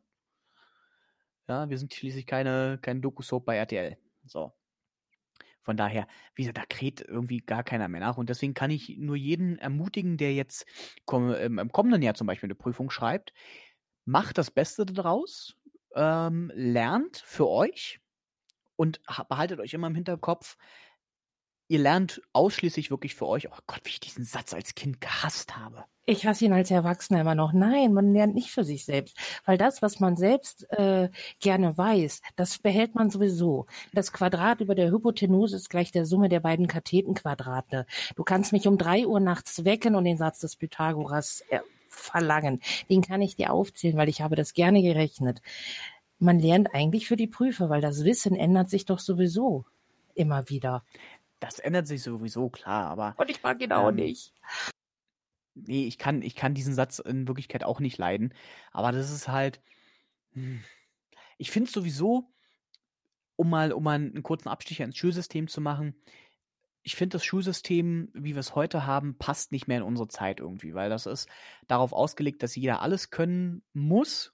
Ja, 1.47 1.69
wir 1.69 1.77
sind 1.77 1.93
schließlich 1.93 2.25
keine, 2.25 2.79
kein 2.81 3.01
Doku-Soap 3.01 3.45
bei 3.45 3.55
RTL. 3.57 3.97
So. 4.25 4.51
Von 5.65 5.77
daher, 5.77 6.07
wie 6.35 6.43
gesagt, 6.43 6.57
da 6.59 6.65
kräht 6.65 7.01
irgendwie 7.01 7.39
gar 7.39 7.63
keiner 7.63 7.87
mehr 7.89 8.01
nach. 8.01 8.17
Und 8.17 8.29
deswegen 8.29 8.53
kann 8.53 8.71
ich 8.71 8.97
nur 8.97 9.15
jeden 9.17 9.57
ermutigen, 9.57 10.17
der 10.17 10.33
jetzt 10.33 10.65
komm, 11.05 11.33
im, 11.33 11.59
im 11.59 11.71
kommenden 11.71 12.01
Jahr 12.03 12.15
zum 12.15 12.27
Beispiel 12.27 12.47
eine 12.47 12.55
Prüfung 12.55 12.89
schreibt, 12.91 13.33
macht 14.05 14.37
das 14.37 14.51
Beste 14.51 14.85
daraus, 14.85 15.55
ähm, 15.95 16.51
lernt 16.55 17.17
für 17.25 17.49
euch 17.49 17.99
und 18.77 19.01
ha- 19.09 19.23
behaltet 19.25 19.59
euch 19.59 19.73
immer 19.73 19.87
im 19.87 19.95
Hinterkopf, 19.95 20.57
ihr 21.67 21.77
lernt 21.79 22.21
ausschließlich 22.33 22.89
wirklich 22.91 23.13
für 23.15 23.27
euch. 23.27 23.51
Oh 23.51 23.57
Gott, 23.67 23.81
wie 23.83 23.89
ich 23.89 23.99
diesen 23.99 24.25
Satz 24.25 24.53
als 24.53 24.73
Kind 24.75 24.99
gehasst 25.01 25.55
habe. 25.55 25.85
Ich 26.07 26.27
hasse 26.27 26.45
ihn 26.45 26.53
als 26.53 26.69
Erwachsener 26.69 27.21
immer 27.21 27.33
noch. 27.33 27.51
Nein, 27.51 27.91
man 27.93 28.13
lernt 28.13 28.35
nicht 28.35 28.51
für 28.51 28.63
sich 28.63 28.85
selbst. 28.85 29.17
Weil 29.43 29.57
das, 29.57 29.81
was 29.81 29.99
man 29.99 30.15
selbst 30.15 30.69
äh, 30.71 31.09
gerne 31.39 31.75
weiß, 31.77 32.21
das 32.35 32.59
behält 32.59 32.93
man 32.93 33.09
sowieso. 33.09 33.65
Das 33.91 34.11
Quadrat 34.13 34.61
über 34.61 34.75
der 34.75 34.91
Hypotenuse 34.91 35.55
ist 35.55 35.69
gleich 35.69 35.91
der 35.91 36.05
Summe 36.05 36.29
der 36.29 36.41
beiden 36.41 36.67
Kathetenquadrate. 36.67 37.87
Du 38.15 38.23
kannst 38.23 38.51
mich 38.53 38.67
um 38.67 38.77
drei 38.77 39.07
Uhr 39.07 39.19
nachts 39.19 39.65
wecken 39.65 39.95
und 39.95 40.03
den 40.03 40.17
Satz 40.17 40.39
des 40.39 40.55
Pythagoras 40.55 41.41
äh, 41.49 41.59
verlangen. 41.89 42.61
Den 42.89 43.01
kann 43.01 43.21
ich 43.23 43.35
dir 43.35 43.51
aufzählen, 43.51 43.97
weil 43.97 44.09
ich 44.09 44.21
habe 44.21 44.35
das 44.35 44.53
gerne 44.53 44.83
gerechnet. 44.83 45.41
Man 46.19 46.39
lernt 46.39 46.73
eigentlich 46.75 47.07
für 47.07 47.15
die 47.15 47.27
Prüfe, 47.27 47.69
weil 47.69 47.81
das 47.81 48.03
Wissen 48.03 48.35
ändert 48.35 48.69
sich 48.69 48.85
doch 48.85 48.99
sowieso 48.99 49.65
immer 50.13 50.49
wieder. 50.49 50.83
Das 51.39 51.59
ändert 51.59 51.87
sich 51.87 52.03
sowieso, 52.03 52.49
klar, 52.49 52.89
aber 52.91 53.15
Und 53.17 53.29
ich 53.29 53.41
mag 53.41 53.59
ihn 53.61 53.71
auch 53.71 53.89
Ähm, 53.89 53.95
nicht. 53.95 54.33
Nee, 55.55 55.87
ich 55.87 55.97
kann, 55.97 56.21
ich 56.21 56.35
kann 56.35 56.53
diesen 56.53 56.75
Satz 56.75 56.99
in 56.99 57.27
Wirklichkeit 57.27 57.63
auch 57.63 57.79
nicht 57.79 57.97
leiden. 57.97 58.33
Aber 58.71 58.91
das 58.91 59.11
ist 59.11 59.27
halt. 59.27 59.61
hm. 60.33 60.63
Ich 61.37 61.51
finde 61.51 61.69
sowieso, 61.69 62.31
um 63.35 63.49
mal, 63.49 63.73
um 63.73 63.83
mal 63.83 63.95
einen 63.95 64.23
kurzen 64.23 64.47
Abstecher 64.47 64.85
ins 64.85 64.97
Schulsystem 64.97 65.47
zu 65.49 65.59
machen, 65.59 65.95
ich 66.85 66.95
finde, 66.95 67.15
das 67.15 67.25
Schulsystem, 67.25 68.09
wie 68.13 68.35
wir 68.35 68.39
es 68.39 68.53
heute 68.53 68.85
haben, 68.85 69.17
passt 69.17 69.51
nicht 69.51 69.67
mehr 69.67 69.77
in 69.77 69.83
unsere 69.83 70.07
Zeit 70.07 70.39
irgendwie, 70.39 70.75
weil 70.75 70.89
das 70.89 71.07
ist 71.07 71.27
darauf 71.67 71.93
ausgelegt, 71.93 72.43
dass 72.43 72.55
jeder 72.55 72.81
alles 72.81 73.09
können 73.09 73.63
muss 73.73 74.33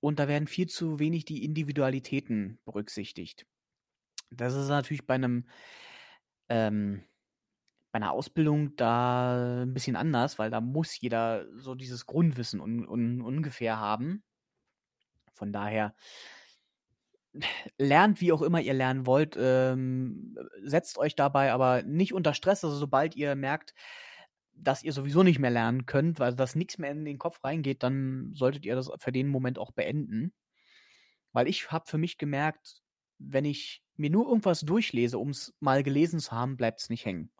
und 0.00 0.18
da 0.18 0.26
werden 0.26 0.48
viel 0.48 0.68
zu 0.68 0.98
wenig 0.98 1.26
die 1.26 1.44
Individualitäten 1.44 2.58
berücksichtigt. 2.64 3.46
Das 4.30 4.54
ist 4.54 4.68
natürlich 4.68 5.06
bei 5.06 5.14
einem 5.14 5.46
ähm, 6.48 7.04
bei 7.94 7.98
einer 7.98 8.10
Ausbildung 8.10 8.74
da 8.74 9.62
ein 9.62 9.72
bisschen 9.72 9.94
anders, 9.94 10.40
weil 10.40 10.50
da 10.50 10.60
muss 10.60 11.00
jeder 11.00 11.46
so 11.54 11.76
dieses 11.76 12.06
Grundwissen 12.06 12.60
un, 12.60 12.88
un, 12.88 13.20
ungefähr 13.20 13.78
haben. 13.78 14.24
Von 15.32 15.52
daher 15.52 15.94
lernt, 17.78 18.20
wie 18.20 18.32
auch 18.32 18.42
immer 18.42 18.60
ihr 18.60 18.74
lernen 18.74 19.06
wollt, 19.06 19.36
ähm, 19.38 20.36
setzt 20.64 20.98
euch 20.98 21.14
dabei 21.14 21.52
aber 21.52 21.84
nicht 21.84 22.12
unter 22.14 22.34
Stress. 22.34 22.64
Also 22.64 22.74
sobald 22.74 23.14
ihr 23.14 23.36
merkt, 23.36 23.74
dass 24.54 24.82
ihr 24.82 24.92
sowieso 24.92 25.22
nicht 25.22 25.38
mehr 25.38 25.52
lernen 25.52 25.86
könnt, 25.86 26.18
weil 26.18 26.34
das 26.34 26.56
nichts 26.56 26.78
mehr 26.78 26.90
in 26.90 27.04
den 27.04 27.18
Kopf 27.18 27.44
reingeht, 27.44 27.84
dann 27.84 28.32
solltet 28.34 28.66
ihr 28.66 28.74
das 28.74 28.90
für 28.98 29.12
den 29.12 29.28
Moment 29.28 29.56
auch 29.56 29.70
beenden. 29.70 30.32
Weil 31.30 31.46
ich 31.46 31.70
habe 31.70 31.84
für 31.86 31.98
mich 31.98 32.18
gemerkt, 32.18 32.82
wenn 33.20 33.44
ich 33.44 33.84
mir 33.94 34.10
nur 34.10 34.26
irgendwas 34.26 34.62
durchlese, 34.62 35.16
um 35.16 35.28
es 35.28 35.54
mal 35.60 35.84
gelesen 35.84 36.18
zu 36.18 36.32
haben, 36.32 36.56
bleibt 36.56 36.80
es 36.80 36.90
nicht 36.90 37.04
hängen. 37.04 37.30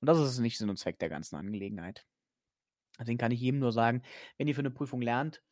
Und 0.00 0.06
das 0.06 0.18
ist 0.18 0.38
nicht 0.38 0.58
Sinn 0.58 0.70
und 0.70 0.78
Zweck 0.78 0.98
der 0.98 1.08
ganzen 1.08 1.36
Angelegenheit. 1.36 2.06
Deswegen 2.98 3.18
kann 3.18 3.32
ich 3.32 3.40
jedem 3.40 3.60
nur 3.60 3.72
sagen, 3.72 4.02
wenn 4.38 4.48
ihr 4.48 4.54
für 4.54 4.60
eine 4.62 4.70
Prüfung 4.70 5.02
lernt, 5.02 5.42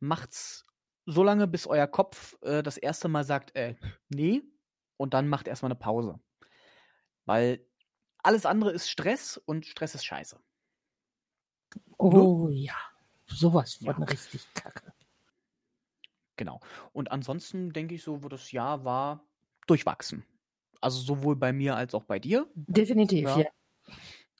macht's 0.00 0.66
so 1.06 1.22
lange, 1.24 1.48
bis 1.48 1.66
euer 1.66 1.86
Kopf 1.86 2.36
äh, 2.42 2.62
das 2.62 2.76
erste 2.78 3.08
Mal 3.08 3.24
sagt, 3.24 3.54
äh, 3.56 3.76
nee, 4.08 4.42
und 4.96 5.14
dann 5.14 5.28
macht 5.28 5.48
erstmal 5.48 5.70
eine 5.72 5.78
Pause. 5.80 6.20
Weil 7.24 7.66
alles 8.22 8.46
andere 8.46 8.72
ist 8.72 8.90
Stress 8.90 9.38
und 9.38 9.66
Stress 9.66 9.94
ist 9.94 10.04
scheiße. 10.04 10.38
Oh 11.98 12.48
ja, 12.50 12.74
sowas 13.26 13.74
von 13.74 14.02
Ja. 14.02 14.04
richtig 14.04 14.52
kacke. 14.54 14.92
Genau. 16.36 16.60
Und 16.92 17.12
ansonsten 17.12 17.72
denke 17.72 17.94
ich 17.94 18.02
so, 18.02 18.22
wo 18.22 18.28
das 18.28 18.50
Jahr 18.52 18.84
war, 18.84 19.28
durchwachsen. 19.66 20.24
Also 20.80 21.00
sowohl 21.00 21.36
bei 21.36 21.52
mir 21.52 21.76
als 21.76 21.94
auch 21.94 22.04
bei 22.04 22.18
dir, 22.18 22.50
Definitiv, 22.54 23.28
Ja. 23.28 23.36
ja. 23.36 23.46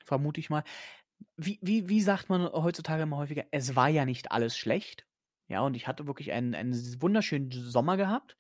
Vermute 0.04 0.40
ich 0.40 0.50
mal. 0.50 0.64
Wie, 1.36 1.58
wie, 1.62 1.88
wie 1.88 2.00
sagt 2.00 2.28
man 2.28 2.50
heutzutage 2.52 3.02
immer 3.02 3.18
häufiger, 3.18 3.44
es 3.50 3.76
war 3.76 3.88
ja 3.88 4.04
nicht 4.04 4.32
alles 4.32 4.56
schlecht. 4.56 5.06
Ja, 5.48 5.62
und 5.62 5.74
ich 5.74 5.88
hatte 5.88 6.06
wirklich 6.06 6.32
einen, 6.32 6.54
einen 6.54 7.02
wunderschönen 7.02 7.50
Sommer 7.50 7.96
gehabt. 7.96 8.36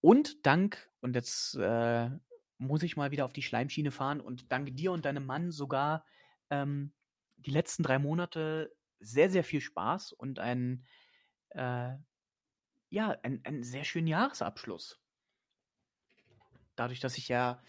Und 0.00 0.46
dank, 0.46 0.88
und 1.00 1.16
jetzt 1.16 1.56
äh, 1.56 2.10
muss 2.58 2.82
ich 2.82 2.96
mal 2.96 3.10
wieder 3.10 3.24
auf 3.24 3.32
die 3.32 3.42
Schleimschiene 3.42 3.90
fahren, 3.90 4.20
und 4.20 4.52
dank 4.52 4.76
dir 4.76 4.92
und 4.92 5.04
deinem 5.04 5.26
Mann 5.26 5.50
sogar 5.50 6.04
ähm, 6.50 6.92
die 7.36 7.50
letzten 7.50 7.82
drei 7.82 7.98
Monate 7.98 8.72
sehr, 9.00 9.30
sehr 9.30 9.44
viel 9.44 9.60
Spaß 9.60 10.12
und 10.12 10.38
ein, 10.38 10.86
äh, 11.50 11.94
ja, 12.90 13.16
ein, 13.22 13.40
einen 13.44 13.62
sehr 13.62 13.84
schönen 13.84 14.06
Jahresabschluss. 14.06 15.00
Dadurch, 16.76 17.00
dass 17.00 17.18
ich 17.18 17.28
ja 17.28 17.62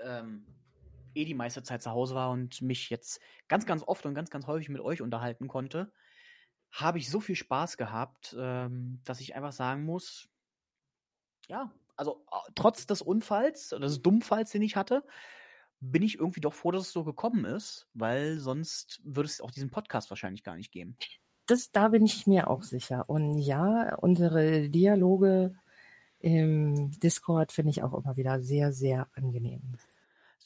ähm, 0.00 0.46
eh 1.14 1.24
die 1.24 1.34
meiste 1.34 1.62
Zeit 1.62 1.82
zu 1.82 1.90
Hause 1.90 2.14
war 2.14 2.30
und 2.30 2.62
mich 2.62 2.90
jetzt 2.90 3.20
ganz, 3.48 3.66
ganz 3.66 3.82
oft 3.82 4.06
und 4.06 4.14
ganz, 4.14 4.30
ganz 4.30 4.46
häufig 4.46 4.68
mit 4.68 4.80
euch 4.80 5.02
unterhalten 5.02 5.48
konnte, 5.48 5.92
habe 6.70 6.98
ich 6.98 7.10
so 7.10 7.20
viel 7.20 7.36
Spaß 7.36 7.76
gehabt, 7.76 8.36
ähm, 8.38 9.00
dass 9.04 9.20
ich 9.20 9.34
einfach 9.34 9.52
sagen 9.52 9.84
muss, 9.84 10.28
ja, 11.48 11.72
also 11.96 12.24
trotz 12.54 12.86
des 12.86 13.02
Unfalls, 13.02 13.72
oder 13.72 13.86
des 13.86 14.02
Dummfalls, 14.02 14.50
den 14.50 14.62
ich 14.62 14.76
hatte, 14.76 15.04
bin 15.80 16.02
ich 16.02 16.18
irgendwie 16.18 16.40
doch 16.40 16.54
froh, 16.54 16.70
dass 16.70 16.82
es 16.82 16.92
so 16.92 17.04
gekommen 17.04 17.44
ist, 17.44 17.88
weil 17.94 18.38
sonst 18.38 19.00
würde 19.02 19.26
es 19.28 19.40
auch 19.40 19.50
diesen 19.50 19.70
Podcast 19.70 20.10
wahrscheinlich 20.10 20.44
gar 20.44 20.56
nicht 20.56 20.72
geben. 20.72 20.96
Das, 21.46 21.72
da 21.72 21.88
bin 21.88 22.04
ich 22.04 22.26
mir 22.26 22.48
auch 22.48 22.62
sicher. 22.62 23.08
Und 23.08 23.38
ja, 23.38 23.96
unsere 23.96 24.68
Dialoge 24.68 25.54
im 26.20 26.90
Discord 27.00 27.50
finde 27.50 27.70
ich 27.70 27.82
auch 27.82 27.94
immer 27.94 28.16
wieder 28.16 28.40
sehr, 28.40 28.72
sehr 28.72 29.08
angenehm. 29.14 29.76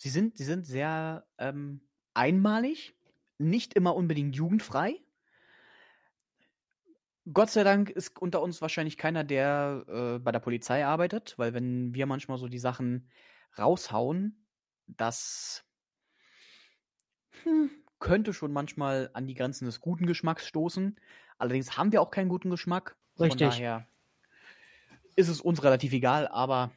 Sie 0.04 0.10
sind, 0.10 0.36
sie 0.36 0.44
sind 0.44 0.66
sehr 0.66 1.26
ähm, 1.38 1.80
einmalig, 2.12 2.94
nicht 3.38 3.72
immer 3.72 3.96
unbedingt 3.96 4.36
jugendfrei. 4.36 5.00
Gott 7.32 7.48
sei 7.48 7.64
Dank 7.64 7.88
ist 7.88 8.20
unter 8.20 8.42
uns 8.42 8.60
wahrscheinlich 8.60 8.98
keiner, 8.98 9.24
der 9.24 9.86
äh, 9.88 10.18
bei 10.18 10.30
der 10.30 10.40
Polizei 10.40 10.84
arbeitet, 10.84 11.38
weil 11.38 11.54
wenn 11.54 11.94
wir 11.94 12.04
manchmal 12.04 12.36
so 12.36 12.48
die 12.48 12.58
Sachen 12.58 13.08
raushauen, 13.58 14.44
das 14.88 15.64
hm, 17.42 17.70
könnte 17.98 18.34
schon 18.34 18.52
manchmal 18.52 19.08
an 19.14 19.26
die 19.26 19.34
Grenzen 19.34 19.64
des 19.64 19.80
guten 19.80 20.04
Geschmacks 20.04 20.46
stoßen. 20.46 21.00
Allerdings 21.38 21.78
haben 21.78 21.92
wir 21.92 22.02
auch 22.02 22.10
keinen 22.10 22.28
guten 22.28 22.50
Geschmack. 22.50 22.98
Richtig. 23.18 23.40
Von 23.40 23.48
daher 23.48 23.88
ist 25.16 25.28
es 25.28 25.40
uns 25.40 25.62
relativ 25.62 25.94
egal, 25.94 26.28
aber 26.28 26.72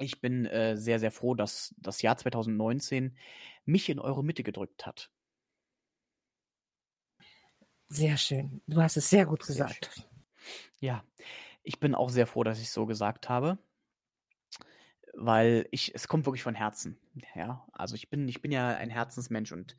ich 0.00 0.20
bin 0.20 0.46
äh, 0.46 0.76
sehr, 0.76 0.98
sehr 0.98 1.10
froh, 1.10 1.34
dass 1.34 1.74
das 1.78 2.02
Jahr 2.02 2.16
2019 2.16 3.16
mich 3.64 3.88
in 3.88 3.98
eure 3.98 4.24
Mitte 4.24 4.42
gedrückt 4.42 4.86
hat. 4.86 5.10
Sehr 7.88 8.16
schön. 8.16 8.62
Du 8.66 8.80
hast 8.80 8.96
es 8.96 9.10
sehr 9.10 9.26
gut 9.26 9.42
Sehr 9.42 9.68
gesagt. 9.68 9.90
schön. 9.94 10.04
Ja, 10.80 11.04
ich 11.62 11.80
bin 11.80 11.94
auch 11.94 12.08
sehr 12.10 12.26
froh, 12.26 12.44
dass 12.44 12.58
ich 12.58 12.66
es 12.66 12.72
so 12.72 12.86
gesagt 12.86 13.28
habe, 13.28 13.58
weil 15.14 15.66
ich, 15.70 15.94
es 15.94 16.08
kommt 16.08 16.26
wirklich 16.26 16.42
von 16.42 16.54
Herzen. 16.54 16.98
Ja, 17.34 17.66
also 17.72 17.94
ich 17.94 18.10
bin, 18.10 18.28
ich 18.28 18.40
bin 18.42 18.52
ja 18.52 18.68
ein 18.76 18.90
Herzensmensch 18.90 19.52
und 19.52 19.76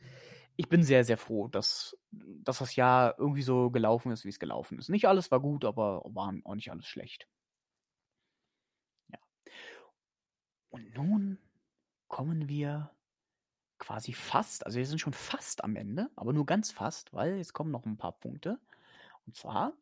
ich 0.58 0.70
bin 0.70 0.84
sehr, 0.84 1.04
sehr 1.06 1.18
froh, 1.18 1.48
dass, 1.48 1.98
dass 2.12 2.60
das 2.60 2.76
Jahr 2.76 3.16
irgendwie 3.18 3.42
so 3.42 3.72
gelaufen 3.72 4.12
ist, 4.12 4.26
wie 4.26 4.30
es 4.30 4.40
gelaufen 4.40 4.78
ist. 4.78 4.90
Nicht 4.90 5.08
alles 5.08 5.32
war 5.32 5.40
gut, 5.40 5.66
aber 5.66 6.04
war 6.06 6.34
auch 6.44 6.56
nicht 6.56 6.72
alles 6.72 6.86
schlecht. 6.88 7.28
Ja. 9.10 9.20
Und 10.72 10.96
nun 10.96 11.38
kommen 12.08 12.50
wir 12.50 12.90
quasi 13.78 14.14
fast, 14.14 14.66
also 14.66 14.78
wir 14.78 14.86
sind 14.86 15.00
schon 15.00 15.14
fast 15.14 15.64
am 15.64 15.76
Ende, 15.76 16.10
aber 16.16 16.34
nur 16.34 16.46
ganz 16.46 16.72
fast, 16.72 17.14
weil 17.14 17.38
jetzt 17.38 17.54
kommen 17.54 17.72
noch 17.72 17.86
ein 17.86 17.98
paar 17.98 18.14
Punkte. 18.14 18.60
Und 19.26 19.36
zwar 19.36 19.74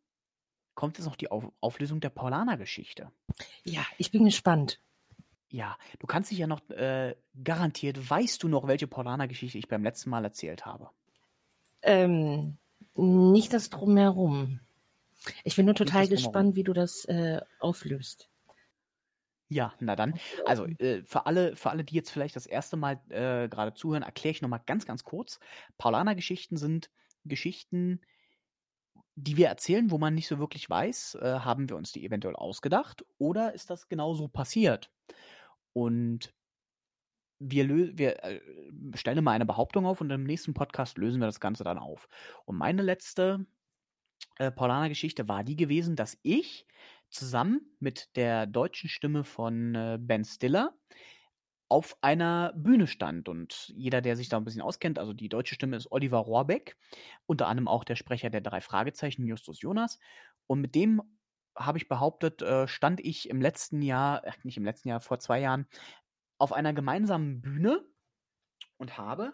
kommt 0.74 0.98
jetzt 0.98 1.06
noch 1.06 1.16
die 1.16 1.32
Auf 1.32 1.52
Auflösung 1.60 2.00
der 2.00 2.10
Paulaner-Geschichte. 2.10 3.12
Ja, 3.64 3.86
ich 3.98 4.12
bin 4.12 4.26
gespannt. 4.26 4.80
Ja, 5.50 5.78
du 6.00 6.08
kannst 6.08 6.32
dich 6.32 6.38
ja 6.38 6.48
noch 6.48 6.68
äh, 6.70 7.16
garantiert, 7.44 8.10
weißt 8.10 8.42
du 8.44 8.48
noch, 8.48 8.68
welche 8.68 8.88
Paulaner-Geschichte 8.88 9.58
ich 9.58 9.68
beim 9.68 9.84
letzten 9.84 10.10
Mal 10.10 10.24
erzählt 10.24 10.66
habe? 10.66 10.90
Ähm, 11.82 12.58
nicht 12.96 13.54
das 13.54 13.70
Drumherum. 13.70 14.60
Ich 15.44 15.56
bin 15.56 15.66
nur 15.66 15.76
total 15.76 16.08
gespannt, 16.08 16.56
wie 16.56 16.64
du 16.64 16.74
das 16.74 17.06
äh, 17.06 17.42
auflöst. 17.60 18.30
Ja, 19.50 19.74
na 19.80 19.96
dann. 19.96 20.14
Also 20.46 20.66
äh, 20.66 21.04
für 21.04 21.26
alle, 21.26 21.56
für 21.56 21.72
alle, 21.72 21.84
die 21.84 21.96
jetzt 21.96 22.12
vielleicht 22.12 22.36
das 22.36 22.46
erste 22.46 22.78
Mal 22.78 23.02
äh, 23.10 23.50
gerade 23.50 23.74
zuhören, 23.74 24.04
erkläre 24.04 24.32
ich 24.32 24.42
nochmal 24.44 24.62
ganz, 24.66 24.86
ganz 24.86 25.04
kurz. 25.04 25.40
Paulaner-Geschichten 25.80 26.56
sind 26.56 26.92
Geschichten, 27.26 28.00
die 29.16 29.38
wir 29.38 29.48
erzählen, 29.48 29.90
wo 29.90 29.98
man 29.98 30.14
nicht 30.14 30.28
so 30.28 30.38
wirklich 30.38 30.70
weiß, 30.70 31.16
äh, 31.16 31.40
haben 31.40 31.68
wir 31.68 31.78
uns 31.78 31.92
die 31.92 32.06
eventuell 32.06 32.36
ausgedacht 32.36 33.04
oder 33.18 33.54
ist 33.54 33.72
das 33.72 33.90
genau 33.90 34.14
so 34.14 34.28
passiert? 34.28 34.92
Und 35.74 36.34
wir, 37.40 37.68
wir 37.98 38.24
äh, 38.24 38.42
stellen 38.96 39.18
immer 39.18 39.32
eine 39.32 39.46
Behauptung 39.46 39.86
auf 39.86 40.00
und 40.02 40.12
im 40.12 40.26
nächsten 40.26 40.54
Podcast 40.54 40.98
lösen 40.98 41.20
wir 41.20 41.26
das 41.26 41.40
Ganze 41.40 41.64
dann 41.64 41.80
auf. 41.80 42.08
Und 42.46 42.58
meine 42.58 42.82
letzte 42.82 43.46
äh, 44.38 44.52
Paulaner-Geschichte 44.52 45.28
war 45.28 45.44
die 45.44 45.56
gewesen, 45.56 45.96
dass 45.96 46.18
ich 46.22 46.66
zusammen 47.10 47.62
mit 47.80 48.16
der 48.16 48.46
deutschen 48.46 48.90
Stimme 48.90 49.24
von 49.24 49.76
äh, 49.76 49.98
Ben 50.00 50.24
Stiller 50.24 50.74
auf 51.70 51.98
einer 52.02 52.52
Bühne 52.56 52.88
stand. 52.88 53.30
Und 53.30 53.72
jeder, 53.76 54.02
der 54.02 54.16
sich 54.16 54.28
da 54.28 54.38
ein 54.38 54.44
bisschen 54.44 54.62
auskennt, 54.62 54.98
also 54.98 55.14
die 55.14 55.30
deutsche 55.30 55.56
Stimme 55.56 55.78
ist 55.78 55.92
Oliver 55.92 56.18
Rohrbeck, 56.18 56.76
unter 57.28 57.48
anderem 57.48 57.68
auch 57.68 57.84
der 57.84 57.96
Sprecher 57.96 58.30
der 58.30 58.42
drei 58.42 58.60
Fragezeichen, 58.60 59.26
Justus 59.26 59.62
Jonas. 59.62 60.00
Und 60.48 60.62
mit 60.62 60.74
dem 60.76 61.02
habe 61.56 61.78
ich 61.78 61.88
behauptet, 61.88 62.42
äh, 62.42 62.68
stand 62.68 63.00
ich 63.02 63.30
im 63.30 63.42
letzten 63.42 63.82
Jahr, 63.82 64.26
äh, 64.26 64.32
nicht 64.44 64.58
im 64.58 64.66
letzten 64.66 64.90
Jahr, 64.90 65.00
vor 65.00 65.20
zwei 65.20 65.40
Jahren, 65.40 65.68
auf 66.40 66.54
einer 66.54 66.74
gemeinsamen 66.74 67.42
Bühne 67.42 67.86
und 68.78 68.98
habe 68.98 69.34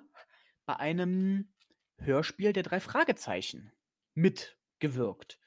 bei 0.65 0.75
einem 0.77 1.53
Hörspiel 1.97 2.51
der 2.51 2.63
drei 2.63 2.79
Fragezeichen 2.79 3.71
mitgewirkt. 4.13 5.39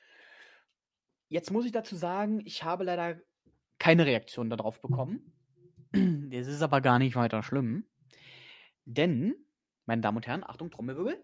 Jetzt 1.31 1.51
muss 1.51 1.67
ich 1.67 1.73
dazu 1.73 1.95
sagen, 1.95 2.41
ich 2.47 2.65
habe 2.65 2.85
leider 2.85 3.21
keine 3.79 4.07
Reaktion 4.07 4.49
darauf 4.51 4.81
bekommen. 4.81 5.33
Das 6.31 6.47
ist 6.47 6.61
aber 6.61 6.83
gar 6.83 6.99
nicht 6.99 7.17
weiter 7.17 7.43
schlimm. 7.43 7.87
Denn, 8.85 9.35
meine 9.87 10.03
Damen 10.03 10.19
und 10.19 10.27
Herren, 10.27 10.45
Achtung, 10.45 10.71
Trommelwirbel. 10.71 11.17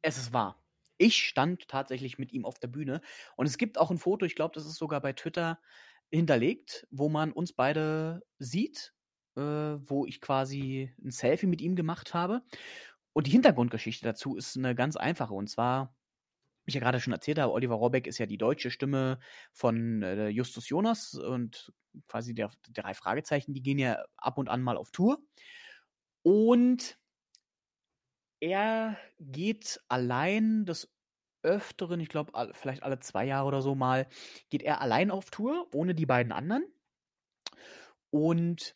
Es 0.00 0.16
ist 0.16 0.32
wahr. 0.32 0.58
Ich 0.96 1.18
stand 1.18 1.68
tatsächlich 1.68 2.18
mit 2.18 2.32
ihm 2.32 2.46
auf 2.46 2.58
der 2.58 2.68
Bühne. 2.68 3.02
Und 3.36 3.44
es 3.44 3.58
gibt 3.58 3.76
auch 3.76 3.90
ein 3.90 3.98
Foto, 3.98 4.24
ich 4.24 4.34
glaube, 4.34 4.54
das 4.54 4.64
ist 4.64 4.76
sogar 4.76 5.02
bei 5.02 5.12
Twitter 5.12 5.58
hinterlegt, 6.10 6.86
wo 6.90 7.10
man 7.10 7.30
uns 7.30 7.52
beide 7.52 8.22
sieht, 8.38 8.94
äh, 9.36 9.42
wo 9.42 10.06
ich 10.06 10.22
quasi 10.22 10.94
ein 11.04 11.10
Selfie 11.10 11.46
mit 11.46 11.60
ihm 11.60 11.76
gemacht 11.76 12.14
habe. 12.14 12.42
Und 13.12 13.26
die 13.26 13.32
Hintergrundgeschichte 13.32 14.06
dazu 14.06 14.34
ist 14.36 14.56
eine 14.56 14.74
ganz 14.74 14.96
einfache. 14.96 15.34
Und 15.34 15.48
zwar, 15.48 15.95
ich 16.66 16.74
ja 16.74 16.80
gerade 16.80 17.00
schon 17.00 17.12
erzählt 17.12 17.38
habe, 17.38 17.52
Oliver 17.52 17.76
Rohrbeck 17.76 18.06
ist 18.06 18.18
ja 18.18 18.26
die 18.26 18.38
deutsche 18.38 18.70
Stimme 18.70 19.18
von 19.52 20.02
äh, 20.02 20.28
Justus 20.28 20.68
Jonas 20.68 21.14
und 21.14 21.72
quasi 22.08 22.34
der, 22.34 22.50
drei 22.70 22.94
Fragezeichen, 22.94 23.54
die 23.54 23.62
gehen 23.62 23.78
ja 23.78 24.04
ab 24.16 24.38
und 24.38 24.48
an 24.48 24.62
mal 24.62 24.76
auf 24.76 24.90
Tour. 24.90 25.18
Und 26.22 26.98
er 28.40 28.98
geht 29.18 29.80
allein 29.88 30.66
des 30.66 30.92
Öfteren, 31.42 32.00
ich 32.00 32.08
glaube, 32.08 32.32
vielleicht 32.54 32.82
alle 32.82 32.98
zwei 32.98 33.24
Jahre 33.24 33.46
oder 33.46 33.62
so 33.62 33.74
mal, 33.74 34.08
geht 34.50 34.62
er 34.62 34.80
allein 34.80 35.10
auf 35.10 35.30
Tour, 35.30 35.68
ohne 35.72 35.94
die 35.94 36.06
beiden 36.06 36.32
anderen. 36.32 36.64
Und 38.10 38.74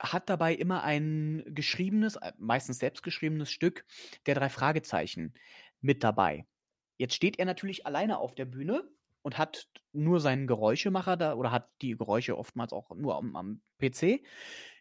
hat 0.00 0.30
dabei 0.30 0.54
immer 0.54 0.84
ein 0.84 1.42
geschriebenes, 1.48 2.16
äh, 2.16 2.32
meistens 2.38 2.78
selbstgeschriebenes 2.78 3.50
Stück 3.50 3.84
der 4.26 4.34
drei 4.36 4.48
Fragezeichen 4.48 5.34
mit 5.80 6.04
dabei. 6.04 6.46
Jetzt 6.98 7.14
steht 7.14 7.38
er 7.38 7.46
natürlich 7.46 7.86
alleine 7.86 8.18
auf 8.18 8.34
der 8.34 8.44
Bühne 8.44 8.82
und 9.22 9.38
hat 9.38 9.68
nur 9.92 10.20
seinen 10.20 10.46
Geräuschemacher 10.46 11.16
da 11.16 11.34
oder 11.34 11.50
hat 11.50 11.70
die 11.80 11.96
Geräusche 11.96 12.36
oftmals 12.36 12.72
auch 12.72 12.90
nur 12.90 13.16
am, 13.16 13.36
am 13.36 13.62
PC. 13.78 14.22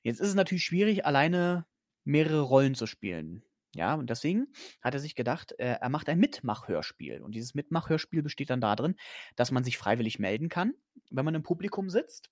Jetzt 0.03 0.19
ist 0.19 0.29
es 0.29 0.35
natürlich 0.35 0.63
schwierig, 0.63 1.05
alleine 1.05 1.65
mehrere 2.03 2.41
Rollen 2.41 2.75
zu 2.75 2.87
spielen. 2.87 3.43
Ja, 3.75 3.93
und 3.93 4.09
deswegen 4.09 4.47
hat 4.81 4.95
er 4.95 4.99
sich 4.99 5.13
gedacht, 5.13 5.53
äh, 5.59 5.77
er 5.79 5.89
macht 5.89 6.09
ein 6.09 6.19
Mitmachhörspiel. 6.19 7.21
Und 7.21 7.35
dieses 7.35 7.53
Mitmachhörspiel 7.53 8.23
besteht 8.23 8.49
dann 8.49 8.61
darin, 8.61 8.95
dass 9.35 9.51
man 9.51 9.63
sich 9.63 9.77
freiwillig 9.77 10.17
melden 10.17 10.49
kann, 10.49 10.73
wenn 11.11 11.25
man 11.25 11.35
im 11.35 11.43
Publikum 11.43 11.89
sitzt 11.89 12.31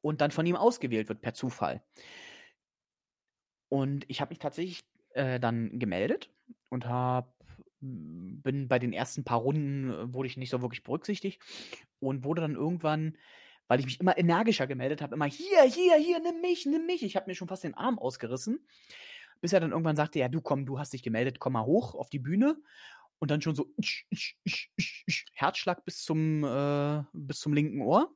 und 0.00 0.20
dann 0.20 0.30
von 0.30 0.46
ihm 0.46 0.56
ausgewählt 0.56 1.08
wird 1.08 1.20
per 1.20 1.34
Zufall. 1.34 1.82
Und 3.68 4.04
ich 4.08 4.20
habe 4.20 4.30
mich 4.30 4.38
tatsächlich 4.38 4.84
äh, 5.10 5.40
dann 5.40 5.78
gemeldet 5.78 6.30
und 6.68 6.86
habe 6.86 7.32
bin 7.84 8.68
bei 8.68 8.78
den 8.78 8.92
ersten 8.92 9.24
paar 9.24 9.38
Runden 9.38 9.90
äh, 9.90 10.14
wurde 10.14 10.28
ich 10.28 10.36
nicht 10.36 10.50
so 10.50 10.62
wirklich 10.62 10.82
berücksichtigt 10.82 11.42
und 12.00 12.24
wurde 12.24 12.42
dann 12.42 12.54
irgendwann, 12.54 13.16
weil 13.68 13.80
ich 13.80 13.86
mich 13.86 14.00
immer 14.00 14.16
energischer 14.18 14.66
gemeldet 14.66 15.02
habe, 15.02 15.14
immer 15.14 15.26
hier, 15.26 15.62
hier, 15.62 15.96
hier, 15.96 16.20
nimm 16.20 16.40
mich, 16.40 16.66
nimm 16.66 16.86
mich. 16.86 17.02
Ich 17.02 17.16
habe 17.16 17.26
mir 17.26 17.34
schon 17.34 17.48
fast 17.48 17.64
den 17.64 17.74
Arm 17.74 17.98
ausgerissen, 17.98 18.66
bis 19.40 19.52
er 19.52 19.60
dann 19.60 19.72
irgendwann 19.72 19.96
sagte, 19.96 20.18
ja, 20.18 20.28
du 20.28 20.40
komm, 20.40 20.66
du 20.66 20.78
hast 20.78 20.92
dich 20.92 21.02
gemeldet, 21.02 21.38
komm 21.38 21.54
mal 21.54 21.64
hoch 21.64 21.94
auf 21.94 22.10
die 22.10 22.18
Bühne 22.18 22.56
und 23.18 23.30
dann 23.30 23.40
schon 23.40 23.54
so 23.54 23.72
isch, 23.76 24.06
isch, 24.10 24.38
isch, 24.44 25.26
Herzschlag 25.32 25.84
bis 25.84 26.02
zum 26.02 26.44
äh, 26.44 27.04
bis 27.12 27.40
zum 27.40 27.52
linken 27.52 27.80
Ohr. 27.80 28.14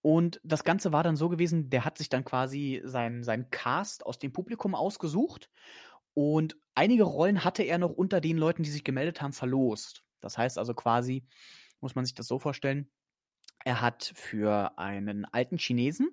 Und 0.00 0.40
das 0.44 0.64
Ganze 0.64 0.92
war 0.92 1.02
dann 1.02 1.16
so 1.16 1.28
gewesen, 1.28 1.70
der 1.70 1.84
hat 1.84 1.98
sich 1.98 2.08
dann 2.08 2.24
quasi 2.24 2.80
sein, 2.84 3.24
sein 3.24 3.50
Cast 3.50 4.06
aus 4.06 4.18
dem 4.18 4.32
Publikum 4.32 4.74
ausgesucht 4.74 5.50
und 6.14 6.56
einige 6.78 7.04
Rollen 7.04 7.44
hatte 7.44 7.62
er 7.62 7.78
noch 7.78 7.92
unter 7.92 8.20
den 8.20 8.38
Leuten, 8.38 8.62
die 8.62 8.70
sich 8.70 8.84
gemeldet 8.84 9.22
haben, 9.22 9.32
verlost. 9.32 10.04
Das 10.20 10.38
heißt 10.38 10.58
also 10.58 10.74
quasi, 10.74 11.26
muss 11.80 11.94
man 11.94 12.04
sich 12.04 12.14
das 12.14 12.26
so 12.28 12.38
vorstellen, 12.38 12.90
Er 13.64 13.80
hat 13.82 14.12
für 14.16 14.78
einen 14.78 15.24
alten 15.26 15.58
Chinesen 15.58 16.08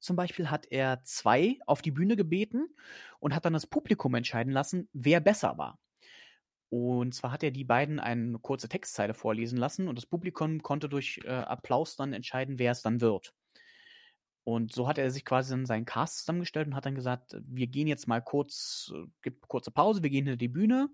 zum 0.00 0.16
Beispiel 0.16 0.50
hat 0.50 0.66
er 0.70 1.02
zwei 1.04 1.58
auf 1.66 1.82
die 1.82 1.92
Bühne 1.92 2.16
gebeten 2.16 2.68
und 3.20 3.34
hat 3.34 3.44
dann 3.44 3.54
das 3.54 3.66
Publikum 3.66 4.14
entscheiden 4.14 4.52
lassen, 4.52 4.88
wer 4.92 5.20
besser 5.20 5.58
war. 5.58 5.78
Und 6.70 7.14
zwar 7.14 7.32
hat 7.32 7.42
er 7.42 7.50
die 7.50 7.64
beiden 7.64 8.00
eine 8.00 8.38
kurze 8.40 8.68
Textzeile 8.68 9.14
vorlesen 9.14 9.58
lassen 9.58 9.88
und 9.88 9.96
das 9.96 10.06
Publikum 10.06 10.62
konnte 10.62 10.88
durch 10.88 11.20
äh, 11.24 11.28
Applaus 11.30 11.96
dann 11.96 12.12
entscheiden, 12.14 12.58
wer 12.58 12.72
es 12.72 12.82
dann 12.82 13.00
wird. 13.00 13.34
Und 14.48 14.72
so 14.72 14.88
hat 14.88 14.96
er 14.96 15.10
sich 15.10 15.26
quasi 15.26 15.50
dann 15.50 15.66
seinen 15.66 15.84
Cast 15.84 16.20
zusammengestellt 16.20 16.68
und 16.68 16.74
hat 16.74 16.86
dann 16.86 16.94
gesagt, 16.94 17.36
wir 17.46 17.66
gehen 17.66 17.86
jetzt 17.86 18.08
mal 18.08 18.22
kurz, 18.22 18.90
äh, 18.94 19.04
gibt 19.20 19.46
kurze 19.46 19.70
Pause, 19.70 20.02
wir 20.02 20.08
gehen 20.08 20.24
hinter 20.24 20.38
die 20.38 20.48
Bühne 20.48 20.88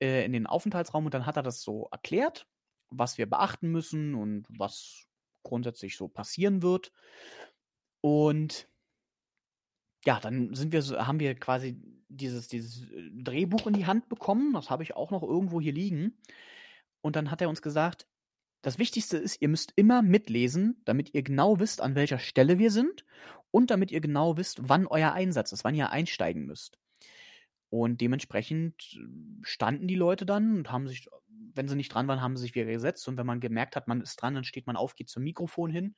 äh, 0.00 0.24
in 0.24 0.32
den 0.32 0.46
Aufenthaltsraum 0.46 1.04
und 1.04 1.12
dann 1.12 1.26
hat 1.26 1.36
er 1.36 1.42
das 1.42 1.60
so 1.60 1.88
erklärt, 1.92 2.46
was 2.88 3.18
wir 3.18 3.28
beachten 3.28 3.68
müssen 3.68 4.14
und 4.14 4.46
was 4.48 5.06
grundsätzlich 5.42 5.98
so 5.98 6.08
passieren 6.08 6.62
wird. 6.62 6.92
Und 8.00 8.70
ja, 10.06 10.18
dann 10.18 10.54
sind 10.54 10.72
wir 10.72 11.06
haben 11.06 11.20
wir 11.20 11.34
quasi 11.34 11.78
dieses, 12.08 12.48
dieses 12.48 12.90
äh, 12.90 13.10
Drehbuch 13.12 13.66
in 13.66 13.74
die 13.74 13.84
Hand 13.84 14.08
bekommen. 14.08 14.54
Das 14.54 14.70
habe 14.70 14.82
ich 14.82 14.96
auch 14.96 15.10
noch 15.10 15.22
irgendwo 15.22 15.60
hier 15.60 15.74
liegen. 15.74 16.18
Und 17.02 17.16
dann 17.16 17.30
hat 17.30 17.42
er 17.42 17.50
uns 17.50 17.60
gesagt, 17.60 18.06
das 18.62 18.78
Wichtigste 18.78 19.18
ist, 19.18 19.40
ihr 19.42 19.48
müsst 19.48 19.72
immer 19.76 20.02
mitlesen, 20.02 20.80
damit 20.84 21.14
ihr 21.14 21.22
genau 21.22 21.58
wisst, 21.60 21.80
an 21.80 21.94
welcher 21.94 22.18
Stelle 22.18 22.58
wir 22.58 22.70
sind 22.70 23.04
und 23.50 23.70
damit 23.70 23.90
ihr 23.90 24.00
genau 24.00 24.36
wisst, 24.36 24.60
wann 24.62 24.86
euer 24.86 25.12
Einsatz 25.12 25.52
ist, 25.52 25.64
wann 25.64 25.74
ihr 25.74 25.90
einsteigen 25.90 26.46
müsst. 26.46 26.78
Und 27.70 28.00
dementsprechend 28.00 28.74
äh, 28.94 29.06
standen 29.42 29.88
die 29.88 29.94
Leute 29.94 30.26
dann 30.26 30.56
und 30.56 30.70
haben 30.70 30.88
sich, 30.88 31.08
wenn 31.28 31.68
sie 31.68 31.76
nicht 31.76 31.92
dran 31.92 32.06
waren, 32.06 32.20
haben 32.20 32.36
sie 32.36 32.42
sich 32.42 32.54
wieder 32.54 32.66
gesetzt. 32.66 33.08
Und 33.08 33.16
wenn 33.16 33.26
man 33.26 33.40
gemerkt 33.40 33.76
hat, 33.76 33.88
man 33.88 34.02
ist 34.02 34.16
dran, 34.16 34.34
dann 34.34 34.44
steht 34.44 34.66
man 34.66 34.76
auf, 34.76 34.94
geht 34.94 35.08
zum 35.08 35.22
Mikrofon 35.22 35.70
hin. 35.70 35.94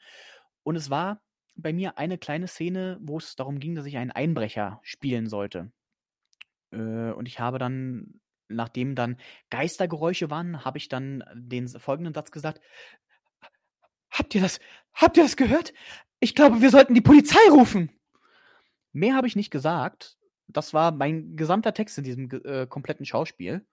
Und 0.62 0.76
es 0.76 0.88
war 0.88 1.20
bei 1.56 1.72
mir 1.72 1.98
eine 1.98 2.16
kleine 2.16 2.46
Szene, 2.46 2.98
wo 3.00 3.18
es 3.18 3.36
darum 3.36 3.58
ging, 3.58 3.74
dass 3.74 3.86
ich 3.86 3.96
einen 3.96 4.10
Einbrecher 4.12 4.80
spielen 4.82 5.28
sollte. 5.28 5.72
Äh, 6.70 7.10
und 7.10 7.26
ich 7.26 7.40
habe 7.40 7.58
dann, 7.58 8.20
nachdem 8.48 8.94
dann 8.94 9.16
Geistergeräusche 9.50 10.30
waren, 10.30 10.64
habe 10.64 10.78
ich 10.78 10.88
dann 10.88 11.24
den 11.34 11.68
folgenden 11.68 12.14
Satz 12.14 12.30
gesagt. 12.30 12.60
Habt 14.10 14.34
ihr 14.34 14.40
das, 14.40 14.60
habt 14.92 15.16
ihr 15.16 15.22
das 15.22 15.36
gehört? 15.36 15.72
Ich 16.20 16.34
glaube, 16.34 16.60
wir 16.60 16.70
sollten 16.70 16.94
die 16.94 17.00
Polizei 17.00 17.50
rufen. 17.50 17.90
Mehr 18.92 19.16
habe 19.16 19.26
ich 19.26 19.36
nicht 19.36 19.50
gesagt. 19.50 20.16
Das 20.46 20.72
war 20.72 20.92
mein 20.92 21.36
gesamter 21.36 21.74
Text 21.74 21.98
in 21.98 22.04
diesem 22.04 22.30
äh, 22.44 22.66
kompletten 22.66 23.04
Schauspiel. 23.04 23.66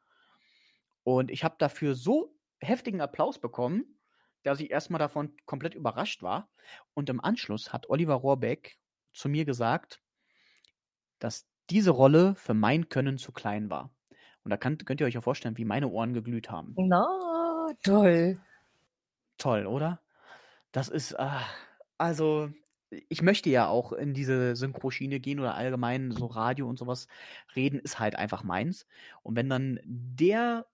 Und 1.04 1.32
ich 1.32 1.44
habe 1.44 1.56
dafür 1.58 1.96
so 1.96 2.36
heftigen 2.60 3.02
Applaus 3.02 3.40
bekommen, 3.40 4.00
dass 4.44 4.60
ich 4.60 4.72
erstmal 4.72 5.00
davon 5.00 5.36
komplett 5.46 5.76
überrascht 5.76 6.24
war. 6.24 6.50
Und 6.94 7.10
im 7.10 7.22
Anschluss 7.22 7.72
hat 7.72 7.90
Oliver 7.90 8.16
Rohrbeck 8.16 8.78
zu 9.14 9.30
mir 9.30 9.46
gesagt, 9.46 10.02
dass 11.20 11.48
diese 11.70 11.92
Rolle 11.92 12.36
für 12.36 12.54
mein 12.54 12.90
Können 12.90 13.18
zu 13.18 13.32
klein 13.32 13.70
war. 13.70 13.94
Und 14.44 14.52
da 14.52 14.58
kann, 14.58 14.78
könnt 14.80 15.02
ihr 15.02 15.08
euch 15.08 15.14
ja 15.16 15.22
vorstellen, 15.22 15.58
wie 15.58 15.66
meine 15.66 15.90
Ohren 15.90 16.14
geglüht 16.14 16.50
haben. 16.52 16.80
Na, 16.90 17.06
toll. 17.84 18.38
Toll, 19.38 19.66
oder? 19.66 20.02
Das 20.72 20.90
ist, 20.90 21.14
äh, 21.14 21.30
also, 21.98 22.52
ich 23.10 23.22
möchte 23.22 23.50
ja 23.50 23.68
auch 23.68 23.94
in 23.94 24.14
diese 24.14 24.56
Synchroschiene 24.56 25.20
gehen 25.20 25.40
oder 25.40 25.56
allgemein 25.56 26.12
so 26.12 26.28
Radio 26.28 26.68
und 26.70 26.78
sowas 26.80 27.08
reden, 27.56 27.80
ist 27.80 28.00
halt 28.00 28.16
einfach 28.16 28.44
meins. 28.44 28.88
Und 29.24 29.36
wenn 29.36 29.50
dann 29.50 29.80
der, 29.86 30.68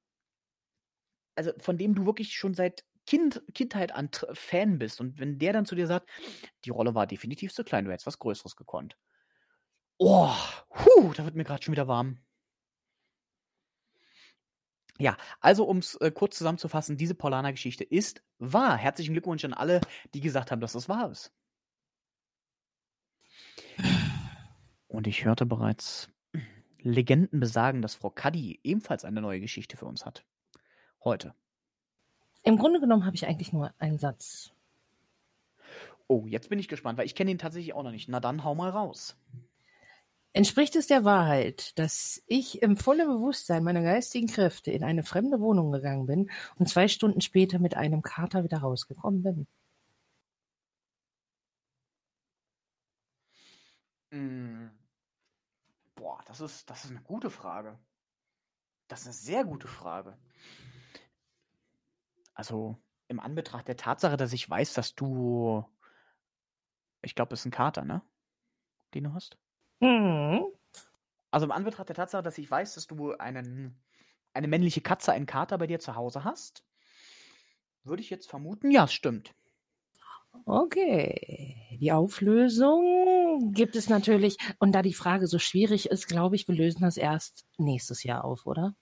also 1.35 1.51
von 1.59 1.77
dem 1.77 1.95
du 1.95 2.05
wirklich 2.05 2.33
schon 2.33 2.53
seit 2.53 2.83
kind, 3.05 3.41
Kindheit 3.53 3.93
an 3.93 4.09
Fan 4.33 4.79
bist 4.79 4.99
und 4.99 5.19
wenn 5.19 5.39
der 5.39 5.53
dann 5.53 5.65
zu 5.65 5.75
dir 5.75 5.87
sagt, 5.87 6.09
die 6.65 6.71
Rolle 6.71 6.95
war 6.95 7.07
definitiv 7.07 7.53
zu 7.53 7.63
klein, 7.63 7.85
du 7.85 7.91
hättest 7.91 8.07
was 8.07 8.19
Größeres 8.19 8.55
gekonnt. 8.55 8.97
Oh, 9.99 10.33
hu, 10.69 11.13
da 11.13 11.25
wird 11.25 11.35
mir 11.35 11.43
gerade 11.43 11.63
schon 11.63 11.71
wieder 11.71 11.87
warm. 11.87 12.19
Ja, 14.99 15.15
also 15.39 15.65
um 15.65 15.77
es 15.77 15.95
äh, 15.95 16.11
kurz 16.11 16.37
zusammenzufassen, 16.37 16.97
diese 16.97 17.15
Paulaner-Geschichte 17.15 17.83
ist 17.83 18.23
wahr. 18.39 18.77
Herzlichen 18.77 19.13
Glückwunsch 19.13 19.45
an 19.45 19.53
alle, 19.53 19.81
die 20.13 20.21
gesagt 20.21 20.51
haben, 20.51 20.61
dass 20.61 20.73
das 20.73 20.89
wahr 20.89 21.11
ist. 21.11 21.31
Und 24.87 25.05
ich 25.05 25.25
hörte 25.25 25.45
bereits 25.45 26.09
Legenden 26.79 27.39
besagen, 27.39 27.81
dass 27.81 27.95
Frau 27.95 28.09
Kaddi 28.09 28.59
ebenfalls 28.63 29.05
eine 29.05 29.21
neue 29.21 29.39
Geschichte 29.39 29.77
für 29.77 29.85
uns 29.85 30.05
hat. 30.05 30.25
Heute. 31.03 31.35
Im 32.43 32.57
Grunde 32.57 32.79
genommen 32.79 33.05
habe 33.05 33.15
ich 33.15 33.27
eigentlich 33.27 33.53
nur 33.53 33.73
einen 33.77 33.99
Satz. 33.99 34.53
Oh, 36.07 36.25
jetzt 36.25 36.49
bin 36.49 36.59
ich 36.59 36.69
gespannt, 36.69 36.97
weil 36.97 37.05
ich 37.05 37.15
kenne 37.15 37.31
ihn 37.31 37.37
tatsächlich 37.37 37.73
auch 37.73 37.83
noch 37.83 37.91
nicht. 37.91 38.07
Na 38.07 38.19
dann 38.19 38.43
hau 38.43 38.55
mal 38.55 38.69
raus. 38.69 39.17
Entspricht 40.33 40.75
es 40.75 40.87
der 40.87 41.03
Wahrheit, 41.03 41.77
dass 41.79 42.21
ich 42.27 42.61
im 42.61 42.77
vollen 42.77 43.07
Bewusstsein 43.07 43.63
meiner 43.63 43.81
geistigen 43.81 44.27
Kräfte 44.27 44.71
in 44.71 44.83
eine 44.83 45.03
fremde 45.03 45.39
Wohnung 45.39 45.71
gegangen 45.71 46.05
bin 46.05 46.29
und 46.57 46.69
zwei 46.69 46.87
Stunden 46.87 47.21
später 47.21 47.59
mit 47.59 47.75
einem 47.75 48.01
Kater 48.03 48.43
wieder 48.43 48.59
rausgekommen 48.59 49.23
bin? 49.23 49.47
Mm. 54.11 54.69
Boah, 55.95 56.23
das 56.27 56.39
ist, 56.41 56.69
das 56.69 56.85
ist 56.85 56.91
eine 56.91 57.01
gute 57.01 57.29
Frage. 57.29 57.77
Das 58.87 59.01
ist 59.01 59.07
eine 59.07 59.13
sehr 59.13 59.45
gute 59.45 59.67
Frage. 59.67 60.17
Also 62.33 62.77
im 63.07 63.19
Anbetracht 63.19 63.67
der 63.67 63.77
Tatsache, 63.77 64.17
dass 64.17 64.33
ich 64.33 64.49
weiß, 64.49 64.73
dass 64.73 64.95
du, 64.95 65.65
ich 67.01 67.15
glaube, 67.15 67.33
es 67.33 67.41
ist 67.41 67.45
ein 67.47 67.51
Kater, 67.51 67.83
ne? 67.83 68.01
Den 68.93 69.05
du 69.05 69.13
hast? 69.13 69.37
Hm. 69.81 70.45
Also 71.31 71.45
im 71.45 71.51
Anbetracht 71.51 71.89
der 71.89 71.95
Tatsache, 71.95 72.23
dass 72.23 72.37
ich 72.37 72.49
weiß, 72.49 72.75
dass 72.75 72.87
du 72.87 73.11
einen, 73.13 73.77
eine 74.33 74.47
männliche 74.47 74.81
Katze, 74.81 75.11
einen 75.11 75.25
Kater 75.25 75.57
bei 75.57 75.67
dir 75.67 75.79
zu 75.79 75.95
Hause 75.95 76.23
hast, 76.23 76.63
würde 77.83 78.01
ich 78.01 78.09
jetzt 78.09 78.29
vermuten, 78.29 78.71
ja, 78.71 78.85
es 78.85 78.93
stimmt. 78.93 79.33
Okay, 80.45 81.77
die 81.79 81.91
Auflösung 81.91 83.51
gibt 83.53 83.75
es 83.75 83.89
natürlich. 83.89 84.37
Und 84.59 84.73
da 84.73 84.81
die 84.81 84.93
Frage 84.93 85.27
so 85.27 85.39
schwierig 85.39 85.89
ist, 85.89 86.07
glaube 86.07 86.35
ich, 86.35 86.47
wir 86.47 86.55
lösen 86.55 86.81
das 86.81 86.97
erst 86.97 87.45
nächstes 87.57 88.03
Jahr 88.03 88.23
auf, 88.23 88.45
oder? 88.45 88.75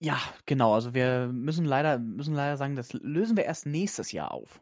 Ja, 0.00 0.20
genau. 0.46 0.74
Also 0.74 0.94
wir 0.94 1.28
müssen 1.32 1.64
leider, 1.64 1.98
müssen 1.98 2.34
leider 2.34 2.56
sagen, 2.56 2.76
das 2.76 2.92
lösen 2.92 3.36
wir 3.36 3.44
erst 3.44 3.66
nächstes 3.66 4.12
Jahr 4.12 4.32
auf. 4.32 4.60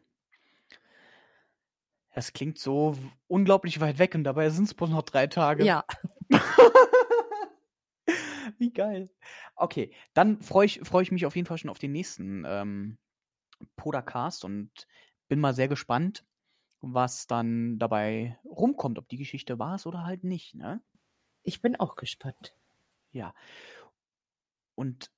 Das 2.13 2.33
klingt 2.33 2.59
so 2.59 2.95
unglaublich 3.27 3.81
weit 3.81 3.97
weg 3.97 4.15
und 4.15 4.23
dabei 4.23 4.49
sind 4.49 4.65
es 4.65 4.73
bloß 4.73 4.91
noch 4.91 5.01
drei 5.01 5.27
Tage. 5.27 5.65
Ja. 5.65 5.83
Wie 8.57 8.71
geil. 8.71 9.09
Okay, 9.55 9.93
dann 10.13 10.41
freue 10.41 10.67
ich, 10.67 10.79
freu 10.83 11.01
ich 11.01 11.11
mich 11.11 11.25
auf 11.25 11.35
jeden 11.35 11.47
Fall 11.47 11.57
schon 11.57 11.71
auf 11.71 11.79
den 11.79 11.91
nächsten 11.91 12.43
ähm, 12.45 12.97
Podcast 13.75 14.45
und 14.45 14.87
bin 15.27 15.39
mal 15.39 15.55
sehr 15.55 15.67
gespannt, 15.67 16.23
was 16.81 17.27
dann 17.27 17.79
dabei 17.79 18.37
rumkommt, 18.45 18.99
ob 18.99 19.09
die 19.09 19.17
Geschichte 19.17 19.57
war 19.57 19.75
es 19.75 19.87
oder 19.87 20.05
halt 20.05 20.23
nicht. 20.23 20.53
Ne? 20.53 20.81
Ich 21.41 21.61
bin 21.61 21.75
auch 21.75 21.95
gespannt. 21.95 22.55
Ja. 23.11 23.33
Und 24.75 25.11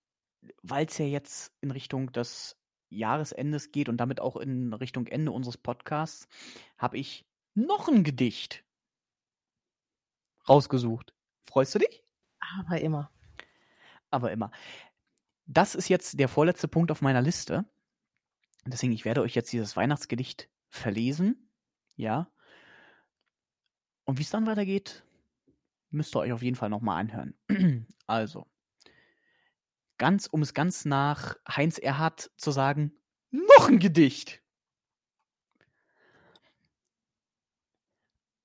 weil 0.62 0.86
es 0.86 0.98
ja 0.98 1.06
jetzt 1.06 1.54
in 1.62 1.72
Richtung 1.72 2.12
des 2.12 2.58
Jahresendes 2.96 3.72
geht 3.72 3.90
und 3.90 3.98
damit 3.98 4.20
auch 4.20 4.36
in 4.36 4.74
Richtung 4.74 5.08
Ende 5.08 5.32
unseres 5.32 5.58
Podcasts, 5.58 6.28
habe 6.78 6.98
ich 6.98 7.26
noch 7.54 7.88
ein 7.88 8.04
Gedicht 8.04 8.64
rausgesucht. 10.48 11.14
Freust 11.46 11.76
du 11.76 11.80
dich? 11.80 12.04
Aber 12.40 12.80
immer. 12.80 13.12
Aber 14.12 14.32
immer. 14.32 14.52
Das 15.46 15.76
ist 15.76 15.90
jetzt 15.90 16.20
der 16.20 16.28
vorletzte 16.28 16.68
Punkt 16.68 16.92
auf 16.92 17.02
meiner 17.02 17.22
Liste. 17.22 17.66
Deswegen, 18.66 18.94
ich 18.94 19.06
werde 19.06 19.22
euch 19.22 19.36
jetzt 19.36 19.54
dieses 19.54 19.76
Weihnachtsgedicht 19.76 20.50
verlesen. 20.70 21.50
Ja. 21.96 22.32
Und 24.06 24.18
wie 24.18 24.24
es 24.24 24.30
dann 24.30 24.48
weitergeht, 24.48 25.04
müsst 25.90 26.16
ihr 26.16 26.20
euch 26.20 26.32
auf 26.32 26.42
jeden 26.42 26.56
Fall 26.56 26.70
nochmal 26.70 27.00
anhören. 27.00 27.36
also 28.08 28.48
ganz, 29.98 30.28
um 30.28 30.42
es 30.42 30.54
ganz 30.54 30.86
nach 30.86 31.36
Heinz 31.48 31.78
Erhardt 31.78 32.32
zu 32.38 32.52
sagen, 32.52 32.94
noch 33.32 33.68
ein 33.68 33.80
Gedicht. 33.80 34.42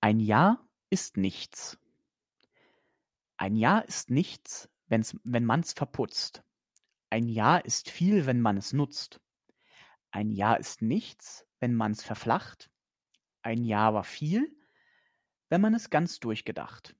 Ein 0.00 0.20
Jahr 0.20 0.66
ist 0.88 1.16
nichts. 1.16 1.78
Ein 3.36 3.56
Jahr 3.56 3.86
ist 3.86 4.10
nichts, 4.10 4.68
wenn's, 4.88 5.16
wenn 5.24 5.44
man's 5.44 5.72
verputzt. 5.72 6.42
Ein 7.10 7.28
Jahr 7.28 7.64
ist 7.64 7.90
viel, 7.90 8.26
wenn 8.26 8.40
man 8.40 8.56
es 8.56 8.72
nutzt. 8.72 9.20
Ein 10.10 10.30
Jahr 10.30 10.58
ist 10.58 10.82
nichts, 10.82 11.46
wenn 11.58 11.74
man's 11.74 12.02
verflacht. 12.02 12.70
Ein 13.42 13.64
Jahr 13.64 13.94
war 13.94 14.04
viel, 14.04 14.56
wenn 15.48 15.60
man 15.60 15.74
es 15.74 15.90
ganz 15.90 16.20
durchgedacht. 16.20 16.96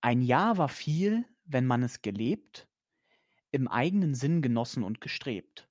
Ein 0.00 0.20
Jahr 0.22 0.58
war 0.58 0.68
viel, 0.68 1.24
wenn 1.44 1.66
man 1.66 1.82
es 1.82 2.02
gelebt 2.02 2.68
im 3.52 3.68
eigenen 3.68 4.14
Sinn 4.14 4.42
genossen 4.42 4.82
und 4.82 5.00
gestrebt. 5.00 5.68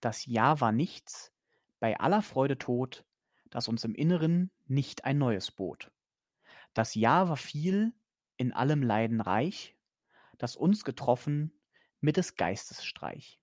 Das 0.00 0.26
Ja 0.26 0.60
war 0.60 0.72
nichts, 0.72 1.32
bei 1.80 1.98
aller 2.00 2.22
Freude 2.22 2.58
tot, 2.58 3.04
dass 3.50 3.68
uns 3.68 3.84
im 3.84 3.94
Inneren 3.94 4.50
nicht 4.66 5.04
ein 5.04 5.18
neues 5.18 5.50
bot. 5.50 5.92
Das 6.74 6.94
Jahr 6.94 7.28
war 7.28 7.36
viel, 7.36 7.92
in 8.36 8.52
allem 8.52 8.82
Leiden 8.82 9.20
reich, 9.20 9.76
das 10.38 10.56
uns 10.56 10.84
getroffen 10.84 11.52
mit 12.00 12.16
des 12.16 12.36
Geistes 12.36 12.84
Streich. 12.84 13.40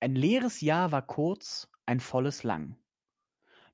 Ein 0.00 0.14
leeres 0.14 0.60
Jahr 0.60 0.92
war 0.92 1.06
kurz, 1.06 1.68
ein 1.86 2.00
volles 2.00 2.42
lang, 2.42 2.76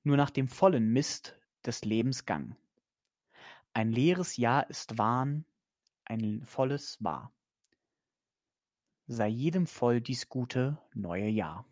nur 0.03 0.17
nach 0.17 0.31
dem 0.31 0.49
vollen 0.49 0.93
Mist 0.93 1.39
des 1.65 1.85
Lebens 1.85 2.27
Gang. 2.27 2.57
Ein 3.73 3.93
leeres 3.93 4.37
Jahr 4.37 4.69
ist 4.69 4.99
Wahn, 4.99 5.45
ein 6.05 6.45
volles 6.45 7.03
wahr. 7.03 7.33
Sei 9.11 9.29
jedem 9.29 9.67
voll 9.67 10.03
dies 10.03 10.29
gute 10.29 10.79
neue 10.93 11.29
Jahr. 11.29 11.65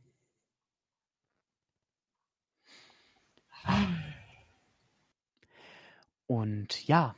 Und 6.27 6.87
ja, 6.89 7.15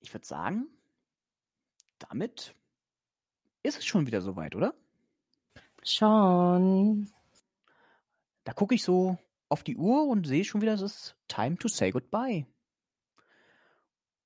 ich 0.00 0.12
würde 0.12 0.26
sagen, 0.26 0.68
damit 1.98 2.54
ist 3.62 3.78
es 3.78 3.86
schon 3.86 4.06
wieder 4.06 4.20
soweit, 4.20 4.54
oder? 4.54 4.74
Schon. 5.82 7.10
Da 8.44 8.52
gucke 8.52 8.74
ich 8.74 8.84
so 8.84 9.18
auf 9.48 9.64
die 9.64 9.76
Uhr 9.76 10.06
und 10.08 10.26
sehe 10.26 10.44
schon 10.44 10.60
wieder, 10.60 10.74
es 10.74 10.82
ist 10.82 11.16
time 11.26 11.56
to 11.56 11.68
say 11.68 11.90
goodbye. 11.90 12.46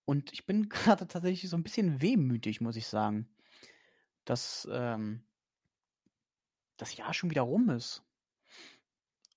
Und 0.04 0.32
ich 0.32 0.46
bin 0.46 0.68
gerade 0.68 1.06
tatsächlich 1.06 1.48
so 1.48 1.56
ein 1.56 1.62
bisschen 1.62 2.02
wehmütig, 2.02 2.60
muss 2.60 2.74
ich 2.74 2.88
sagen, 2.88 3.28
dass 4.30 4.68
ähm, 4.70 5.24
das 6.76 6.96
Jahr 6.96 7.12
schon 7.12 7.30
wieder 7.30 7.42
rum 7.42 7.68
ist. 7.68 8.04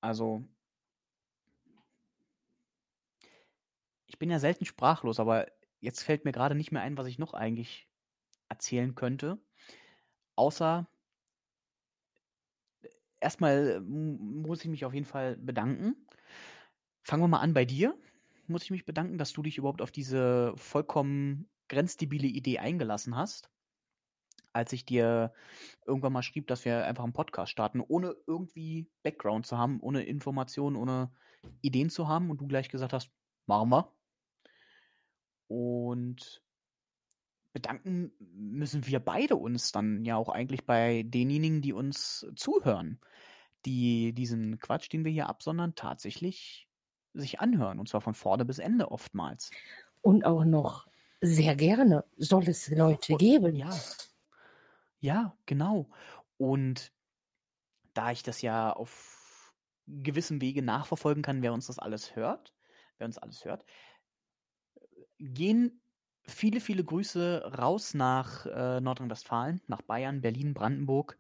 Also, 0.02 0.44
ich 4.06 4.20
bin 4.20 4.30
ja 4.30 4.38
selten 4.38 4.66
sprachlos, 4.66 5.20
aber 5.20 5.48
jetzt 5.80 6.04
fällt 6.04 6.26
mir 6.26 6.32
gerade 6.32 6.54
nicht 6.54 6.72
mehr 6.72 6.84
ein, 6.84 6.96
was 6.96 7.08
ich 7.08 7.18
noch 7.18 7.34
eigentlich 7.34 7.90
erzählen 8.50 8.94
könnte. 8.94 9.40
Außer 10.36 10.88
erstmal 13.20 13.82
muss 13.82 14.64
ich 14.64 14.70
mich 14.70 14.86
auf 14.86 14.94
jeden 14.94 15.08
Fall 15.08 15.38
bedanken. 15.38 15.96
Fangen 17.02 17.24
wir 17.24 17.28
mal 17.28 17.40
an 17.40 17.56
bei 17.56 17.66
dir. 17.66 17.98
Muss 18.46 18.64
ich 18.64 18.70
mich 18.72 18.86
bedanken, 18.86 19.18
dass 19.18 19.34
du 19.34 19.42
dich 19.42 19.58
überhaupt 19.58 19.82
auf 19.82 19.92
diese 19.92 20.54
vollkommen 20.56 21.50
grenzdebile 21.68 22.28
Idee 22.28 22.60
eingelassen 22.60 23.16
hast. 23.16 23.53
Als 24.54 24.72
ich 24.72 24.86
dir 24.86 25.34
irgendwann 25.86 26.14
mal 26.14 26.22
schrieb, 26.24 26.48
dass 26.48 26.64
wir 26.64 26.86
einfach 26.86 27.04
einen 27.04 27.14
Podcast 27.14 27.52
starten, 27.52 27.82
ohne 27.82 28.16
irgendwie 28.28 28.88
Background 29.02 29.46
zu 29.46 29.58
haben, 29.58 29.80
ohne 29.82 30.04
Informationen, 30.04 30.76
ohne 30.76 31.12
Ideen 31.62 31.90
zu 31.90 32.08
haben 32.08 32.30
und 32.30 32.40
du 32.40 32.48
gleich 32.48 32.70
gesagt 32.70 32.94
hast, 32.94 33.12
machen 33.48 33.70
wir. 33.70 33.92
Und 35.48 36.42
bedanken 37.52 38.12
müssen 38.20 38.88
wir 38.88 39.00
beide 39.00 39.36
uns 39.36 39.72
dann 39.72 40.06
ja 40.06 40.16
auch 40.18 40.30
eigentlich 40.30 40.66
bei 40.66 41.04
denjenigen, 41.04 41.62
die 41.62 41.74
uns 41.74 42.26
zuhören, 42.36 43.00
die 43.66 44.14
diesen 44.14 44.60
Quatsch, 44.60 44.92
den 44.92 45.06
wir 45.06 45.12
hier 45.12 45.30
absondern, 45.30 45.76
tatsächlich 45.76 46.68
sich 47.14 47.40
anhören. 47.40 47.80
Und 47.80 47.90
zwar 47.90 48.02
von 48.02 48.16
vorne 48.16 48.46
bis 48.46 48.60
Ende 48.60 48.92
oftmals. 48.92 49.52
Und 50.02 50.26
auch 50.26 50.46
noch 50.46 50.88
sehr 51.22 51.56
gerne 51.56 52.04
soll 52.18 52.50
es 52.50 52.70
Leute 52.70 53.16
geben. 53.16 53.56
Ja. 53.56 53.70
Ja, 55.04 55.36
genau. 55.46 55.90
Und 56.38 56.94
da 57.94 58.12
ich 58.14 58.24
das 58.24 58.42
ja 58.42 58.72
auf 58.72 59.54
gewissem 59.86 60.40
Wege 60.40 60.62
nachverfolgen 60.62 61.22
kann, 61.22 61.42
wer 61.42 61.52
uns 61.52 61.68
das 61.68 61.78
alles 61.78 62.16
hört, 62.16 62.54
wer 62.98 63.08
uns 63.08 63.18
alles 63.18 63.44
hört, 63.44 63.66
gehen 65.20 65.82
viele, 66.26 66.62
viele 66.62 66.86
Grüße 66.86 67.52
raus 67.58 67.94
nach 67.96 68.46
äh, 68.46 68.80
Nordrhein-Westfalen, 68.80 69.62
nach 69.68 69.82
Bayern, 69.82 70.22
Berlin, 70.22 70.54
Brandenburg 70.54 71.18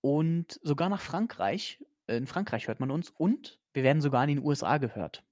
und 0.00 0.58
sogar 0.64 0.88
nach 0.88 1.00
Frankreich. 1.00 1.84
In 2.08 2.26
Frankreich 2.26 2.66
hört 2.66 2.80
man 2.80 2.90
uns 2.90 3.10
und 3.10 3.60
wir 3.72 3.84
werden 3.84 4.02
sogar 4.02 4.24
in 4.24 4.34
den 4.34 4.44
USA 4.44 4.78
gehört. 4.78 5.22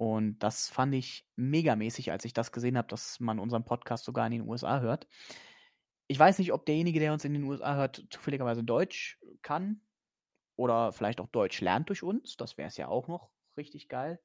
Und 0.00 0.38
das 0.38 0.68
fand 0.68 0.94
ich 0.94 1.26
megamäßig, 1.36 2.10
als 2.10 2.24
ich 2.24 2.32
das 2.32 2.52
gesehen 2.52 2.78
habe, 2.78 2.88
dass 2.88 3.20
man 3.20 3.38
unseren 3.38 3.64
Podcast 3.64 4.04
sogar 4.04 4.26
in 4.26 4.32
den 4.32 4.48
USA 4.48 4.80
hört. 4.80 5.06
Ich 6.06 6.18
weiß 6.18 6.38
nicht, 6.38 6.52
ob 6.52 6.64
derjenige, 6.64 7.00
der 7.00 7.12
uns 7.12 7.24
in 7.24 7.34
den 7.34 7.44
USA 7.44 7.76
hört, 7.76 8.06
zufälligerweise 8.10 8.64
Deutsch 8.64 9.20
kann 9.42 9.82
oder 10.56 10.92
vielleicht 10.92 11.20
auch 11.20 11.28
Deutsch 11.28 11.60
lernt 11.60 11.90
durch 11.90 12.02
uns. 12.02 12.36
Das 12.36 12.56
wäre 12.56 12.68
es 12.68 12.78
ja 12.78 12.88
auch 12.88 13.08
noch 13.08 13.30
richtig 13.56 13.88
geil 13.88 14.18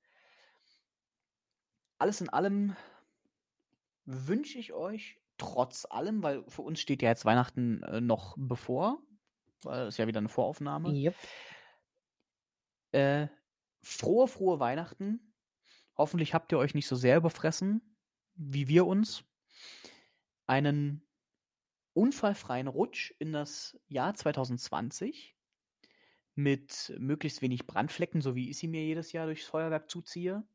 alles 1.98 2.22
in 2.22 2.30
allem 2.30 2.76
wünsche 4.06 4.60
ich 4.60 4.74
euch 4.74 5.20
trotz 5.38 5.86
allem, 5.90 6.24
weil 6.24 6.44
für 6.48 6.62
uns 6.62 6.80
steht 6.80 7.02
ja 7.02 7.10
jetzt 7.10 7.26
Weihnachten 7.26 7.84
äh, 7.84 8.02
noch 8.02 8.36
bevor, 8.38 9.02
weil 9.64 9.88
es 9.88 9.98
ja 9.98 10.08
wieder 10.08 10.20
eine 10.20 10.30
Voraufnahme. 10.30 10.90
Yep. 10.90 11.16
Äh, 12.92 13.28
frohe, 13.82 14.28
frohe 14.28 14.60
Weihnachten. 14.60 15.34
Hoffentlich 15.98 16.34
habt 16.34 16.52
ihr 16.52 16.58
euch 16.58 16.74
nicht 16.74 16.88
so 16.88 16.96
sehr 16.96 17.18
überfressen, 17.18 17.98
wie 18.36 18.68
wir 18.68 18.86
uns. 18.86 19.24
Einen 20.48 21.08
unfallfreien 21.94 22.68
Rutsch 22.68 23.14
in 23.20 23.32
das 23.32 23.80
Jahr 23.88 24.14
2020 24.14 25.36
mit 26.36 26.94
möglichst 27.00 27.42
wenig 27.42 27.66
Brandflecken, 27.66 28.22
so 28.22 28.36
wie 28.36 28.50
ich 28.50 28.58
sie 28.58 28.68
mir 28.68 28.84
jedes 28.84 29.14
Jahr 29.14 29.26
durchs 29.26 29.46
Feuerwerk 29.48 29.90
zuziehe. 29.90 30.46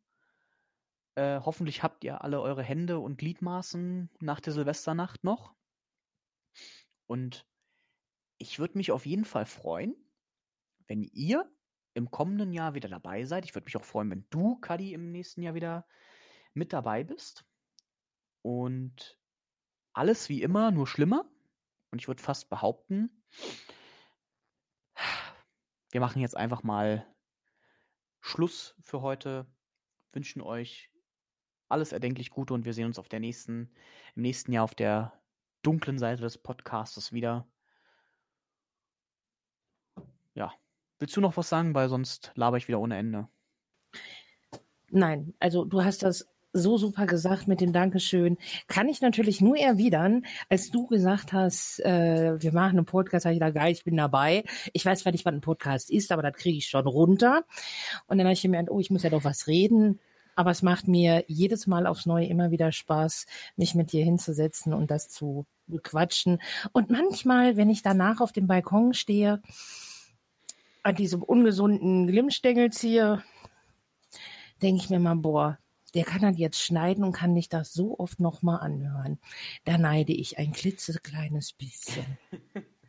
Äh, 1.14 1.40
hoffentlich 1.40 1.82
habt 1.82 2.04
ihr 2.04 2.22
alle 2.22 2.40
eure 2.40 2.62
Hände 2.62 2.98
und 2.98 3.16
Gliedmaßen 3.16 4.10
nach 4.20 4.40
der 4.40 4.52
Silvesternacht 4.52 5.24
noch. 5.24 5.54
Und 7.06 7.46
ich 8.38 8.58
würde 8.58 8.78
mich 8.78 8.92
auf 8.92 9.06
jeden 9.06 9.24
Fall 9.24 9.46
freuen, 9.46 9.96
wenn 10.86 11.02
ihr 11.02 11.50
im 11.94 12.10
kommenden 12.10 12.52
Jahr 12.52 12.74
wieder 12.74 12.88
dabei 12.88 13.24
seid. 13.24 13.44
Ich 13.44 13.54
würde 13.54 13.64
mich 13.66 13.76
auch 13.76 13.84
freuen, 13.84 14.10
wenn 14.10 14.26
du, 14.30 14.56
Kadi, 14.56 14.92
im 14.92 15.10
nächsten 15.10 15.42
Jahr 15.42 15.54
wieder 15.54 15.86
mit 16.54 16.72
dabei 16.72 17.04
bist. 17.04 17.44
Und 18.42 19.18
alles 19.92 20.28
wie 20.28 20.42
immer, 20.42 20.70
nur 20.70 20.86
schlimmer. 20.86 21.24
Und 21.90 22.00
ich 22.00 22.08
würde 22.08 22.22
fast 22.22 22.48
behaupten, 22.48 23.10
wir 25.90 26.00
machen 26.00 26.22
jetzt 26.22 26.36
einfach 26.36 26.62
mal 26.62 27.06
Schluss 28.20 28.76
für 28.80 29.02
heute. 29.02 29.46
Wünschen 30.12 30.42
euch 30.42 30.90
alles 31.68 31.92
erdenklich 31.92 32.30
Gute 32.30 32.54
und 32.54 32.64
wir 32.64 32.74
sehen 32.74 32.86
uns 32.86 32.98
auf 32.98 33.08
der 33.08 33.20
nächsten, 33.20 33.72
im 34.14 34.22
nächsten 34.22 34.52
Jahr 34.52 34.64
auf 34.64 34.74
der 34.74 35.20
dunklen 35.62 35.98
Seite 35.98 36.22
des 36.22 36.38
Podcastes 36.38 37.12
wieder. 37.12 37.48
Ja. 40.34 40.54
Willst 41.00 41.16
du 41.16 41.22
noch 41.22 41.36
was 41.38 41.48
sagen, 41.48 41.74
weil 41.74 41.88
sonst 41.88 42.30
laber 42.34 42.58
ich 42.58 42.68
wieder 42.68 42.78
ohne 42.78 42.98
Ende. 42.98 43.26
Nein, 44.90 45.32
also 45.40 45.64
du 45.64 45.82
hast 45.82 46.02
das 46.02 46.28
so 46.52 46.76
super 46.76 47.06
gesagt 47.06 47.48
mit 47.48 47.62
dem 47.62 47.72
Dankeschön. 47.72 48.36
Kann 48.66 48.88
ich 48.88 49.00
natürlich 49.00 49.40
nur 49.40 49.56
erwidern, 49.56 50.26
als 50.50 50.70
du 50.70 50.86
gesagt 50.88 51.32
hast, 51.32 51.80
äh, 51.80 52.34
wir 52.42 52.52
machen 52.52 52.76
einen 52.76 52.84
Podcast, 52.84 53.22
sag 53.22 53.32
ich 53.32 53.38
da 53.38 53.50
geil, 53.50 53.72
ich 53.72 53.84
bin 53.84 53.96
dabei. 53.96 54.44
Ich 54.74 54.84
weiß 54.84 55.00
zwar 55.00 55.12
nicht, 55.12 55.24
was 55.24 55.32
ein 55.32 55.40
Podcast 55.40 55.90
ist, 55.90 56.12
aber 56.12 56.22
das 56.22 56.34
kriege 56.34 56.58
ich 56.58 56.66
schon 56.66 56.86
runter. 56.86 57.44
Und 58.06 58.18
dann 58.18 58.26
habe 58.26 58.34
ich 58.34 58.42
gemerkt, 58.42 58.70
oh, 58.70 58.80
ich 58.80 58.90
muss 58.90 59.02
ja 59.02 59.10
doch 59.10 59.24
was 59.24 59.46
reden. 59.46 60.00
Aber 60.34 60.50
es 60.50 60.60
macht 60.62 60.86
mir 60.86 61.24
jedes 61.28 61.66
Mal 61.66 61.86
aufs 61.86 62.04
Neue 62.04 62.26
immer 62.26 62.50
wieder 62.50 62.72
Spaß, 62.72 63.26
mich 63.56 63.74
mit 63.74 63.92
dir 63.92 64.04
hinzusetzen 64.04 64.74
und 64.74 64.90
das 64.90 65.08
zu 65.08 65.46
bequatschen. 65.66 66.40
Und 66.72 66.90
manchmal, 66.90 67.56
wenn 67.56 67.70
ich 67.70 67.82
danach 67.82 68.20
auf 68.20 68.32
dem 68.32 68.46
Balkon 68.46 68.92
stehe, 68.92 69.40
an 70.82 70.94
diesem 70.94 71.22
ungesunden 71.22 72.06
Glimmstängel 72.06 72.70
ziehe, 72.70 73.22
denke 74.62 74.82
ich 74.82 74.90
mir 74.90 74.98
mal, 74.98 75.16
boah, 75.16 75.58
der 75.94 76.04
kann 76.04 76.22
das 76.22 76.38
jetzt 76.38 76.62
schneiden 76.62 77.04
und 77.04 77.12
kann 77.12 77.32
nicht 77.32 77.52
das 77.52 77.72
so 77.72 77.98
oft 77.98 78.20
nochmal 78.20 78.60
anhören. 78.60 79.18
Da 79.64 79.78
neide 79.78 80.12
ich 80.12 80.38
ein 80.38 80.52
klitzekleines 80.52 81.52
bisschen. 81.52 82.18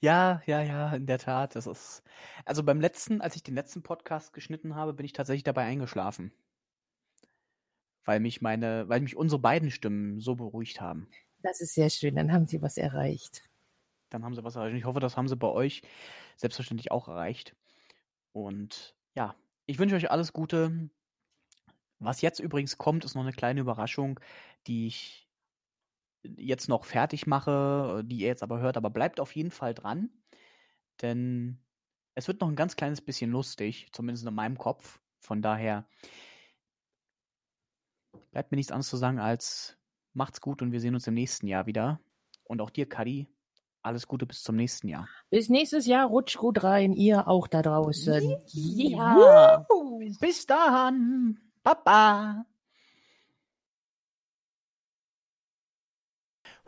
Ja, 0.00 0.42
ja, 0.46 0.60
ja, 0.62 0.94
in 0.94 1.06
der 1.06 1.18
Tat. 1.18 1.56
Das 1.56 1.66
ist. 1.66 2.02
Also 2.44 2.62
beim 2.62 2.80
letzten, 2.80 3.20
als 3.20 3.34
ich 3.34 3.42
den 3.42 3.54
letzten 3.54 3.82
Podcast 3.82 4.32
geschnitten 4.32 4.74
habe, 4.74 4.92
bin 4.92 5.06
ich 5.06 5.12
tatsächlich 5.14 5.44
dabei 5.44 5.64
eingeschlafen. 5.64 6.32
Weil 8.04 8.20
mich 8.20 8.42
meine, 8.42 8.88
weil 8.88 9.00
mich 9.00 9.16
unsere 9.16 9.40
beiden 9.40 9.70
Stimmen 9.70 10.20
so 10.20 10.36
beruhigt 10.36 10.80
haben. 10.80 11.08
Das 11.42 11.60
ist 11.60 11.74
sehr 11.74 11.90
schön, 11.90 12.14
dann 12.14 12.32
haben 12.32 12.46
Sie 12.46 12.60
was 12.62 12.76
erreicht. 12.76 13.45
Dann 14.10 14.24
haben 14.24 14.34
sie 14.34 14.44
was 14.44 14.56
erreicht. 14.56 14.72
Und 14.72 14.78
ich 14.78 14.84
hoffe, 14.84 15.00
das 15.00 15.16
haben 15.16 15.28
sie 15.28 15.36
bei 15.36 15.48
euch 15.48 15.82
selbstverständlich 16.36 16.90
auch 16.90 17.08
erreicht. 17.08 17.56
Und 18.32 18.94
ja, 19.14 19.34
ich 19.66 19.78
wünsche 19.78 19.96
euch 19.96 20.10
alles 20.10 20.32
Gute. 20.32 20.90
Was 21.98 22.20
jetzt 22.20 22.40
übrigens 22.40 22.78
kommt, 22.78 23.04
ist 23.04 23.14
noch 23.14 23.22
eine 23.22 23.32
kleine 23.32 23.60
Überraschung, 23.60 24.20
die 24.66 24.86
ich 24.86 25.28
jetzt 26.36 26.68
noch 26.68 26.84
fertig 26.84 27.26
mache, 27.26 28.02
die 28.04 28.18
ihr 28.18 28.26
jetzt 28.28 28.42
aber 28.42 28.58
hört, 28.60 28.76
aber 28.76 28.90
bleibt 28.90 29.20
auf 29.20 29.34
jeden 29.34 29.50
Fall 29.50 29.74
dran. 29.74 30.10
denn 31.02 31.58
es 32.14 32.28
wird 32.28 32.40
noch 32.40 32.48
ein 32.48 32.56
ganz 32.56 32.76
kleines 32.76 33.00
bisschen 33.02 33.30
lustig, 33.30 33.88
zumindest 33.92 34.26
in 34.26 34.34
meinem 34.34 34.56
Kopf. 34.58 35.00
Von 35.20 35.42
daher 35.42 35.86
bleibt 38.30 38.50
mir 38.50 38.56
nichts 38.56 38.72
anderes 38.72 38.88
zu 38.88 38.96
sagen 38.96 39.18
als 39.18 39.78
macht's 40.14 40.40
gut 40.40 40.62
und 40.62 40.72
wir 40.72 40.80
sehen 40.80 40.94
uns 40.94 41.06
im 41.06 41.14
nächsten 41.14 41.46
Jahr 41.46 41.66
wieder. 41.66 42.00
Und 42.44 42.60
auch 42.62 42.70
dir, 42.70 42.88
Kadi, 42.88 43.28
alles 43.86 44.06
Gute 44.06 44.26
bis 44.26 44.42
zum 44.42 44.56
nächsten 44.56 44.88
Jahr. 44.88 45.08
Bis 45.30 45.48
nächstes 45.48 45.86
Jahr, 45.86 46.08
rutscht 46.08 46.36
gut 46.36 46.62
rein, 46.62 46.92
ihr 46.92 47.28
auch 47.28 47.46
da 47.46 47.62
draußen. 47.62 48.36
Ja. 48.52 49.66
Bis 50.20 50.46
dann. 50.46 51.40
Papa. 51.62 52.44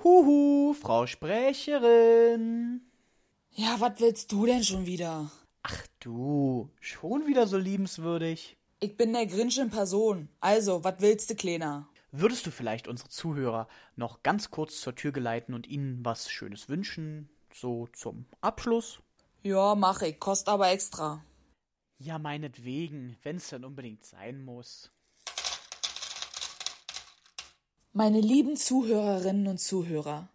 Huhu, 0.03 0.75
Frau 0.75 1.07
Sprecherin. 1.07 2.83
Ja, 3.51 3.77
was 3.81 3.95
willst 3.99 4.31
du 4.31 4.47
denn 4.47 4.63
schon 4.63 4.87
wieder? 4.87 5.31
Ach 5.65 5.87
du, 5.99 6.71
schon 6.81 7.27
wieder 7.27 7.47
so 7.49 7.59
liebenswürdig. 7.59 8.57
Ich 8.81 8.97
bin 8.97 9.13
der 9.13 9.27
Grinch 9.27 9.59
in 9.59 9.71
Person. 9.71 10.29
Also, 10.41 10.85
was 10.85 10.95
willst 10.99 11.31
du, 11.31 11.35
Kleiner? 11.35 11.89
Würdest 12.11 12.47
du 12.47 12.51
vielleicht 12.51 12.89
unsere 12.89 13.11
Zuhörer 13.11 13.69
noch 13.95 14.23
ganz 14.23 14.51
kurz 14.51 14.81
zur 14.81 14.95
Tür 14.95 15.13
geleiten 15.13 15.53
und 15.53 15.67
ihnen 15.67 16.05
was 16.05 16.31
Schönes 16.31 16.71
wünschen? 16.71 17.29
So 17.53 17.87
zum 17.93 18.25
Abschluss? 18.41 19.01
Ja, 19.43 19.75
mach 19.75 20.01
ich. 20.01 20.19
Kost 20.19 20.49
aber 20.49 20.71
extra. 20.71 21.23
Ja, 21.99 22.19
meinetwegen, 22.19 23.19
wenn's 23.23 23.51
dann 23.51 23.65
unbedingt 23.65 24.05
sein 24.05 24.43
muss. 24.43 24.91
Meine 27.93 28.21
lieben 28.21 28.57
Zuhörerinnen 28.57 29.47
und 29.49 29.59
Zuhörer, 29.59 30.29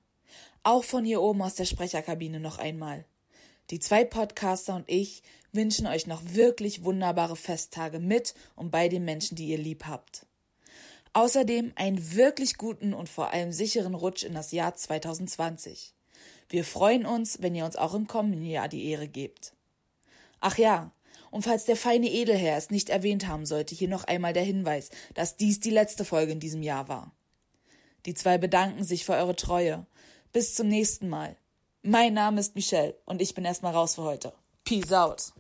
auch 0.64 0.84
von 0.84 1.06
hier 1.06 1.22
oben 1.22 1.42
aus 1.42 1.56
der 1.56 1.66
Sprecherkabine 1.66 2.40
noch 2.40 2.60
einmal. 2.60 3.06
Die 3.70 3.80
zwei 3.80 4.04
Podcaster 4.04 4.76
und 4.76 4.90
ich 4.90 5.24
wünschen 5.54 5.88
euch 5.88 6.06
noch 6.06 6.22
wirklich 6.26 6.84
wunderbare 6.84 7.36
Festtage 7.36 8.00
mit 8.00 8.36
und 8.56 8.70
bei 8.70 8.90
den 8.90 9.06
Menschen, 9.06 9.36
die 9.36 9.48
ihr 9.48 9.58
lieb 9.58 9.86
habt. 9.86 10.26
Außerdem 11.14 11.74
einen 11.76 12.16
wirklich 12.16 12.58
guten 12.58 12.94
und 12.94 13.08
vor 13.08 13.32
allem 13.32 13.52
sicheren 13.52 13.94
Rutsch 13.94 14.24
in 14.24 14.34
das 14.34 14.52
Jahr 14.52 14.76
2020. 14.76 15.94
Wir 16.50 16.64
freuen 16.64 17.06
uns, 17.06 17.42
wenn 17.42 17.56
ihr 17.56 17.66
uns 17.66 17.76
auch 17.76 17.94
im 17.94 18.08
kommenden 18.08 18.46
Jahr 18.46 18.68
die 18.68 18.90
Ehre 18.90 19.08
gebt. 19.08 19.54
Ach 20.40 20.58
ja, 20.58 20.92
und 21.30 21.44
falls 21.44 21.66
der 21.66 21.76
feine 21.76 22.10
Edelherr 22.10 22.58
es 22.58 22.70
nicht 22.70 22.90
erwähnt 22.90 23.28
haben 23.28 23.46
sollte, 23.46 23.76
hier 23.76 23.88
noch 23.88 24.04
einmal 24.04 24.34
der 24.34 24.44
Hinweis, 24.44 24.90
dass 25.14 25.38
dies 25.38 25.60
die 25.60 25.70
letzte 25.70 26.06
Folge 26.06 26.32
in 26.32 26.40
diesem 26.40 26.64
Jahr 26.64 26.88
war. 26.88 27.12
Die 28.06 28.14
zwei 28.14 28.38
bedanken 28.38 28.84
sich 28.84 29.06
für 29.06 29.14
eure 29.14 29.36
Treue. 29.36 29.86
Bis 30.32 30.56
zum 30.56 30.68
nächsten 30.68 31.10
Mal. 31.10 31.38
Mein 31.82 32.14
Name 32.14 32.40
ist 32.40 32.56
Michelle 32.56 32.96
und 33.06 33.22
ich 33.22 33.34
bin 33.34 33.46
erstmal 33.46 33.74
raus 33.74 33.96
für 33.96 34.04
heute. 34.04 34.34
Peace 34.64 34.92
out. 34.92 35.34